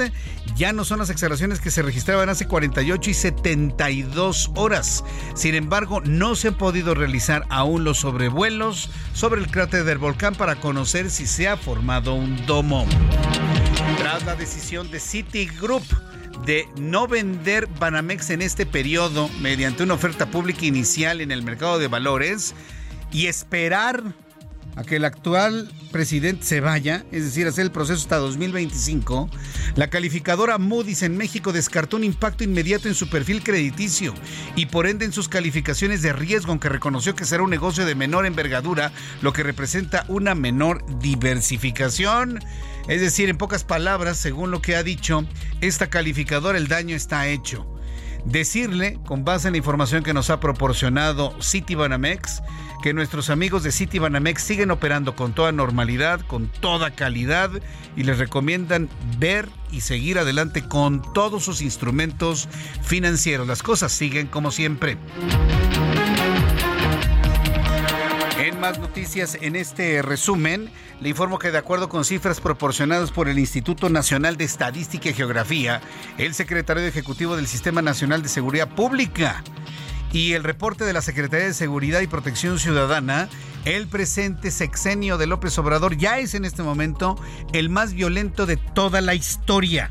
Ya 0.55 0.73
no 0.73 0.85
son 0.85 1.01
las 1.01 1.11
exhalaciones 1.11 1.59
que 1.59 1.73
se 1.73 1.83
registraban 1.83 2.29
hace 2.29 2.47
48 2.47 3.11
y 3.11 3.15
72 3.15 4.53
horas. 4.55 5.03
Sin 5.35 5.57
embargo, 5.57 6.01
no 6.03 6.37
se 6.37 6.49
han 6.49 6.55
podido 6.55 6.95
realizar 6.95 7.45
aún 7.49 7.83
los 7.83 7.99
sobrevuelos 7.99 8.91
sobre 9.13 9.41
el 9.41 9.51
cráter 9.51 9.83
del 9.83 9.99
volcán 9.99 10.37
para 10.37 10.55
conocer 10.55 11.11
si 11.11 11.27
se 11.27 11.49
ha 11.49 11.57
formado 11.57 12.15
un 12.15 12.47
domo. 12.47 12.87
Tras 13.99 14.25
la 14.25 14.37
decisión 14.37 14.89
de 14.93 15.01
Citigroup 15.01 15.83
de 16.45 16.69
no 16.77 17.07
vender 17.07 17.69
Banamex 17.79 18.31
en 18.31 18.43
este 18.43 18.67
periodo 18.67 19.29
mediante 19.41 19.83
una 19.83 19.95
oferta 19.95 20.27
pública 20.27 20.65
inicial 20.65 21.21
en 21.21 21.31
el 21.31 21.43
mercado 21.43 21.79
de 21.79 21.89
valores 21.89 22.55
y 23.13 23.27
esperar 23.27 24.03
a 24.77 24.85
que 24.85 24.97
el 24.97 25.05
actual 25.05 25.71
presidente 25.91 26.45
se 26.45 26.61
vaya, 26.61 27.05
es 27.11 27.25
decir, 27.25 27.47
hacer 27.47 27.65
el 27.65 27.73
proceso 27.73 28.01
hasta 28.01 28.17
2025, 28.19 29.29
la 29.75 29.91
calificadora 29.91 30.59
Moody's 30.59 31.03
en 31.03 31.17
México 31.17 31.53
descartó 31.53 31.97
un 31.97 32.05
impacto 32.05 32.45
inmediato 32.45 32.89
en 32.89 32.95
su 32.95 33.09
perfil 33.09 33.43
crediticio 33.43 34.15
y 34.55 34.67
por 34.67 34.87
ende 34.87 35.05
en 35.05 35.13
sus 35.13 35.29
calificaciones 35.29 36.03
de 36.03 36.13
riesgo, 36.13 36.53
aunque 36.53 36.69
reconoció 36.69 37.15
que 37.15 37.25
será 37.25 37.43
un 37.43 37.51
negocio 37.51 37.85
de 37.85 37.95
menor 37.95 38.27
envergadura, 38.27 38.93
lo 39.23 39.33
que 39.33 39.43
representa 39.43 40.05
una 40.09 40.35
menor 40.35 40.85
diversificación. 41.01 42.39
Es 42.91 43.01
decir, 43.01 43.29
en 43.29 43.39
pocas 43.39 43.63
palabras, 43.63 44.19
según 44.19 44.51
lo 44.51 44.61
que 44.61 44.75
ha 44.75 44.83
dicho 44.83 45.25
esta 45.61 45.89
calificadora, 45.89 46.59
el 46.59 46.67
daño 46.67 46.97
está 46.97 47.29
hecho. 47.29 47.65
decirle, 48.25 48.99
con 49.07 49.25
base 49.25 49.47
en 49.47 49.53
la 49.53 49.59
información 49.59 50.03
que 50.03 50.13
nos 50.13 50.29
ha 50.29 50.41
proporcionado 50.41 51.35
Citibanamex, 51.41 52.43
que 52.83 52.93
nuestros 52.93 53.31
amigos 53.31 53.63
de 53.63 53.71
Citibanamex 53.71 54.43
siguen 54.43 54.73
operando 54.73 55.15
con 55.15 55.33
toda 55.33 55.53
normalidad, 55.53 56.21
con 56.27 56.49
toda 56.49 56.91
calidad 56.91 57.51
y 57.97 58.03
les 58.03 58.19
recomiendan 58.19 58.91
ver 59.19 59.49
y 59.71 59.83
seguir 59.83 60.19
adelante 60.19 60.67
con 60.67 61.01
todos 61.15 61.45
sus 61.45 61.63
instrumentos 61.63 62.49
financieros. 62.83 63.47
Las 63.47 63.63
cosas 63.63 63.93
siguen 63.93 64.27
como 64.27 64.51
siempre. 64.51 64.99
Más 68.61 68.79
noticias 68.79 69.39
en 69.41 69.57
este 69.57 70.03
resumen, 70.03 70.71
le 71.01 71.09
informo 71.09 71.39
que 71.39 71.51
de 71.51 71.57
acuerdo 71.57 71.89
con 71.89 72.05
cifras 72.05 72.43
proporcionadas 72.43 73.11
por 73.11 73.31
el 73.31 73.39
Instituto 73.39 73.89
Nacional 73.89 74.37
de 74.37 74.45
Estadística 74.45 75.09
y 75.09 75.15
Geografía, 75.15 75.81
el 76.19 76.35
secretario 76.35 76.83
ejecutivo 76.83 77.37
del 77.37 77.47
Sistema 77.47 77.81
Nacional 77.81 78.23
de 78.23 78.29
Seguridad 78.29 78.69
Pública 78.69 79.43
y 80.13 80.35
el 80.35 80.45
reporte 80.45 80.85
de 80.85 80.93
la 80.93 81.01
Secretaría 81.01 81.47
de 81.47 81.55
Seguridad 81.55 82.03
y 82.03 82.07
Protección 82.07 82.59
Ciudadana, 82.59 83.31
el 83.65 83.87
presente 83.89 84.51
sexenio 84.51 85.17
de 85.17 85.27
López 85.27 85.57
Obrador 85.57 85.97
ya 85.97 86.19
es 86.19 86.35
en 86.35 86.45
este 86.45 86.63
momento 86.63 87.19
el 87.55 87.71
más 87.71 87.95
violento 87.95 88.45
de 88.45 88.59
toda 88.59 89.01
la 89.01 89.15
historia. 89.15 89.91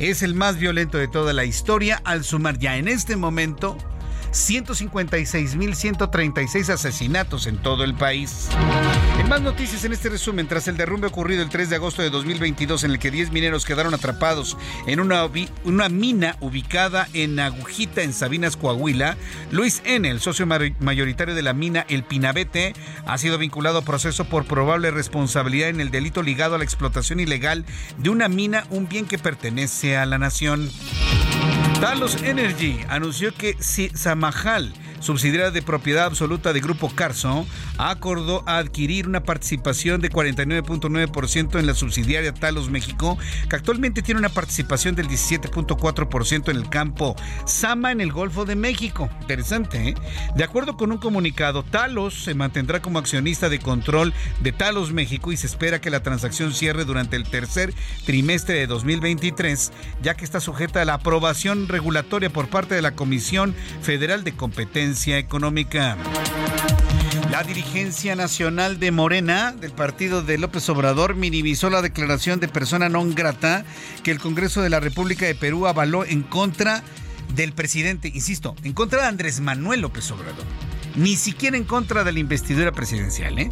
Es 0.00 0.24
el 0.24 0.34
más 0.34 0.58
violento 0.58 0.98
de 0.98 1.06
toda 1.06 1.32
la 1.32 1.44
historia 1.44 2.02
al 2.04 2.24
sumar 2.24 2.58
ya 2.58 2.76
en 2.76 2.88
este 2.88 3.14
momento 3.14 3.78
156.136 4.34 6.68
asesinatos 6.68 7.46
en 7.46 7.56
todo 7.58 7.84
el 7.84 7.94
país. 7.94 8.48
En 9.20 9.28
más 9.28 9.40
noticias 9.40 9.84
en 9.84 9.92
este 9.92 10.08
resumen, 10.08 10.48
tras 10.48 10.66
el 10.66 10.76
derrumbe 10.76 11.06
ocurrido 11.06 11.42
el 11.42 11.48
3 11.48 11.70
de 11.70 11.76
agosto 11.76 12.02
de 12.02 12.10
2022 12.10 12.82
en 12.82 12.90
el 12.90 12.98
que 12.98 13.12
10 13.12 13.30
mineros 13.30 13.64
quedaron 13.64 13.94
atrapados 13.94 14.56
en 14.88 14.98
una, 14.98 15.28
mina 15.88 16.36
ubicada 16.40 17.06
en 17.12 17.38
Agujita, 17.38 18.02
en 18.02 18.12
Sabinas, 18.12 18.56
Coahuila, 18.56 19.16
Luis 19.52 19.82
N., 19.84 20.10
el 20.10 20.18
socio 20.20 20.46
mayoritario 20.46 21.36
de 21.36 21.42
la 21.42 21.52
mina 21.52 21.86
El 21.88 22.02
Pinabete, 22.02 22.74
ha 23.06 23.16
sido 23.18 23.38
vinculado 23.38 23.78
a 23.78 23.82
proceso 23.82 24.24
por 24.24 24.46
probable 24.46 24.90
responsabilidad 24.90 25.68
en 25.68 25.80
el 25.80 25.92
delito 25.92 26.24
ligado 26.24 26.56
a 26.56 26.58
la 26.58 26.64
explotación 26.64 27.20
ilegal 27.20 27.64
de 27.98 28.10
una 28.10 28.28
mina, 28.28 28.66
un 28.70 28.88
bien 28.88 29.06
que 29.06 29.18
pertenece 29.18 29.96
a 29.96 30.06
la 30.06 30.18
nación. 30.18 30.72
Talos 31.80 32.16
Energy 32.22 32.80
anunció 32.88 33.32
que 33.34 33.56
si 33.58 33.88
Samajal 33.90 34.72
subsidiaria 35.04 35.50
de 35.50 35.62
propiedad 35.62 36.06
absoluta 36.06 36.52
de 36.52 36.60
Grupo 36.60 36.90
Carso, 36.90 37.46
acordó 37.76 38.42
adquirir 38.48 39.06
una 39.06 39.22
participación 39.22 40.00
de 40.00 40.10
49.9% 40.10 41.58
en 41.58 41.66
la 41.66 41.74
subsidiaria 41.74 42.32
Talos 42.32 42.70
México, 42.70 43.18
que 43.48 43.56
actualmente 43.56 44.02
tiene 44.02 44.20
una 44.20 44.30
participación 44.30 44.94
del 44.94 45.08
17.4% 45.08 46.50
en 46.50 46.56
el 46.56 46.68
campo 46.70 47.14
Sama 47.44 47.92
en 47.92 48.00
el 48.00 48.12
Golfo 48.12 48.46
de 48.46 48.56
México. 48.56 49.10
Interesante, 49.20 49.90
¿eh? 49.90 49.94
De 50.34 50.44
acuerdo 50.44 50.76
con 50.76 50.90
un 50.90 50.98
comunicado, 50.98 51.62
Talos 51.62 52.24
se 52.24 52.34
mantendrá 52.34 52.80
como 52.80 52.98
accionista 52.98 53.48
de 53.48 53.58
control 53.58 54.14
de 54.40 54.52
Talos 54.52 54.92
México 54.92 55.32
y 55.32 55.36
se 55.36 55.46
espera 55.46 55.80
que 55.80 55.90
la 55.90 56.02
transacción 56.02 56.54
cierre 56.54 56.86
durante 56.86 57.16
el 57.16 57.28
tercer 57.28 57.74
trimestre 58.06 58.54
de 58.54 58.66
2023, 58.66 59.70
ya 60.02 60.14
que 60.14 60.24
está 60.24 60.40
sujeta 60.40 60.80
a 60.80 60.84
la 60.86 60.94
aprobación 60.94 61.68
regulatoria 61.68 62.30
por 62.30 62.48
parte 62.48 62.74
de 62.74 62.82
la 62.82 62.94
Comisión 62.94 63.54
Federal 63.82 64.24
de 64.24 64.34
Competencia 64.34 64.93
económica. 64.94 65.96
La 67.30 67.42
dirigencia 67.42 68.14
nacional 68.14 68.78
de 68.78 68.92
Morena, 68.92 69.52
del 69.52 69.72
partido 69.72 70.22
de 70.22 70.38
López 70.38 70.68
Obrador, 70.68 71.16
minimizó 71.16 71.68
la 71.68 71.82
declaración 71.82 72.38
de 72.38 72.46
persona 72.46 72.88
non 72.88 73.10
grata 73.14 73.66
que 74.06 74.14
el 74.14 74.22
Congreso 74.22 74.62
de 74.62 74.70
la 74.70 74.78
República 74.78 75.26
de 75.26 75.34
Perú 75.34 75.66
avaló 75.66 76.04
en 76.04 76.22
contra 76.22 76.84
del 77.34 77.52
presidente, 77.52 78.08
insisto, 78.14 78.54
en 78.62 78.72
contra 78.72 79.02
de 79.02 79.08
Andrés 79.08 79.40
Manuel 79.40 79.80
López 79.80 80.10
Obrador. 80.12 80.46
Ni 80.94 81.16
siquiera 81.16 81.56
en 81.56 81.64
contra 81.64 82.04
de 82.04 82.12
la 82.12 82.20
investidura 82.20 82.70
presidencial. 82.70 83.38
¿eh? 83.38 83.50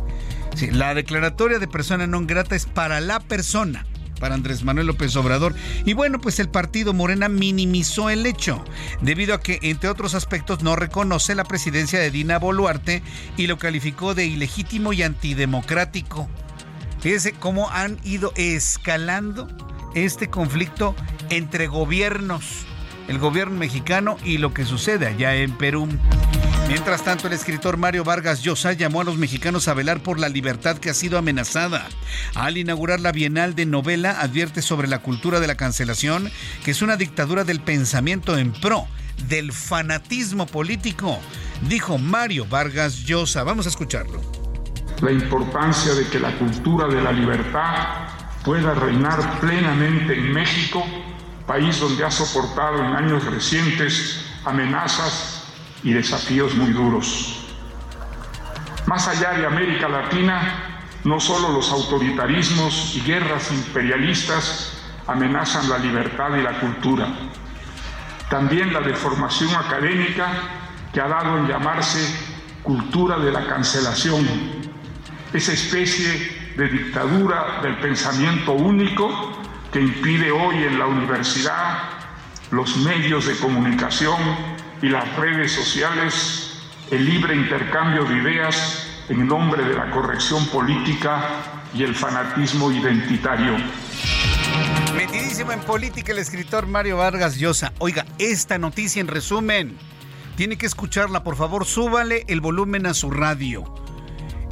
la 0.71 0.95
declaratoria 0.95 1.59
de 1.59 1.67
persona 1.67 2.07
non 2.07 2.29
grata 2.29 2.55
es 2.55 2.67
para 2.67 3.01
la 3.01 3.19
persona 3.19 3.83
para 4.23 4.37
Andrés 4.37 4.63
Manuel 4.63 4.87
López 4.87 5.17
Obrador. 5.17 5.53
Y 5.85 5.95
bueno, 5.95 6.21
pues 6.21 6.39
el 6.39 6.49
partido 6.49 6.95
Morena 6.95 7.29
minimizó 7.29 8.09
el 8.09 8.25
hecho, 8.25 8.65
debido 9.01 9.35
a 9.35 9.41
que, 9.41 9.59
entre 9.63 9.91
otros 9.91 10.15
aspectos, 10.15 10.63
no 10.63 10.77
reconoce 10.77 11.35
la 11.35 11.43
presidencia 11.43 11.99
de 11.99 12.13
Dina 12.13 12.39
Boluarte 12.39 13.03
y 13.37 13.49
lo 13.49 13.59
calificó 13.59 14.15
de 14.15 14.25
ilegítimo 14.27 14.93
y 14.93 15.03
antidemocrático. 15.03 16.29
Fíjese 17.01 17.33
cómo 17.33 17.69
han 17.71 17.99
ido 18.05 18.33
escalando 18.37 19.49
este 19.97 20.31
conflicto 20.31 20.95
entre 21.29 21.67
gobiernos, 21.67 22.65
el 23.09 23.19
gobierno 23.19 23.57
mexicano 23.59 24.17
y 24.25 24.39
lo 24.39 24.53
que 24.55 24.65
sucede 24.65 25.07
allá 25.07 25.35
en 25.35 25.53
Perú. 25.53 25.89
Mientras 26.69 27.05
tanto, 27.05 27.27
el 27.27 27.33
escritor 27.35 27.77
Mario 27.77 28.05
Vargas 28.05 28.43
Llosa 28.43 28.73
llamó 28.73 29.01
a 29.01 29.05
los 29.05 29.19
mexicanos 29.19 29.69
a 29.69 29.75
velar 29.75 30.03
por 30.03 30.19
la 30.19 30.29
libertad 30.29 30.79
que 30.79 30.91
ha 30.91 30.95
sido 30.95 31.19
amenazada. 31.19 31.87
Al 32.35 32.57
inaugurar 32.57 33.01
la 33.01 33.13
Bienal 33.13 33.55
de 33.55 33.67
Novela, 33.67 34.21
advierte 34.21 34.63
sobre 34.63 34.89
la 34.89 35.01
cultura 35.01 35.41
de 35.41 35.47
la 35.47 35.57
cancelación, 35.57 36.31
que 36.65 36.71
es 36.71 36.81
una 36.81 36.97
dictadura 36.97 37.45
del 37.45 37.61
pensamiento 37.61 38.39
en 38.39 38.53
pro 38.53 38.87
del 39.29 39.53
fanatismo 39.53 40.47
político, 40.47 41.19
dijo 41.69 41.99
Mario 41.99 42.47
Vargas 42.47 43.05
Llosa. 43.05 43.45
Vamos 43.45 43.67
a 43.67 43.69
escucharlo. 43.69 44.21
La 45.01 45.13
importancia 45.13 45.95
de 45.95 46.07
que 46.07 46.21
la 46.21 46.37
cultura 46.39 46.87
de 46.87 47.03
la 47.03 47.13
libertad 47.13 48.07
pueda 48.45 48.75
reinar 48.75 49.41
plenamente 49.41 50.15
en 50.15 50.33
México, 50.33 50.85
país 51.53 51.79
donde 51.81 52.03
ha 52.03 52.11
soportado 52.11 52.79
en 52.79 52.97
años 52.97 53.27
recientes 53.27 54.25
amenazas 54.47 55.45
y 55.83 55.93
desafíos 55.93 56.55
muy 56.55 56.73
duros. 56.73 57.45
Más 58.87 59.07
allá 59.07 59.35
de 59.35 59.45
América 59.45 59.87
Latina, 59.87 60.81
no 61.05 61.21
solo 61.21 61.53
los 61.53 61.71
autoritarismos 61.71 62.95
y 62.97 63.03
guerras 63.03 63.53
imperialistas 63.53 64.83
amenazan 65.07 65.69
la 65.69 65.77
libertad 65.77 66.35
y 66.37 66.43
la 66.43 66.59
cultura, 66.59 67.09
también 68.31 68.73
la 68.73 68.81
deformación 68.81 69.55
académica 69.55 70.29
que 70.91 71.03
ha 71.03 71.09
dado 71.09 71.37
en 71.37 71.49
llamarse 71.49 72.01
cultura 72.63 73.19
de 73.19 73.31
la 73.31 73.47
cancelación, 73.47 74.27
esa 75.35 75.53
especie 75.53 76.55
de 76.57 76.69
dictadura 76.69 77.61
del 77.63 77.77
pensamiento 77.77 78.53
único 78.53 79.42
que 79.73 79.81
impide 79.81 80.31
hoy 80.31 80.65
en 80.65 80.79
la 80.79 80.87
universidad, 80.87 81.79
los 82.51 82.77
medios 82.77 83.27
de 83.27 83.37
comunicación 83.37 84.21
y 84.83 84.89
las 84.89 85.17
redes 85.17 85.53
sociales 85.53 86.53
el 86.93 87.07
libre 87.07 87.35
intercambio 87.35 88.05
de 88.05 88.19
ideas 88.19 88.87
en 89.09 89.27
nombre 89.27 89.65
de 89.65 89.75
la 89.75 89.91
corrección 89.91 90.45
política 90.49 91.25
y 91.73 91.85
el 91.85 91.95
fanatismo 91.95 92.71
identitario. 92.71 93.57
Metidísimo 94.95 95.53
en 95.53 95.61
política 95.61 96.13
el 96.13 96.19
escritor 96.19 96.67
Mario 96.67 96.99
Vargas 96.99 97.39
Llosa. 97.39 97.73
Oiga, 97.79 98.05
esta 98.19 98.59
noticia 98.59 99.01
en 99.01 99.09
resumen, 99.09 99.79
tiene 100.37 100.59
que 100.59 100.67
escucharla, 100.67 101.25
por 101.25 101.37
favor, 101.37 101.65
súbale 101.65 102.25
el 102.29 102.43
volumen 102.43 102.85
a 102.85 102.93
su 102.93 103.11
radio. 103.11 103.65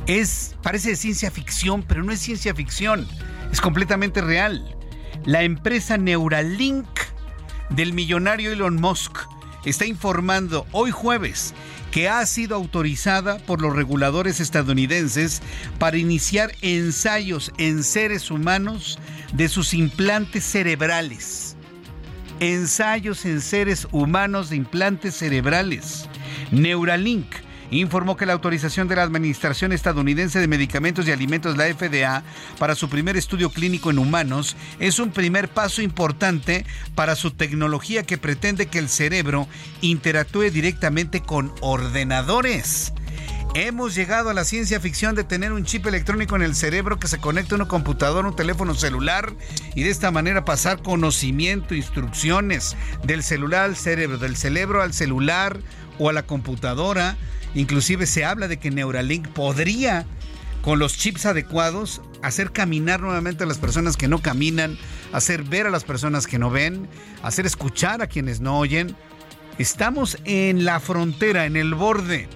Es, 0.06 0.56
parece 0.62 0.88
de 0.90 0.96
ciencia 0.96 1.30
ficción, 1.30 1.84
pero 1.86 2.02
no 2.02 2.10
es 2.10 2.20
ciencia 2.20 2.54
ficción, 2.54 3.06
es 3.52 3.60
completamente 3.60 4.22
real. 4.22 4.79
La 5.26 5.42
empresa 5.42 5.98
Neuralink 5.98 6.88
del 7.68 7.92
millonario 7.92 8.52
Elon 8.52 8.80
Musk 8.80 9.18
está 9.66 9.84
informando 9.84 10.66
hoy 10.72 10.90
jueves 10.90 11.52
que 11.90 12.08
ha 12.08 12.24
sido 12.24 12.56
autorizada 12.56 13.38
por 13.38 13.60
los 13.60 13.76
reguladores 13.76 14.40
estadounidenses 14.40 15.42
para 15.78 15.98
iniciar 15.98 16.52
ensayos 16.62 17.52
en 17.58 17.82
seres 17.84 18.30
humanos 18.30 18.98
de 19.34 19.50
sus 19.50 19.74
implantes 19.74 20.42
cerebrales. 20.42 21.54
Ensayos 22.40 23.26
en 23.26 23.42
seres 23.42 23.86
humanos 23.92 24.48
de 24.48 24.56
implantes 24.56 25.16
cerebrales. 25.16 26.08
Neuralink 26.50 27.26
informó 27.70 28.16
que 28.16 28.26
la 28.26 28.32
autorización 28.32 28.88
de 28.88 28.96
la 28.96 29.02
Administración 29.02 29.72
Estadounidense 29.72 30.40
de 30.40 30.48
Medicamentos 30.48 31.06
y 31.06 31.12
Alimentos, 31.12 31.56
la 31.56 31.72
FDA, 31.72 32.22
para 32.58 32.74
su 32.74 32.88
primer 32.88 33.16
estudio 33.16 33.50
clínico 33.50 33.90
en 33.90 33.98
humanos 33.98 34.56
es 34.78 34.98
un 34.98 35.10
primer 35.10 35.48
paso 35.48 35.82
importante 35.82 36.64
para 36.94 37.16
su 37.16 37.30
tecnología 37.30 38.02
que 38.02 38.18
pretende 38.18 38.66
que 38.66 38.78
el 38.78 38.88
cerebro 38.88 39.46
interactúe 39.80 40.50
directamente 40.50 41.20
con 41.20 41.52
ordenadores. 41.60 42.92
Hemos 43.54 43.96
llegado 43.96 44.30
a 44.30 44.34
la 44.34 44.44
ciencia 44.44 44.78
ficción 44.78 45.16
de 45.16 45.24
tener 45.24 45.52
un 45.52 45.64
chip 45.64 45.84
electrónico 45.84 46.36
en 46.36 46.42
el 46.42 46.54
cerebro 46.54 47.00
que 47.00 47.08
se 47.08 47.18
conecta 47.18 47.54
a 47.54 47.56
una 47.56 47.66
computadora, 47.66 48.28
un 48.28 48.36
teléfono 48.36 48.76
celular 48.76 49.34
y 49.74 49.82
de 49.82 49.90
esta 49.90 50.12
manera 50.12 50.44
pasar 50.44 50.82
conocimiento, 50.82 51.74
instrucciones 51.74 52.76
del 53.02 53.24
celular 53.24 53.64
al 53.64 53.74
cerebro, 53.74 54.18
del 54.18 54.36
cerebro 54.36 54.82
al 54.82 54.92
celular 54.92 55.58
o 55.98 56.08
a 56.08 56.12
la 56.12 56.22
computadora 56.22 57.16
Inclusive 57.54 58.06
se 58.06 58.24
habla 58.24 58.48
de 58.48 58.58
que 58.58 58.70
Neuralink 58.70 59.28
podría, 59.28 60.06
con 60.62 60.78
los 60.78 60.96
chips 60.96 61.26
adecuados, 61.26 62.00
hacer 62.22 62.52
caminar 62.52 63.00
nuevamente 63.00 63.44
a 63.44 63.46
las 63.46 63.58
personas 63.58 63.96
que 63.96 64.08
no 64.08 64.20
caminan, 64.20 64.78
hacer 65.12 65.42
ver 65.42 65.66
a 65.66 65.70
las 65.70 65.84
personas 65.84 66.26
que 66.26 66.38
no 66.38 66.50
ven, 66.50 66.88
hacer 67.22 67.46
escuchar 67.46 68.02
a 68.02 68.06
quienes 68.06 68.40
no 68.40 68.58
oyen. 68.58 68.94
Estamos 69.58 70.18
en 70.24 70.64
la 70.64 70.80
frontera, 70.80 71.46
en 71.46 71.56
el 71.56 71.74
borde 71.74 72.28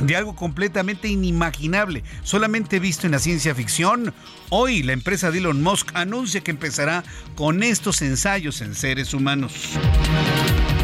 de 0.00 0.16
algo 0.16 0.34
completamente 0.34 1.08
inimaginable, 1.08 2.02
solamente 2.22 2.80
visto 2.80 3.06
en 3.06 3.12
la 3.12 3.18
ciencia 3.18 3.54
ficción. 3.54 4.12
Hoy 4.50 4.82
la 4.82 4.92
empresa 4.92 5.30
de 5.30 5.38
Elon 5.38 5.62
Musk 5.62 5.90
anuncia 5.94 6.40
que 6.40 6.50
empezará 6.50 7.04
con 7.36 7.62
estos 7.62 8.02
ensayos 8.02 8.60
en 8.60 8.74
seres 8.74 9.14
humanos. 9.14 9.52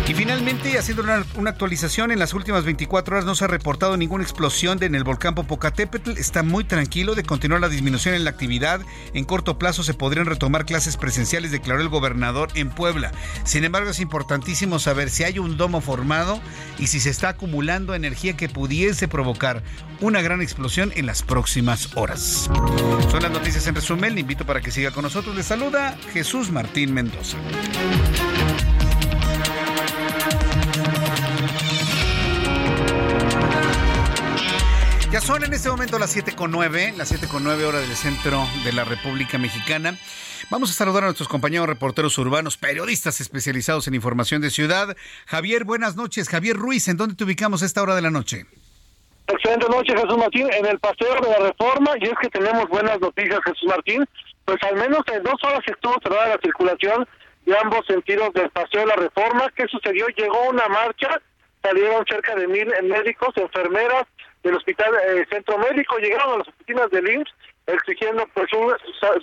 Y 0.09 0.15
finalmente, 0.15 0.79
haciendo 0.79 1.03
una, 1.03 1.51
actualización, 1.51 2.11
en 2.11 2.19
las 2.19 2.33
últimas 2.33 2.65
24 2.65 3.15
horas 3.15 3.27
no 3.27 3.35
se 3.35 3.45
ha 3.45 3.49
reportado 3.49 3.95
ninguna 3.99 4.25
explosión 4.25 4.83
en 4.83 4.95
el 4.95 5.05
volcán 5.05 5.35
Popocatépetl. 5.35 6.13
Está 6.13 6.43
muy 6.43 6.65
tranquilo 6.65 7.15
de 7.15 7.25
continuar 7.25 7.61
la 7.61 7.69
disminución 7.69 8.15
en 8.15 8.25
la 8.25 8.31
actividad. 8.31 8.81
En 9.13 9.27
corto 9.27 9.59
plazo 9.59 9.83
se 9.83 9.93
podrían 9.93 10.25
retomar 10.25 10.65
clases 10.65 10.97
presenciales, 10.97 11.51
declaró 11.51 11.83
el 11.83 11.91
gobernador 11.91 12.49
en 12.55 12.71
Puebla. 12.71 13.13
Sin 13.45 13.65
embargo, 13.65 13.91
es 13.91 14.01
importantísimo 14.01 14.79
saber 14.79 15.11
si 15.11 15.25
hay 15.25 15.39
un 15.39 15.59
domo 15.59 15.83
formado 15.83 16.41
y 16.79 16.87
si 16.87 17.01
se 17.01 17.11
está 17.11 17.29
acumulando 17.29 17.95
energía 17.95 18.35
que 18.35 18.49
pudiese 18.49 19.09
provocar 19.09 19.63
una 20.01 20.23
gran 20.23 20.41
explosión 20.41 20.91
en 20.97 21.05
las 21.05 21.23
próximas 21.23 21.91
horas. 21.97 22.49
Son 23.11 23.23
las 23.23 23.31
noticias 23.31 23.67
en 23.67 23.75
resumen. 23.75 24.15
Le 24.15 24.23
invito 24.23 24.47
para 24.47 24.63
que 24.63 24.71
siga 24.71 24.91
con 24.91 25.03
nosotros. 25.03 25.37
Le 25.37 25.43
saluda 25.43 25.99
Jesús 26.15 26.51
Martín 26.51 26.95
Mendoza. 26.95 27.37
Ya 35.11 35.23
son 35.23 35.43
en 35.43 35.55
este 35.55 35.71
momento 35.71 35.99
las 35.99 36.15
7.9, 36.15 36.95
las 36.97 37.11
7.9 37.11 37.65
horas 37.65 37.81
del 37.81 37.97
centro 37.97 38.45
de 38.63 38.75
la 38.75 38.85
República 38.85 39.39
Mexicana. 39.39 39.95
Vamos 40.51 40.71
a 40.71 40.75
saludar 40.75 41.03
a 41.05 41.07
nuestros 41.07 41.29
compañeros 41.29 41.67
reporteros 41.67 42.19
urbanos, 42.19 42.59
periodistas 42.59 43.19
especializados 43.23 43.89
en 43.89 43.95
información 43.95 44.43
de 44.43 44.51
ciudad. 44.51 44.95
Javier, 45.27 45.65
buenas 45.65 45.97
noches. 45.97 46.29
Javier 46.29 46.57
Ruiz, 46.57 46.89
¿en 46.89 46.99
dónde 46.99 47.15
te 47.15 47.25
ubicamos 47.25 47.63
a 47.63 47.67
esta 47.67 47.81
hora 47.83 47.95
de 47.95 48.03
la 48.03 48.11
noche? 48.11 48.45
Excelente 49.29 49.67
noche, 49.71 49.95
Jesús 49.97 50.19
Martín. 50.19 50.47
En 50.53 50.67
el 50.67 50.79
paseo 50.79 51.15
de 51.15 51.31
la 51.31 51.39
reforma, 51.39 51.93
y 52.03 52.05
es 52.05 52.15
que 52.21 52.29
tenemos 52.29 52.69
buenas 52.69 53.01
noticias, 53.01 53.41
Jesús 53.47 53.67
Martín. 53.67 54.05
Pues 54.45 54.59
al 54.63 54.77
menos 54.77 55.01
en 55.11 55.23
dos 55.23 55.43
horas 55.43 55.61
estuvo 55.67 55.95
cerrada 56.03 56.37
la 56.37 56.41
circulación 56.43 57.09
de 57.47 57.57
ambos 57.57 57.87
sentidos 57.87 58.31
del 58.35 58.51
paseo 58.51 58.81
de 58.81 58.87
la 58.89 58.97
reforma. 58.97 59.51
¿Qué 59.57 59.65
sucedió? 59.69 60.07
Llegó 60.09 60.51
una 60.51 60.69
marcha, 60.69 61.19
salieron 61.63 62.05
cerca 62.07 62.35
de 62.35 62.47
mil 62.47 62.69
médicos, 62.83 63.31
enfermeras, 63.37 64.05
del 64.43 64.57
Hospital 64.57 64.93
eh, 64.95 65.27
Centro 65.31 65.59
Médico, 65.59 65.99
llegaron 65.99 66.35
a 66.35 66.39
las 66.39 66.49
oficinas 66.49 66.91
del 66.91 67.11
IMSS 67.11 67.35
exigiendo 67.69 68.27
pues 68.33 68.51
un 68.55 68.75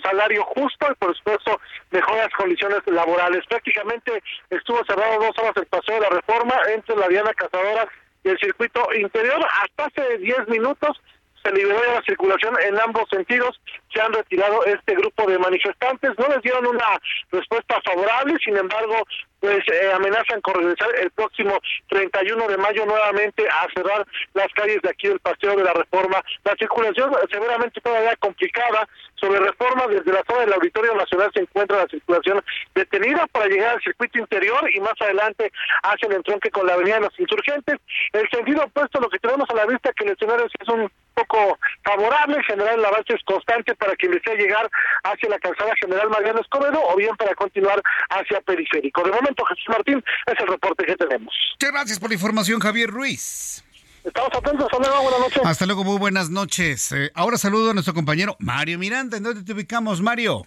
salario 0.02 0.44
justo 0.44 0.86
y 0.90 0.94
por 0.94 1.16
supuesto 1.16 1.60
mejoras 1.90 2.28
condiciones 2.36 2.80
laborales. 2.86 3.44
Prácticamente 3.48 4.22
estuvo 4.50 4.84
cerrado 4.84 5.18
dos 5.18 5.36
horas 5.38 5.56
el 5.56 5.66
paseo 5.66 5.96
de 5.96 6.00
la 6.02 6.10
reforma 6.10 6.54
entre 6.72 6.96
la 6.96 7.08
Diana 7.08 7.34
Cazadora 7.34 7.88
y 8.22 8.28
el 8.28 8.38
circuito 8.38 8.86
interior. 8.94 9.44
Hasta 9.62 9.86
hace 9.86 10.18
10 10.18 10.48
minutos 10.48 10.96
se 11.42 11.52
liberó 11.52 11.80
ya 11.84 11.94
la 11.94 12.02
circulación 12.02 12.54
en 12.62 12.78
ambos 12.80 13.08
sentidos. 13.10 13.60
Se 13.96 14.02
han 14.02 14.12
retirado 14.12 14.62
este 14.66 14.94
grupo 14.94 15.24
de 15.26 15.38
manifestantes. 15.38 16.10
No 16.18 16.28
les 16.28 16.42
dieron 16.42 16.66
una 16.66 17.00
respuesta 17.32 17.80
favorable, 17.82 18.36
sin 18.44 18.54
embargo, 18.54 18.94
pues 19.40 19.60
eh, 19.72 19.90
amenazan 19.94 20.42
con 20.42 20.54
regresar 20.54 20.88
el 21.00 21.10
próximo 21.12 21.58
31 21.88 22.46
de 22.46 22.58
mayo 22.58 22.84
nuevamente 22.84 23.48
a 23.48 23.66
cerrar 23.74 24.06
las 24.34 24.48
calles 24.52 24.82
de 24.82 24.90
aquí 24.90 25.08
del 25.08 25.20
Paseo 25.20 25.56
de 25.56 25.64
la 25.64 25.72
Reforma. 25.72 26.22
La 26.44 26.54
circulación 26.58 27.10
severamente 27.30 27.80
todavía 27.80 28.14
complicada. 28.16 28.86
Sobre 29.14 29.40
Reforma, 29.40 29.86
desde 29.86 30.12
la 30.12 30.22
zona 30.28 30.40
del 30.40 30.52
Auditorio 30.52 30.94
Nacional 30.94 31.30
se 31.32 31.40
encuentra 31.40 31.78
la 31.78 31.86
circulación 31.86 32.44
detenida 32.74 33.26
para 33.28 33.46
llegar 33.46 33.76
al 33.76 33.82
circuito 33.82 34.18
interior 34.18 34.68
y 34.74 34.78
más 34.80 34.92
adelante 35.00 35.50
hacia 35.84 36.08
el 36.08 36.16
entronque 36.16 36.50
con 36.50 36.66
la 36.66 36.74
Avenida 36.74 36.96
de 36.96 37.00
los 37.02 37.18
Insurgentes. 37.18 37.76
El 38.12 38.28
sentido 38.28 38.64
opuesto, 38.64 39.00
lo 39.00 39.08
que 39.08 39.18
tenemos 39.18 39.48
a 39.48 39.54
la 39.54 39.64
vista, 39.64 39.90
que 39.94 40.04
el 40.04 40.10
escenario 40.10 40.44
es 40.44 40.68
un 40.68 40.90
poco 41.14 41.58
favorable, 41.82 42.36
en 42.36 42.42
general 42.42 42.78
el 42.78 42.84
avance 42.84 43.14
es 43.14 43.24
constante 43.24 43.74
quien 43.94 44.12
desea 44.12 44.34
llegar 44.34 44.68
hacia 45.04 45.28
la 45.28 45.38
calzada 45.38 45.72
General 45.80 46.08
Mariano 46.10 46.40
Escobedo 46.40 46.80
o 46.82 46.96
bien 46.96 47.14
para 47.16 47.34
continuar 47.34 47.80
hacia 48.10 48.40
Periférico. 48.40 49.02
De 49.04 49.12
momento, 49.12 49.44
Jesús 49.44 49.66
Martín, 49.68 50.02
es 50.26 50.40
el 50.40 50.46
reporte 50.48 50.84
que 50.84 50.96
tenemos. 50.96 51.34
Muchas 51.52 51.72
gracias 51.72 51.98
por 52.00 52.10
la 52.10 52.14
información, 52.14 52.58
Javier 52.58 52.90
Ruiz. 52.90 53.62
Estamos 54.02 54.30
atentos, 54.34 54.66
hasta 54.70 54.78
luego, 54.78 55.02
buenas 55.02 55.20
noches. 55.20 55.42
Hasta 55.44 55.66
luego, 55.66 55.84
muy 55.84 55.98
buenas 55.98 56.30
noches. 56.30 56.92
Eh, 56.92 57.10
ahora 57.14 57.36
saludo 57.36 57.70
a 57.70 57.74
nuestro 57.74 57.92
compañero 57.92 58.36
Mario 58.38 58.78
Miranda. 58.78 59.16
¿En 59.16 59.24
dónde 59.24 59.42
te 59.42 59.52
ubicamos, 59.52 60.00
Mario? 60.00 60.46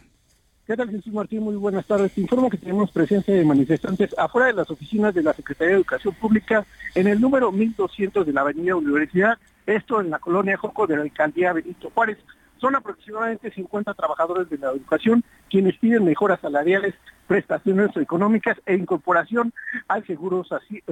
¿Qué 0.69 0.77
tal, 0.77 0.89
Jesús 0.91 1.11
Martín? 1.11 1.41
Muy 1.41 1.55
buenas 1.55 1.85
tardes. 1.87 2.13
Te 2.13 2.21
informo 2.21 2.47
que 2.47 2.57
tenemos 2.57 2.91
presencia 2.91 3.33
de 3.33 3.43
manifestantes 3.43 4.15
afuera 4.17 4.47
de 4.47 4.53
las 4.53 4.69
oficinas 4.69 5.15
de 5.15 5.23
la 5.23 5.33
Secretaría 5.33 5.71
de 5.71 5.77
Educación 5.77 6.13
Pública 6.13 6.63
en 6.93 7.07
el 7.07 7.19
número 7.19 7.51
1200 7.51 8.23
de 8.23 8.31
la 8.31 8.41
Avenida 8.41 8.75
Universidad, 8.75 9.39
esto 9.65 9.99
en 9.99 10.11
la 10.11 10.19
colonia 10.19 10.57
Joco 10.57 10.85
de 10.85 10.95
la 10.95 11.01
Alcaldía 11.01 11.53
Benito 11.53 11.89
Juárez. 11.89 12.19
Son 12.59 12.75
aproximadamente 12.75 13.51
50 13.51 13.93
trabajadores 13.93 14.49
de 14.49 14.57
la 14.57 14.71
educación 14.71 15.23
quienes 15.49 15.77
piden 15.77 16.05
mejoras 16.05 16.39
salariales, 16.41 16.93
prestaciones 17.29 17.95
económicas 17.95 18.57
e 18.65 18.73
incorporación 18.73 19.53
al 19.87 20.03
seguro 20.07 20.43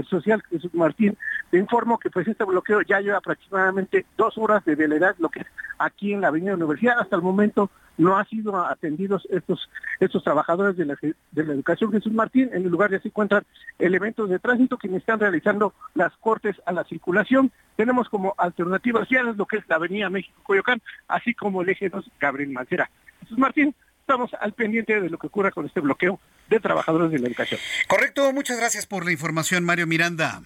social. 0.07 0.43
Jesús 0.51 0.71
Martín, 0.75 1.17
te 1.49 1.57
informo 1.57 1.97
que 1.97 2.11
pues 2.11 2.27
este 2.27 2.43
bloqueo 2.43 2.83
ya 2.83 3.01
lleva 3.01 3.17
aproximadamente 3.17 4.05
dos 4.15 4.37
horas 4.37 4.63
de 4.63 4.75
veleidad, 4.75 5.15
lo 5.17 5.29
que 5.29 5.39
es 5.39 5.47
aquí 5.79 6.13
en 6.13 6.21
la 6.21 6.27
Avenida 6.27 6.53
Universidad. 6.53 6.99
Hasta 6.99 7.15
el 7.15 7.23
momento 7.23 7.71
no 7.97 8.15
han 8.15 8.27
sido 8.27 8.55
atendidos 8.55 9.27
estos, 9.31 9.67
estos 9.99 10.23
trabajadores 10.23 10.77
de 10.77 10.85
la, 10.85 10.95
de 11.01 11.43
la 11.43 11.53
educación 11.53 11.91
Jesús 11.91 12.13
Martín. 12.13 12.51
En 12.53 12.65
el 12.65 12.69
lugar 12.69 12.91
ya 12.91 12.99
se 12.99 13.07
encuentran 13.07 13.43
elementos 13.79 14.29
de 14.29 14.37
tránsito 14.37 14.77
quienes 14.77 14.99
están 14.99 15.19
realizando 15.19 15.73
las 15.95 16.15
cortes 16.17 16.55
a 16.67 16.71
la 16.71 16.83
circulación. 16.83 17.51
Tenemos 17.75 18.09
como 18.09 18.35
alternativas 18.37 19.09
ya 19.09 19.23
lo 19.23 19.47
que 19.47 19.57
es 19.57 19.67
la 19.67 19.77
Avenida 19.77 20.11
México-Coyoacán, 20.11 20.83
así 21.07 21.33
como 21.33 21.63
el 21.63 21.69
eje 21.69 21.89
2 21.89 22.11
Gabriel 22.19 22.51
Mancera. 22.51 22.91
Jesús 23.21 23.39
Martín, 23.39 23.73
estamos 24.07 24.31
al 24.39 24.53
pendiente 24.53 25.01
de 25.01 25.09
lo 25.09 25.17
que 25.17 25.27
ocurra 25.27 25.51
con 25.51 25.65
este 25.65 25.81
bloqueo 25.81 26.17
de 26.49 26.61
trabajadores 26.61 27.11
de 27.11 27.19
la 27.19 27.27
educación. 27.27 27.59
Correcto, 27.89 28.31
muchas 28.31 28.57
gracias 28.57 28.85
por 28.85 29.03
la 29.03 29.11
información, 29.11 29.65
Mario 29.65 29.85
Miranda. 29.85 30.43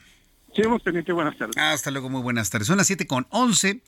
Seguimos 0.55 0.81
pendiente, 0.81 1.13
buenas 1.13 1.37
tardes. 1.37 1.55
Hasta 1.57 1.91
luego, 1.91 2.09
muy 2.09 2.23
buenas 2.23 2.49
tardes. 2.49 2.67
Son 2.67 2.77
las 2.77 2.87
7 2.87 3.05
con 3.05 3.27
11, 3.29 3.81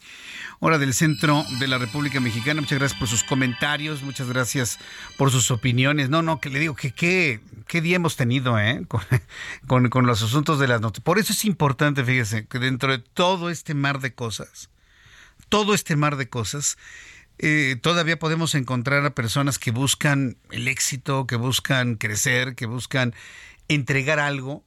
hora 0.59 0.78
del 0.78 0.93
centro 0.93 1.43
de 1.59 1.67
la 1.67 1.80
República 1.80 2.19
Mexicana. 2.19 2.61
Muchas 2.61 2.78
gracias 2.78 2.99
por 2.99 3.07
sus 3.07 3.24
comentarios, 3.24 4.03
muchas 4.03 4.30
gracias 4.30 4.78
por 5.17 5.32
sus 5.32 5.49
opiniones. 5.49 6.07
No, 6.07 6.21
no, 6.21 6.39
que 6.39 6.49
le 6.51 6.59
digo 6.59 6.76
que 6.76 6.91
qué, 6.91 7.39
qué 7.67 7.82
día 7.82 7.95
hemos 7.95 8.15
tenido 8.15 8.59
¿eh? 8.59 8.86
con, 9.67 9.89
con 9.89 10.05
los 10.05 10.21
asuntos 10.21 10.59
de 10.59 10.67
las 10.67 10.82
noticias. 10.82 11.03
Por 11.03 11.17
eso 11.17 11.34
es 11.34 11.45
importante, 11.45 12.03
fíjese, 12.03 12.45
que 12.45 12.59
dentro 12.59 12.91
de 12.91 12.99
todo 12.99 13.49
este 13.49 13.74
mar 13.74 14.01
de 14.01 14.13
cosas, 14.13 14.69
todo 15.49 15.74
este 15.74 15.95
mar 15.95 16.15
de 16.15 16.30
cosas, 16.30 16.78
eh, 17.40 17.78
todavía 17.82 18.20
podemos 18.20 18.56
encontrar 18.56 19.06
a 19.06 19.16
personas 19.16 19.60
que 19.60 19.72
buscan 19.72 20.38
el 20.52 20.68
éxito, 20.68 21.28
que 21.28 21.36
buscan 21.36 21.96
crecer, 21.96 22.56
que 22.56 22.66
buscan 22.66 23.14
entregar 23.68 24.20
algo, 24.20 24.64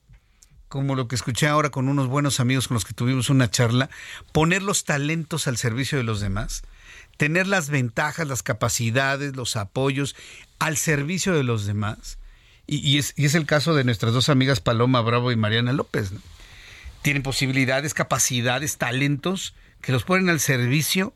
como 0.68 0.94
lo 0.94 1.08
que 1.08 1.14
escuché 1.14 1.46
ahora 1.46 1.70
con 1.70 1.88
unos 1.88 2.08
buenos 2.08 2.40
amigos 2.40 2.68
con 2.68 2.74
los 2.74 2.84
que 2.84 2.92
tuvimos 2.92 3.30
una 3.30 3.50
charla, 3.50 3.88
poner 4.32 4.62
los 4.62 4.84
talentos 4.84 5.46
al 5.46 5.56
servicio 5.56 5.96
de 5.96 6.04
los 6.04 6.20
demás, 6.20 6.62
tener 7.16 7.46
las 7.46 7.70
ventajas, 7.70 8.26
las 8.26 8.42
capacidades, 8.42 9.36
los 9.36 9.56
apoyos 9.56 10.16
al 10.58 10.76
servicio 10.76 11.34
de 11.34 11.44
los 11.44 11.66
demás. 11.66 12.18
Y, 12.68 12.98
es, 12.98 13.14
el 13.16 13.46
caso 13.46 13.74
de 13.74 13.84
nuestras 13.84 14.12
dos 14.12 14.28
amigas 14.28 14.60
Paloma 14.60 15.00
Bravo 15.00 15.30
y 15.30 15.36
Mariana 15.36 15.72
López. 15.72 16.10
Tienen 17.02 17.22
posibilidades, 17.22 17.94
capacidades, 17.94 18.76
talentos 18.76 19.54
que 19.80 19.92
los 19.92 20.02
ponen 20.02 20.28
al 20.30 20.40
servicio 20.40 21.14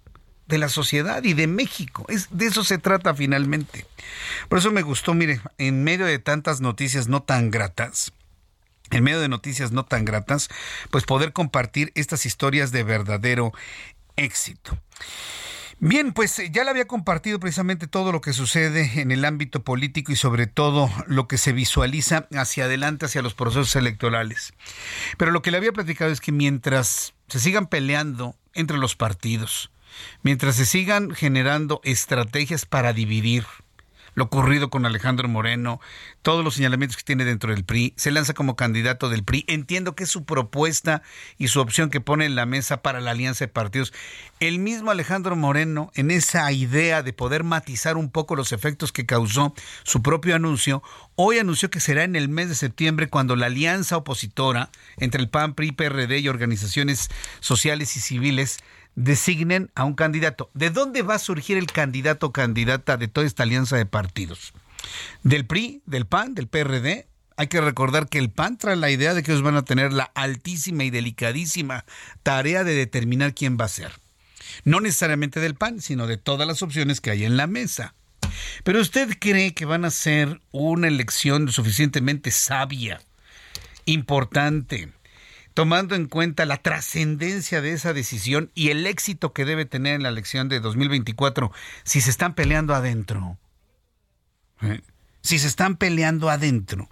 de 0.50 0.58
la 0.58 0.68
sociedad 0.68 1.24
y 1.24 1.32
de 1.32 1.46
México. 1.46 2.04
Es, 2.08 2.28
de 2.30 2.46
eso 2.46 2.64
se 2.64 2.76
trata 2.76 3.14
finalmente. 3.14 3.86
Por 4.48 4.58
eso 4.58 4.70
me 4.70 4.82
gustó, 4.82 5.14
mire, 5.14 5.40
en 5.56 5.82
medio 5.82 6.04
de 6.04 6.18
tantas 6.18 6.60
noticias 6.60 7.08
no 7.08 7.22
tan 7.22 7.50
gratas, 7.50 8.12
en 8.90 9.04
medio 9.04 9.20
de 9.20 9.28
noticias 9.28 9.72
no 9.72 9.84
tan 9.84 10.04
gratas, 10.04 10.48
pues 10.90 11.04
poder 11.04 11.32
compartir 11.32 11.92
estas 11.94 12.26
historias 12.26 12.72
de 12.72 12.82
verdadero 12.82 13.52
éxito. 14.16 14.76
Bien, 15.82 16.12
pues 16.12 16.38
eh, 16.38 16.50
ya 16.52 16.62
le 16.62 16.70
había 16.70 16.86
compartido 16.86 17.40
precisamente 17.40 17.86
todo 17.86 18.12
lo 18.12 18.20
que 18.20 18.34
sucede 18.34 19.00
en 19.00 19.12
el 19.12 19.24
ámbito 19.24 19.64
político 19.64 20.12
y 20.12 20.16
sobre 20.16 20.46
todo 20.46 20.90
lo 21.06 21.26
que 21.26 21.38
se 21.38 21.54
visualiza 21.54 22.28
hacia 22.34 22.64
adelante, 22.64 23.06
hacia 23.06 23.22
los 23.22 23.32
procesos 23.32 23.74
electorales. 23.76 24.52
Pero 25.16 25.30
lo 25.30 25.40
que 25.40 25.50
le 25.50 25.56
había 25.56 25.72
platicado 25.72 26.10
es 26.10 26.20
que 26.20 26.32
mientras 26.32 27.14
se 27.28 27.40
sigan 27.40 27.66
peleando 27.66 28.36
entre 28.52 28.76
los 28.76 28.94
partidos, 28.94 29.70
mientras 30.22 30.56
se 30.56 30.66
sigan 30.66 31.10
generando 31.10 31.80
estrategias 31.84 32.66
para 32.66 32.92
dividir, 32.92 33.44
lo 34.14 34.24
ocurrido 34.24 34.70
con 34.70 34.86
Alejandro 34.86 35.28
Moreno, 35.28 35.80
todos 36.22 36.44
los 36.44 36.54
señalamientos 36.54 36.96
que 36.96 37.04
tiene 37.04 37.24
dentro 37.24 37.54
del 37.54 37.64
PRI, 37.64 37.94
se 37.96 38.10
lanza 38.10 38.34
como 38.34 38.56
candidato 38.56 39.08
del 39.08 39.24
PRI. 39.24 39.44
Entiendo 39.48 39.94
que 39.94 40.04
es 40.04 40.10
su 40.10 40.24
propuesta 40.24 41.02
y 41.38 41.48
su 41.48 41.60
opción 41.60 41.90
que 41.90 42.00
pone 42.00 42.26
en 42.26 42.34
la 42.34 42.46
mesa 42.46 42.82
para 42.82 43.00
la 43.00 43.12
alianza 43.12 43.44
de 43.44 43.48
partidos. 43.48 43.92
El 44.40 44.58
mismo 44.58 44.90
Alejandro 44.90 45.36
Moreno, 45.36 45.90
en 45.94 46.10
esa 46.10 46.50
idea 46.52 47.02
de 47.02 47.12
poder 47.12 47.44
matizar 47.44 47.96
un 47.96 48.10
poco 48.10 48.36
los 48.36 48.52
efectos 48.52 48.92
que 48.92 49.06
causó 49.06 49.54
su 49.84 50.02
propio 50.02 50.34
anuncio, 50.34 50.82
hoy 51.14 51.38
anunció 51.38 51.70
que 51.70 51.80
será 51.80 52.04
en 52.04 52.16
el 52.16 52.28
mes 52.28 52.48
de 52.48 52.54
septiembre 52.54 53.08
cuando 53.08 53.36
la 53.36 53.46
alianza 53.46 53.96
opositora 53.96 54.70
entre 54.96 55.20
el 55.20 55.28
PAN, 55.28 55.54
PRI, 55.54 55.72
PRD 55.72 56.18
y 56.18 56.28
organizaciones 56.28 57.10
sociales 57.40 57.96
y 57.96 58.00
civiles 58.00 58.58
designen 58.94 59.70
a 59.74 59.84
un 59.84 59.94
candidato. 59.94 60.50
¿De 60.54 60.70
dónde 60.70 61.02
va 61.02 61.14
a 61.14 61.18
surgir 61.18 61.56
el 61.56 61.66
candidato 61.66 62.26
o 62.26 62.32
candidata 62.32 62.96
de 62.96 63.08
toda 63.08 63.26
esta 63.26 63.42
alianza 63.42 63.76
de 63.76 63.86
partidos? 63.86 64.52
¿Del 65.22 65.46
PRI, 65.46 65.82
del 65.86 66.06
PAN, 66.06 66.34
del 66.34 66.48
PRD? 66.48 67.06
Hay 67.36 67.46
que 67.46 67.60
recordar 67.60 68.08
que 68.08 68.18
el 68.18 68.30
PAN 68.30 68.58
trae 68.58 68.76
la 68.76 68.90
idea 68.90 69.14
de 69.14 69.22
que 69.22 69.32
ellos 69.32 69.42
van 69.42 69.56
a 69.56 69.64
tener 69.64 69.92
la 69.92 70.04
altísima 70.14 70.84
y 70.84 70.90
delicadísima 70.90 71.84
tarea 72.22 72.64
de 72.64 72.74
determinar 72.74 73.34
quién 73.34 73.56
va 73.58 73.64
a 73.64 73.68
ser. 73.68 73.92
No 74.64 74.80
necesariamente 74.80 75.40
del 75.40 75.54
PAN, 75.54 75.80
sino 75.80 76.06
de 76.06 76.16
todas 76.16 76.46
las 76.46 76.62
opciones 76.62 77.00
que 77.00 77.10
hay 77.10 77.24
en 77.24 77.36
la 77.36 77.46
mesa. 77.46 77.94
Pero 78.64 78.80
usted 78.80 79.16
cree 79.18 79.54
que 79.54 79.64
van 79.64 79.84
a 79.84 79.90
ser 79.90 80.40
una 80.50 80.88
elección 80.88 81.50
suficientemente 81.50 82.30
sabia, 82.30 83.00
importante, 83.86 84.92
tomando 85.54 85.94
en 85.94 86.06
cuenta 86.06 86.46
la 86.46 86.56
trascendencia 86.56 87.60
de 87.60 87.72
esa 87.72 87.92
decisión 87.92 88.50
y 88.54 88.70
el 88.70 88.86
éxito 88.86 89.32
que 89.32 89.44
debe 89.44 89.64
tener 89.64 89.94
en 89.94 90.02
la 90.02 90.08
elección 90.08 90.48
de 90.48 90.60
2024 90.60 91.52
si 91.84 92.00
se 92.00 92.10
están 92.10 92.34
peleando 92.34 92.74
adentro. 92.74 93.38
¿Eh? 94.62 94.80
Si 95.22 95.38
se 95.38 95.48
están 95.48 95.76
peleando 95.76 96.30
adentro. 96.30 96.88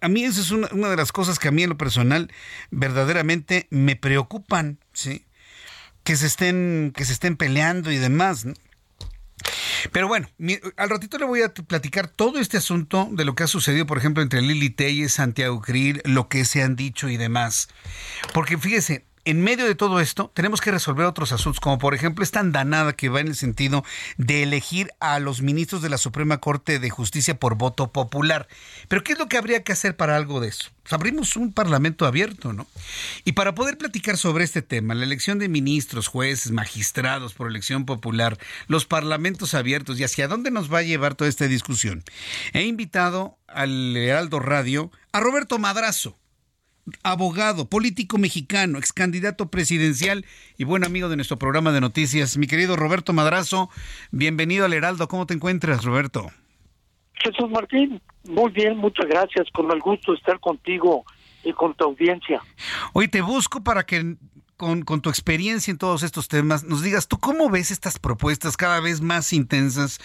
a, 0.00 0.08
mí 0.08 0.24
esa 0.24 0.40
es 0.40 0.50
una, 0.50 0.68
una, 0.72 0.88
de 0.88 0.96
las 0.96 1.12
cosas 1.12 1.38
que 1.38 1.48
a 1.48 1.52
mí 1.52 1.62
en 1.62 1.70
lo 1.70 1.78
personal 1.78 2.30
verdaderamente 2.70 3.66
me 3.70 3.96
preocupan, 3.96 4.78
¿sí? 4.92 5.26
Que 6.04 6.16
se 6.16 6.26
estén, 6.26 6.92
que 6.94 7.04
se 7.04 7.12
estén 7.12 7.36
peleando 7.36 7.90
y 7.90 7.98
demás. 7.98 8.44
¿no? 8.44 8.54
Pero 9.92 10.08
bueno, 10.08 10.28
al 10.76 10.90
ratito 10.90 11.18
le 11.18 11.26
voy 11.26 11.42
a 11.42 11.52
platicar 11.52 12.08
todo 12.08 12.38
este 12.38 12.56
asunto 12.56 13.08
de 13.12 13.24
lo 13.24 13.34
que 13.34 13.44
ha 13.44 13.46
sucedido, 13.46 13.86
por 13.86 13.98
ejemplo, 13.98 14.22
entre 14.22 14.42
Lili 14.42 14.70
Telles, 14.70 15.12
Santiago 15.12 15.60
Krill, 15.60 16.00
lo 16.04 16.28
que 16.28 16.44
se 16.44 16.62
han 16.62 16.76
dicho 16.76 17.08
y 17.08 17.16
demás. 17.16 17.68
Porque 18.32 18.58
fíjese, 18.58 19.04
en 19.26 19.42
medio 19.42 19.66
de 19.66 19.74
todo 19.74 19.98
esto, 19.98 20.30
tenemos 20.34 20.60
que 20.60 20.70
resolver 20.70 21.04
otros 21.04 21.32
asuntos, 21.32 21.58
como 21.58 21.78
por 21.78 21.94
ejemplo 21.94 22.22
esta 22.22 22.38
andanada 22.38 22.92
que 22.92 23.08
va 23.08 23.20
en 23.20 23.26
el 23.26 23.34
sentido 23.34 23.84
de 24.18 24.44
elegir 24.44 24.92
a 25.00 25.18
los 25.18 25.42
ministros 25.42 25.82
de 25.82 25.88
la 25.88 25.98
Suprema 25.98 26.38
Corte 26.38 26.78
de 26.78 26.90
Justicia 26.90 27.36
por 27.36 27.56
voto 27.56 27.90
popular. 27.90 28.46
Pero 28.86 29.02
¿qué 29.02 29.14
es 29.14 29.18
lo 29.18 29.26
que 29.26 29.36
habría 29.36 29.64
que 29.64 29.72
hacer 29.72 29.96
para 29.96 30.14
algo 30.14 30.38
de 30.38 30.48
eso? 30.48 30.70
Pues 30.84 30.92
abrimos 30.92 31.34
un 31.34 31.52
parlamento 31.52 32.06
abierto, 32.06 32.52
¿no? 32.52 32.68
Y 33.24 33.32
para 33.32 33.56
poder 33.56 33.76
platicar 33.76 34.16
sobre 34.16 34.44
este 34.44 34.62
tema, 34.62 34.94
la 34.94 35.04
elección 35.04 35.40
de 35.40 35.48
ministros, 35.48 36.06
jueces, 36.06 36.52
magistrados 36.52 37.34
por 37.34 37.48
elección 37.48 37.84
popular, 37.84 38.38
los 38.68 38.86
parlamentos 38.86 39.54
abiertos 39.54 39.98
y 39.98 40.04
hacia 40.04 40.28
dónde 40.28 40.52
nos 40.52 40.72
va 40.72 40.78
a 40.78 40.82
llevar 40.82 41.16
toda 41.16 41.28
esta 41.28 41.48
discusión, 41.48 42.04
he 42.52 42.62
invitado 42.62 43.38
al 43.48 43.96
Heraldo 43.96 44.38
Radio 44.38 44.92
a 45.10 45.18
Roberto 45.18 45.58
Madrazo 45.58 46.16
abogado, 47.02 47.68
político 47.68 48.18
mexicano, 48.18 48.78
ex 48.78 48.92
candidato 48.92 49.50
presidencial 49.50 50.24
y 50.56 50.64
buen 50.64 50.84
amigo 50.84 51.08
de 51.08 51.16
nuestro 51.16 51.38
programa 51.38 51.72
de 51.72 51.80
noticias. 51.80 52.36
Mi 52.36 52.46
querido 52.46 52.76
Roberto 52.76 53.12
Madrazo, 53.12 53.70
bienvenido 54.10 54.64
al 54.64 54.72
Heraldo. 54.72 55.08
¿Cómo 55.08 55.26
te 55.26 55.34
encuentras, 55.34 55.84
Roberto? 55.84 56.26
Jesús 57.14 57.50
Martín, 57.50 58.00
muy 58.24 58.52
bien, 58.52 58.76
muchas 58.76 59.06
gracias. 59.06 59.48
Con 59.52 59.70
el 59.70 59.80
gusto 59.80 60.12
de 60.12 60.18
estar 60.18 60.38
contigo 60.40 61.04
y 61.42 61.52
con 61.52 61.74
tu 61.74 61.84
audiencia. 61.84 62.40
Hoy 62.92 63.08
te 63.08 63.20
busco 63.20 63.62
para 63.62 63.84
que 63.84 64.16
con, 64.56 64.84
tu 64.84 65.10
experiencia 65.10 65.70
en 65.70 65.78
todos 65.78 66.02
estos 66.02 66.28
temas, 66.28 66.64
nos 66.64 66.82
digas, 66.82 67.08
¿tú 67.08 67.18
cómo 67.18 67.50
ves 67.50 67.70
estas 67.70 67.98
propuestas 67.98 68.56
cada 68.56 68.80
vez 68.80 69.02
más 69.02 69.32
intensas? 69.32 69.98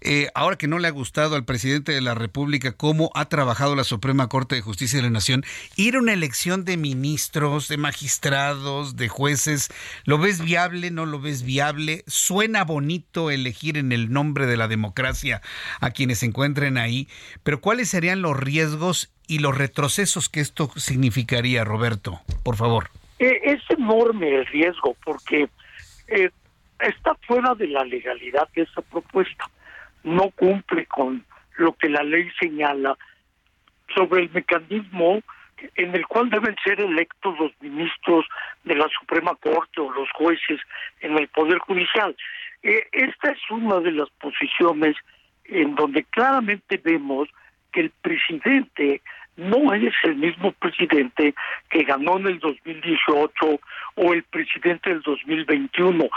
Eh, 0.00 0.28
ahora 0.34 0.56
que 0.56 0.66
no 0.66 0.80
le 0.80 0.88
ha 0.88 0.92
gustado 0.92 1.36
al 1.36 1.44
presidente 1.44 1.92
de 1.92 2.00
la 2.00 2.14
República 2.14 2.72
cómo 2.72 3.10
ha 3.14 3.26
trabajado 3.26 3.76
la 3.76 3.84
Suprema 3.84 4.28
Corte 4.28 4.56
de 4.56 4.60
Justicia 4.60 4.98
de 4.98 5.04
la 5.04 5.10
Nación, 5.10 5.44
ir 5.76 5.94
a 5.94 6.00
una 6.00 6.12
elección 6.12 6.64
de 6.64 6.76
ministros, 6.76 7.68
de 7.68 7.76
magistrados, 7.76 8.96
de 8.96 9.08
jueces, 9.08 9.68
¿lo 10.04 10.18
ves 10.18 10.40
viable? 10.40 10.90
¿No 10.90 11.06
lo 11.06 11.20
ves 11.20 11.42
viable? 11.42 12.02
¿Suena 12.08 12.64
bonito 12.64 13.30
elegir 13.30 13.78
en 13.78 13.92
el 13.92 14.12
nombre 14.12 14.46
de 14.46 14.56
la 14.56 14.66
democracia 14.66 15.42
a 15.80 15.90
quienes 15.90 16.18
se 16.18 16.26
encuentren 16.26 16.76
ahí? 16.76 17.08
Pero 17.44 17.60
¿cuáles 17.60 17.88
serían 17.88 18.20
los 18.20 18.36
riesgos 18.36 19.10
y 19.28 19.38
los 19.38 19.56
retrocesos 19.56 20.28
que 20.28 20.40
esto 20.40 20.72
significaría, 20.76 21.64
Roberto? 21.64 22.20
Por 22.42 22.56
favor. 22.56 22.90
Eh, 23.22 23.40
es 23.44 23.62
enorme 23.70 24.34
el 24.34 24.46
riesgo 24.46 24.96
porque 25.04 25.48
eh, 26.08 26.30
está 26.80 27.14
fuera 27.24 27.54
de 27.54 27.68
la 27.68 27.84
legalidad 27.84 28.48
de 28.56 28.62
esa 28.62 28.82
propuesta. 28.82 29.44
No 30.02 30.30
cumple 30.30 30.86
con 30.86 31.24
lo 31.56 31.72
que 31.74 31.88
la 31.88 32.02
ley 32.02 32.28
señala 32.40 32.98
sobre 33.94 34.22
el 34.22 34.30
mecanismo 34.30 35.20
en 35.76 35.94
el 35.94 36.04
cual 36.08 36.30
deben 36.30 36.56
ser 36.64 36.80
electos 36.80 37.38
los 37.38 37.52
ministros 37.60 38.26
de 38.64 38.74
la 38.74 38.88
Suprema 38.88 39.36
Corte 39.36 39.80
o 39.80 39.92
los 39.92 40.10
jueces 40.14 40.60
en 41.00 41.16
el 41.16 41.28
Poder 41.28 41.58
Judicial. 41.58 42.16
Eh, 42.64 42.88
esta 42.90 43.30
es 43.30 43.50
una 43.50 43.78
de 43.78 43.92
las 43.92 44.10
posiciones 44.18 44.96
en 45.44 45.76
donde 45.76 46.02
claramente 46.10 46.80
vemos 46.82 47.28
que 47.70 47.82
el 47.82 47.90
presidente 48.02 49.00
no 49.36 49.72
es 49.72 49.94
el 50.04 50.16
mismo 50.16 50.52
presidente 50.52 51.34
que 51.70 51.84
ganó 51.84 52.18
en 52.18 52.26
el 52.26 52.38
2018 52.38 53.60
o 53.96 54.12
el 54.12 54.22
presidente 54.24 54.90
del 54.90 55.02
2021. 55.02 56.08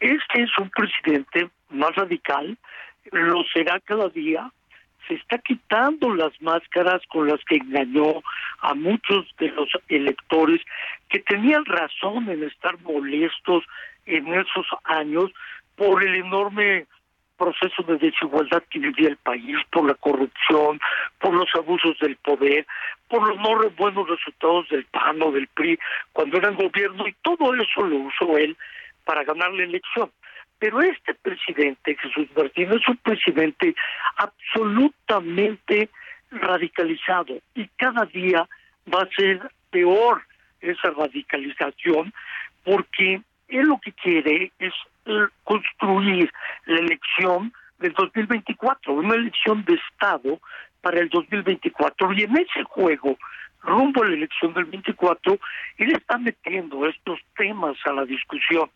Este 0.00 0.42
es 0.42 0.50
un 0.58 0.70
presidente 0.70 1.48
más 1.70 1.94
radical, 1.94 2.56
lo 3.12 3.44
será 3.52 3.80
cada 3.80 4.08
día, 4.08 4.50
se 5.06 5.14
está 5.14 5.38
quitando 5.38 6.14
las 6.14 6.40
máscaras 6.40 7.02
con 7.08 7.28
las 7.28 7.42
que 7.44 7.56
engañó 7.56 8.22
a 8.60 8.74
muchos 8.74 9.26
de 9.38 9.48
los 9.50 9.68
electores 9.88 10.60
que 11.08 11.20
tenían 11.20 11.64
razón 11.64 12.28
en 12.28 12.42
estar 12.44 12.80
molestos 12.80 13.64
en 14.06 14.26
esos 14.28 14.66
años 14.84 15.30
por 15.76 16.02
el 16.02 16.14
enorme 16.14 16.86
proceso 17.36 17.82
de 17.82 17.98
desigualdad 17.98 18.62
que 18.70 18.78
vivía 18.78 19.08
el 19.08 19.16
país, 19.16 19.56
por 19.70 19.86
la 19.86 19.94
corrupción, 19.94 20.80
por 21.18 21.34
los 21.34 21.48
abusos 21.54 21.98
del 22.00 22.16
poder, 22.16 22.66
por 23.08 23.28
los 23.28 23.36
no 23.38 23.70
buenos 23.70 24.08
resultados 24.08 24.68
del 24.68 24.84
PAN 24.86 25.22
o 25.22 25.32
del 25.32 25.46
PRI 25.48 25.78
cuando 26.12 26.38
eran 26.38 26.56
gobierno, 26.56 27.06
y 27.06 27.14
todo 27.22 27.54
eso 27.54 27.82
lo 27.82 27.96
usó 27.96 28.36
él 28.38 28.56
para 29.04 29.24
ganar 29.24 29.52
la 29.52 29.64
elección. 29.64 30.10
Pero 30.58 30.80
este 30.80 31.14
presidente, 31.14 31.96
Jesús 31.96 32.28
Martín, 32.36 32.72
es 32.72 32.88
un 32.88 32.96
presidente 32.98 33.74
absolutamente 34.16 35.90
radicalizado 36.30 37.38
y 37.54 37.68
cada 37.76 38.06
día 38.06 38.48
va 38.92 39.02
a 39.02 39.14
ser 39.14 39.50
peor 39.70 40.22
esa 40.60 40.90
radicalización 40.90 42.12
porque 42.64 43.20
él 43.58 43.66
lo 43.66 43.78
que 43.78 43.92
quiere 43.92 44.52
es 44.58 44.72
construir 45.44 46.30
la 46.66 46.78
elección 46.80 47.52
del 47.78 47.92
2024, 47.92 48.92
una 48.92 49.14
elección 49.14 49.64
de 49.64 49.74
Estado 49.74 50.40
para 50.80 51.00
el 51.00 51.08
2024. 51.08 52.12
Y 52.14 52.22
en 52.22 52.36
ese 52.36 52.62
juego, 52.64 53.16
rumbo 53.62 54.02
a 54.02 54.08
la 54.08 54.14
elección 54.14 54.54
del 54.54 54.64
24, 54.64 55.38
él 55.78 55.92
está 55.92 56.18
metiendo 56.18 56.86
estos 56.86 57.18
temas 57.36 57.76
a 57.84 57.92
la 57.92 58.04
discusión 58.04 58.70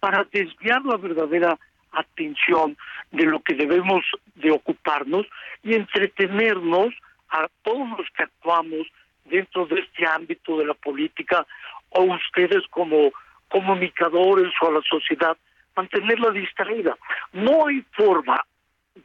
para 0.00 0.24
desviar 0.32 0.84
la 0.84 0.96
verdadera 0.96 1.58
atención 1.92 2.76
de 3.12 3.24
lo 3.24 3.40
que 3.40 3.54
debemos 3.54 4.04
de 4.34 4.50
ocuparnos 4.50 5.26
y 5.62 5.74
entretenernos 5.74 6.92
a 7.30 7.46
todos 7.62 7.88
los 7.98 8.08
que 8.16 8.24
actuamos 8.24 8.86
dentro 9.24 9.66
de 9.66 9.80
este 9.80 10.06
ámbito 10.06 10.58
de 10.58 10.66
la 10.66 10.74
política 10.74 11.46
o 11.90 12.02
ustedes 12.02 12.66
como 12.70 13.12
comunicadores 13.54 14.52
o 14.60 14.66
a 14.66 14.72
la 14.72 14.82
sociedad 14.82 15.36
mantenerla 15.76 16.32
distraída. 16.32 16.96
No 17.32 17.68
hay 17.68 17.84
forma 17.92 18.44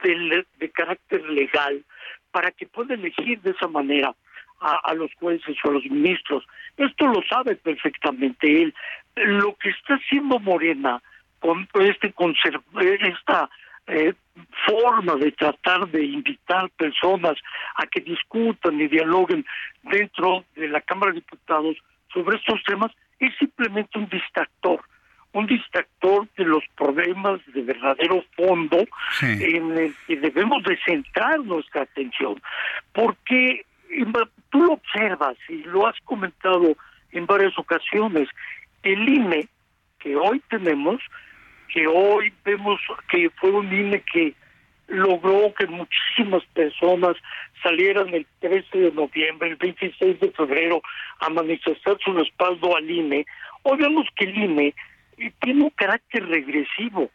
de, 0.02 0.43
de 0.58 0.72
carácter 0.72 1.24
legal 1.30 1.84
para 2.32 2.50
que 2.50 2.66
pueda 2.66 2.95
elegir 2.95 3.39
de 3.41 3.52
esa 3.52 3.68
manera 3.68 4.16
a, 4.60 4.93
los 4.95 5.14
jueces 5.20 5.56
o 5.64 5.70
a 5.70 5.74
los 5.74 5.86
ministros. 5.86 6.43
Esto 6.78 7.08
lo 7.08 7.22
sabe 7.30 7.58
perfectamente 7.58 8.64
él. 8.64 8.74
Lo 9.16 9.56
que 9.56 9.70
está 9.70 9.93
haciendo 9.95 10.39
Morena 10.39 11.00
con 11.39 11.68
este 11.82 12.12
esta 13.02 13.50
eh, 13.88 14.14
forma 14.68 15.16
de 15.16 15.32
tratar 15.32 15.88
de 15.89 16.04
invitar 16.04 16.70
personas 16.72 17.38
a 17.76 17.86
que 17.86 18.02
discutan 18.02 18.82
y 18.82 18.88
dialoguen 18.88 19.45
dentro 19.84 20.43
de 20.56 20.68
la 20.68 20.82
Cámara 20.82 21.12
de 21.12 21.20
Diputados 21.20 21.78
sobre 22.12 22.38
estos 22.38 22.62
temas 22.64 22.91
es 23.20 23.36
simplemente 23.38 23.98
un 23.98 24.10
distractor 24.10 24.82
un 25.34 25.46
distractor 25.46 26.28
de 26.38 26.46
los 26.46 26.64
problemas 26.76 27.40
de 27.54 27.62
verdadero 27.62 28.24
fondo 28.36 28.86
en 29.22 29.78
el 29.78 29.96
que 30.08 30.18
debemos 30.18 30.64
de 30.64 30.78
centrar 30.84 31.40
nuestra 31.42 31.84
atención, 31.84 32.42
porque 32.94 33.66
tú 34.50 34.64
lo 34.64 34.74
observas 34.74 35.38
y 35.48 35.64
lo 35.64 35.88
has 35.88 35.96
comentado 36.04 36.76
en 37.12 37.26
varias 37.26 37.58
ocasiones, 37.58 38.28
el 38.84 39.08
INE 39.08 39.48
que 40.00 40.16
hoy 40.16 40.42
tenemos, 40.50 41.02
que 41.74 41.86
hoy 41.88 42.34
vemos 42.44 42.80
que 43.10 43.30
fue 43.32 43.52
un 43.52 43.72
INE 43.72 44.04
que 44.12 44.34
logró 44.90 45.53
que 45.53 45.68
muchísimas 45.68 46.44
personas 46.53 47.16
salieran 47.64 48.14
el 48.14 48.26
13 48.40 48.78
de 48.78 48.91
noviembre, 48.91 49.49
el 49.49 49.56
26 49.56 50.20
de 50.20 50.32
febrero 50.32 50.82
a 51.20 51.30
manifestar 51.30 51.98
su 52.03 52.14
respaldo 52.14 52.76
al 52.76 52.90
INE. 52.90 53.26
Hoy 53.64 53.78
vemos 53.78 54.07
que 54.16 54.26
el 54.26 54.38
INE 54.38 54.74
tiene 55.41 55.64
un 55.64 55.70
carácter 55.72 56.26
regresivo, 56.28 57.10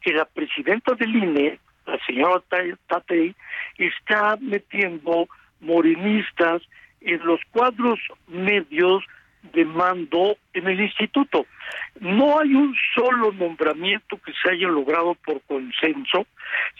que 0.00 0.12
la 0.12 0.24
presidenta 0.24 0.94
del 0.94 1.14
INE, 1.14 1.58
la 1.86 1.98
señora 2.06 2.42
Tatei, 2.86 3.34
está 3.76 4.36
metiendo 4.40 5.28
morenistas 5.60 6.62
en 7.00 7.24
los 7.24 7.40
cuadros 7.50 7.98
medios 8.26 9.04
de 9.52 9.64
mando 9.64 10.36
en 10.52 10.68
el 10.68 10.80
instituto. 10.80 11.46
No 12.00 12.38
hay 12.38 12.54
un 12.54 12.74
solo 12.94 13.32
nombramiento 13.32 14.18
que 14.18 14.32
se 14.42 14.50
haya 14.50 14.68
logrado 14.68 15.14
por 15.14 15.40
consenso, 15.42 16.26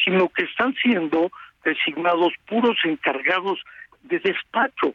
sino 0.05 0.29
que 0.29 0.45
están 0.45 0.75
siendo 0.83 1.31
designados 1.65 2.33
puros 2.47 2.77
encargados 2.85 3.61
de 4.03 4.19
despacho. 4.21 4.95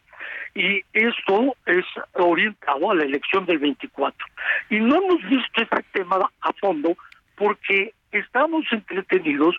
Y 0.55 0.81
esto 0.93 1.55
es 1.65 1.85
orientado 2.13 2.91
a 2.91 2.95
la 2.95 3.03
elección 3.03 3.45
del 3.45 3.59
24. 3.59 4.25
Y 4.69 4.79
no 4.79 4.95
hemos 4.97 5.23
visto 5.23 5.61
este 5.61 5.83
tema 5.91 6.29
a 6.41 6.53
fondo 6.53 6.95
porque 7.35 7.93
estamos 8.11 8.65
entretenidos 8.71 9.55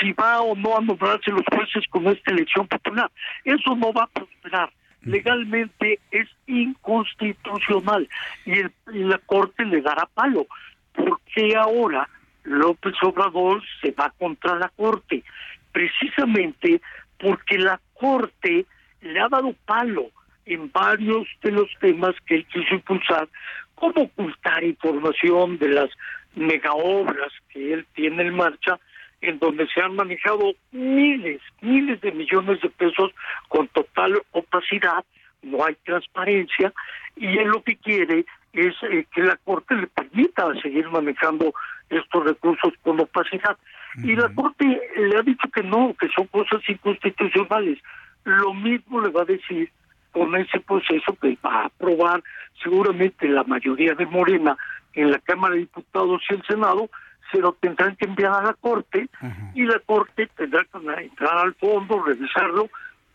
si 0.00 0.12
va 0.12 0.40
o 0.40 0.54
no 0.54 0.76
a 0.76 0.80
nombrarse 0.80 1.30
los 1.30 1.42
jueces 1.52 1.84
con 1.90 2.06
esta 2.06 2.30
elección 2.30 2.66
popular. 2.68 3.10
Eso 3.44 3.74
no 3.76 3.92
va 3.92 4.04
a 4.04 4.06
prosperar 4.06 4.70
legalmente 5.06 6.00
es 6.10 6.28
inconstitucional 6.46 8.08
y, 8.44 8.58
el, 8.58 8.72
la 8.86 9.18
Corte 9.18 9.64
le 9.64 9.80
dará 9.80 10.06
palo. 10.06 10.46
porque 10.94 11.56
ahora 11.56 12.08
López 12.44 12.94
Obrador 13.02 13.62
se 13.80 13.90
va 13.92 14.12
contra 14.18 14.56
la 14.56 14.68
Corte? 14.68 15.24
Precisamente 15.72 16.80
porque 17.18 17.58
la 17.58 17.80
Corte 17.94 18.66
le 19.00 19.20
ha 19.20 19.28
dado 19.28 19.54
palo 19.64 20.10
en 20.44 20.70
varios 20.70 21.26
de 21.42 21.50
los 21.52 21.68
temas 21.80 22.14
que 22.26 22.36
él 22.36 22.46
quiso 22.46 22.74
impulsar, 22.74 23.28
como 23.74 24.02
ocultar 24.02 24.62
información 24.62 25.58
de 25.58 25.68
las 25.68 25.90
megaobras 26.34 27.32
que 27.48 27.72
él 27.72 27.86
tiene 27.94 28.22
en 28.22 28.34
marcha, 28.34 28.78
en 29.20 29.38
donde 29.38 29.66
se 29.68 29.80
han 29.80 29.96
manejado 29.96 30.52
miles, 30.72 31.40
miles 31.60 32.00
de 32.00 32.12
millones 32.12 32.60
de 32.60 32.70
pesos 32.70 33.12
con 33.48 33.68
total 33.68 34.20
opacidad, 34.32 35.04
no 35.42 35.64
hay 35.64 35.76
transparencia, 35.84 36.72
y 37.16 37.26
él 37.38 37.48
lo 37.48 37.62
que 37.62 37.76
quiere 37.76 38.26
es 38.52 38.74
eh, 38.90 39.06
que 39.14 39.22
la 39.22 39.36
Corte 39.36 39.74
le 39.74 39.86
permita 39.86 40.46
seguir 40.62 40.88
manejando 40.88 41.52
estos 41.88 42.24
recursos 42.24 42.72
con 42.82 43.00
opacidad. 43.00 43.56
Y 44.02 44.14
la 44.14 44.28
Corte 44.34 44.80
le 44.96 45.16
ha 45.16 45.22
dicho 45.22 45.48
que 45.54 45.62
no, 45.62 45.94
que 45.98 46.08
son 46.08 46.26
cosas 46.26 46.60
inconstitucionales. 46.68 47.78
Lo 48.24 48.52
mismo 48.52 49.00
le 49.00 49.08
va 49.08 49.22
a 49.22 49.26
decir 49.26 49.70
con 50.12 50.34
ese 50.36 50.60
proceso 50.60 51.16
que 51.20 51.38
va 51.44 51.62
a 51.62 51.66
aprobar 51.66 52.22
seguramente 52.62 53.28
la 53.28 53.44
mayoría 53.44 53.94
de 53.94 54.06
Morena 54.06 54.56
en 54.94 55.10
la 55.10 55.18
Cámara 55.18 55.54
de 55.54 55.60
Diputados 55.60 56.22
y 56.28 56.34
el 56.34 56.42
Senado, 56.44 56.90
se 57.30 57.38
lo 57.38 57.52
tendrán 57.52 57.96
que 57.96 58.06
enviar 58.06 58.32
a 58.32 58.42
la 58.42 58.54
Corte 58.54 59.08
y 59.54 59.62
la 59.64 59.78
Corte 59.80 60.28
tendrá 60.36 60.64
que 60.64 61.02
entrar 61.02 61.38
al 61.38 61.54
fondo, 61.54 62.02
revisarlo 62.02 62.68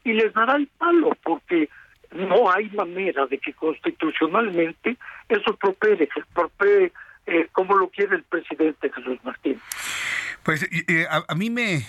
y 0.03 0.13
les 0.13 0.33
dará 0.33 0.55
el 0.55 0.67
palo, 0.67 1.11
porque 1.23 1.69
no 2.11 2.51
hay 2.51 2.69
manera 2.71 3.25
de 3.27 3.37
que 3.37 3.53
constitucionalmente 3.53 4.97
eso 5.29 5.55
propere, 5.55 6.09
propere 6.33 6.91
eh, 7.25 7.47
como 7.51 7.75
lo 7.75 7.89
quiere 7.89 8.15
el 8.15 8.23
presidente 8.23 8.91
Jesús 8.91 9.19
Martín. 9.23 9.59
Pues 10.43 10.65
a, 11.27 11.35
mí 11.35 11.51
me, 11.51 11.85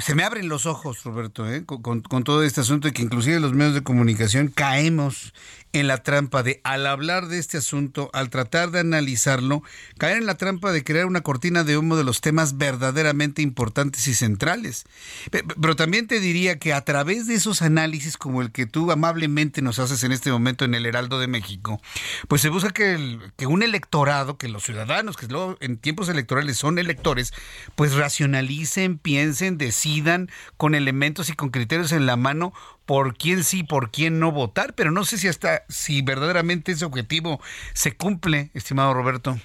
se 0.00 0.16
me 0.16 0.24
abren 0.24 0.48
los 0.48 0.66
ojos, 0.66 1.04
Roberto, 1.04 1.48
¿eh? 1.48 1.64
con, 1.64 2.02
todo 2.02 2.42
este 2.42 2.62
asunto 2.62 2.88
y 2.88 2.92
que 2.92 3.02
inclusive 3.02 3.38
los 3.38 3.52
medios 3.52 3.74
de 3.74 3.84
comunicación 3.84 4.48
caemos 4.48 5.32
en 5.72 5.86
la 5.86 5.98
trampa 5.98 6.42
de, 6.42 6.60
al 6.64 6.84
hablar 6.84 7.28
de 7.28 7.38
este 7.38 7.58
asunto, 7.58 8.10
al 8.12 8.28
tratar 8.28 8.72
de 8.72 8.80
analizarlo, 8.80 9.62
caer 9.98 10.16
en 10.16 10.26
la 10.26 10.34
trampa 10.34 10.72
de 10.72 10.82
crear 10.82 11.06
una 11.06 11.20
cortina 11.20 11.62
de 11.62 11.78
humo 11.78 11.96
de 11.96 12.02
los 12.02 12.20
temas 12.20 12.58
verdaderamente 12.58 13.40
importantes 13.40 14.08
y 14.08 14.14
centrales. 14.14 14.84
Pero 15.30 15.76
también 15.76 16.08
te 16.08 16.18
diría 16.18 16.58
que 16.58 16.72
a 16.72 16.84
través 16.84 17.28
de 17.28 17.34
esos 17.34 17.62
análisis 17.62 18.16
como 18.16 18.42
el 18.42 18.50
que 18.50 18.66
tú 18.66 18.90
amablemente 18.90 19.62
nos 19.62 19.78
haces 19.78 20.02
en 20.02 20.10
este 20.10 20.32
momento 20.32 20.64
en 20.64 20.74
el 20.74 20.86
Heraldo 20.86 21.20
de 21.20 21.28
México, 21.28 21.80
pues 22.26 22.42
se 22.42 22.48
busca 22.48 22.70
que 22.70 23.46
un 23.46 23.62
electorado, 23.62 24.38
que 24.40 24.48
los 24.48 24.64
ciudadanos, 24.64 25.18
que 25.18 25.26
luego 25.26 25.56
en 25.60 25.76
tiempos 25.76 26.08
electorales 26.08 26.56
son 26.56 26.78
electores, 26.78 27.32
pues 27.76 27.94
racionalicen, 27.94 28.98
piensen, 28.98 29.58
decidan 29.58 30.28
con 30.56 30.74
elementos 30.74 31.28
y 31.28 31.34
con 31.34 31.50
criterios 31.50 31.92
en 31.92 32.06
la 32.06 32.16
mano 32.16 32.52
por 32.86 33.16
quién 33.16 33.44
sí, 33.44 33.62
por 33.62 33.90
quién 33.90 34.18
no 34.18 34.32
votar, 34.32 34.74
pero 34.74 34.90
no 34.90 35.04
sé 35.04 35.18
si 35.18 35.28
hasta 35.28 35.62
si 35.68 36.00
verdaderamente 36.00 36.72
ese 36.72 36.86
objetivo 36.86 37.40
se 37.74 37.94
cumple, 37.94 38.50
estimado 38.54 38.94
Roberto. 38.94 39.36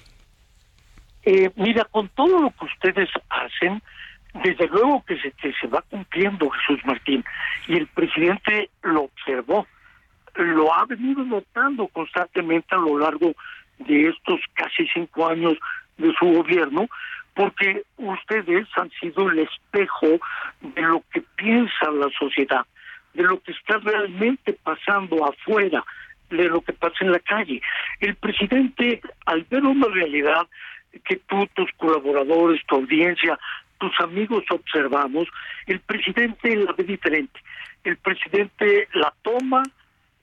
Eh, 1.24 1.50
mira, 1.56 1.84
con 1.84 2.08
todo 2.08 2.40
lo 2.40 2.50
que 2.50 2.64
ustedes 2.64 3.10
hacen, 3.28 3.82
desde 4.42 4.66
luego 4.68 5.04
que 5.04 5.20
se, 5.20 5.30
que 5.32 5.52
se 5.60 5.66
va 5.66 5.82
cumpliendo 5.82 6.48
Jesús 6.48 6.80
Martín, 6.86 7.22
y 7.68 7.74
el 7.74 7.86
presidente 7.88 8.70
lo 8.82 9.02
observó, 9.02 9.66
lo 10.36 10.72
ha 10.72 10.86
venido 10.86 11.22
notando 11.24 11.86
constantemente 11.88 12.74
a 12.74 12.78
lo 12.78 12.98
largo 12.98 13.34
de 13.78 14.08
estos 14.08 14.40
casi 14.54 14.86
cinco 14.92 15.28
años 15.28 15.54
de 15.98 16.12
su 16.18 16.26
gobierno, 16.26 16.88
porque 17.34 17.82
ustedes 17.96 18.66
han 18.76 18.90
sido 19.00 19.30
el 19.30 19.40
espejo 19.40 20.18
de 20.60 20.82
lo 20.82 21.02
que 21.12 21.22
piensa 21.36 21.90
la 21.90 22.08
sociedad 22.18 22.66
de 23.16 23.24
lo 23.24 23.40
que 23.40 23.52
está 23.52 23.78
realmente 23.78 24.52
pasando 24.52 25.24
afuera, 25.24 25.84
de 26.30 26.44
lo 26.44 26.60
que 26.60 26.72
pasa 26.72 26.96
en 27.00 27.12
la 27.12 27.18
calle. 27.20 27.60
El 28.00 28.14
presidente, 28.16 29.00
al 29.24 29.44
ver 29.44 29.64
una 29.64 29.88
realidad 29.88 30.46
que 31.04 31.16
tú, 31.16 31.48
tus 31.54 31.70
colaboradores, 31.72 32.60
tu 32.66 32.76
audiencia, 32.76 33.38
tus 33.78 33.92
amigos 34.00 34.44
observamos, 34.50 35.28
el 35.66 35.80
presidente 35.80 36.56
la 36.56 36.72
ve 36.72 36.84
diferente. 36.84 37.40
El 37.84 37.96
presidente 37.96 38.88
la 38.94 39.12
toma, 39.22 39.62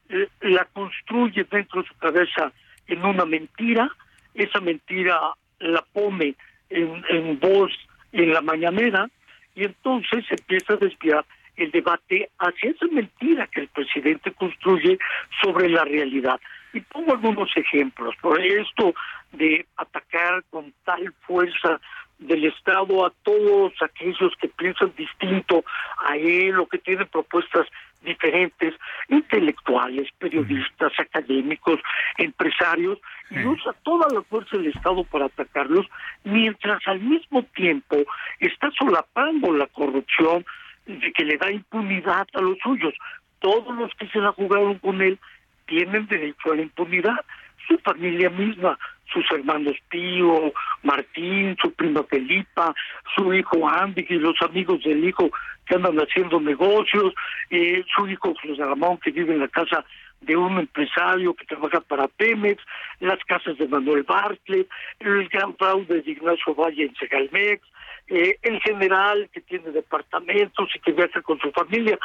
eh, 0.09 0.27
la 0.41 0.65
construye 0.65 1.45
dentro 1.49 1.81
de 1.81 1.87
su 1.87 1.95
cabeza 1.95 2.51
en 2.87 3.05
una 3.05 3.25
mentira, 3.25 3.89
esa 4.33 4.59
mentira 4.59 5.19
la 5.59 5.83
pone 5.93 6.35
en, 6.69 7.39
voz 7.39 7.71
en 8.11 8.33
la 8.33 8.41
mañanera 8.41 9.09
y 9.55 9.65
entonces 9.65 10.25
empieza 10.29 10.73
a 10.73 10.77
desviar 10.77 11.25
el 11.55 11.71
debate 11.71 12.29
hacia 12.39 12.71
esa 12.71 12.87
mentira 12.87 13.47
que 13.47 13.61
el 13.61 13.67
presidente 13.67 14.31
construye 14.31 14.97
sobre 15.41 15.69
la 15.69 15.83
realidad. 15.85 16.39
Y 16.73 16.81
pongo 16.81 17.11
algunos 17.11 17.55
ejemplos. 17.55 18.15
Por 18.19 18.41
esto 18.41 18.95
de 19.31 19.65
atacar 19.77 20.43
con 20.49 20.73
tal 20.83 21.13
fuerza 21.21 21.79
del 22.17 22.45
Estado 22.45 23.05
a 23.05 23.13
todos 23.23 23.73
aquellos 23.81 24.33
que 24.39 24.47
piensan 24.47 24.93
distinto 24.97 25.63
a 25.97 26.17
él 26.17 26.59
o 26.59 26.67
que 26.67 26.79
tienen 26.79 27.07
propuestas 27.07 27.67
diferentes, 28.03 28.73
intelectuales, 29.09 30.09
periodistas, 30.17 30.91
académicos, 30.99 31.79
empresarios, 32.17 32.99
y 33.29 33.43
usa 33.45 33.73
toda 33.83 34.07
la 34.13 34.21
fuerza 34.23 34.57
del 34.57 34.67
Estado 34.67 35.03
para 35.05 35.25
atacarlos, 35.25 35.87
mientras 36.23 36.79
al 36.87 36.99
mismo 36.99 37.43
tiempo 37.55 37.97
está 38.39 38.69
solapando 38.77 39.51
la 39.53 39.67
corrupción, 39.67 40.45
de 40.85 41.13
que 41.13 41.23
le 41.23 41.37
da 41.37 41.51
impunidad 41.51 42.27
a 42.33 42.41
los 42.41 42.57
suyos. 42.59 42.93
Todos 43.39 43.75
los 43.75 43.93
que 43.95 44.07
se 44.09 44.19
la 44.19 44.31
jugaron 44.33 44.79
con 44.79 45.01
él 45.01 45.17
tienen 45.65 46.07
derecho 46.07 46.51
a 46.51 46.55
la 46.55 46.63
impunidad. 46.63 47.25
Su 47.67 47.77
familia 47.79 48.29
misma, 48.29 48.77
sus 49.13 49.25
hermanos 49.31 49.75
Pío, 49.89 50.51
Martín, 50.81 51.55
su 51.61 51.71
prima 51.73 52.03
Felipa, 52.03 52.73
su 53.15 53.33
hijo 53.33 53.67
Andy 53.69 54.05
y 54.09 54.15
los 54.15 54.41
amigos 54.41 54.83
del 54.83 55.03
hijo 55.05 55.29
que 55.65 55.75
andan 55.75 55.97
haciendo 55.97 56.41
negocios, 56.41 57.13
eh, 57.49 57.83
su 57.95 58.07
hijo 58.07 58.33
José 58.41 58.63
Ramón 58.63 58.97
que 58.97 59.11
vive 59.11 59.33
en 59.33 59.39
la 59.39 59.47
casa 59.47 59.85
de 60.21 60.35
un 60.35 60.57
empresario 60.57 61.33
que 61.33 61.45
trabaja 61.45 61.81
para 61.81 62.07
Pemex, 62.07 62.63
las 62.99 63.19
casas 63.25 63.57
de 63.57 63.67
Manuel 63.67 64.03
Bartlett, 64.03 64.67
el 64.99 65.27
gran 65.29 65.55
fraude 65.55 66.01
de 66.01 66.11
Ignacio 66.11 66.55
Valle 66.55 66.85
en 66.85 66.95
Segalmex, 66.95 67.61
eh, 68.07 68.37
el 68.41 68.59
general 68.61 69.29
que 69.31 69.41
tiene 69.41 69.71
departamentos 69.71 70.69
y 70.75 70.79
que 70.79 70.91
viaja 70.91 71.21
con 71.21 71.39
su 71.39 71.51
familia. 71.51 71.97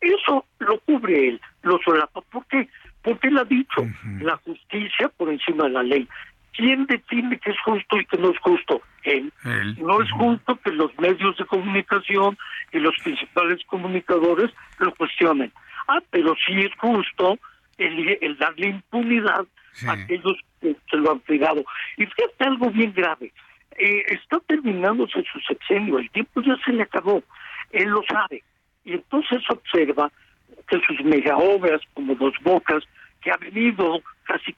Eso 0.00 0.44
lo 0.58 0.78
cubre 0.80 1.28
él, 1.28 1.40
lo 1.62 1.78
solapa. 1.84 2.20
¿Por 2.22 2.46
qué? 2.46 2.68
Porque 3.02 3.28
él 3.28 3.38
ha 3.38 3.44
dicho, 3.44 3.86
la 4.20 4.36
justicia 4.38 5.08
por 5.16 5.28
encima 5.28 5.64
de 5.64 5.70
la 5.70 5.82
ley. 5.82 6.08
¿Quién 6.56 6.86
define 6.86 7.38
que 7.38 7.50
es 7.50 7.60
justo 7.64 7.98
y 7.98 8.06
que 8.06 8.16
no 8.16 8.30
es 8.30 8.38
justo? 8.38 8.80
Él. 9.02 9.32
No 9.78 10.00
es 10.00 10.10
justo 10.12 10.56
que 10.64 10.70
los 10.70 10.96
medios 10.98 11.36
de 11.36 11.44
comunicación 11.44 12.38
y 12.72 12.78
los 12.78 12.94
principales 13.02 13.58
comunicadores 13.66 14.50
lo 14.78 14.94
cuestionen. 14.94 15.52
Ah, 15.88 16.00
pero 16.10 16.34
sí 16.46 16.60
es 16.60 16.72
justo 16.78 17.38
el, 17.78 18.38
darle 18.38 18.68
impunidad 18.68 19.46
a 19.86 19.92
aquellos 19.92 20.38
que 20.60 20.76
se 20.90 20.96
lo 20.96 21.12
han 21.12 21.20
pegado. 21.20 21.64
Y 21.96 22.06
fíjate 22.06 22.44
algo 22.44 22.70
bien 22.70 22.92
grave. 22.94 23.32
Eh, 23.76 24.04
está 24.08 24.38
terminándose 24.46 25.24
su 25.32 25.40
sexenio, 25.40 25.98
el 25.98 26.08
tiempo 26.10 26.40
ya 26.40 26.56
se 26.64 26.72
le 26.72 26.84
acabó. 26.84 27.22
Él 27.72 27.88
lo 27.88 28.02
sabe. 28.08 28.44
Y 28.84 28.92
entonces 28.92 29.42
observa 29.48 30.12
que 30.68 30.80
sus 30.86 31.04
mega 31.04 31.36
obras, 31.36 31.80
como 31.94 32.14
Dos 32.14 32.34
Bocas, 32.42 32.84
que 33.20 33.30
ha 33.30 33.36
venido 33.38 34.00
casi 34.24 34.54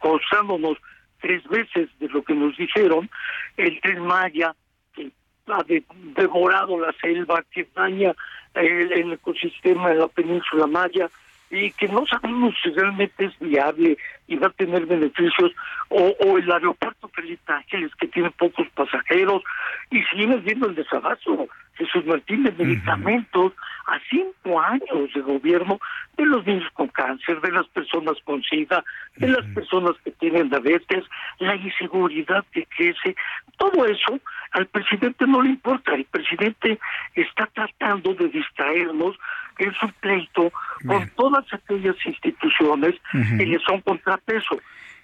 causándonos 0.00 0.78
tres 1.24 1.42
veces 1.48 1.88
de 2.00 2.08
lo 2.10 2.22
que 2.22 2.34
nos 2.34 2.54
dijeron, 2.58 3.08
el 3.56 3.80
tren 3.80 4.00
Maya, 4.00 4.54
que 4.92 5.10
ha 5.46 5.64
devorado 5.66 6.78
la 6.78 6.92
selva, 7.00 7.42
que 7.50 7.66
daña 7.74 8.14
el, 8.52 9.10
ecosistema 9.10 9.88
de 9.88 9.94
la 9.94 10.08
península 10.08 10.66
Maya, 10.66 11.08
y 11.50 11.70
que 11.72 11.88
no 11.88 12.04
sabemos 12.04 12.54
si 12.62 12.68
realmente 12.72 13.24
es 13.24 13.38
viable 13.38 13.96
y 14.26 14.36
va 14.36 14.48
a 14.48 14.50
tener 14.50 14.84
beneficios, 14.84 15.52
o, 15.88 16.36
el 16.36 16.52
aeropuerto 16.52 17.08
Felipe 17.08 17.50
Ángeles, 17.50 17.94
que 17.94 18.08
tiene 18.08 18.30
pocos 18.30 18.68
pasajeros, 18.74 19.42
y 19.90 20.02
seguimos 20.02 20.44
viendo 20.44 20.66
el 20.66 20.74
desabasto, 20.74 21.48
Jesús 21.76 22.06
Martín, 22.06 22.44
de 22.44 22.52
medicamentos 22.52 23.52
a 23.86 23.98
cinco 24.08 24.60
años 24.60 25.12
de 25.14 25.20
gobierno 25.20 25.78
de 26.16 26.24
los 26.24 26.46
niños 26.46 26.70
con 26.72 26.88
cáncer, 26.88 27.40
de 27.40 27.52
las 27.52 27.66
personas 27.68 28.14
con 28.24 28.42
SIDA, 28.42 28.84
de 29.16 29.28
las 29.28 29.44
personas 29.46 29.92
que 30.04 30.12
tienen 30.12 30.48
diabetes, 30.48 31.04
la 31.38 31.56
inseguridad 31.56 32.44
que 32.52 32.66
crece, 32.66 33.16
todo 33.58 33.84
eso 33.86 34.20
al 34.52 34.66
presidente 34.66 35.26
no 35.26 35.42
le 35.42 35.50
importa, 35.50 35.94
el 35.94 36.04
presidente 36.04 36.78
está 37.14 37.46
tratando 37.46 38.14
de 38.14 38.28
distraernos 38.28 39.16
en 39.58 39.72
su 39.74 39.88
pleito 40.00 40.52
con 40.86 41.08
todas 41.10 41.44
aquellas 41.52 41.96
instituciones 42.04 42.94
que 43.12 43.46
le 43.46 43.58
son 43.60 43.80
contrapeso, 43.80 44.60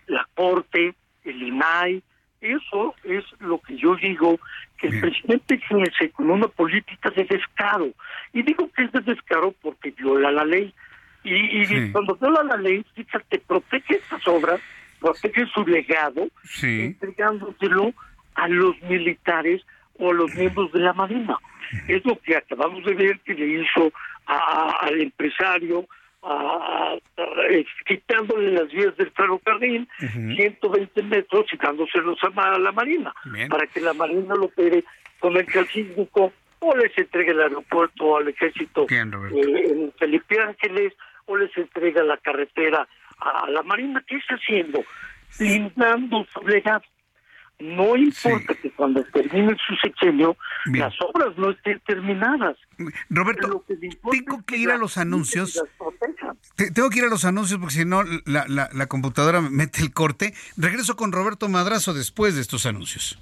la 0.06 0.26
Corte, 0.34 0.94
el 1.24 1.42
INAI, 1.42 2.02
eso 2.40 2.94
es 3.04 3.24
lo 3.40 3.60
que 3.60 3.76
yo 3.76 3.96
digo, 3.96 4.38
que 4.78 4.88
el 4.88 5.00
presidente 5.00 5.60
crece 5.68 6.10
con 6.10 6.30
una 6.30 6.48
política 6.48 7.10
de 7.10 7.24
descaro. 7.24 7.90
Y 8.32 8.42
digo 8.42 8.70
que 8.74 8.84
es 8.84 8.92
de 8.92 9.00
descaro 9.00 9.54
porque 9.60 9.90
viola 9.90 10.30
la 10.30 10.44
ley. 10.44 10.72
Y, 11.22 11.90
cuando 11.92 12.16
viola 12.16 12.42
la 12.44 12.56
ley, 12.56 12.84
fíjate, 12.94 13.40
protege 13.40 13.96
estas 13.96 14.26
obras, 14.26 14.60
protege 15.00 15.46
su 15.46 15.66
legado, 15.66 16.28
entregándoselo 16.62 17.92
a 18.34 18.48
los 18.48 18.80
militares 18.82 19.62
o 19.98 20.10
a 20.10 20.14
los 20.14 20.34
miembros 20.34 20.72
de 20.72 20.80
la 20.80 20.94
Marina. 20.94 21.36
Es 21.88 22.04
lo 22.06 22.18
que 22.20 22.36
acabamos 22.36 22.84
de 22.84 22.94
ver 22.94 23.20
que 23.20 23.34
le 23.34 23.62
hizo 23.62 23.92
al 24.26 25.00
empresario, 25.00 25.86
a, 26.22 26.96
quitándole 27.86 28.52
las 28.52 28.70
vías 28.70 28.96
del 28.96 29.10
ferrocarril, 29.10 29.88
120 29.98 31.02
metros 31.04 31.46
y 31.52 31.56
dándoselos 31.56 32.18
a, 32.22 32.58
la 32.58 32.72
Marina, 32.72 33.12
para 33.48 33.66
que 33.66 33.80
la 33.80 33.94
Marina 33.94 34.34
lo 34.34 34.46
opere 34.46 34.84
con 35.18 35.36
el 35.36 35.46
calcínico 35.46 36.32
o 36.60 36.76
les 36.76 36.96
entregue 36.96 37.32
el 37.32 37.40
aeropuerto 37.40 38.16
al 38.18 38.28
ejército 38.28 38.86
eh, 38.90 39.00
en 39.70 39.92
Felipe 39.98 40.40
Ángeles 40.40 40.92
o 41.26 41.36
les 41.36 41.56
entrega 41.56 42.02
la 42.02 42.18
carretera 42.18 42.86
a 43.18 43.48
la 43.48 43.62
Marina. 43.62 44.02
¿Qué 44.06 44.16
está 44.16 44.34
haciendo? 44.34 44.82
Blindando 45.38 46.26
su 46.32 46.46
legado. 46.46 46.82
No 47.60 47.94
importa 47.96 48.54
que 48.54 48.70
cuando 48.72 49.04
termine 49.04 49.56
su 49.66 49.74
sexenio 49.76 50.36
las 50.66 50.94
obras 51.02 51.36
no 51.36 51.50
estén 51.50 51.80
terminadas. 51.86 52.56
Roberto, 53.10 53.64
tengo 54.10 54.42
que 54.46 54.56
ir 54.56 54.70
a 54.70 54.78
los 54.78 54.96
anuncios. 54.96 55.62
Tengo 56.56 56.90
que 56.90 56.98
ir 56.98 57.04
a 57.04 57.08
los 57.08 57.24
anuncios 57.24 57.60
porque 57.60 57.74
si 57.74 57.84
no 57.84 58.02
la, 58.24 58.46
la, 58.48 58.70
la 58.72 58.86
computadora 58.86 59.40
mete 59.42 59.82
el 59.82 59.92
corte. 59.92 60.32
Regreso 60.56 60.96
con 60.96 61.12
Roberto 61.12 61.48
Madrazo 61.48 61.92
después 61.92 62.34
de 62.34 62.40
estos 62.40 62.64
anuncios. 62.64 63.18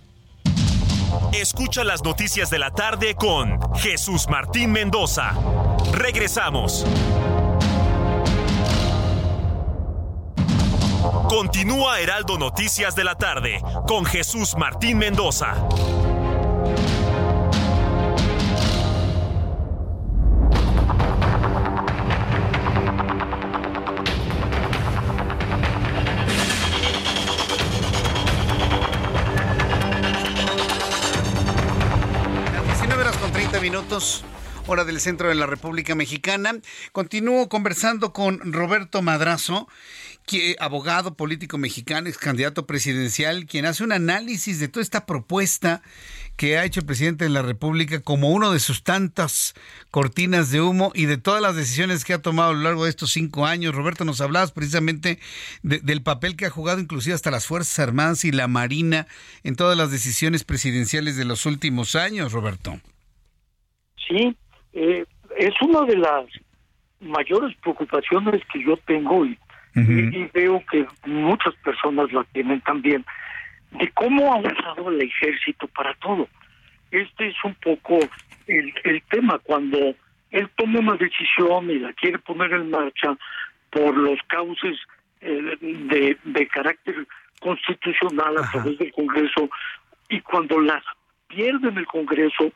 Escucha 1.33 1.85
las 1.85 2.05
noticias 2.05 2.51
de 2.51 2.59
la 2.59 2.71
tarde 2.71 3.15
con 3.15 3.59
Jesús 3.77 4.29
Martín 4.29 4.73
Mendoza. 4.73 5.33
Regresamos. 5.93 6.87
Continúa 11.29 12.01
Heraldo 12.01 12.39
Noticias 12.39 12.95
de 12.95 13.05
la 13.05 13.15
tarde 13.15 13.63
con 13.87 14.05
Jesús 14.05 14.57
Martín 14.57 14.99
Mendoza. 14.99 15.55
horas 32.99 33.17
con 33.19 33.31
30 33.31 33.61
minutos 33.61 34.25
hora 34.69 34.85
del 34.85 35.01
centro 35.01 35.29
de 35.29 35.35
la 35.35 35.47
República 35.47 35.95
Mexicana. 35.95 36.53
Continúo 36.93 37.49
conversando 37.49 38.13
con 38.13 38.53
Roberto 38.53 39.03
Madrazo, 39.03 39.67
abogado 40.59 41.15
político 41.15 41.59
mexicano, 41.59 42.09
ex 42.09 42.19
candidato 42.19 42.67
presidencial, 42.67 43.47
quien 43.47 43.67
hace 43.67 43.85
un 43.85 43.93
análisis 43.93 44.61
de 44.61 44.69
toda 44.69 44.83
esta 44.83 45.07
propuesta 45.07 45.83
que 46.37 46.57
ha 46.57 46.65
hecho 46.65 46.81
el 46.81 46.87
presidente 46.87 47.25
de 47.25 47.31
la 47.31 47.43
República 47.43 48.01
como 48.01 48.31
uno 48.31 48.53
de 48.53 48.61
sus 48.61 48.85
tantas 48.85 49.55
cortinas 49.91 50.53
de 50.53 50.61
humo 50.61 50.93
y 50.95 51.07
de 51.07 51.19
todas 51.19 51.43
las 51.43 51.57
decisiones 51.57 52.05
que 52.05 52.15
ha 52.15 52.23
tomado 52.23 52.51
a 52.51 52.55
lo 52.55 52.61
largo 52.61 52.85
de 52.85 52.91
estos 52.91 53.11
cinco 53.11 53.45
años. 53.45 53.75
Roberto, 53.75 54.05
nos 54.05 54.21
hablabas 54.21 54.53
precisamente 54.53 55.19
del 55.63 56.03
papel 56.03 56.37
que 56.37 56.47
ha 56.47 56.51
jugado 56.51 56.81
inclusive 56.81 57.15
hasta 57.15 57.33
las 57.33 57.47
Fuerzas 57.47 57.79
Armadas 57.81 58.25
y 58.25 58.31
la 58.31 58.47
Marina 58.47 59.09
en 59.43 59.57
todas 59.57 59.77
las 59.77 59.91
decisiones 59.91 60.45
presidenciales 60.45 61.17
de 61.17 61.25
los 61.25 61.45
últimos 61.45 61.97
años, 61.97 62.33
Roberto. 62.33 62.79
Sí, 64.07 64.37
eh, 64.75 65.05
es 65.37 65.55
una 65.61 65.85
de 65.87 65.97
las 65.97 66.27
mayores 67.01 67.57
preocupaciones 67.63 68.43
que 68.53 68.63
yo 68.65 68.77
tengo 68.87 69.27
y 69.27 69.37
y, 69.81 70.31
veo 70.33 70.63
que 70.71 70.87
muchas 71.07 71.55
personas 71.57 72.13
la 72.13 72.25
tienen 72.25 72.61
también, 72.63 73.05
de 73.73 73.89
cómo 73.93 74.33
ha 74.33 74.39
usado 74.39 74.91
el 74.91 75.03
ejército 75.03 75.69
para 75.69 75.95
todo. 75.95 76.29
Este 76.91 77.29
es 77.29 77.37
un 77.45 77.55
poco 77.55 77.99
el, 78.47 78.73
el 78.85 79.03
tema, 79.11 79.39
cuando 79.39 79.95
él 80.31 80.49
toma 80.57 80.81
una 80.81 80.97
decisión 80.97 81.71
y 81.71 81.79
la 81.79 81.93
quiere 81.95 82.19
poner 82.19 82.53
en 82.53 82.71
marcha 82.71 83.17
por 83.71 83.97
los 83.97 84.19
cauces 84.29 84.79
eh, 85.21 85.57
de, 85.61 86.17
de 86.25 86.49
carácter 86.49 87.07
constitucional 87.41 88.39
a 88.39 88.51
través 88.51 88.79
del 88.79 88.93
Congreso 88.93 89.49
y 90.09 90.21
cuando 90.21 90.61
las 90.61 90.83
pierde 91.29 91.69
en 91.69 91.79
el 91.79 91.87
Congreso 91.87 92.53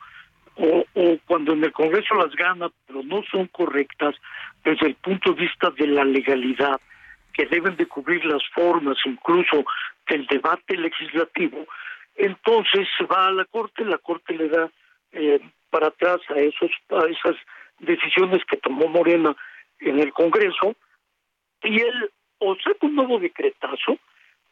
o, 0.55 0.85
o 0.93 1.17
cuando 1.25 1.53
en 1.53 1.63
el 1.63 1.71
Congreso 1.71 2.15
las 2.15 2.35
gana 2.35 2.69
pero 2.87 3.03
no 3.03 3.23
son 3.31 3.47
correctas 3.47 4.15
desde 4.63 4.87
el 4.87 4.95
punto 4.95 5.33
de 5.33 5.41
vista 5.41 5.71
de 5.71 5.87
la 5.87 6.03
legalidad 6.03 6.79
que 7.33 7.45
deben 7.47 7.75
de 7.75 7.87
cubrir 7.87 8.23
las 8.25 8.43
formas 8.53 8.97
incluso 9.05 9.65
del 10.07 10.25
debate 10.27 10.77
legislativo, 10.77 11.65
entonces 12.15 12.87
se 12.97 13.05
va 13.05 13.27
a 13.27 13.31
la 13.31 13.45
Corte, 13.45 13.83
la 13.83 13.97
Corte 13.97 14.33
le 14.33 14.49
da 14.49 14.71
eh, 15.11 15.39
para 15.69 15.87
atrás 15.87 16.19
a, 16.29 16.39
esos, 16.39 16.71
a 16.89 17.05
esas 17.07 17.35
decisiones 17.79 18.43
que 18.45 18.57
tomó 18.57 18.87
Morena 18.87 19.35
en 19.79 19.99
el 19.99 20.13
Congreso, 20.13 20.75
y 21.63 21.79
él 21.79 22.11
o 22.39 22.55
saca 22.55 22.85
un 22.85 22.95
nuevo 22.95 23.19
decretazo, 23.19 23.97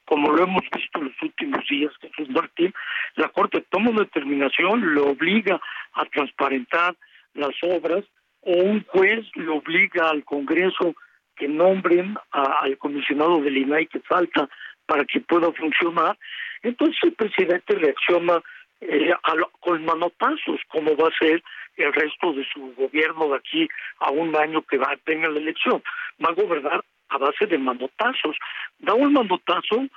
como 0.05 0.31
lo 0.31 0.43
hemos 0.43 0.63
visto 0.73 0.99
en 0.99 1.05
los 1.05 1.21
últimos 1.21 1.67
días, 1.69 1.91
Jesús 2.01 2.29
Martín, 2.29 2.73
la 3.15 3.29
Corte 3.29 3.63
toma 3.69 3.91
una 3.91 4.01
determinación, 4.01 4.95
lo 4.95 5.09
obliga 5.09 5.61
a 5.93 6.05
transparentar 6.05 6.95
las 7.33 7.53
obras, 7.63 8.03
o 8.41 8.51
un 8.51 8.83
juez 8.85 9.25
lo 9.35 9.57
obliga 9.57 10.09
al 10.09 10.23
Congreso 10.23 10.95
que 11.41 11.47
nombren 11.47 12.15
al 12.29 12.77
comisionado 12.77 13.41
del 13.41 13.57
INAI 13.57 13.87
que 13.87 13.99
falta 14.01 14.47
para 14.85 15.03
que 15.05 15.21
pueda 15.21 15.51
funcionar, 15.53 16.15
entonces 16.61 16.97
el 17.01 17.13
presidente 17.13 17.73
reacciona 17.73 18.43
eh, 18.79 19.11
con 19.59 19.83
manotazos, 19.83 20.59
como 20.67 20.95
va 20.95 21.07
a 21.07 21.17
ser 21.17 21.41
el 21.77 21.93
resto 21.93 22.33
de 22.33 22.45
su 22.53 22.75
gobierno 22.75 23.29
de 23.29 23.37
aquí 23.37 23.67
a 23.97 24.11
un 24.11 24.35
año 24.35 24.61
que 24.61 24.77
va 24.77 24.91
a 24.91 24.97
tener 24.97 25.31
la 25.31 25.39
elección. 25.39 25.81
Va 26.23 26.29
a 26.29 26.33
gobernar 26.33 26.85
a 27.09 27.17
base 27.17 27.47
de 27.47 27.57
manotazos. 27.57 28.37
Da 28.77 28.93
un 28.93 29.13
manotazo 29.13 29.87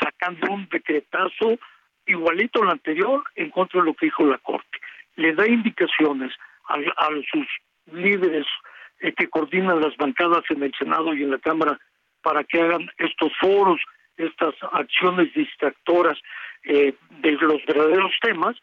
sacando 0.00 0.52
un 0.52 0.66
decretazo 0.70 1.58
igualito 2.06 2.62
al 2.62 2.70
anterior 2.70 3.22
en 3.34 3.50
contra 3.50 3.80
de 3.80 3.86
lo 3.88 3.94
que 3.94 4.06
dijo 4.06 4.24
la 4.24 4.38
Corte. 4.38 4.78
Le 5.16 5.34
da 5.34 5.46
indicaciones 5.46 6.32
a 6.66 7.08
sus 7.30 7.46
líderes 7.92 8.46
que 9.12 9.28
coordinan 9.28 9.80
las 9.80 9.96
bancadas 9.96 10.44
en 10.50 10.62
el 10.62 10.72
Senado 10.78 11.14
y 11.14 11.22
en 11.22 11.30
la 11.30 11.38
Cámara 11.38 11.78
para 12.22 12.42
que 12.44 12.60
hagan 12.60 12.88
estos 12.98 13.32
foros, 13.38 13.80
estas 14.16 14.54
acciones 14.72 15.32
distractoras 15.34 16.18
eh, 16.64 16.94
de 17.20 17.32
los 17.32 17.64
verdaderos 17.66 18.12
temas, 18.22 18.56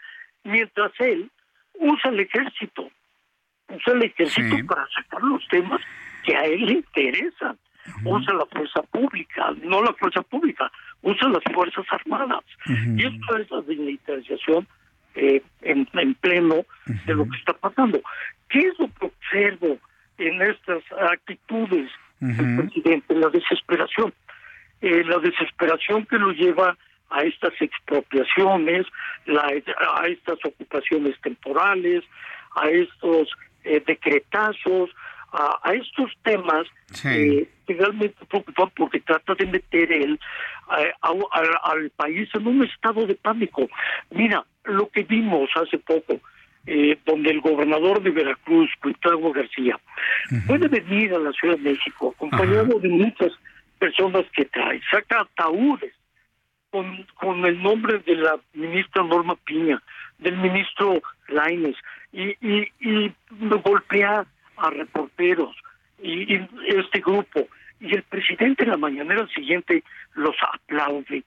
mientras 0.43 0.91
él 0.99 1.30
usa 1.76 2.09
el 2.09 2.22
ejército, 2.22 2.89
usa 3.69 3.93
el 3.93 4.03
ejército 4.03 4.55
para 4.68 4.88
sacar 4.88 5.22
los 5.22 5.47
temas 5.49 5.81
que 6.23 6.35
a 6.35 6.45
él 6.45 6.65
le 6.65 6.73
interesan. 6.73 7.57
Usa 8.05 8.34
la 8.35 8.45
fuerza 8.45 8.84
pública, 8.84 9.53
no 9.63 9.81
la 9.81 9.93
fuerza 9.93 10.22
pública, 10.22 10.72
usa 11.01 11.30
las 11.30 11.43
fuerzas 11.51 11.85
armadas. 11.89 12.43
Y 12.68 13.05
esto 13.05 13.38
es 13.38 13.49
la 13.49 13.61
militarización 13.61 14.68
eh, 15.15 15.41
en, 15.61 15.88
en, 15.93 16.13
pleno 16.15 16.63
de 17.05 17.15
lo 17.15 17.27
que 17.27 17.38
está 17.38 17.53
pasando. 17.53 17.99
¿Qué 18.49 18.59
es 18.59 18.80
lo 18.80 18.88
que 18.93 19.07
observo 19.07 19.80
en 20.18 20.42
estas 20.42 20.84
actitudes 21.12 21.90
del 22.20 22.58
presidente? 22.58 23.16
La 23.16 23.30
desesperación. 23.30 24.14
Eh, 24.82 25.04
la 25.04 25.20
desesperación 25.20 26.06
que 26.06 26.18
lo 26.18 26.32
lleva 26.32 26.78
a 27.10 27.22
estas 27.22 27.54
expropiaciones, 27.60 28.88
a 29.28 30.08
estas 30.08 30.38
ocupaciones 30.44 31.20
temporales, 31.22 32.04
a 32.56 32.70
estos 32.70 33.30
eh, 33.64 33.84
decretazos, 33.86 34.90
a, 35.32 35.74
estos 35.74 36.12
temas 36.24 36.68
que 37.02 37.48
realmente 37.68 38.26
preocupan 38.28 38.70
porque 38.76 39.00
trata 39.00 39.34
de 39.36 39.46
meter 39.46 39.92
él 39.92 40.20
al 40.68 41.90
país 41.92 42.30
en 42.34 42.48
un 42.48 42.64
estado 42.64 43.06
de 43.06 43.16
pánico. 43.16 43.68
Mira, 44.10 44.46
lo 44.66 44.90
que 44.90 45.04
vimos 45.04 45.50
hace 45.56 45.78
poco, 45.78 46.20
eh, 46.66 46.98
donde 47.06 47.32
el 47.32 47.42
gobernador 47.42 48.02
de 48.02 48.12
Veracruz, 48.12 48.70
Cuitlagua 48.82 49.34
García, 49.34 49.80
puede 50.48 50.68
venir 50.68 51.14
a 51.14 51.20
la 51.20 51.32
Ciudad 51.32 51.58
de 51.58 51.72
México 51.72 52.14
acompañado 52.16 52.80
de 52.80 52.90
muchas 52.90 53.32
personas 53.80 54.26
que 54.34 54.46
trae, 54.46 54.80
saca 54.92 55.22
ataúdes 55.22 55.94
con, 56.70 57.06
con 57.16 57.46
el 57.46 57.62
nombre 57.62 58.00
de 58.00 58.16
la 58.16 58.40
ministra 58.54 59.04
Norma 59.04 59.36
Piña, 59.44 59.82
del 60.20 60.38
ministro 60.38 61.02
Laines, 61.28 61.76
y, 62.14 62.30
y, 62.42 62.72
y 62.80 63.14
golpea 63.64 64.26
a 64.58 64.70
reporteros 64.70 65.56
y, 66.02 66.36
este 66.68 67.00
grupo. 67.00 67.48
Y 67.80 67.96
el 67.96 68.04
presidente 68.04 68.64
en 68.64 68.70
la 68.70 68.78
mañanera 68.78 69.28
siguiente 69.34 69.84
los 70.14 70.36
aplaude. 70.54 71.24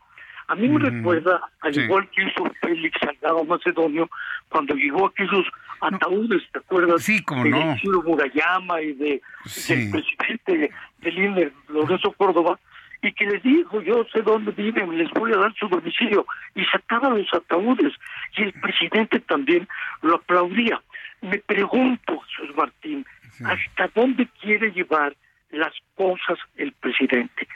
A 0.48 0.54
mí 0.54 0.68
me 0.68 0.78
recuerda, 0.78 1.40
al 1.60 1.78
igual 1.78 2.08
que 2.10 2.22
hizo 2.22 2.50
Félix 2.60 2.98
Salgado 3.00 3.44
Macedonio, 3.44 4.08
cuando 4.48 4.74
llegó 4.74 5.06
aquellos 5.06 5.46
ataúdes, 5.80 6.42
¿te 6.52 6.58
acuerdas? 6.58 7.02
Sí, 7.02 7.22
como 7.22 7.44
de 7.44 7.50
no. 7.50 7.76
Ciro 7.78 8.02
Murayama 8.02 8.80
y 8.82 8.92
de, 8.92 9.22
del 9.68 9.90
presidente 9.90 10.70
del 10.98 11.18
INE, 11.18 11.52
Lorenzo 11.68 12.12
Córdoba, 12.12 12.58
y 13.02 13.12
que 13.12 13.26
les 13.26 13.42
dijo, 13.42 13.82
yo 13.82 14.04
sé 14.12 14.22
dónde 14.22 14.50
viven, 14.52 14.96
les 14.96 15.10
voy 15.10 15.32
a 15.32 15.36
dar 15.36 15.54
su 15.54 15.68
domicilio, 15.68 16.26
y 16.54 16.64
sacaba 16.64 17.10
los 17.10 17.32
ataúdes, 17.32 17.92
y 18.36 18.42
el 18.42 18.52
presidente 18.54 19.20
también 19.20 19.68
lo 20.02 20.16
aplaudía. 20.16 20.80
Me 21.20 21.38
pregunto, 21.38 22.20
Jesús 22.20 22.56
Martín, 22.56 23.06
¿hasta 23.44 23.90
dónde 23.94 24.28
quiere 24.40 24.70
llevar 24.72 25.14
las 25.50 25.72
cosas 25.94 26.38
el 26.56 26.72
presidente? 26.72 27.46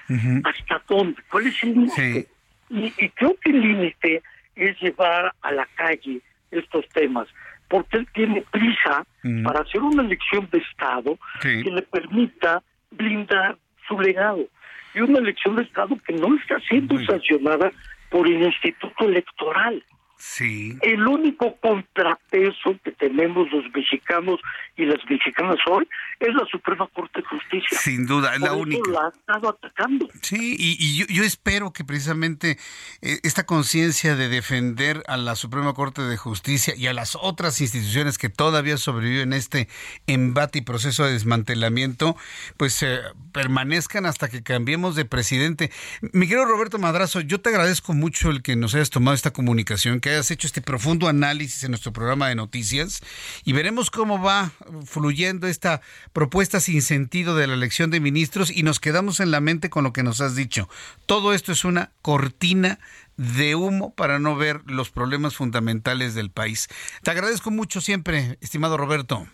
¿Hasta 0.45 0.83
dónde? 0.89 1.23
¿Cuál 1.31 1.47
es 1.47 1.63
el 1.63 1.75
límite? 1.75 2.29
Y, 2.71 2.91
creo 3.11 3.37
que 3.41 3.51
el 3.51 3.61
límite 3.61 4.23
es 4.57 4.81
llevar 4.81 5.33
a 5.43 5.53
la 5.53 5.67
calle 5.77 6.21
estos 6.51 6.89
temas, 6.91 7.29
porque 7.69 7.99
él 7.99 8.09
tiene 8.13 8.43
prisa 8.51 9.07
para 9.45 9.61
hacer 9.61 9.81
una 9.83 10.03
elección 10.03 10.49
de 10.51 10.59
Estado 10.59 11.19
que 11.41 11.71
le 11.71 11.83
permita 11.83 12.63
blindar 12.91 13.57
su 13.87 13.99
legado. 14.01 14.47
Y 14.95 15.01
una 15.01 15.19
elección 15.19 15.57
de 15.57 15.63
Estado 15.63 15.97
que 16.07 16.15
no 16.15 16.35
está 16.37 16.59
siendo 16.61 16.99
sancionada 17.05 17.71
por 18.11 18.27
el 18.27 18.43
Instituto 18.43 19.05
Electoral. 19.05 19.83
Sí. 20.19 20.77
El 20.83 21.07
único 21.07 21.57
contrapeso 21.61 22.77
que 22.83 22.91
tenemos 22.91 23.51
los 23.53 23.65
mexicanos 23.73 24.41
y 24.77 24.85
las 24.85 24.99
mexicanas 25.09 25.57
hoy 25.71 25.89
es 26.19 26.35
la 26.35 26.45
Suprema 26.51 26.89
Corte 26.93 27.21
de 27.21 27.27
Justicia. 27.27 27.79
Sin 27.79 28.07
duda, 28.07 28.35
es 28.35 28.41
la 28.41 28.53
única. 28.53 28.91
La 28.91 29.07
ha 29.07 29.09
estado 29.11 29.51
atacando. 29.51 30.09
Sí, 30.23 30.57
y, 30.59 31.07
yo, 31.07 31.23
espero 31.23 31.73
que 31.73 31.85
precisamente 31.85 32.59
eh, 33.01 33.19
esta 33.23 33.47
conciencia 33.47 34.17
de 34.17 34.29
defender 34.29 35.05
a 35.07 35.17
la 35.17 35.37
Suprema 35.37 35.73
Corte 35.73 36.03
de 36.03 36.17
Justicia 36.17 36.75
y 36.77 36.89
a 36.89 36.93
las 36.93 37.17
otras 37.21 37.61
instituciones 37.61 38.19
que 38.19 38.29
todavía 38.29 38.77
sobreviven 38.77 39.29
en 39.29 39.33
este 39.35 39.69
embate 40.07 40.59
y 40.59 40.63
proceso 40.63 41.05
de 41.05 41.13
desmantelamiento, 41.13 42.17
pues 42.57 42.83
eh, 42.83 42.99
permanezcan 43.33 44.07
hasta 44.07 44.29
que 44.29 44.43
cambiemos 44.43 44.97
de 44.97 45.05
presidente. 45.05 45.71
Miguel 46.13 46.45
Roberto 46.45 46.79
Madrazo, 46.79 47.21
yo 47.21 47.41
te 47.41 47.51
agradezco 47.51 47.95
mucho 47.95 48.31
el 48.31 48.43
que 48.43 48.57
nos 48.57 48.75
hayas 48.75 48.91
tomado 48.91 49.15
esta 49.15 49.33
comunicación, 49.33 50.01
que 50.01 50.08
hayas 50.09 50.31
hecho 50.31 50.47
este 50.47 50.63
profundo 50.63 51.09
análisis 51.09 51.65
en 51.65 51.71
nuestro 51.71 51.93
programa 51.93 52.29
de 52.29 52.35
noticias 52.35 53.01
y 53.45 53.53
veremos 53.53 53.91
cómo 53.91 54.21
va 54.21 54.53
fluyendo 54.85 55.47
esta 55.47 55.81
propuesta 56.13 56.61
sin 56.61 56.83
sentido 56.83 57.37
de 57.37 57.47
la 57.47 57.55
elección 57.55 57.91
de 57.91 58.01
ministros 58.01 58.51
y 58.51 58.63
nos 58.63 58.81
quedamos 58.81 59.21
en 59.21 59.31
la 59.31 59.41
mente 59.41 59.71
con 59.71 59.85
lo 59.85 59.93
que 59.93 60.03
nos 60.03 60.21
has 60.21 60.35
dicho. 60.37 60.69
Todo 61.07 61.33
esto 61.33 61.53
es 61.53 61.65
una 61.65 61.93
cortina 62.03 62.79
de 63.17 63.55
humo 63.55 63.95
para 63.95 64.19
no 64.19 64.37
ver 64.37 64.63
los 64.67 64.91
problemas 64.91 65.37
fundamentales 65.37 66.15
del 66.15 66.31
país. 66.31 66.69
Te 67.03 67.11
agradezco 67.11 67.51
mucho 67.51 67.81
siempre, 67.81 68.39
estimado 68.41 68.77
Roberto. 68.77 69.27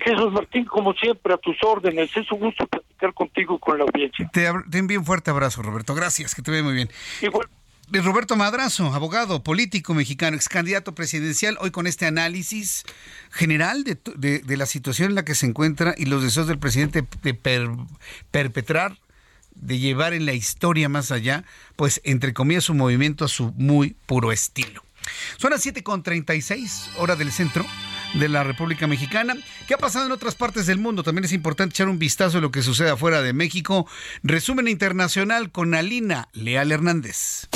Jesús 0.00 0.32
Martín, 0.32 0.64
como 0.64 0.92
siempre, 0.94 1.34
a 1.34 1.36
tus 1.38 1.56
órdenes. 1.62 2.16
Es 2.16 2.30
un 2.30 2.40
gusto 2.40 2.66
platicar 2.66 3.12
contigo 3.14 3.58
con 3.58 3.78
la 3.78 3.84
audiencia. 3.84 4.28
Te, 4.32 4.48
te 4.70 4.78
envío 4.78 5.00
un 5.00 5.04
fuerte 5.04 5.30
abrazo, 5.30 5.62
Roberto. 5.62 5.94
Gracias, 5.94 6.34
que 6.34 6.42
te 6.42 6.50
vea 6.50 6.62
muy 6.62 6.74
bien. 6.74 6.88
Igual. 7.20 7.48
Roberto 7.90 8.36
Madrazo, 8.36 8.92
abogado, 8.94 9.42
político 9.42 9.94
mexicano, 9.94 10.36
ex 10.36 10.48
candidato 10.48 10.94
presidencial, 10.94 11.56
hoy 11.60 11.70
con 11.70 11.86
este 11.86 12.06
análisis 12.06 12.84
general 13.30 13.84
de, 13.84 14.56
la 14.56 14.66
situación 14.66 15.10
en 15.10 15.14
la 15.14 15.24
que 15.24 15.34
se 15.34 15.46
encuentra 15.46 15.94
y 15.96 16.04
los 16.04 16.22
deseos 16.22 16.46
del 16.46 16.58
presidente 16.58 17.06
de 17.22 17.34
perpetrar, 18.30 18.98
de 19.54 19.78
llevar 19.78 20.12
en 20.12 20.26
la 20.26 20.34
historia 20.34 20.88
más 20.88 21.10
allá, 21.10 21.44
pues 21.76 22.00
entre 22.04 22.34
comillas 22.34 22.64
su 22.64 22.74
movimiento 22.74 23.24
a 23.24 23.28
su 23.28 23.52
muy 23.52 23.96
puro 24.06 24.32
estilo. 24.32 24.84
Son 25.38 25.50
las 25.50 25.64
7.36, 25.64 26.90
hora 26.98 27.16
del 27.16 27.32
centro 27.32 27.64
de 28.14 28.28
la 28.28 28.44
República 28.44 28.86
Mexicana. 28.86 29.36
¿Qué 29.66 29.74
ha 29.74 29.78
pasado 29.78 30.06
en 30.06 30.12
otras 30.12 30.34
partes 30.34 30.66
del 30.66 30.78
mundo? 30.78 31.02
También 31.02 31.24
es 31.24 31.32
importante 31.32 31.74
echar 31.74 31.88
un 31.88 31.98
vistazo 31.98 32.38
a 32.38 32.40
lo 32.40 32.50
que 32.50 32.62
sucede 32.62 32.90
afuera 32.90 33.22
de 33.22 33.32
México. 33.32 33.86
Resumen 34.22 34.68
internacional 34.68 35.50
con 35.50 35.74
Alina 35.74 36.28
Leal 36.32 36.72
Hernández. 36.72 37.48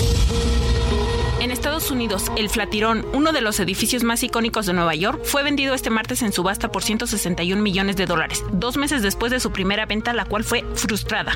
En 1.42 1.50
Estados 1.50 1.90
Unidos, 1.90 2.30
el 2.36 2.48
Flatirón, 2.48 3.04
uno 3.12 3.32
de 3.32 3.40
los 3.40 3.58
edificios 3.58 4.04
más 4.04 4.22
icónicos 4.22 4.66
de 4.66 4.74
Nueva 4.74 4.94
York, 4.94 5.22
fue 5.24 5.42
vendido 5.42 5.74
este 5.74 5.90
martes 5.90 6.22
en 6.22 6.32
subasta 6.32 6.70
por 6.70 6.84
161 6.84 7.60
millones 7.60 7.96
de 7.96 8.06
dólares, 8.06 8.44
dos 8.52 8.76
meses 8.76 9.02
después 9.02 9.32
de 9.32 9.40
su 9.40 9.50
primera 9.50 9.84
venta, 9.84 10.12
la 10.12 10.24
cual 10.24 10.44
fue 10.44 10.64
frustrada. 10.76 11.32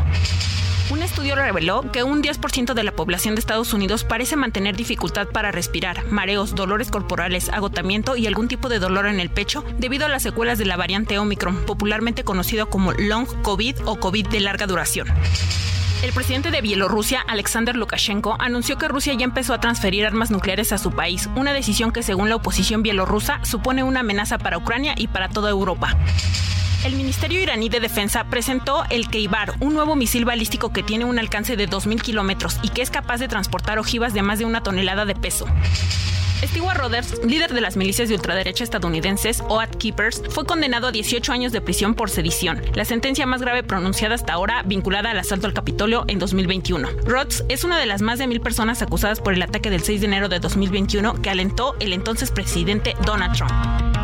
Un 0.90 1.02
estudio 1.02 1.34
reveló 1.34 1.90
que 1.90 2.04
un 2.04 2.22
10% 2.22 2.72
de 2.72 2.84
la 2.84 2.92
población 2.92 3.34
de 3.34 3.40
Estados 3.40 3.72
Unidos 3.72 4.04
parece 4.04 4.36
mantener 4.36 4.76
dificultad 4.76 5.26
para 5.26 5.50
respirar, 5.50 6.06
mareos, 6.12 6.54
dolores 6.54 6.92
corporales, 6.92 7.48
agotamiento 7.48 8.16
y 8.16 8.28
algún 8.28 8.46
tipo 8.46 8.68
de 8.68 8.78
dolor 8.78 9.06
en 9.06 9.18
el 9.18 9.28
pecho 9.28 9.64
debido 9.76 10.06
a 10.06 10.08
las 10.08 10.22
secuelas 10.22 10.56
de 10.58 10.66
la 10.66 10.76
variante 10.76 11.18
Omicron, 11.18 11.64
popularmente 11.66 12.22
conocido 12.22 12.70
como 12.70 12.92
Long 12.92 13.26
COVID 13.42 13.74
o 13.86 13.98
COVID 13.98 14.28
de 14.28 14.38
larga 14.38 14.68
duración. 14.68 15.08
El 16.02 16.12
presidente 16.12 16.50
de 16.50 16.60
Bielorrusia, 16.60 17.20
Alexander 17.26 17.74
Lukashenko, 17.74 18.36
anunció 18.38 18.76
que 18.76 18.86
Rusia 18.86 19.14
ya 19.14 19.24
empezó 19.24 19.54
a 19.54 19.60
transferir 19.60 19.95
armas 20.04 20.30
nucleares 20.30 20.72
a 20.72 20.78
su 20.78 20.90
país, 20.92 21.28
una 21.36 21.52
decisión 21.52 21.92
que 21.92 22.02
según 22.02 22.28
la 22.28 22.36
oposición 22.36 22.82
bielorrusa 22.82 23.40
supone 23.44 23.82
una 23.82 24.00
amenaza 24.00 24.38
para 24.38 24.58
Ucrania 24.58 24.94
y 24.96 25.06
para 25.06 25.28
toda 25.28 25.50
Europa. 25.50 25.96
El 26.84 26.94
Ministerio 26.94 27.40
iraní 27.40 27.68
de 27.68 27.80
Defensa 27.80 28.24
presentó 28.24 28.84
el 28.90 29.08
Keibar, 29.08 29.54
un 29.60 29.74
nuevo 29.74 29.96
misil 29.96 30.24
balístico 30.24 30.72
que 30.72 30.82
tiene 30.82 31.04
un 31.04 31.18
alcance 31.18 31.56
de 31.56 31.68
2.000 31.68 32.00
kilómetros 32.00 32.58
y 32.62 32.68
que 32.68 32.82
es 32.82 32.90
capaz 32.90 33.18
de 33.18 33.28
transportar 33.28 33.78
ojivas 33.78 34.12
de 34.12 34.22
más 34.22 34.38
de 34.38 34.44
una 34.44 34.62
tonelada 34.62 35.04
de 35.04 35.14
peso. 35.14 35.46
Stewart 36.44 36.76
Rodgers, 36.76 37.20
líder 37.24 37.52
de 37.52 37.60
las 37.60 37.76
milicias 37.76 38.08
de 38.08 38.14
ultraderecha 38.14 38.64
estadounidenses, 38.64 39.42
OAT 39.48 39.76
Keepers, 39.76 40.22
fue 40.28 40.44
condenado 40.44 40.88
a 40.88 40.92
18 40.92 41.32
años 41.32 41.52
de 41.52 41.60
prisión 41.60 41.94
por 41.94 42.10
sedición, 42.10 42.62
la 42.74 42.84
sentencia 42.84 43.26
más 43.26 43.40
grave 43.40 43.62
pronunciada 43.62 44.14
hasta 44.14 44.34
ahora 44.34 44.62
vinculada 44.64 45.10
al 45.10 45.18
asalto 45.18 45.46
al 45.46 45.54
Capitolio 45.54 46.04
en 46.08 46.18
2021. 46.18 46.88
Rhodes 47.04 47.44
es 47.48 47.64
una 47.64 47.78
de 47.78 47.86
las 47.86 48.02
más 48.02 48.18
de 48.18 48.26
mil 48.26 48.40
personas 48.40 48.82
acusadas 48.82 49.20
por 49.20 49.34
el 49.34 49.42
ataque 49.42 49.70
del 49.70 49.82
6 49.82 50.00
de 50.00 50.06
enero 50.06 50.28
de 50.28 50.40
2021 50.40 51.22
que 51.22 51.30
alentó 51.30 51.74
el 51.80 51.92
entonces 51.92 52.30
presidente 52.30 52.94
Donald 53.04 53.36
Trump. 53.36 53.95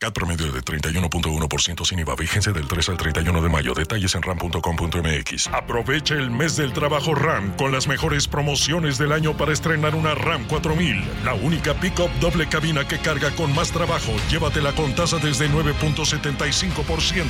CAT 0.00 0.14
promedio 0.14 0.52
de 0.52 0.60
31.1% 0.60 1.84
sin 1.84 1.98
IVA. 1.98 2.14
Vigencia 2.14 2.52
del 2.52 2.68
3 2.68 2.90
al 2.90 2.96
31 2.96 3.42
de 3.42 3.48
mayo. 3.48 3.74
Detalles 3.74 4.14
en 4.14 4.22
ram.com.mx. 4.22 5.48
Aprovecha 5.48 6.14
el 6.14 6.30
mes 6.30 6.56
del 6.56 6.72
trabajo 6.72 7.16
RAM 7.16 7.56
con 7.56 7.72
las 7.72 7.88
mejores 7.88 8.28
promociones 8.28 8.96
del 8.96 9.10
año 9.10 9.36
para 9.36 9.52
estrenar 9.52 9.96
una 9.96 10.14
RAM 10.14 10.46
4000. 10.46 11.04
La 11.24 11.34
única 11.34 11.74
pickup 11.74 12.12
doble 12.20 12.48
cabina 12.48 12.86
que 12.86 12.98
carga 12.98 13.32
con 13.32 13.52
más 13.56 13.72
trabajo. 13.72 14.12
Llévatela 14.30 14.72
con 14.72 14.94
tasa 14.94 15.18
desde 15.18 15.50
9.75%. 15.50 17.24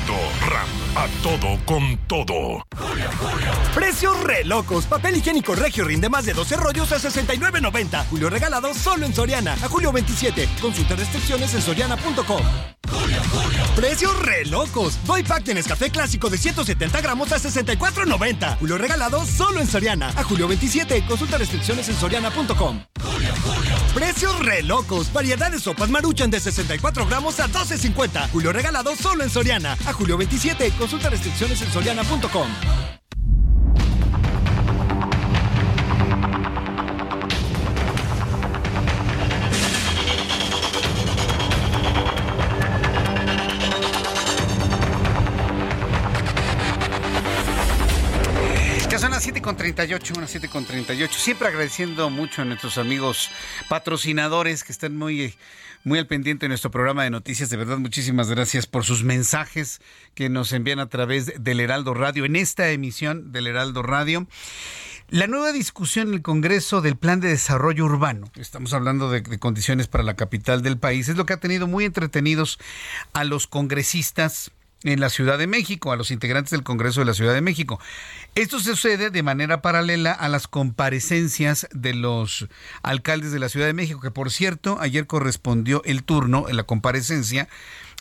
RAM. 0.47 0.69
A 0.95 1.07
todo 1.23 1.59
con 1.65 1.97
todo. 2.07 2.67
Precios 3.75 4.23
re 4.25 4.45
locos. 4.45 4.85
Papel 4.85 5.17
higiénico 5.17 5.55
Regio 5.55 5.85
rinde 5.85 6.11
más 6.11 6.27
de 6.27 6.35
12 6.35 6.57
rollos 6.57 6.93
a 6.93 6.99
69.90. 6.99 8.09
Julio 8.11 8.29
regalado 8.29 8.75
solo 8.75 9.07
en 9.07 9.15
Soriana. 9.15 9.55
A 9.55 9.69
julio 9.69 9.91
27. 9.91 10.47
Consulta 10.61 10.97
restricciones 10.97 11.55
en 11.55 11.63
soriana.com. 11.63 12.58
Precios 13.79 14.19
re 14.23 14.45
locos. 14.45 14.99
Doy 15.07 15.23
pack 15.23 15.45
de 15.45 15.55
Nescafé 15.55 15.91
clásico 15.91 16.29
de 16.29 16.37
170 16.37 17.01
gramos 17.01 17.31
a 17.31 17.39
64.90. 17.39 18.59
Julio 18.59 18.77
regalado 18.77 19.25
solo 19.25 19.61
en 19.61 19.69
Soriana. 19.69 20.09
A 20.17 20.25
julio 20.25 20.49
27. 20.49 21.05
Consulta 21.07 21.39
restricciones 21.39 21.89
en 21.89 21.95
soriana.com. 21.95 22.81
Precios 23.95 24.39
re 24.41 24.63
locos. 24.65 25.13
Variedad 25.13 25.51
de 25.53 25.61
sopas 25.61 25.91
maruchan 25.91 26.31
de 26.31 26.41
64 26.41 27.07
gramos 27.07 27.39
a 27.39 27.47
12.50. 27.47 28.31
Julio 28.31 28.53
regalado 28.53 28.97
solo 28.97 29.23
en 29.23 29.31
Soriana. 29.31 29.77
A 29.87 29.93
julio 29.93 30.19
27. 30.19 30.73
Consulta 30.73 31.09
restricciones 31.09 31.63
en 31.63 31.71
soriana.com. 31.71 32.98
38, 49.75 50.15
unas 50.17 50.31
7 50.31 50.49
con 50.49 50.65
38. 50.65 51.19
Siempre 51.19 51.49
agradeciendo 51.49 52.09
mucho 52.09 52.41
a 52.41 52.47
nuestros 52.47 52.79
amigos 52.79 53.31
patrocinadores 53.69 54.65
que 54.65 54.73
están 54.73 54.97
muy, 54.97 55.35
muy 55.85 55.99
al 55.99 56.07
pendiente 56.07 56.47
de 56.47 56.49
nuestro 56.49 56.71
programa 56.71 57.05
de 57.05 57.11
noticias. 57.11 57.51
De 57.51 57.59
verdad, 57.59 57.77
muchísimas 57.77 58.31
gracias 58.31 58.67
por 58.67 58.87
sus 58.87 59.05
mensajes 59.05 59.83
que 60.15 60.31
nos 60.31 60.53
envían 60.53 60.79
a 60.79 60.89
través 60.89 61.35
del 61.43 61.61
Heraldo 61.61 61.93
Radio, 61.93 62.25
en 62.25 62.37
esta 62.37 62.71
emisión 62.71 63.31
del 63.31 63.47
Heraldo 63.47 63.83
Radio. 63.83 64.27
La 65.11 65.27
nueva 65.27 65.53
discusión 65.53 66.09
en 66.09 66.15
el 66.15 66.23
Congreso 66.23 66.81
del 66.81 66.97
Plan 66.97 67.21
de 67.21 67.29
Desarrollo 67.29 67.85
Urbano, 67.85 68.31
estamos 68.37 68.73
hablando 68.73 69.11
de, 69.11 69.23
condiciones 69.39 69.87
para 69.87 70.03
la 70.03 70.17
capital 70.17 70.63
del 70.63 70.79
país, 70.79 71.09
es 71.11 71.17
lo 71.17 71.27
que 71.27 71.35
ha 71.35 71.41
tenido 71.41 71.67
muy 71.67 71.85
entretenidos 71.85 72.59
a 73.13 73.25
los 73.25 73.47
congresistas 73.47 74.51
en 74.85 75.01
la 75.01 75.11
Ciudad 75.11 75.39
de 75.39 75.47
México, 75.47 75.93
a 75.93 75.97
los 75.97 76.11
integrantes 76.11 76.53
del 76.53 76.63
Congreso 76.63 77.01
de 77.01 77.07
la 77.07 77.15
Ciudad 77.15 77.35
de 77.35 77.41
México. 77.41 77.81
Esto 78.35 78.61
sucede 78.61 79.11
de 79.11 79.23
manera 79.23 79.61
paralela 79.61 80.13
a 80.13 80.29
las 80.29 80.47
comparecencias 80.47 81.67
de 81.73 81.95
los 81.95 82.49
alcaldes 82.83 83.33
de 83.33 83.41
la 83.41 83.49
Ciudad 83.49 83.67
de 83.67 83.73
México, 83.73 84.01
que 84.01 84.11
por 84.11 84.31
cierto, 84.31 84.79
ayer 84.81 85.07
correspondió 85.07 85.83
el 85.85 86.05
turno 86.05 86.49
en 86.49 86.57
la 86.57 86.63
comparecencia 86.63 87.49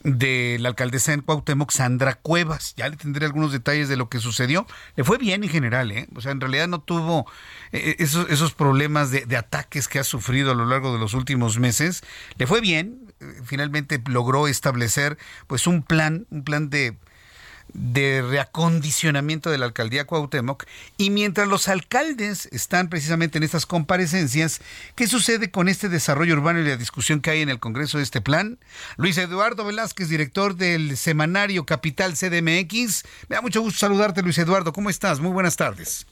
de 0.03 0.57
la 0.59 0.69
alcaldesa 0.69 1.13
en 1.13 1.21
Cuauhtémoc, 1.21 1.71
Sandra 1.71 2.15
Cuevas. 2.15 2.75
Ya 2.77 2.87
le 2.87 2.97
tendré 2.97 3.25
algunos 3.25 3.51
detalles 3.51 3.89
de 3.89 3.97
lo 3.97 4.09
que 4.09 4.19
sucedió. 4.19 4.67
Le 4.95 5.03
fue 5.03 5.17
bien 5.17 5.43
en 5.43 5.49
general, 5.49 5.91
¿eh? 5.91 6.07
O 6.15 6.21
sea, 6.21 6.31
en 6.31 6.39
realidad 6.39 6.67
no 6.67 6.81
tuvo 6.81 7.25
eh, 7.71 7.95
esos, 7.97 8.29
esos 8.29 8.53
problemas 8.53 9.09
de 9.09 9.37
ataques 9.37 9.87
que 9.87 9.97
ha 9.97 10.03
sufrido 10.03 10.51
a 10.51 10.55
lo 10.55 10.67
largo 10.67 10.93
de 10.93 10.99
los 10.99 11.15
últimos 11.15 11.57
meses. 11.57 12.03
Le 12.37 12.45
fue 12.45 12.61
bien, 12.61 13.06
finalmente 13.43 14.01
logró 14.07 14.47
establecer 14.47 15.17
pues 15.47 15.67
un 15.67 15.83
plan, 15.83 16.25
un 16.29 16.43
plan 16.43 16.69
de 16.69 16.95
de 17.73 18.21
reacondicionamiento 18.21 19.49
de 19.49 19.57
la 19.57 19.65
alcaldía 19.65 20.05
Cuauhtémoc 20.05 20.65
y 20.97 21.09
mientras 21.09 21.47
los 21.47 21.67
alcaldes 21.67 22.47
están 22.51 22.89
precisamente 22.89 23.37
en 23.37 23.43
estas 23.43 23.65
comparecencias, 23.65 24.61
¿qué 24.95 25.07
sucede 25.07 25.51
con 25.51 25.67
este 25.67 25.89
desarrollo 25.89 26.33
urbano 26.33 26.59
y 26.59 26.65
la 26.65 26.77
discusión 26.77 27.21
que 27.21 27.31
hay 27.31 27.41
en 27.41 27.49
el 27.49 27.59
Congreso 27.59 27.97
de 27.97 28.03
este 28.03 28.21
plan? 28.21 28.57
Luis 28.97 29.17
Eduardo 29.17 29.65
Velázquez, 29.65 30.09
director 30.09 30.55
del 30.55 30.97
semanario 30.97 31.65
Capital 31.65 32.13
CDMX. 32.13 33.03
Me 33.27 33.35
da 33.35 33.41
mucho 33.41 33.61
gusto 33.61 33.79
saludarte, 33.79 34.21
Luis 34.21 34.37
Eduardo. 34.37 34.73
¿Cómo 34.73 34.89
estás? 34.89 35.19
Muy 35.19 35.31
buenas 35.31 35.55
tardes. 35.55 36.07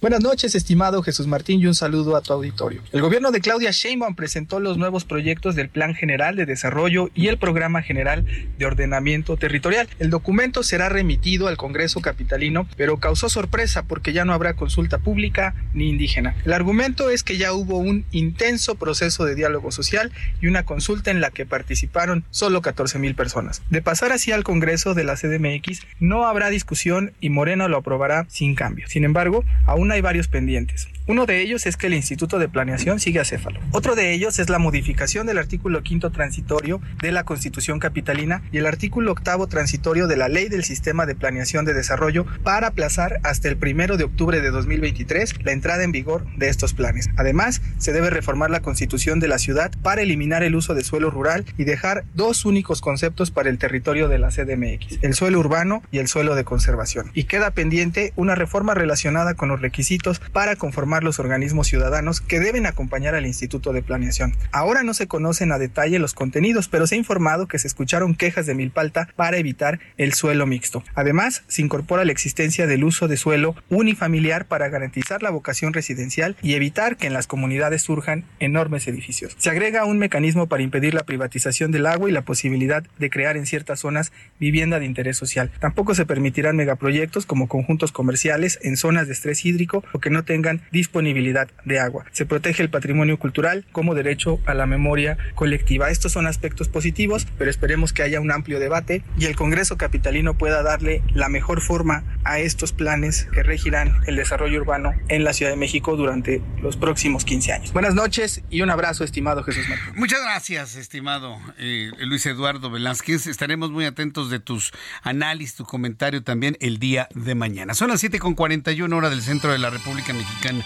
Buenas 0.00 0.20
noches, 0.20 0.54
estimado 0.54 1.02
Jesús 1.02 1.26
Martín, 1.26 1.60
y 1.60 1.66
un 1.66 1.74
saludo 1.74 2.14
a 2.14 2.20
tu 2.20 2.34
auditorio. 2.34 2.82
El 2.92 3.00
gobierno 3.00 3.30
de 3.30 3.40
Claudia 3.40 3.70
Sheinbaum 3.70 4.14
presentó 4.14 4.60
los 4.60 4.76
nuevos 4.76 5.06
proyectos 5.06 5.54
del 5.54 5.70
Plan 5.70 5.94
General 5.94 6.36
de 6.36 6.44
Desarrollo 6.44 7.08
y 7.14 7.28
el 7.28 7.38
Programa 7.38 7.80
General 7.80 8.26
de 8.58 8.66
Ordenamiento 8.66 9.38
Territorial. 9.38 9.88
El 9.98 10.10
documento 10.10 10.62
será 10.62 10.90
remitido 10.90 11.48
al 11.48 11.56
Congreso 11.56 12.02
capitalino, 12.02 12.68
pero 12.76 12.98
causó 12.98 13.30
sorpresa 13.30 13.84
porque 13.84 14.12
ya 14.12 14.26
no 14.26 14.34
habrá 14.34 14.56
consulta 14.56 14.98
pública 14.98 15.54
ni 15.72 15.88
indígena. 15.88 16.36
El 16.44 16.52
argumento 16.52 17.08
es 17.08 17.22
que 17.22 17.38
ya 17.38 17.54
hubo 17.54 17.78
un 17.78 18.04
intenso 18.12 18.74
proceso 18.74 19.24
de 19.24 19.34
diálogo 19.34 19.72
social 19.72 20.12
y 20.42 20.48
una 20.48 20.66
consulta 20.66 21.12
en 21.12 21.22
la 21.22 21.30
que 21.30 21.46
participaron 21.46 22.24
solo 22.28 22.60
14 22.60 22.98
mil 22.98 23.14
personas. 23.14 23.62
De 23.70 23.80
pasar 23.80 24.12
así 24.12 24.32
al 24.32 24.44
Congreso 24.44 24.92
de 24.92 25.04
la 25.04 25.16
CDMX, 25.16 25.80
no 25.98 26.26
habrá 26.26 26.50
discusión 26.50 27.14
y 27.22 27.30
Moreno 27.30 27.68
lo 27.68 27.78
aprobará 27.78 28.26
sin 28.28 28.54
cambio. 28.54 28.86
Sin 28.86 29.04
embargo, 29.04 29.44
aún 29.64 29.93
hay 29.94 30.00
varios 30.00 30.28
pendientes. 30.28 30.88
Uno 31.06 31.26
de 31.26 31.42
ellos 31.42 31.66
es 31.66 31.76
que 31.76 31.88
el 31.88 31.92
Instituto 31.92 32.38
de 32.38 32.48
Planeación 32.48 32.98
sigue 32.98 33.20
acéfalo. 33.20 33.60
Otro 33.72 33.94
de 33.94 34.14
ellos 34.14 34.38
es 34.38 34.48
la 34.48 34.58
modificación 34.58 35.26
del 35.26 35.36
artículo 35.36 35.82
quinto 35.82 36.10
transitorio 36.10 36.80
de 37.02 37.12
la 37.12 37.24
Constitución 37.24 37.78
Capitalina 37.78 38.42
y 38.52 38.56
el 38.56 38.64
artículo 38.64 39.12
octavo 39.12 39.46
transitorio 39.46 40.06
de 40.06 40.16
la 40.16 40.28
Ley 40.28 40.48
del 40.48 40.64
Sistema 40.64 41.04
de 41.04 41.14
Planeación 41.14 41.66
de 41.66 41.74
Desarrollo 41.74 42.24
para 42.42 42.68
aplazar 42.68 43.20
hasta 43.22 43.50
el 43.50 43.58
primero 43.58 43.98
de 43.98 44.04
octubre 44.04 44.40
de 44.40 44.50
2023 44.50 45.44
la 45.44 45.52
entrada 45.52 45.84
en 45.84 45.92
vigor 45.92 46.24
de 46.38 46.48
estos 46.48 46.72
planes. 46.72 47.10
Además, 47.18 47.60
se 47.76 47.92
debe 47.92 48.08
reformar 48.08 48.48
la 48.48 48.62
Constitución 48.62 49.20
de 49.20 49.28
la 49.28 49.36
ciudad 49.36 49.72
para 49.82 50.00
eliminar 50.00 50.42
el 50.42 50.54
uso 50.54 50.72
de 50.72 50.84
suelo 50.84 51.10
rural 51.10 51.44
y 51.58 51.64
dejar 51.64 52.04
dos 52.14 52.46
únicos 52.46 52.80
conceptos 52.80 53.30
para 53.30 53.50
el 53.50 53.58
territorio 53.58 54.08
de 54.08 54.18
la 54.18 54.30
CDMX, 54.30 55.00
el 55.02 55.12
suelo 55.12 55.38
urbano 55.38 55.82
y 55.92 55.98
el 55.98 56.08
suelo 56.08 56.34
de 56.34 56.44
conservación. 56.44 57.10
Y 57.12 57.24
queda 57.24 57.50
pendiente 57.50 58.14
una 58.16 58.34
reforma 58.34 58.72
relacionada 58.72 59.34
con 59.34 59.50
los 59.50 59.60
requisitos 59.60 60.20
para 60.32 60.56
conformar 60.56 60.93
los 61.02 61.18
organismos 61.18 61.66
ciudadanos 61.66 62.20
que 62.20 62.38
deben 62.38 62.66
acompañar 62.66 63.14
al 63.14 63.26
Instituto 63.26 63.72
de 63.72 63.82
Planeación. 63.82 64.34
Ahora 64.52 64.82
no 64.82 64.94
se 64.94 65.08
conocen 65.08 65.50
a 65.50 65.58
detalle 65.58 65.98
los 65.98 66.14
contenidos, 66.14 66.68
pero 66.68 66.86
se 66.86 66.94
ha 66.94 66.98
informado 66.98 67.48
que 67.48 67.58
se 67.58 67.66
escucharon 67.66 68.14
quejas 68.14 68.46
de 68.46 68.54
Milpalta 68.54 69.08
para 69.16 69.38
evitar 69.38 69.80
el 69.96 70.12
suelo 70.12 70.46
mixto. 70.46 70.84
Además, 70.94 71.42
se 71.48 71.62
incorpora 71.62 72.04
la 72.04 72.12
existencia 72.12 72.66
del 72.66 72.84
uso 72.84 73.08
de 73.08 73.16
suelo 73.16 73.56
unifamiliar 73.70 74.46
para 74.46 74.68
garantizar 74.68 75.22
la 75.22 75.30
vocación 75.30 75.72
residencial 75.72 76.36
y 76.42 76.54
evitar 76.54 76.96
que 76.96 77.06
en 77.06 77.12
las 77.12 77.26
comunidades 77.26 77.82
surjan 77.82 78.24
enormes 78.38 78.86
edificios. 78.86 79.34
Se 79.38 79.50
agrega 79.50 79.84
un 79.84 79.98
mecanismo 79.98 80.46
para 80.46 80.62
impedir 80.62 80.94
la 80.94 81.04
privatización 81.04 81.72
del 81.72 81.86
agua 81.86 82.08
y 82.08 82.12
la 82.12 82.22
posibilidad 82.22 82.84
de 82.98 83.10
crear 83.10 83.36
en 83.36 83.46
ciertas 83.46 83.80
zonas 83.80 84.12
vivienda 84.38 84.78
de 84.78 84.86
interés 84.86 85.16
social. 85.16 85.50
Tampoco 85.60 85.94
se 85.94 86.06
permitirán 86.06 86.56
megaproyectos 86.56 87.26
como 87.26 87.48
conjuntos 87.48 87.92
comerciales 87.92 88.58
en 88.62 88.76
zonas 88.76 89.06
de 89.06 89.12
estrés 89.12 89.44
hídrico 89.44 89.84
o 89.92 89.98
que 89.98 90.10
no 90.10 90.24
tengan 90.24 90.62
disponibilidad 90.84 91.48
de 91.64 91.80
agua. 91.80 92.04
Se 92.12 92.26
protege 92.26 92.62
el 92.62 92.68
patrimonio 92.68 93.18
cultural 93.18 93.64
como 93.72 93.94
derecho 93.94 94.38
a 94.44 94.52
la 94.52 94.66
memoria 94.66 95.16
colectiva. 95.34 95.88
Estos 95.88 96.12
son 96.12 96.26
aspectos 96.26 96.68
positivos, 96.68 97.26
pero 97.38 97.50
esperemos 97.50 97.94
que 97.94 98.02
haya 98.02 98.20
un 98.20 98.30
amplio 98.30 98.60
debate 98.60 99.02
y 99.18 99.24
el 99.24 99.34
Congreso 99.34 99.78
capitalino 99.78 100.34
pueda 100.34 100.62
darle 100.62 101.02
la 101.14 101.30
mejor 101.30 101.62
forma 101.62 102.04
a 102.24 102.38
estos 102.38 102.72
planes 102.72 103.26
que 103.32 103.42
regirán 103.42 104.02
el 104.06 104.16
desarrollo 104.16 104.60
urbano 104.60 104.92
en 105.08 105.24
la 105.24 105.32
Ciudad 105.32 105.50
de 105.50 105.56
México 105.56 105.96
durante 105.96 106.42
los 106.60 106.76
próximos 106.76 107.24
15 107.24 107.52
años. 107.52 107.72
Buenas 107.72 107.94
noches 107.94 108.42
y 108.50 108.60
un 108.60 108.68
abrazo, 108.68 109.04
estimado 109.04 109.42
Jesús 109.42 109.66
Martín. 109.68 109.94
Muchas 109.96 110.20
gracias, 110.22 110.76
estimado 110.76 111.38
eh, 111.58 111.90
Luis 112.00 112.26
Eduardo 112.26 112.70
Velázquez. 112.70 113.26
Estaremos 113.26 113.70
muy 113.70 113.86
atentos 113.86 114.28
de 114.28 114.38
tus 114.38 114.72
análisis, 115.02 115.56
tu 115.56 115.64
comentario 115.64 116.22
también 116.22 116.58
el 116.60 116.78
día 116.78 117.08
de 117.14 117.34
mañana. 117.34 117.72
Son 117.72 117.88
las 117.88 118.04
7.41 118.04 118.94
hora 118.94 119.08
del 119.08 119.22
centro 119.22 119.50
de 119.50 119.58
la 119.58 119.70
República 119.70 120.12
Mexicana. 120.12 120.62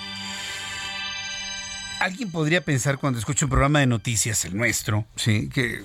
Alguien 2.00 2.30
podría 2.30 2.64
pensar 2.64 2.98
cuando 2.98 3.18
escucha 3.18 3.46
un 3.46 3.50
programa 3.50 3.80
de 3.80 3.86
noticias, 3.86 4.44
el 4.44 4.56
nuestro, 4.56 5.04
sí, 5.16 5.48
que 5.48 5.82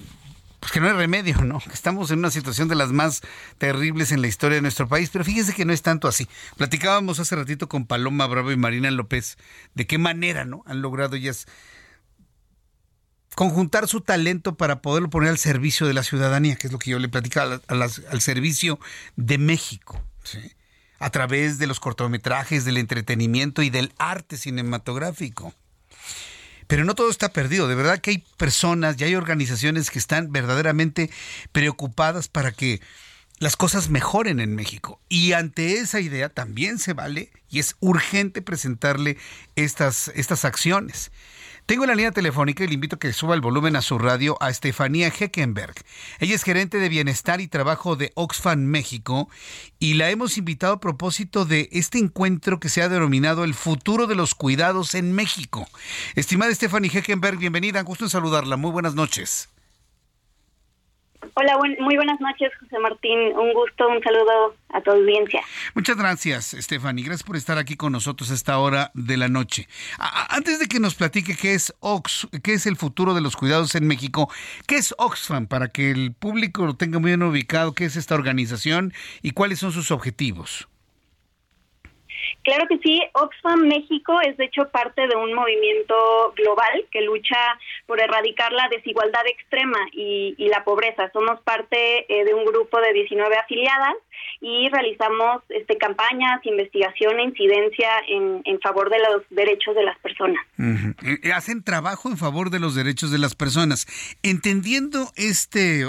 pues 0.60 0.72
que 0.72 0.80
no 0.80 0.88
hay 0.88 0.94
remedio, 0.94 1.42
¿no? 1.42 1.62
Estamos 1.74 2.10
en 2.12 2.20
una 2.20 2.32
situación 2.32 2.70
de 2.70 2.76
las 2.76 2.94
más 2.94 3.20
terribles 3.58 4.14
en 4.14 4.22
la 4.22 4.28
historia 4.28 4.56
de 4.56 4.62
nuestro 4.62 4.88
país, 4.88 5.10
pero 5.12 5.26
fíjense 5.26 5.54
que 5.54 5.66
no 5.66 5.74
es 5.74 5.82
tanto 5.82 6.08
así. 6.08 6.26
Platicábamos 6.56 7.20
hace 7.20 7.36
ratito 7.36 7.68
con 7.68 7.86
Paloma 7.86 8.28
Bravo 8.28 8.50
y 8.50 8.56
Marina 8.56 8.90
López 8.90 9.38
de 9.74 9.86
qué 9.88 9.98
manera, 9.98 10.46
¿no? 10.46 10.64
Han 10.66 10.82
logrado 10.82 11.18
ellas 11.18 11.48
conjuntar 13.36 13.90
su 13.90 14.00
talento 14.00 14.56
para 14.56 14.82
poderlo 14.82 15.10
poner 15.10 15.32
al 15.32 15.38
servicio 15.38 15.86
de 15.86 15.94
la 15.94 16.04
ciudadanía, 16.04 16.56
que 16.56 16.68
es 16.68 16.74
lo 16.74 16.80
que 16.80 16.92
yo 16.92 17.00
le 17.00 17.10
platicaba, 17.10 17.60
al 17.68 18.22
servicio 18.22 18.80
de 19.18 19.38
México, 19.40 20.02
¿sí? 20.24 20.40
a 21.00 21.10
través 21.10 21.58
de 21.58 21.68
los 21.68 21.82
cortometrajes, 21.82 22.64
del 22.64 22.78
entretenimiento 22.78 23.64
y 23.64 23.70
del 23.70 23.92
arte 23.98 24.38
cinematográfico. 24.38 25.54
Pero 26.74 26.86
no 26.86 26.96
todo 26.96 27.12
está 27.12 27.32
perdido. 27.32 27.68
De 27.68 27.76
verdad 27.76 28.00
que 28.00 28.10
hay 28.10 28.24
personas 28.36 28.96
y 28.98 29.04
hay 29.04 29.14
organizaciones 29.14 29.92
que 29.92 30.00
están 30.00 30.32
verdaderamente 30.32 31.12
preocupadas 31.52 32.30
para 32.30 32.52
que 32.52 32.82
las 33.38 33.56
cosas 33.56 33.92
mejoren 33.92 34.40
en 34.40 34.56
México. 34.56 35.00
Y 35.08 35.34
ante 35.34 35.74
esa 35.74 36.00
idea 36.00 36.30
también 36.30 36.80
se 36.80 36.94
vale 36.94 37.30
y 37.48 37.60
es 37.60 37.76
urgente 37.80 38.42
presentarle 38.42 39.18
estas, 39.56 40.08
estas 40.16 40.46
acciones. 40.46 41.12
Tengo 41.66 41.86
la 41.86 41.96
línea 41.96 42.12
telefónica 42.12 42.66
y 42.66 42.68
le 42.68 42.74
invito 42.74 42.98
a 42.98 43.00
que 43.00 43.14
suba 43.14 43.36
el 43.36 43.42
volumen 43.42 43.78
a 43.78 43.82
su 43.82 43.98
radio 43.98 44.36
a 44.42 44.50
Estefanía 44.50 45.08
Heckenberg. 45.08 45.74
Ella 46.20 46.36
es 46.36 46.44
gerente 46.44 46.78
de 46.78 46.90
bienestar 46.90 47.40
y 47.40 47.48
trabajo 47.48 47.96
de 47.96 48.12
Oxfam 48.16 48.60
México 48.60 49.30
y 49.80 49.94
la 49.94 50.10
hemos 50.10 50.38
invitado 50.38 50.74
a 50.74 50.80
propósito 50.82 51.46
de 51.46 51.70
este 51.72 52.00
encuentro 52.00 52.60
que 52.60 52.68
se 52.68 52.82
ha 52.82 52.90
denominado 52.90 53.46
el 53.46 53.54
futuro 53.54 54.08
de 54.08 54.16
los 54.16 54.36
cuidados 54.36 54.94
en 54.94 55.14
México. 55.14 55.66
Estimada 56.16 56.54
Stephanie 56.54 56.92
Heckenberg, 56.94 57.38
bienvenida, 57.38 57.82
gusto 57.84 58.04
en 58.04 58.10
saludarla. 58.10 58.58
Muy 58.58 58.72
buenas 58.72 58.96
noches. 58.96 59.53
Hola, 61.36 61.58
muy 61.80 61.96
buenas 61.96 62.20
noches, 62.20 62.52
José 62.60 62.80
Martín. 62.80 63.20
Un 63.36 63.54
gusto, 63.54 63.88
un 63.88 64.02
saludo 64.04 64.56
a 64.70 64.82
tu 64.82 64.92
audiencia. 64.92 65.42
Muchas 65.74 65.98
gracias, 65.98 66.56
Stephanie. 66.60 67.04
Gracias 67.04 67.24
por 67.24 67.36
estar 67.36 67.58
aquí 67.58 67.76
con 67.76 67.92
nosotros 67.92 68.32
a 68.32 68.34
esta 68.34 68.58
hora 68.60 68.92
de 68.94 69.18
la 69.18 69.30
noche. 69.30 69.68
antes 70.30 70.60
de 70.60 70.68
que 70.68 70.80
nos 70.80 70.96
platique 70.96 71.36
qué 71.36 71.54
es 71.54 71.74
Ox, 71.80 72.28
qué 72.44 72.54
es 72.54 72.66
el 72.66 72.76
futuro 72.76 73.14
de 73.14 73.22
los 73.22 73.36
cuidados 73.36 73.76
en 73.76 73.88
México, 73.88 74.30
qué 74.68 74.76
es 74.76 74.94
Oxfam 74.98 75.48
para 75.48 75.70
que 75.70 75.92
el 75.92 76.14
público 76.14 76.66
lo 76.66 76.76
tenga 76.76 77.00
muy 77.00 77.12
bien 77.12 77.24
ubicado, 77.24 77.74
qué 77.74 77.86
es 77.86 77.96
esta 77.96 78.16
organización 78.16 78.94
y 79.22 79.32
cuáles 79.32 79.60
son 79.60 79.72
sus 79.72 79.92
objetivos. 79.92 80.68
Claro 82.42 82.68
que 82.68 82.78
sí, 82.80 83.02
Oxfam 83.14 83.68
México 83.68 84.20
es 84.22 84.36
de 84.38 84.46
hecho 84.46 84.68
parte 84.70 85.08
de 85.08 85.16
un 85.16 85.34
movimiento 85.34 86.34
global 86.36 86.86
que 86.92 87.02
lucha 87.02 87.38
por 87.86 88.02
erradicar 88.02 88.52
la 88.52 88.68
desigualdad 88.70 89.26
extrema 89.28 89.80
y, 89.92 90.36
la 90.50 90.64
pobreza. 90.64 91.10
Somos 91.12 91.40
parte 91.42 92.06
eh, 92.14 92.26
de 92.26 92.34
un 92.34 92.46
grupo 92.46 92.80
de 92.80 92.94
19 92.94 93.36
afiliadas 93.38 93.96
y 94.42 94.70
realizamos 94.70 95.44
este, 95.50 95.78
campañas, 95.78 96.46
investigación 96.46 97.20
e 97.20 97.24
incidencia 97.24 97.90
en, 98.08 98.60
favor 98.62 98.90
de 98.90 99.00
los 99.00 99.24
derechos 99.30 99.76
de 99.76 99.84
las 99.84 99.98
personas. 100.00 100.44
Hacen 101.34 101.64
trabajo 101.64 102.10
en 102.10 102.18
favor 102.18 102.50
de 102.50 102.60
los 102.60 102.76
derechos 102.76 103.12
de 103.12 103.18
las 103.18 103.36
personas. 103.36 103.88
Entendiendo 104.24 105.12
este 105.16 105.86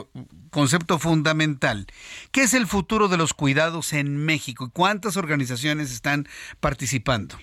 concepto 0.51 0.99
fundamental. 0.99 1.87
¿Qué 2.31 2.43
es 2.43 2.55
el 2.55 2.67
futuro 2.67 3.09
de 3.09 3.17
los 3.17 3.35
cuidados 3.35 3.93
en 3.93 4.25
México 4.25 4.67
y 4.67 4.71
cuántas 4.71 5.17
organizaciones 5.17 5.93
están 5.93 6.29
participando? 6.61 7.37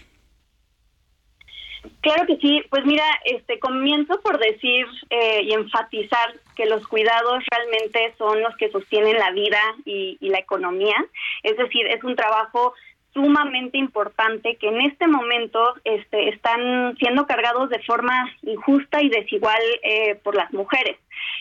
Claro 2.02 2.26
que 2.26 2.38
sí, 2.38 2.64
pues 2.70 2.86
mira, 2.86 3.06
este 3.26 3.60
comienzo 3.60 4.20
por 4.22 4.40
decir 4.40 4.86
eh, 5.10 5.42
y 5.44 5.54
enfatizar 5.54 6.40
que 6.56 6.66
los 6.66 6.88
cuidados 6.88 7.44
realmente 7.50 8.14
son 8.18 8.42
los 8.42 8.56
que 8.58 8.72
sostienen 8.72 9.18
la 9.18 9.32
vida 9.32 9.60
y, 9.86 10.18
y 10.20 10.30
la 10.30 10.40
economía, 10.40 10.96
es 11.44 11.58
decir, 11.58 11.88
es 11.88 12.04
un 12.04 12.16
trabajo 12.16 12.74
sumamente 13.14 13.78
importante 13.78 14.56
que 14.56 14.68
en 14.68 14.82
este 14.82 15.08
momento 15.08 15.76
este, 15.84 16.30
están 16.30 16.96
siendo 16.98 17.26
cargados 17.28 17.70
de 17.70 17.80
forma 17.80 18.14
injusta 18.44 19.02
y 19.02 19.10
desigual 19.10 19.62
eh, 19.84 20.16
por 20.24 20.36
las 20.36 20.52
mujeres. 20.54 20.98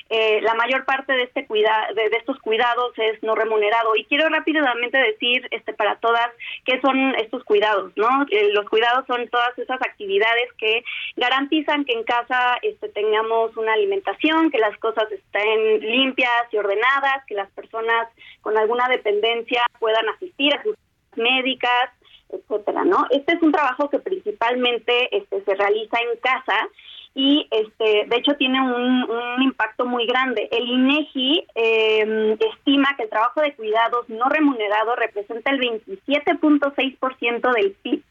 Eh, 0.08 0.40
la 0.42 0.54
mayor 0.54 0.84
parte 0.84 1.12
de 1.12 1.22
este 1.22 1.46
cuida 1.46 1.88
de, 1.94 2.04
estos 2.16 2.38
cuidados 2.40 2.92
es 2.98 3.22
no 3.22 3.34
remunerado 3.34 3.94
y 3.94 4.04
quiero 4.06 4.28
rápidamente 4.28 4.98
decir 4.98 5.46
este 5.52 5.72
para 5.72 5.96
todas 5.96 6.28
qué 6.64 6.80
son 6.80 7.14
estos 7.14 7.44
cuidados 7.44 7.92
no 7.96 8.26
eh, 8.30 8.50
los 8.52 8.68
cuidados 8.68 9.06
son 9.06 9.28
todas 9.28 9.56
esas 9.56 9.80
actividades 9.80 10.52
que 10.58 10.82
garantizan 11.16 11.84
que 11.84 11.92
en 11.92 12.02
casa 12.02 12.58
este 12.62 12.88
tengamos 12.88 13.56
una 13.56 13.72
alimentación 13.72 14.50
que 14.50 14.58
las 14.58 14.76
cosas 14.78 15.10
estén 15.12 15.80
limpias 15.80 16.42
y 16.50 16.56
ordenadas 16.56 17.24
que 17.26 17.34
las 17.34 17.50
personas 17.52 18.08
con 18.42 18.58
alguna 18.58 18.88
dependencia 18.88 19.62
puedan 19.78 20.08
asistir 20.08 20.52
a 20.54 20.62
sus 20.62 20.76
médicas, 21.16 21.90
etcétera, 22.32 22.84
¿no? 22.84 23.06
Este 23.10 23.34
es 23.34 23.42
un 23.42 23.52
trabajo 23.52 23.90
que 23.90 23.98
principalmente 23.98 25.16
este, 25.16 25.42
se 25.42 25.54
realiza 25.54 25.98
en 25.98 26.18
casa 26.20 26.68
y 27.14 27.48
este 27.50 28.06
de 28.06 28.16
hecho 28.16 28.36
tiene 28.36 28.60
un, 28.60 29.42
impacto 29.42 29.84
muy 29.84 30.06
grande. 30.06 30.48
El 30.52 30.68
INEGI 30.68 31.46
em, 31.54 32.32
estima 32.32 32.94
que 32.96 33.04
el 33.04 33.10
trabajo 33.10 33.40
de 33.40 33.54
cuidados 33.54 34.08
no 34.08 34.28
remunerado 34.28 34.94
representa 34.96 35.50
el 35.50 35.60
27.6% 35.60 37.52
del 37.54 37.72
PIB. 37.82 38.02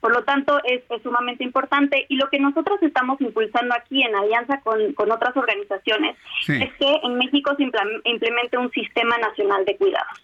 Por 0.00 0.12
lo 0.12 0.24
tanto, 0.24 0.60
es, 0.64 0.82
sumamente 1.02 1.44
importante 1.44 2.06
y 2.08 2.16
lo 2.16 2.28
que 2.30 2.40
nosotros 2.40 2.82
estamos 2.82 3.20
impulsando 3.20 3.74
aquí 3.74 4.02
en 4.02 4.14
alianza 4.14 4.60
con, 4.62 4.92
con 4.94 5.10
otras 5.12 5.36
organizaciones 5.36 6.16
es 6.48 6.72
que 6.74 7.00
en 7.02 7.16
México 7.16 7.54
se 7.56 7.64
implemente 8.04 8.58
un 8.58 8.70
sistema 8.72 9.18
nacional 9.18 9.64
de 9.64 9.76
cuidados. 9.76 10.18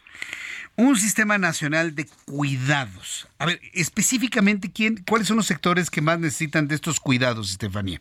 Un 0.76 0.96
sistema 0.96 1.38
nacional 1.38 1.94
de 1.94 2.06
cuidados. 2.26 3.28
A 3.38 3.46
ver, 3.46 3.60
específicamente, 3.72 4.72
¿quién, 4.72 5.04
¿cuáles 5.08 5.28
son 5.28 5.36
los 5.36 5.46
sectores 5.46 5.88
que 5.88 6.00
más 6.00 6.18
necesitan 6.18 6.66
de 6.66 6.74
estos 6.74 6.98
cuidados, 6.98 7.50
Estefanía? 7.50 8.00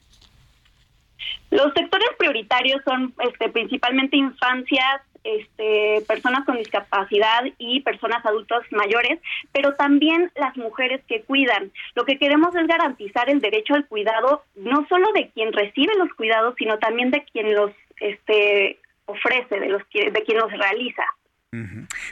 Los 1.51 1.71
sectores 1.75 2.09
prioritarios 2.17 2.81
son 2.83 3.13
este, 3.19 3.49
principalmente 3.49 4.17
infancias, 4.17 5.01
este, 5.23 6.03
personas 6.07 6.45
con 6.45 6.57
discapacidad 6.57 7.43
y 7.59 7.81
personas 7.81 8.25
adultos 8.25 8.63
mayores, 8.71 9.19
pero 9.51 9.75
también 9.75 10.31
las 10.35 10.57
mujeres 10.57 11.01
que 11.07 11.21
cuidan. 11.21 11.71
Lo 11.93 12.05
que 12.05 12.17
queremos 12.17 12.55
es 12.55 12.65
garantizar 12.65 13.29
el 13.29 13.39
derecho 13.39 13.75
al 13.75 13.87
cuidado 13.87 14.43
no 14.55 14.85
solo 14.89 15.11
de 15.13 15.29
quien 15.29 15.53
recibe 15.53 15.93
los 15.97 16.11
cuidados, 16.15 16.55
sino 16.57 16.79
también 16.79 17.11
de 17.11 17.23
quien 17.31 17.53
los 17.53 17.71
este, 17.99 18.79
ofrece, 19.05 19.59
de, 19.59 19.69
los, 19.69 19.83
de 19.93 20.23
quien 20.25 20.39
los 20.39 20.51
realiza. 20.51 21.03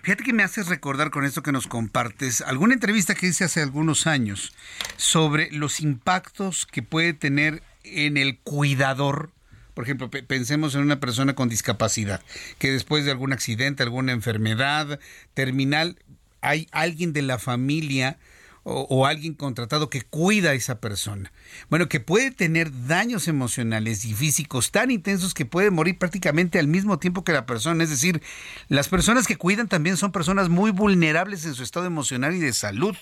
Fíjate 0.03 0.23
que 0.23 0.33
me 0.33 0.43
haces 0.43 0.67
recordar 0.67 1.09
con 1.09 1.25
esto 1.25 1.41
que 1.41 1.51
nos 1.51 1.65
compartes 1.65 2.41
alguna 2.41 2.73
entrevista 2.73 3.15
que 3.15 3.27
hice 3.27 3.45
hace 3.45 3.61
algunos 3.61 4.05
años 4.05 4.53
sobre 4.97 5.51
los 5.51 5.79
impactos 5.79 6.67
que 6.67 6.83
puede 6.83 7.13
tener 7.13 7.63
en 7.83 8.17
el 8.17 8.37
cuidador. 8.39 9.31
Por 9.73 9.85
ejemplo, 9.85 10.11
pensemos 10.11 10.75
en 10.75 10.81
una 10.81 10.99
persona 10.99 11.33
con 11.33 11.49
discapacidad, 11.49 12.21
que 12.59 12.71
después 12.71 13.05
de 13.05 13.11
algún 13.11 13.33
accidente, 13.33 13.83
alguna 13.83 14.11
enfermedad 14.11 14.99
terminal, 15.33 15.97
hay 16.41 16.67
alguien 16.71 17.13
de 17.13 17.21
la 17.21 17.39
familia 17.39 18.17
o, 18.63 19.07
alguien 19.07 19.33
contratado 19.33 19.89
que 19.89 20.03
cuida 20.03 20.51
a 20.51 20.53
esa 20.53 20.79
persona. 20.79 21.31
Bueno, 21.69 21.89
que 21.89 21.99
puede 21.99 22.31
tener 22.31 22.67
daños 22.87 23.27
emocionales 23.27 24.05
y 24.05 24.13
físicos 24.13 24.71
tan 24.71 24.91
intensos 24.91 25.33
que 25.33 25.45
puede 25.45 25.71
morir 25.71 25.97
prácticamente 25.97 26.59
al 26.59 26.67
mismo 26.67 26.99
tiempo 26.99 27.23
que 27.23 27.31
la 27.31 27.47
persona. 27.47 27.83
Es 27.83 27.89
decir, 27.89 28.21
las 28.69 28.87
personas 28.87 29.25
que 29.25 29.35
cuidan 29.35 29.67
también 29.67 29.97
son 29.97 30.11
personas 30.11 30.49
muy 30.49 30.71
vulnerables 30.71 31.45
en 31.45 31.55
su 31.55 31.63
estado 31.63 31.87
emocional 31.87 32.35
y 32.35 32.39
de 32.39 32.53
salud, 32.53 32.95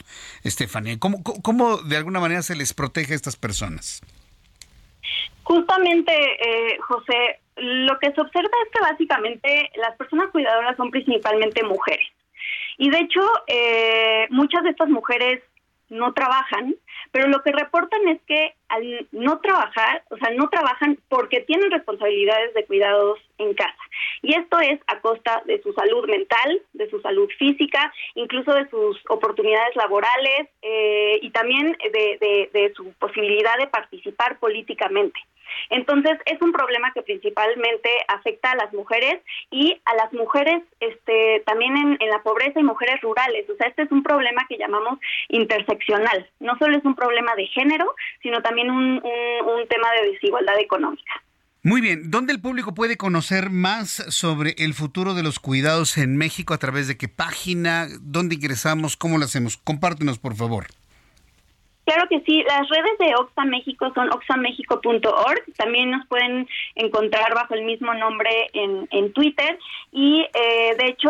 Estefanía. 0.43 0.97
¿Cómo, 0.97 1.23
cómo 1.23 1.77
de 1.77 1.97
alguna 1.97 2.21
manera 2.21 2.41
se 2.41 2.55
les 2.55 2.73
protege 2.73 3.13
a 3.13 3.15
estas 3.17 3.35
personas? 3.35 4.01
Justamente, 5.43 6.13
eh, 6.13 6.77
José, 6.87 7.39
lo 7.57 7.99
que 7.99 8.11
se 8.13 8.21
observa 8.21 8.49
es 8.65 8.71
que 8.71 8.91
básicamente 8.91 9.71
las 9.75 9.97
personas 9.97 10.29
cuidadoras 10.31 10.77
son 10.77 10.89
principalmente 10.89 11.63
mujeres. 11.63 12.07
Y 12.77 12.89
de 12.89 12.99
hecho, 12.99 13.19
eh, 13.47 14.27
muchas 14.29 14.63
de 14.63 14.69
estas 14.69 14.87
mujeres 14.87 15.41
no 15.89 16.13
trabajan, 16.13 16.75
pero 17.11 17.27
lo 17.27 17.41
que 17.41 17.51
reportan 17.51 18.07
es 18.07 18.21
que 18.27 18.53
al 18.69 19.07
no 19.11 19.39
trabajar, 19.39 20.03
o 20.11 20.17
sea, 20.17 20.29
no 20.31 20.49
trabajan 20.49 20.97
porque 21.09 21.41
tienen 21.41 21.71
responsabilidades 21.71 22.53
de 22.53 22.65
cuidados 22.65 23.19
en 23.39 23.53
casa. 23.53 23.81
Y 24.21 24.35
esto 24.35 24.59
es 24.59 24.79
a 24.87 24.99
costa 25.01 25.41
de 25.45 25.61
su 25.61 25.73
salud 25.73 26.07
mental, 26.07 26.61
de 26.73 26.89
su 26.89 27.01
salud 27.01 27.29
física, 27.37 27.91
incluso 28.15 28.53
de 28.53 28.69
sus 28.69 28.99
oportunidades 29.09 29.75
laborales 29.75 30.49
eh, 30.61 31.19
y 31.21 31.29
también 31.31 31.75
de 31.91 32.73
su 32.75 32.93
posibilidad 32.93 33.57
de 33.57 33.67
participar 33.67 34.39
políticamente. 34.39 35.19
Entonces, 35.69 36.17
es 36.25 36.41
un 36.41 36.51
problema 36.51 36.91
que 36.93 37.01
principalmente 37.01 37.89
afecta 38.07 38.51
a 38.51 38.55
las 38.55 38.73
mujeres 38.73 39.21
y 39.51 39.79
a 39.85 39.95
las 39.95 40.11
mujeres 40.13 40.63
este, 40.79 41.43
también 41.45 41.75
en, 41.77 42.09
la 42.09 42.21
pobreza 42.23 42.59
y 42.59 42.63
mujeres 42.63 43.01
rurales. 43.01 43.49
O 43.49 43.55
sea, 43.55 43.67
este 43.67 43.83
es 43.83 43.91
un 43.91 44.03
problema 44.03 44.45
que 44.47 44.57
llamamos 44.57 44.99
interseccional. 45.27 46.29
No 46.39 46.57
solo 46.57 46.77
es 46.77 46.85
un 46.85 46.95
problema 46.95 47.35
de 47.35 47.47
género, 47.47 47.95
sino 48.21 48.41
también 48.41 48.71
un, 48.71 48.95
un 48.95 49.67
tema 49.67 49.91
de 49.91 50.11
desigualdad 50.11 50.59
económica. 50.59 51.21
Muy 51.61 51.81
bien, 51.81 52.09
¿dónde 52.09 52.31
el 52.31 52.39
público 52.39 52.73
puede 52.73 52.95
conocer 52.95 53.49
más 53.49 54.05
sobre 54.07 54.55
el 54.59 54.73
futuro 54.73 55.13
de 55.13 55.23
los 55.23 55.39
cuidados 55.39 55.97
en 55.97 56.15
México? 56.15 56.53
¿A 56.53 56.57
través 56.57 56.87
de 56.87 56.95
qué 56.95 57.09
página? 57.09 57.87
¿Dónde 57.99 58.35
ingresamos? 58.35 58.95
¿Cómo 58.95 59.17
lo 59.17 59.25
hacemos? 59.25 59.57
Compártenos, 59.57 60.19
por 60.19 60.35
favor. 60.35 60.67
Claro 61.89 62.07
que 62.07 62.21
sí, 62.21 62.43
las 62.43 62.69
redes 62.69 62.99
de 62.99 63.15
Oxa 63.15 63.45
México 63.45 63.91
son 63.95 64.13
oxamexico.org, 64.13 65.43
también 65.57 65.89
nos 65.89 66.05
pueden 66.05 66.47
encontrar 66.75 67.33
bajo 67.33 67.55
el 67.55 67.63
mismo 67.63 67.95
nombre 67.95 68.29
en, 68.53 68.87
en 68.91 69.11
Twitter 69.11 69.57
y 69.91 70.21
eh, 70.21 70.75
de 70.77 70.85
hecho 70.85 71.09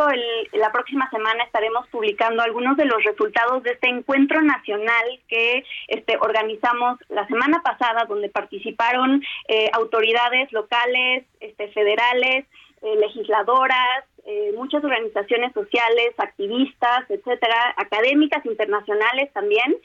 la 0.54 0.72
próxima 0.72 1.10
semana 1.10 1.44
estaremos 1.44 1.86
publicando 1.90 2.42
algunos 2.42 2.78
de 2.78 2.86
los 2.86 3.04
resultados 3.04 3.62
de 3.64 3.72
este 3.72 3.90
encuentro 3.90 4.42
nacional 4.42 5.20
que 5.28 5.66
este, 5.90 6.16
organizamos 6.22 6.98
la 7.10 7.28
semana 7.28 7.62
pasada 7.62 8.06
donde 8.06 8.30
participaron 8.30 9.22
eh, 9.50 9.70
autoridades 9.74 10.50
locales, 10.54 11.26
este, 11.42 11.68
federales, 11.74 12.46
eh, 12.84 12.96
legisladoras, 12.96 14.06
eh, 14.26 14.54
muchas 14.56 14.84
organizaciones 14.84 15.52
sociales, 15.54 16.14
activistas, 16.18 17.10
etcétera, 17.10 17.74
académicas 17.78 18.46
internacionales 18.46 19.32
también, 19.34 19.76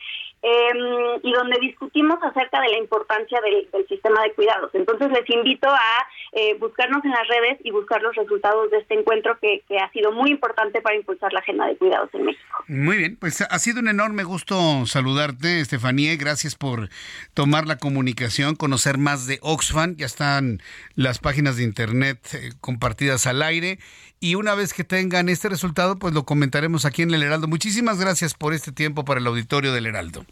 em, 0.46 1.20
y 1.22 1.32
donde 1.32 1.58
discutimos 1.58 2.18
acerca 2.22 2.60
de 2.60 2.68
la 2.68 2.78
importancia 2.78 3.40
del, 3.40 3.66
sistema 3.88 4.22
de 4.22 4.34
cuidados. 4.34 4.70
Entonces 4.74 5.10
les 5.10 5.28
invito 5.30 5.68
a 5.68 6.06
eh, 6.32 6.54
buscarnos 6.58 7.02
en 7.04 7.12
las 7.12 7.26
redes 7.28 7.58
y 7.64 7.70
buscar 7.70 8.02
los 8.02 8.14
resultados 8.14 8.70
de 8.70 8.78
este 8.78 8.94
encuentro 8.94 9.38
que, 9.40 9.62
que 9.66 9.78
ha 9.78 9.90
sido 9.92 10.12
muy 10.12 10.30
importante 10.30 10.82
para 10.82 10.96
impulsar 10.96 11.32
la 11.32 11.40
agenda 11.40 11.66
de 11.66 11.76
cuidados 11.76 12.10
en 12.12 12.26
México. 12.26 12.64
Muy 12.68 12.98
bien, 12.98 13.16
pues 13.16 13.40
ha 13.40 13.58
sido 13.58 13.80
un 13.80 13.88
enorme 13.88 14.24
gusto 14.24 14.84
saludarte, 14.84 15.60
Estefanía. 15.60 16.14
Gracias 16.16 16.56
por 16.56 16.90
tomar 17.32 17.66
la 17.66 17.78
comunicación, 17.78 18.54
conocer 18.54 18.98
más 18.98 19.26
de 19.26 19.38
Oxfam. 19.40 19.96
Ya 19.96 20.06
están 20.06 20.60
las 20.94 21.18
páginas 21.18 21.56
de 21.56 21.64
internet 21.64 22.18
eh, 22.34 22.50
compartidas 22.60 23.26
al 23.26 23.42
aire 23.42 23.78
y 24.24 24.36
una 24.36 24.54
vez 24.54 24.72
que 24.72 24.84
tengan 24.84 25.28
este 25.28 25.50
resultado, 25.50 25.98
pues 25.98 26.14
lo 26.14 26.24
comentaremos 26.24 26.86
aquí 26.86 27.02
en 27.02 27.12
el 27.12 27.22
Heraldo. 27.22 27.46
Muchísimas 27.46 27.98
gracias 27.98 28.32
por 28.32 28.54
este 28.54 28.72
tiempo 28.72 29.04
para 29.04 29.20
el 29.20 29.26
auditorio 29.26 29.70
del 29.74 29.84
Heraldo. 29.84 30.24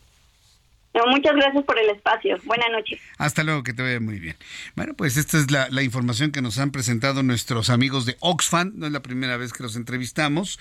Muchas 1.07 1.35
gracias 1.35 1.65
por 1.65 1.79
el 1.79 1.91
espacio. 1.91 2.37
Buenas 2.45 2.69
noches. 2.71 3.01
Hasta 3.19 3.43
luego, 3.43 3.63
que 3.63 3.73
te 3.73 3.83
vaya 3.83 4.01
muy 4.01 4.19
bien. 4.19 4.37
Bueno, 4.75 4.95
pues 4.95 5.17
esta 5.17 5.39
es 5.39 5.51
la, 5.51 5.69
la, 5.71 5.83
información 5.83 6.33
que 6.33 6.43
nos 6.43 6.59
han 6.59 6.71
presentado 6.71 7.23
nuestros 7.23 7.71
amigos 7.71 8.07
de 8.07 8.17
Oxfam. 8.21 8.73
No 8.75 8.87
es 8.87 8.93
la 8.93 9.01
primera 9.01 9.37
vez 9.37 9.53
que 9.53 9.63
los 9.63 9.77
entrevistamos. 9.77 10.59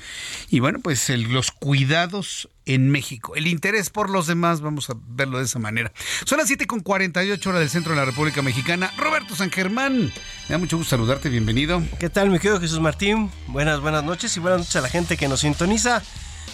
Y 0.50 0.60
bueno, 0.60 0.80
pues 0.80 1.10
el, 1.10 1.32
los 1.32 1.52
cuidados 1.52 2.50
en 2.66 2.90
México. 2.90 3.36
El 3.36 3.48
interés 3.48 3.90
por 3.90 4.10
los 4.10 4.28
demás, 4.28 4.62
vamos 4.62 4.90
a 4.90 4.94
verlo 5.08 5.40
de 5.40 5.46
esa 5.46 5.60
manera. 5.60 5.92
Son 6.26 6.38
las 6.38 6.48
7 6.48 6.68
con 6.68 6.82
48 6.82 7.50
horas 7.50 7.62
del 7.62 7.70
centro 7.70 7.94
de 7.94 8.00
la 8.00 8.06
República 8.06 8.42
Mexicana. 8.42 8.92
Roberto 8.98 9.36
San 9.36 9.52
Germán, 9.52 10.06
me 10.06 10.12
da 10.50 10.58
mucho 10.58 10.78
gusto 10.78 10.92
saludarte, 10.92 11.30
bienvenido. 11.30 11.82
¿Qué 12.00 12.10
tal, 12.10 12.30
mi 12.30 12.38
querido 12.38 12.60
Jesús 12.60 12.80
Martín? 12.80 13.30
Buenas, 13.48 13.82
buenas 13.82 14.04
noches 14.04 14.36
y 14.38 14.40
buenas 14.40 14.60
noches 14.60 14.76
a 14.76 14.82
la 14.82 14.90
gente 14.90 15.18
que 15.18 15.28
nos 15.28 15.42
sintoniza. 15.42 16.02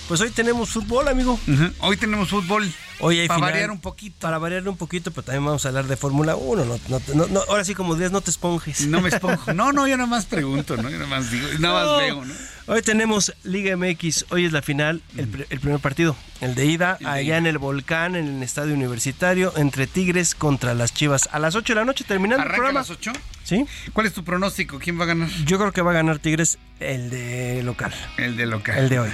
Pues 0.07 0.21
hoy 0.21 0.29
tenemos 0.31 0.69
fútbol, 0.69 1.07
amigo. 1.07 1.39
Hoy 1.79 1.97
tenemos 1.97 2.29
fútbol. 2.29 2.71
Hoy 2.99 3.19
hay 3.19 3.27
para 3.27 3.37
final, 3.37 3.51
variar 3.51 3.71
un 3.71 3.79
poquito. 3.79 4.15
Para 4.19 4.37
variar 4.39 4.67
un 4.67 4.77
poquito, 4.77 5.11
pero 5.11 5.23
también 5.23 5.45
vamos 5.45 5.63
a 5.65 5.67
hablar 5.67 5.85
de 5.85 5.97
Fórmula 5.97 6.35
1. 6.35 6.65
No, 6.65 6.79
no, 7.13 7.27
no, 7.27 7.41
ahora 7.49 7.63
sí, 7.63 7.75
como 7.75 7.93
dirías, 7.93 8.11
no 8.11 8.21
te 8.21 8.31
esponjes. 8.31 8.87
No 8.87 9.01
me 9.01 9.09
esponjo. 9.13 9.53
No, 9.53 9.71
no, 9.73 9.85
yo 9.87 9.97
nada 9.97 10.07
más 10.09 10.25
pregunto, 10.25 10.77
¿no? 10.77 10.89
Yo 10.89 10.97
nada 10.97 11.09
más 11.09 11.29
digo, 11.29 11.47
nada 11.59 11.85
más 11.85 11.97
veo, 11.99 12.25
¿no? 12.25 12.33
Hoy 12.67 12.81
tenemos 12.81 13.33
Liga 13.43 13.77
MX, 13.77 14.25
hoy 14.29 14.45
es 14.45 14.51
la 14.51 14.61
final, 14.61 15.01
el, 15.15 15.45
el 15.49 15.59
primer 15.59 15.79
partido, 15.79 16.17
el 16.41 16.53
de 16.55 16.65
ida, 16.65 16.97
el 16.99 17.07
allá 17.07 17.37
en 17.37 17.45
el 17.45 17.57
Volcán, 17.59 18.15
en 18.15 18.27
el 18.37 18.43
estadio 18.43 18.73
universitario, 18.73 19.53
entre 19.57 19.87
Tigres 19.87 20.35
contra 20.35 20.73
las 20.73 20.93
Chivas. 20.93 21.29
A 21.31 21.39
las 21.39 21.55
8 21.55 21.73
de 21.73 21.79
la 21.79 21.85
noche 21.85 22.03
terminando 22.03 22.41
¿Arranca 22.41 22.55
el 22.55 22.59
programa. 22.61 22.79
a 22.79 22.83
las 22.83 22.89
8? 22.89 23.11
¿Sí? 23.43 23.65
¿Cuál 23.93 24.07
es 24.07 24.13
tu 24.13 24.23
pronóstico? 24.23 24.79
¿Quién 24.79 24.99
va 24.99 25.03
a 25.03 25.07
ganar? 25.07 25.29
Yo 25.45 25.57
creo 25.59 25.71
que 25.71 25.81
va 25.81 25.91
a 25.91 25.93
ganar 25.93 26.19
Tigres 26.19 26.57
el 26.79 27.09
de 27.09 27.61
local. 27.63 27.93
El 28.17 28.35
de 28.35 28.45
local. 28.47 28.77
El 28.77 28.89
de 28.89 28.99
hoy. 28.99 29.09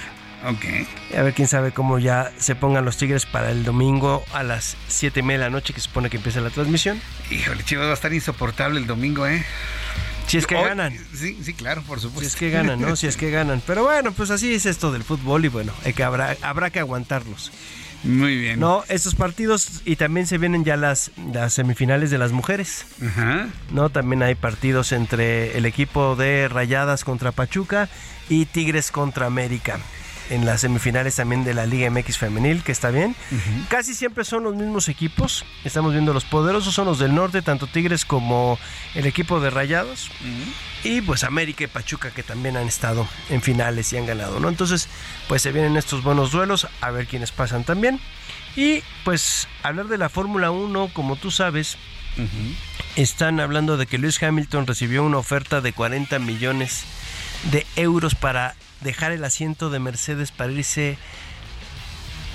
Ok. 0.46 0.66
A 1.18 1.22
ver 1.22 1.34
quién 1.34 1.48
sabe 1.48 1.72
cómo 1.72 2.00
ya 2.00 2.32
se 2.38 2.56
pongan 2.56 2.84
los 2.86 2.98
Tigres 2.98 3.26
para 3.26 3.52
el 3.52 3.64
domingo 3.64 4.24
a 4.34 4.44
las 4.44 4.76
7 4.90 5.22
y 5.22 5.24
media 5.24 5.40
de 5.40 5.46
la 5.46 5.50
noche, 5.52 5.74
que 5.74 5.80
se 5.80 5.86
supone 5.88 6.10
que 6.10 6.18
empieza 6.18 6.42
la 6.42 6.50
transmisión. 6.50 7.00
Híjole, 7.32 7.64
Chivas 7.64 7.86
va 7.88 7.92
a 7.92 7.94
estar 7.94 8.14
insoportable 8.14 8.80
el 8.80 8.88
domingo, 8.88 9.26
¿eh? 9.26 9.44
Si 10.28 10.38
es 10.38 10.48
que 10.48 10.56
Hoy- 10.56 10.64
ganan. 10.70 10.98
Sí, 11.14 11.38
sí, 11.44 11.54
claro, 11.54 11.82
por 11.84 12.00
supuesto. 12.00 12.22
Si 12.22 12.28
es 12.28 12.36
que 12.36 12.50
ganan, 12.50 12.82
¿no? 12.82 12.96
Si 12.96 13.08
es 13.08 13.18
que 13.18 13.30
ganan. 13.30 13.62
Pero 13.66 13.84
bueno, 13.84 14.12
pues 14.12 14.32
así 14.32 14.54
es 14.54 14.66
esto 14.66 14.92
del 14.92 15.04
fútbol 15.04 15.46
y 15.46 15.48
bueno, 15.50 15.74
hay 15.86 15.94
que 15.94 16.04
habrá, 16.04 16.36
habrá 16.42 16.70
que 16.70 16.80
aguantarlos. 16.80 17.52
Muy 18.04 18.38
bien. 18.38 18.60
No, 18.60 18.84
estos 18.90 19.16
partidos 19.16 19.82
y 19.86 19.96
también 19.96 20.28
se 20.28 20.38
vienen 20.38 20.66
ya 20.66 20.76
las, 20.76 21.12
las 21.34 21.54
semifinales 21.54 22.10
de 22.12 22.18
las 22.18 22.34
mujeres. 22.34 22.86
Ajá. 23.06 23.48
No, 23.72 23.90
también 23.90 24.24
hay 24.24 24.36
partidos 24.36 24.92
entre 24.92 25.58
el 25.58 25.66
equipo 25.66 26.18
de 26.18 26.50
Rayadas 26.50 27.06
contra 27.06 27.32
Pachuca 27.32 27.88
y 28.28 28.46
Tigres 28.46 28.92
contra 28.92 29.26
América. 29.26 29.80
En 30.30 30.46
las 30.46 30.62
semifinales 30.62 31.16
también 31.16 31.44
de 31.44 31.54
la 31.54 31.66
Liga 31.66 31.90
MX 31.90 32.18
femenil, 32.18 32.64
que 32.64 32.72
está 32.72 32.90
bien. 32.90 33.16
Casi 33.70 33.94
siempre 33.94 34.24
son 34.24 34.44
los 34.44 34.56
mismos 34.56 34.88
equipos. 34.88 35.46
Estamos 35.64 35.92
viendo 35.92 36.14
los 36.14 36.24
poderosos 36.24 36.74
son 36.74 36.86
los 36.86 36.98
del 36.98 37.14
norte, 37.14 37.42
tanto 37.42 37.68
Tigres 37.68 38.06
como 38.06 38.58
el 38.96 39.06
equipo 39.06 39.40
de 39.40 39.50
Rayados. 39.50 40.10
Y 40.84 41.02
pues 41.02 41.24
América 41.24 41.64
y 41.64 41.68
Pachuca 41.68 42.12
que 42.12 42.24
también 42.24 42.58
han 42.58 42.68
estado 42.68 43.08
en 43.30 43.42
finales 43.42 43.92
y 43.94 43.98
han 43.98 44.06
ganado, 44.06 44.40
¿no? 44.40 44.50
Entonces, 44.50 44.88
pues 45.28 45.42
se 45.42 45.52
vienen 45.52 45.78
estos 45.78 46.04
buenos 46.04 46.32
duelos, 46.32 46.68
a 46.82 46.92
ver 46.92 47.08
quiénes 47.08 47.32
pasan 47.32 47.64
también. 47.64 48.00
Y 48.56 48.84
pues 49.04 49.48
hablar 49.62 49.88
de 49.88 49.98
la 49.98 50.10
Fórmula 50.10 50.52
1, 50.52 50.90
como 50.94 51.16
tú 51.16 51.32
sabes, 51.32 51.78
están 52.96 53.40
hablando 53.40 53.78
de 53.78 53.88
que 53.88 53.98
Lewis 53.98 54.22
Hamilton 54.22 54.68
recibió 54.68 55.04
una 55.04 55.18
oferta 55.18 55.62
de 55.62 55.74
40 55.74 56.20
millones 56.20 56.84
de 57.52 57.66
euros 57.76 58.16
para 58.16 58.56
dejar 58.84 59.12
el 59.12 59.24
asiento 59.24 59.70
de 59.70 59.80
Mercedes 59.80 60.32
para 60.32 60.52
irse 60.52 60.98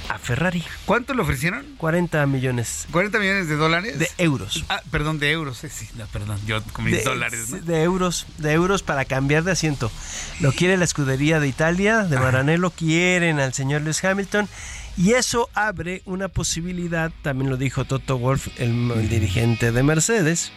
a 0.09 0.19
Ferrari. 0.19 0.65
¿Cuánto 0.87 1.13
le 1.13 1.21
ofrecieron? 1.21 1.67
40 1.77 2.25
millones. 2.27 2.87
¿40 2.93 3.19
millones 3.21 3.49
de 3.49 3.57
dólares? 3.57 3.99
De 3.99 4.09
euros. 4.17 4.65
Ah, 4.71 4.81
perdón, 4.91 5.19
de 5.19 5.31
euros. 5.33 5.63
eh, 5.65 5.69
Sí, 5.71 5.87
no, 5.97 6.07
perdón, 6.07 6.41
yo 6.47 6.63
con 6.73 6.87
mis 6.87 6.95
de, 6.97 7.03
dólares, 7.03 7.51
¿no? 7.51 7.59
de 7.59 7.83
euros, 7.83 8.27
de 8.39 8.53
euros 8.53 8.83
para 8.83 9.05
cambiar 9.05 9.45
de 9.45 9.53
asiento. 9.53 9.93
Lo 10.41 10.53
quiere 10.53 10.79
la 10.79 10.85
escudería 10.85 11.41
de 11.41 11.49
Italia, 11.49 12.05
de 12.05 12.19
Maranello, 12.19 12.71
quieren 12.71 13.39
al 13.39 13.53
señor 13.53 13.83
Lewis 13.83 14.03
Hamilton. 14.03 14.49
Y 14.97 15.13
eso 15.13 15.51
abre 15.53 16.01
una 16.07 16.29
posibilidad, 16.29 17.13
también 17.23 17.51
lo 17.51 17.59
dijo 17.59 17.85
Toto 17.85 18.19
Wolf, 18.19 18.49
el, 18.57 18.91
el 18.91 19.09
dirigente 19.11 19.73
de 19.73 19.83
Mercedes, 19.83 20.51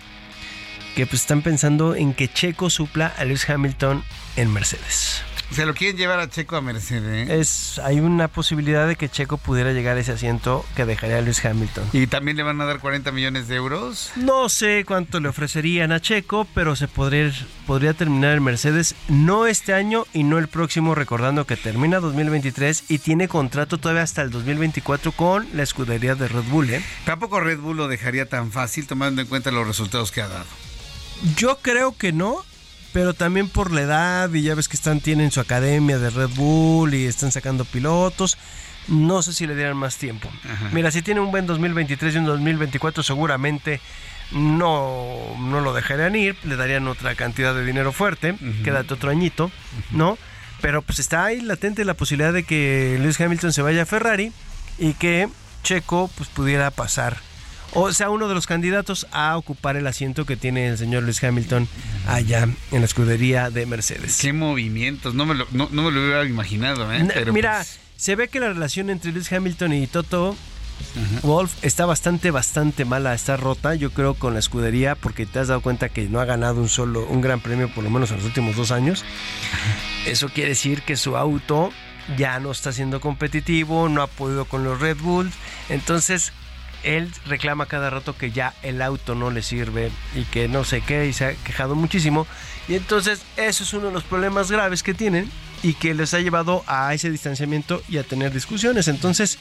que 0.95 1.05
pues 1.05 1.21
están 1.21 1.41
pensando 1.41 1.93
en 1.93 2.13
que 2.13 2.31
Checo 2.31 2.69
supla 2.69 3.13
a 3.17 3.25
Lewis 3.25 3.47
Hamilton 3.49 4.01
en 4.37 4.51
Mercedes. 4.53 5.23
Se 5.51 5.65
lo 5.65 5.73
quieren 5.73 5.97
llevar 5.97 6.19
a 6.19 6.29
Checo 6.29 6.55
a 6.55 6.61
Mercedes. 6.61 7.29
¿eh? 7.29 7.39
Es, 7.39 7.77
hay 7.79 7.99
una 7.99 8.29
posibilidad 8.29 8.87
de 8.87 8.95
que 8.95 9.09
Checo 9.09 9.37
pudiera 9.37 9.73
llegar 9.73 9.97
a 9.97 9.99
ese 9.99 10.13
asiento 10.13 10.65
que 10.75 10.85
dejaría 10.85 11.17
a 11.17 11.21
Lewis 11.21 11.43
Hamilton. 11.43 11.89
¿Y 11.91 12.07
también 12.07 12.37
le 12.37 12.43
van 12.43 12.61
a 12.61 12.65
dar 12.65 12.79
40 12.79 13.11
millones 13.11 13.49
de 13.49 13.55
euros? 13.55 14.11
No 14.15 14.47
sé 14.47 14.85
cuánto 14.85 15.19
le 15.19 15.27
ofrecerían 15.27 15.91
a 15.91 15.99
Checo, 15.99 16.47
pero 16.55 16.77
se 16.77 16.87
podría, 16.87 17.33
podría 17.67 17.93
terminar 17.93 18.33
el 18.33 18.41
Mercedes 18.41 18.95
no 19.09 19.45
este 19.45 19.73
año 19.73 20.05
y 20.13 20.23
no 20.23 20.37
el 20.37 20.47
próximo, 20.47 20.95
recordando 20.95 21.45
que 21.45 21.57
termina 21.57 21.99
2023 21.99 22.85
y 22.87 22.99
tiene 22.99 23.27
contrato 23.27 23.77
todavía 23.77 24.03
hasta 24.03 24.21
el 24.21 24.29
2024 24.31 25.11
con 25.11 25.47
la 25.53 25.63
escudería 25.63 26.15
de 26.15 26.29
Red 26.29 26.43
Bull. 26.49 26.69
¿eh? 26.69 26.83
Tampoco 27.05 27.41
Red 27.41 27.59
Bull 27.59 27.75
lo 27.75 27.87
dejaría 27.89 28.29
tan 28.29 28.51
fácil 28.51 28.87
tomando 28.87 29.21
en 29.21 29.27
cuenta 29.27 29.51
los 29.51 29.67
resultados 29.67 30.11
que 30.11 30.21
ha 30.21 30.29
dado. 30.29 30.45
Yo 31.35 31.59
creo 31.61 31.95
que 31.95 32.13
no, 32.13 32.43
pero 32.93 33.13
también 33.13 33.49
por 33.49 33.71
la 33.71 33.81
edad 33.81 34.33
y 34.33 34.43
ya 34.43 34.55
ves 34.55 34.67
que 34.67 34.75
están 34.75 34.99
tienen 34.99 35.31
su 35.31 35.39
academia 35.39 35.97
de 35.97 36.09
Red 36.09 36.29
Bull 36.35 36.93
y 36.93 37.05
están 37.05 37.31
sacando 37.31 37.65
pilotos. 37.65 38.37
No 38.87 39.21
sé 39.21 39.33
si 39.33 39.47
le 39.47 39.55
dieran 39.55 39.77
más 39.77 39.97
tiempo. 39.97 40.29
Mira, 40.71 40.91
si 40.91 41.01
tiene 41.01 41.19
un 41.19 41.31
buen 41.31 41.45
2023 41.45 42.15
y 42.15 42.17
un 42.17 42.25
2024 42.25 43.03
seguramente 43.03 43.79
no, 44.31 45.17
no 45.39 45.61
lo 45.61 45.73
dejarían 45.73 46.15
ir, 46.15 46.35
le 46.43 46.55
darían 46.55 46.87
otra 46.87 47.15
cantidad 47.15 47.53
de 47.53 47.65
dinero 47.65 47.91
fuerte, 47.91 48.35
quédate 48.63 48.93
otro 48.93 49.11
añito, 49.11 49.51
¿no? 49.91 50.17
Pero 50.61 50.81
pues 50.81 50.99
está 50.99 51.25
ahí 51.25 51.41
latente 51.41 51.85
la 51.85 51.93
posibilidad 51.93 52.33
de 52.33 52.43
que 52.43 52.97
Lewis 52.99 53.19
Hamilton 53.19 53.53
se 53.53 53.61
vaya 53.61 53.83
a 53.83 53.85
Ferrari 53.85 54.31
y 54.77 54.93
que 54.93 55.27
Checo 55.63 56.09
pues 56.17 56.29
pudiera 56.29 56.71
pasar 56.71 57.17
o 57.73 57.91
sea 57.93 58.09
uno 58.09 58.27
de 58.27 58.33
los 58.33 58.47
candidatos 58.47 59.07
a 59.11 59.37
ocupar 59.37 59.75
el 59.75 59.87
asiento 59.87 60.25
que 60.25 60.35
tiene 60.35 60.67
el 60.69 60.77
señor 60.77 61.03
Lewis 61.03 61.23
Hamilton 61.23 61.67
allá 62.07 62.43
en 62.43 62.79
la 62.79 62.85
escudería 62.85 63.49
de 63.49 63.65
Mercedes. 63.65 64.17
Qué 64.19 64.33
movimientos, 64.33 65.13
no 65.13 65.25
me 65.25 65.35
lo, 65.35 65.47
no, 65.51 65.69
no 65.71 65.83
me 65.83 65.91
lo 65.91 66.01
hubiera 66.01 66.25
imaginado, 66.25 66.91
¿eh? 66.93 67.07
Pero 67.13 67.33
Mira, 67.33 67.57
pues, 67.57 67.79
se 67.97 68.15
ve 68.15 68.27
que 68.27 68.39
la 68.39 68.49
relación 68.49 68.89
entre 68.89 69.11
Lewis 69.11 69.31
Hamilton 69.31 69.73
y 69.73 69.87
Toto 69.87 70.35
Wolf 71.23 71.53
está 71.61 71.85
bastante, 71.85 72.31
bastante 72.31 72.85
mala, 72.85 73.13
está 73.13 73.37
rota, 73.37 73.75
yo 73.75 73.91
creo, 73.91 74.15
con 74.15 74.33
la 74.33 74.39
escudería, 74.39 74.95
porque 74.95 75.25
te 75.25 75.39
has 75.39 75.47
dado 75.47 75.61
cuenta 75.61 75.89
que 75.89 76.07
no 76.09 76.19
ha 76.19 76.25
ganado 76.25 76.59
un 76.61 76.69
solo, 76.69 77.05
un 77.07 77.21
gran 77.21 77.39
premio, 77.39 77.73
por 77.73 77.83
lo 77.83 77.89
menos 77.89 78.11
en 78.11 78.17
los 78.17 78.25
últimos 78.25 78.55
dos 78.55 78.71
años. 78.71 79.05
Eso 80.05 80.29
quiere 80.29 80.49
decir 80.49 80.81
que 80.81 80.97
su 80.97 81.17
auto 81.17 81.71
ya 82.17 82.39
no 82.39 82.51
está 82.51 82.71
siendo 82.71 82.99
competitivo, 82.99 83.89
no 83.89 84.01
ha 84.01 84.07
podido 84.07 84.45
con 84.45 84.63
los 84.63 84.79
Red 84.79 84.97
Bulls, 84.97 85.33
entonces 85.69 86.33
él 86.83 87.11
reclama 87.25 87.65
cada 87.65 87.89
rato 87.89 88.17
que 88.17 88.31
ya 88.31 88.53
el 88.63 88.81
auto 88.81 89.15
no 89.15 89.31
le 89.31 89.41
sirve 89.41 89.91
y 90.15 90.23
que 90.25 90.47
no 90.47 90.63
sé 90.63 90.81
qué, 90.81 91.07
y 91.07 91.13
se 91.13 91.25
ha 91.25 91.33
quejado 91.33 91.75
muchísimo. 91.75 92.27
Y 92.67 92.75
entonces 92.75 93.21
eso 93.37 93.63
es 93.63 93.73
uno 93.73 93.87
de 93.87 93.93
los 93.93 94.03
problemas 94.03 94.51
graves 94.51 94.83
que 94.83 94.93
tienen, 94.93 95.29
y 95.63 95.73
que 95.73 95.93
les 95.93 96.13
ha 96.13 96.19
llevado 96.19 96.63
a 96.67 96.93
ese 96.93 97.11
distanciamiento 97.11 97.81
y 97.87 97.97
a 97.97 98.03
tener 98.03 98.33
discusiones. 98.33 98.87
Entonces, 98.87 99.37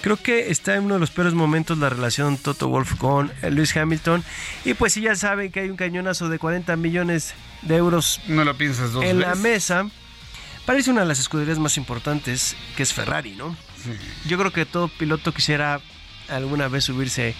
creo 0.00 0.16
que 0.16 0.50
está 0.50 0.76
en 0.76 0.84
uno 0.84 0.94
de 0.94 1.00
los 1.00 1.10
peores 1.10 1.34
momentos 1.34 1.78
la 1.78 1.88
relación 1.88 2.36
Toto 2.36 2.68
Wolf 2.68 2.96
con 2.96 3.32
Lewis 3.42 3.76
Hamilton. 3.76 4.22
Y 4.64 4.74
pues 4.74 4.94
si 4.94 5.02
ya 5.02 5.16
saben 5.16 5.50
que 5.50 5.60
hay 5.60 5.70
un 5.70 5.76
cañonazo 5.76 6.28
de 6.28 6.38
40 6.38 6.76
millones 6.76 7.34
de 7.62 7.76
euros 7.76 8.20
no 8.26 8.44
lo 8.44 8.56
piensas 8.56 8.92
dos 8.92 9.04
en 9.04 9.18
veces. 9.18 9.28
la 9.28 9.34
mesa, 9.36 9.86
parece 10.66 10.90
una 10.90 11.02
de 11.02 11.06
las 11.06 11.20
escuderías 11.20 11.58
más 11.58 11.76
importantes, 11.76 12.56
que 12.76 12.82
es 12.82 12.92
Ferrari, 12.92 13.34
¿no? 13.36 13.56
Yo 14.26 14.38
creo 14.38 14.52
que 14.52 14.64
todo 14.64 14.88
piloto 14.88 15.32
quisiera 15.32 15.80
alguna 16.32 16.68
vez 16.68 16.84
subirse 16.84 17.34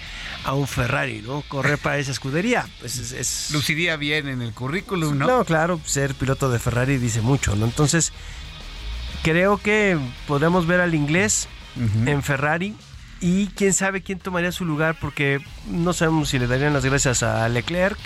a 0.44 0.54
un 0.54 0.66
Ferrari, 0.68 1.22
¿no? 1.22 1.42
Correr 1.48 1.78
para 1.78 1.98
esa 1.98 2.10
escudería. 2.12 2.66
Pues 2.80 2.98
es, 2.98 3.12
es- 3.12 3.50
Luciría 3.52 3.96
bien 3.96 4.28
en 4.28 4.42
el 4.42 4.52
currículum, 4.52 5.18
¿no? 5.18 5.26
no, 5.26 5.44
claro, 5.44 5.80
ser 5.84 6.14
piloto 6.14 6.50
de 6.50 6.58
Ferrari 6.58 6.98
dice 6.98 7.20
mucho, 7.20 7.54
¿no? 7.56 7.64
Entonces, 7.66 8.12
creo 9.22 9.58
que 9.58 9.98
podemos 10.26 10.66
ver 10.66 10.80
al 10.80 10.94
inglés 10.94 11.48
en 12.06 12.22
Ferrari 12.22 12.74
y 13.20 13.46
quién 13.48 13.72
sabe 13.72 14.02
quién 14.02 14.18
tomaría 14.18 14.52
su 14.52 14.64
lugar 14.66 14.98
porque 15.00 15.38
no 15.66 15.92
sabemos 15.94 16.28
si 16.28 16.38
le 16.38 16.46
darían 16.46 16.72
las 16.74 16.84
gracias 16.84 17.22
a 17.22 17.48
Leclerc 17.48 17.96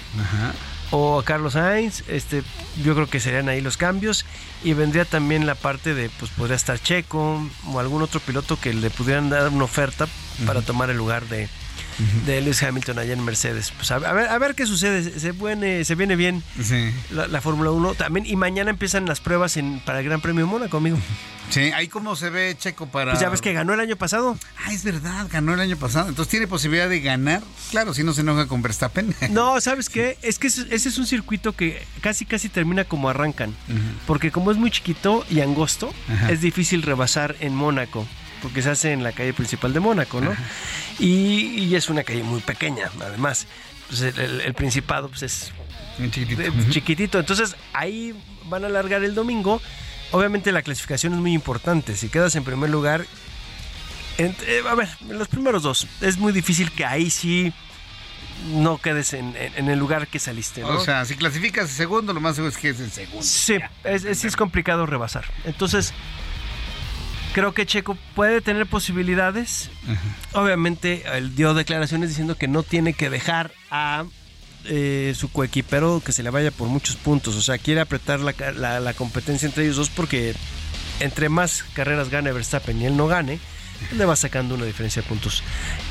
o 0.92 1.18
a 1.18 1.24
Carlos 1.24 1.54
Sainz. 1.54 2.04
Este, 2.08 2.42
yo 2.84 2.94
creo 2.94 3.08
que 3.08 3.18
serían 3.18 3.48
ahí 3.48 3.60
los 3.60 3.76
cambios 3.76 4.24
y 4.62 4.74
vendría 4.74 5.04
también 5.04 5.46
la 5.46 5.54
parte 5.56 5.94
de, 5.94 6.10
pues 6.10 6.30
podría 6.30 6.54
estar 6.54 6.78
Checo 6.80 7.42
o 7.66 7.80
algún 7.80 8.02
otro 8.02 8.20
piloto 8.20 8.60
que 8.60 8.72
le 8.72 8.90
pudieran 8.90 9.30
dar 9.30 9.48
una 9.48 9.64
oferta 9.64 10.06
para 10.44 10.62
tomar 10.62 10.90
el 10.90 10.96
lugar 10.96 11.26
de, 11.28 11.48
de 12.26 12.40
Lewis 12.40 12.62
Hamilton 12.62 12.98
allá 12.98 13.12
en 13.12 13.24
Mercedes. 13.24 13.72
Pues 13.76 13.90
a, 13.90 13.96
a 13.96 14.12
ver, 14.12 14.28
a 14.28 14.38
ver 14.38 14.54
qué 14.54 14.66
sucede. 14.66 15.18
Se, 15.18 15.32
viene, 15.32 15.84
se 15.84 15.94
viene 15.94 16.16
bien 16.16 16.42
Sí. 16.62 16.90
la, 17.10 17.26
la 17.28 17.40
Fórmula 17.40 17.70
1 17.70 17.94
también. 17.94 18.26
Y 18.26 18.36
mañana 18.36 18.70
empiezan 18.70 19.06
las 19.06 19.20
pruebas 19.20 19.56
en, 19.56 19.80
para 19.80 20.00
el 20.00 20.04
Gran 20.04 20.20
Premio 20.20 20.44
de 20.44 20.50
Mónaco, 20.50 20.76
amigo. 20.76 20.98
Sí, 21.48 21.60
ahí 21.60 21.86
cómo 21.86 22.16
se 22.16 22.28
ve 22.28 22.56
Checo 22.58 22.86
para. 22.88 23.12
Pues 23.12 23.22
ya 23.22 23.28
ves 23.28 23.40
que 23.40 23.52
ganó 23.52 23.72
el 23.72 23.78
año 23.78 23.94
pasado. 23.94 24.36
Ah, 24.64 24.72
es 24.72 24.82
verdad, 24.82 25.28
ganó 25.30 25.54
el 25.54 25.60
año 25.60 25.76
pasado. 25.76 26.08
Entonces 26.08 26.28
tiene 26.28 26.48
posibilidad 26.48 26.88
de 26.88 27.00
ganar. 27.00 27.40
Claro, 27.70 27.94
si 27.94 28.02
no 28.02 28.12
se 28.14 28.22
enoja 28.22 28.46
con 28.48 28.62
Verstappen. 28.62 29.14
No, 29.30 29.60
¿sabes 29.60 29.88
qué? 29.88 30.18
Es 30.22 30.40
que 30.40 30.48
ese, 30.48 30.66
es 30.74 30.98
un 30.98 31.06
circuito 31.06 31.52
que 31.52 31.86
casi 32.00 32.26
casi 32.26 32.48
termina 32.48 32.82
como 32.84 33.08
arrancan. 33.08 33.54
Porque 34.08 34.32
como 34.32 34.50
es 34.50 34.56
muy 34.56 34.72
chiquito 34.72 35.24
y 35.30 35.38
angosto, 35.40 35.94
Ajá. 36.12 36.32
es 36.32 36.40
difícil 36.40 36.82
rebasar 36.82 37.36
en 37.38 37.54
Mónaco. 37.54 38.08
Porque 38.42 38.62
se 38.62 38.70
hace 38.70 38.92
en 38.92 39.02
la 39.02 39.12
calle 39.12 39.32
principal 39.32 39.72
de 39.72 39.80
Mónaco, 39.80 40.20
¿no? 40.20 40.34
Y, 40.98 41.64
y 41.64 41.74
es 41.74 41.88
una 41.88 42.04
calle 42.04 42.22
muy 42.22 42.40
pequeña, 42.40 42.90
además. 43.00 43.46
Pues 43.88 44.00
el, 44.02 44.52
Principado 44.54 45.08
pues 45.08 45.22
es 45.22 45.52
chiquitito. 46.10 46.42
chiquitito. 46.70 47.18
Entonces 47.20 47.54
ahí 47.72 48.14
van 48.46 48.64
a 48.64 48.66
alargar 48.66 49.04
el 49.04 49.14
domingo. 49.14 49.62
Obviamente 50.12 50.52
la 50.52 50.62
clasificación 50.62 51.12
es 51.14 51.18
muy 51.20 51.32
importante. 51.32 51.96
Si 51.96 52.08
quedas 52.08 52.34
en 52.36 52.44
primer 52.44 52.70
lugar, 52.70 53.06
en- 54.18 54.34
eh, 54.46 54.62
a 54.68 54.74
ver, 54.74 54.88
en 55.08 55.18
los 55.18 55.28
primeros 55.28 55.62
dos, 55.62 55.86
es 56.00 56.18
muy 56.18 56.32
difícil 56.32 56.70
que 56.72 56.84
ahí 56.84 57.10
sí 57.10 57.52
no 58.52 58.78
quedes 58.78 59.12
en, 59.14 59.34
en- 59.36 59.52
en 59.56 59.68
el 59.68 59.78
lugar 59.78 60.08
que 60.08 60.18
saliste. 60.18 60.60
¿no? 60.62 60.68
O 60.68 60.80
sea, 60.84 61.04
si 61.04 61.16
clasificas 61.16 61.70
segundo, 61.70 62.12
lo 62.12 62.20
más 62.20 62.36
seguro 62.36 62.52
es 62.52 62.58
que 62.58 62.70
es 62.70 62.80
el 62.80 62.90
segundo. 62.90 63.22
Sí, 63.22 63.58
es, 63.84 64.04
es- 64.04 64.18
sí 64.18 64.26
es 64.26 64.36
complicado 64.36 64.84
rebasar. 64.86 65.24
Entonces, 65.44 65.92
creo 67.36 67.52
que 67.52 67.66
Checo 67.66 67.98
puede 68.14 68.40
tener 68.40 68.64
posibilidades. 68.64 69.68
Obviamente, 70.32 71.04
él 71.18 71.34
dio 71.36 71.52
declaraciones 71.52 72.08
diciendo 72.08 72.34
que 72.38 72.48
no 72.48 72.62
tiene 72.62 72.94
que 72.94 73.10
dejar 73.10 73.52
a 73.70 74.04
eh, 74.64 75.12
su 75.14 75.30
coequipero 75.30 76.00
que 76.02 76.12
se 76.12 76.22
le 76.22 76.30
vaya 76.30 76.50
por 76.50 76.68
muchos 76.68 76.96
puntos. 76.96 77.36
O 77.36 77.42
sea, 77.42 77.58
quiere 77.58 77.80
apretar 77.82 78.20
la, 78.20 78.34
la- 78.56 78.80
la 78.80 78.94
competencia 78.94 79.44
entre 79.46 79.64
ellos 79.64 79.76
dos 79.76 79.90
porque 79.90 80.34
entre 81.00 81.28
más 81.28 81.62
carreras 81.74 82.08
gane 82.08 82.32
Verstappen 82.32 82.80
y 82.80 82.86
él 82.86 82.96
no 82.96 83.06
gane, 83.06 83.38
le 83.92 84.04
va 84.04 84.16
sacando 84.16 84.54
una 84.54 84.64
diferencia 84.64 85.02
de 85.02 85.08
puntos 85.08 85.42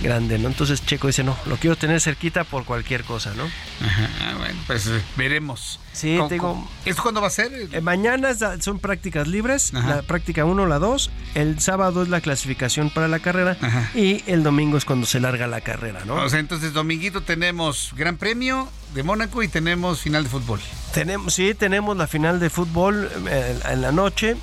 grande, 0.02 0.38
¿no? 0.40 0.48
Entonces 0.48 0.86
Checo 0.86 1.08
dice, 1.08 1.24
no, 1.24 1.38
lo 1.46 1.58
quiero 1.58 1.76
tener 1.76 2.00
cerquita 2.02 2.44
por 2.44 2.66
cualquier 2.66 3.04
cosa, 3.04 3.34
¿no? 3.36 3.44
Ajá, 3.86 4.36
bueno, 4.38 4.60
pues 4.68 4.88
eh, 4.88 5.02
veremos. 5.16 5.80
Sí, 5.94 6.16
¿Cómo- 6.18 6.28
te 6.28 6.36
digo- 6.36 6.70
¿Esto 6.86 7.02
cuándo 7.04 7.22
va 7.22 7.28
a 7.28 7.30
ser? 7.30 7.52
Eh, 7.72 7.80
mañana 7.82 8.30
son 8.60 8.80
prácticas 8.80 9.28
libres, 9.28 9.74
Ajá. 9.74 9.88
la 9.98 10.02
práctica 10.02 10.44
1, 10.46 10.66
la 10.66 10.78
2, 10.80 11.10
el 11.36 11.60
sábado 11.60 12.04
es 12.04 12.10
la 12.10 12.20
clasificación 12.22 12.90
para 12.90 13.08
la 13.08 13.20
carrera 13.20 13.58
y 13.96 14.24
el 14.28 14.44
domingo 14.44 14.78
es 14.78 14.84
cuando 14.86 15.06
se 15.08 15.20
larga 15.22 15.48
la 15.48 15.62
carrera, 15.62 16.04
¿no? 16.06 16.16
O 16.16 16.30
sea, 16.30 16.40
entonces 16.40 16.74
dominguito 16.74 17.22
tenemos 17.22 17.92
Gran 17.96 18.18
Premio 18.18 18.70
de 18.94 19.04
Mónaco 19.04 19.42
y 19.44 19.48
tenemos 19.48 20.02
final 20.02 20.24
de 20.26 20.30
fútbol. 20.30 20.60
Tenemos, 20.94 21.34
sí, 21.34 21.54
tenemos 21.54 21.96
la 21.98 22.08
final 22.08 22.40
de 22.40 22.50
fútbol 22.50 23.10
eh, 23.30 23.60
en 23.72 23.82
la 23.82 23.92
noche 23.92 24.36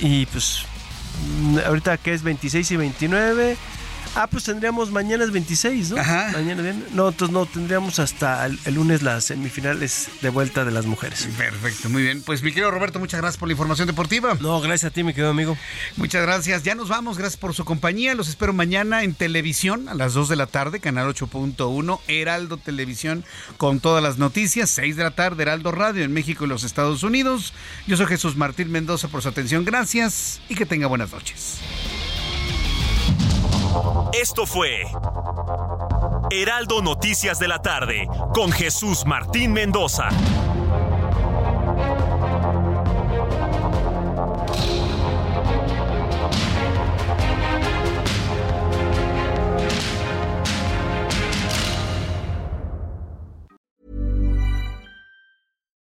y 0.00 0.26
pues 0.26 0.64
ahorita 1.66 1.96
que 1.98 2.14
es 2.14 2.22
26 2.22 2.70
y 2.70 2.76
29. 2.76 3.56
Ah, 4.20 4.26
pues 4.26 4.42
tendríamos 4.42 4.90
mañana 4.90 5.22
es 5.22 5.30
26, 5.30 5.90
¿no? 5.90 5.96
Mañana 5.96 6.60
bien. 6.60 6.84
No, 6.92 7.10
entonces 7.10 7.32
no, 7.32 7.46
tendríamos 7.46 8.00
hasta 8.00 8.46
el, 8.46 8.58
el 8.64 8.74
lunes 8.74 9.02
las 9.02 9.26
semifinales 9.26 10.08
de 10.20 10.28
vuelta 10.28 10.64
de 10.64 10.72
las 10.72 10.86
mujeres. 10.86 11.28
Perfecto, 11.38 11.88
muy 11.88 12.02
bien. 12.02 12.22
Pues 12.22 12.42
mi 12.42 12.50
querido 12.50 12.72
Roberto, 12.72 12.98
muchas 12.98 13.20
gracias 13.20 13.38
por 13.38 13.46
la 13.46 13.52
información 13.52 13.86
deportiva. 13.86 14.36
No, 14.40 14.60
gracias 14.60 14.90
a 14.90 14.92
ti, 14.92 15.04
mi 15.04 15.12
querido 15.12 15.30
amigo. 15.30 15.56
Muchas 15.96 16.22
gracias. 16.22 16.64
Ya 16.64 16.74
nos 16.74 16.88
vamos, 16.88 17.16
gracias 17.16 17.36
por 17.36 17.54
su 17.54 17.64
compañía. 17.64 18.16
Los 18.16 18.28
espero 18.28 18.52
mañana 18.52 19.04
en 19.04 19.14
televisión 19.14 19.88
a 19.88 19.94
las 19.94 20.14
2 20.14 20.28
de 20.28 20.34
la 20.34 20.48
tarde, 20.48 20.80
canal 20.80 21.06
8.1, 21.14 22.00
Heraldo 22.08 22.56
Televisión, 22.56 23.24
con 23.56 23.78
todas 23.78 24.02
las 24.02 24.18
noticias. 24.18 24.68
6 24.70 24.96
de 24.96 25.04
la 25.04 25.12
tarde, 25.12 25.44
Heraldo 25.44 25.70
Radio 25.70 26.02
en 26.02 26.12
México 26.12 26.44
y 26.44 26.48
los 26.48 26.64
Estados 26.64 27.04
Unidos. 27.04 27.54
Yo 27.86 27.96
soy 27.96 28.06
Jesús 28.06 28.34
Martín 28.34 28.72
Mendoza 28.72 29.06
por 29.06 29.22
su 29.22 29.28
atención. 29.28 29.64
Gracias 29.64 30.40
y 30.48 30.56
que 30.56 30.66
tenga 30.66 30.88
buenas 30.88 31.12
noches. 31.12 31.60
Esto 34.12 34.46
fue 34.46 34.84
Heraldo 36.30 36.82
Noticias 36.82 37.38
de 37.38 37.48
la 37.48 37.60
tarde 37.60 38.08
con 38.34 38.50
Jesús 38.50 39.04
Martín 39.06 39.52
Mendoza. 39.52 40.08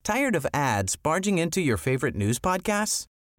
Tired 0.04 0.36
of 0.36 0.46
ads 0.54 0.96
barging 0.96 1.40
into 1.40 1.62
your 1.62 1.78
favorite 1.78 2.16
news 2.16 2.40
podcasts? 2.40 3.08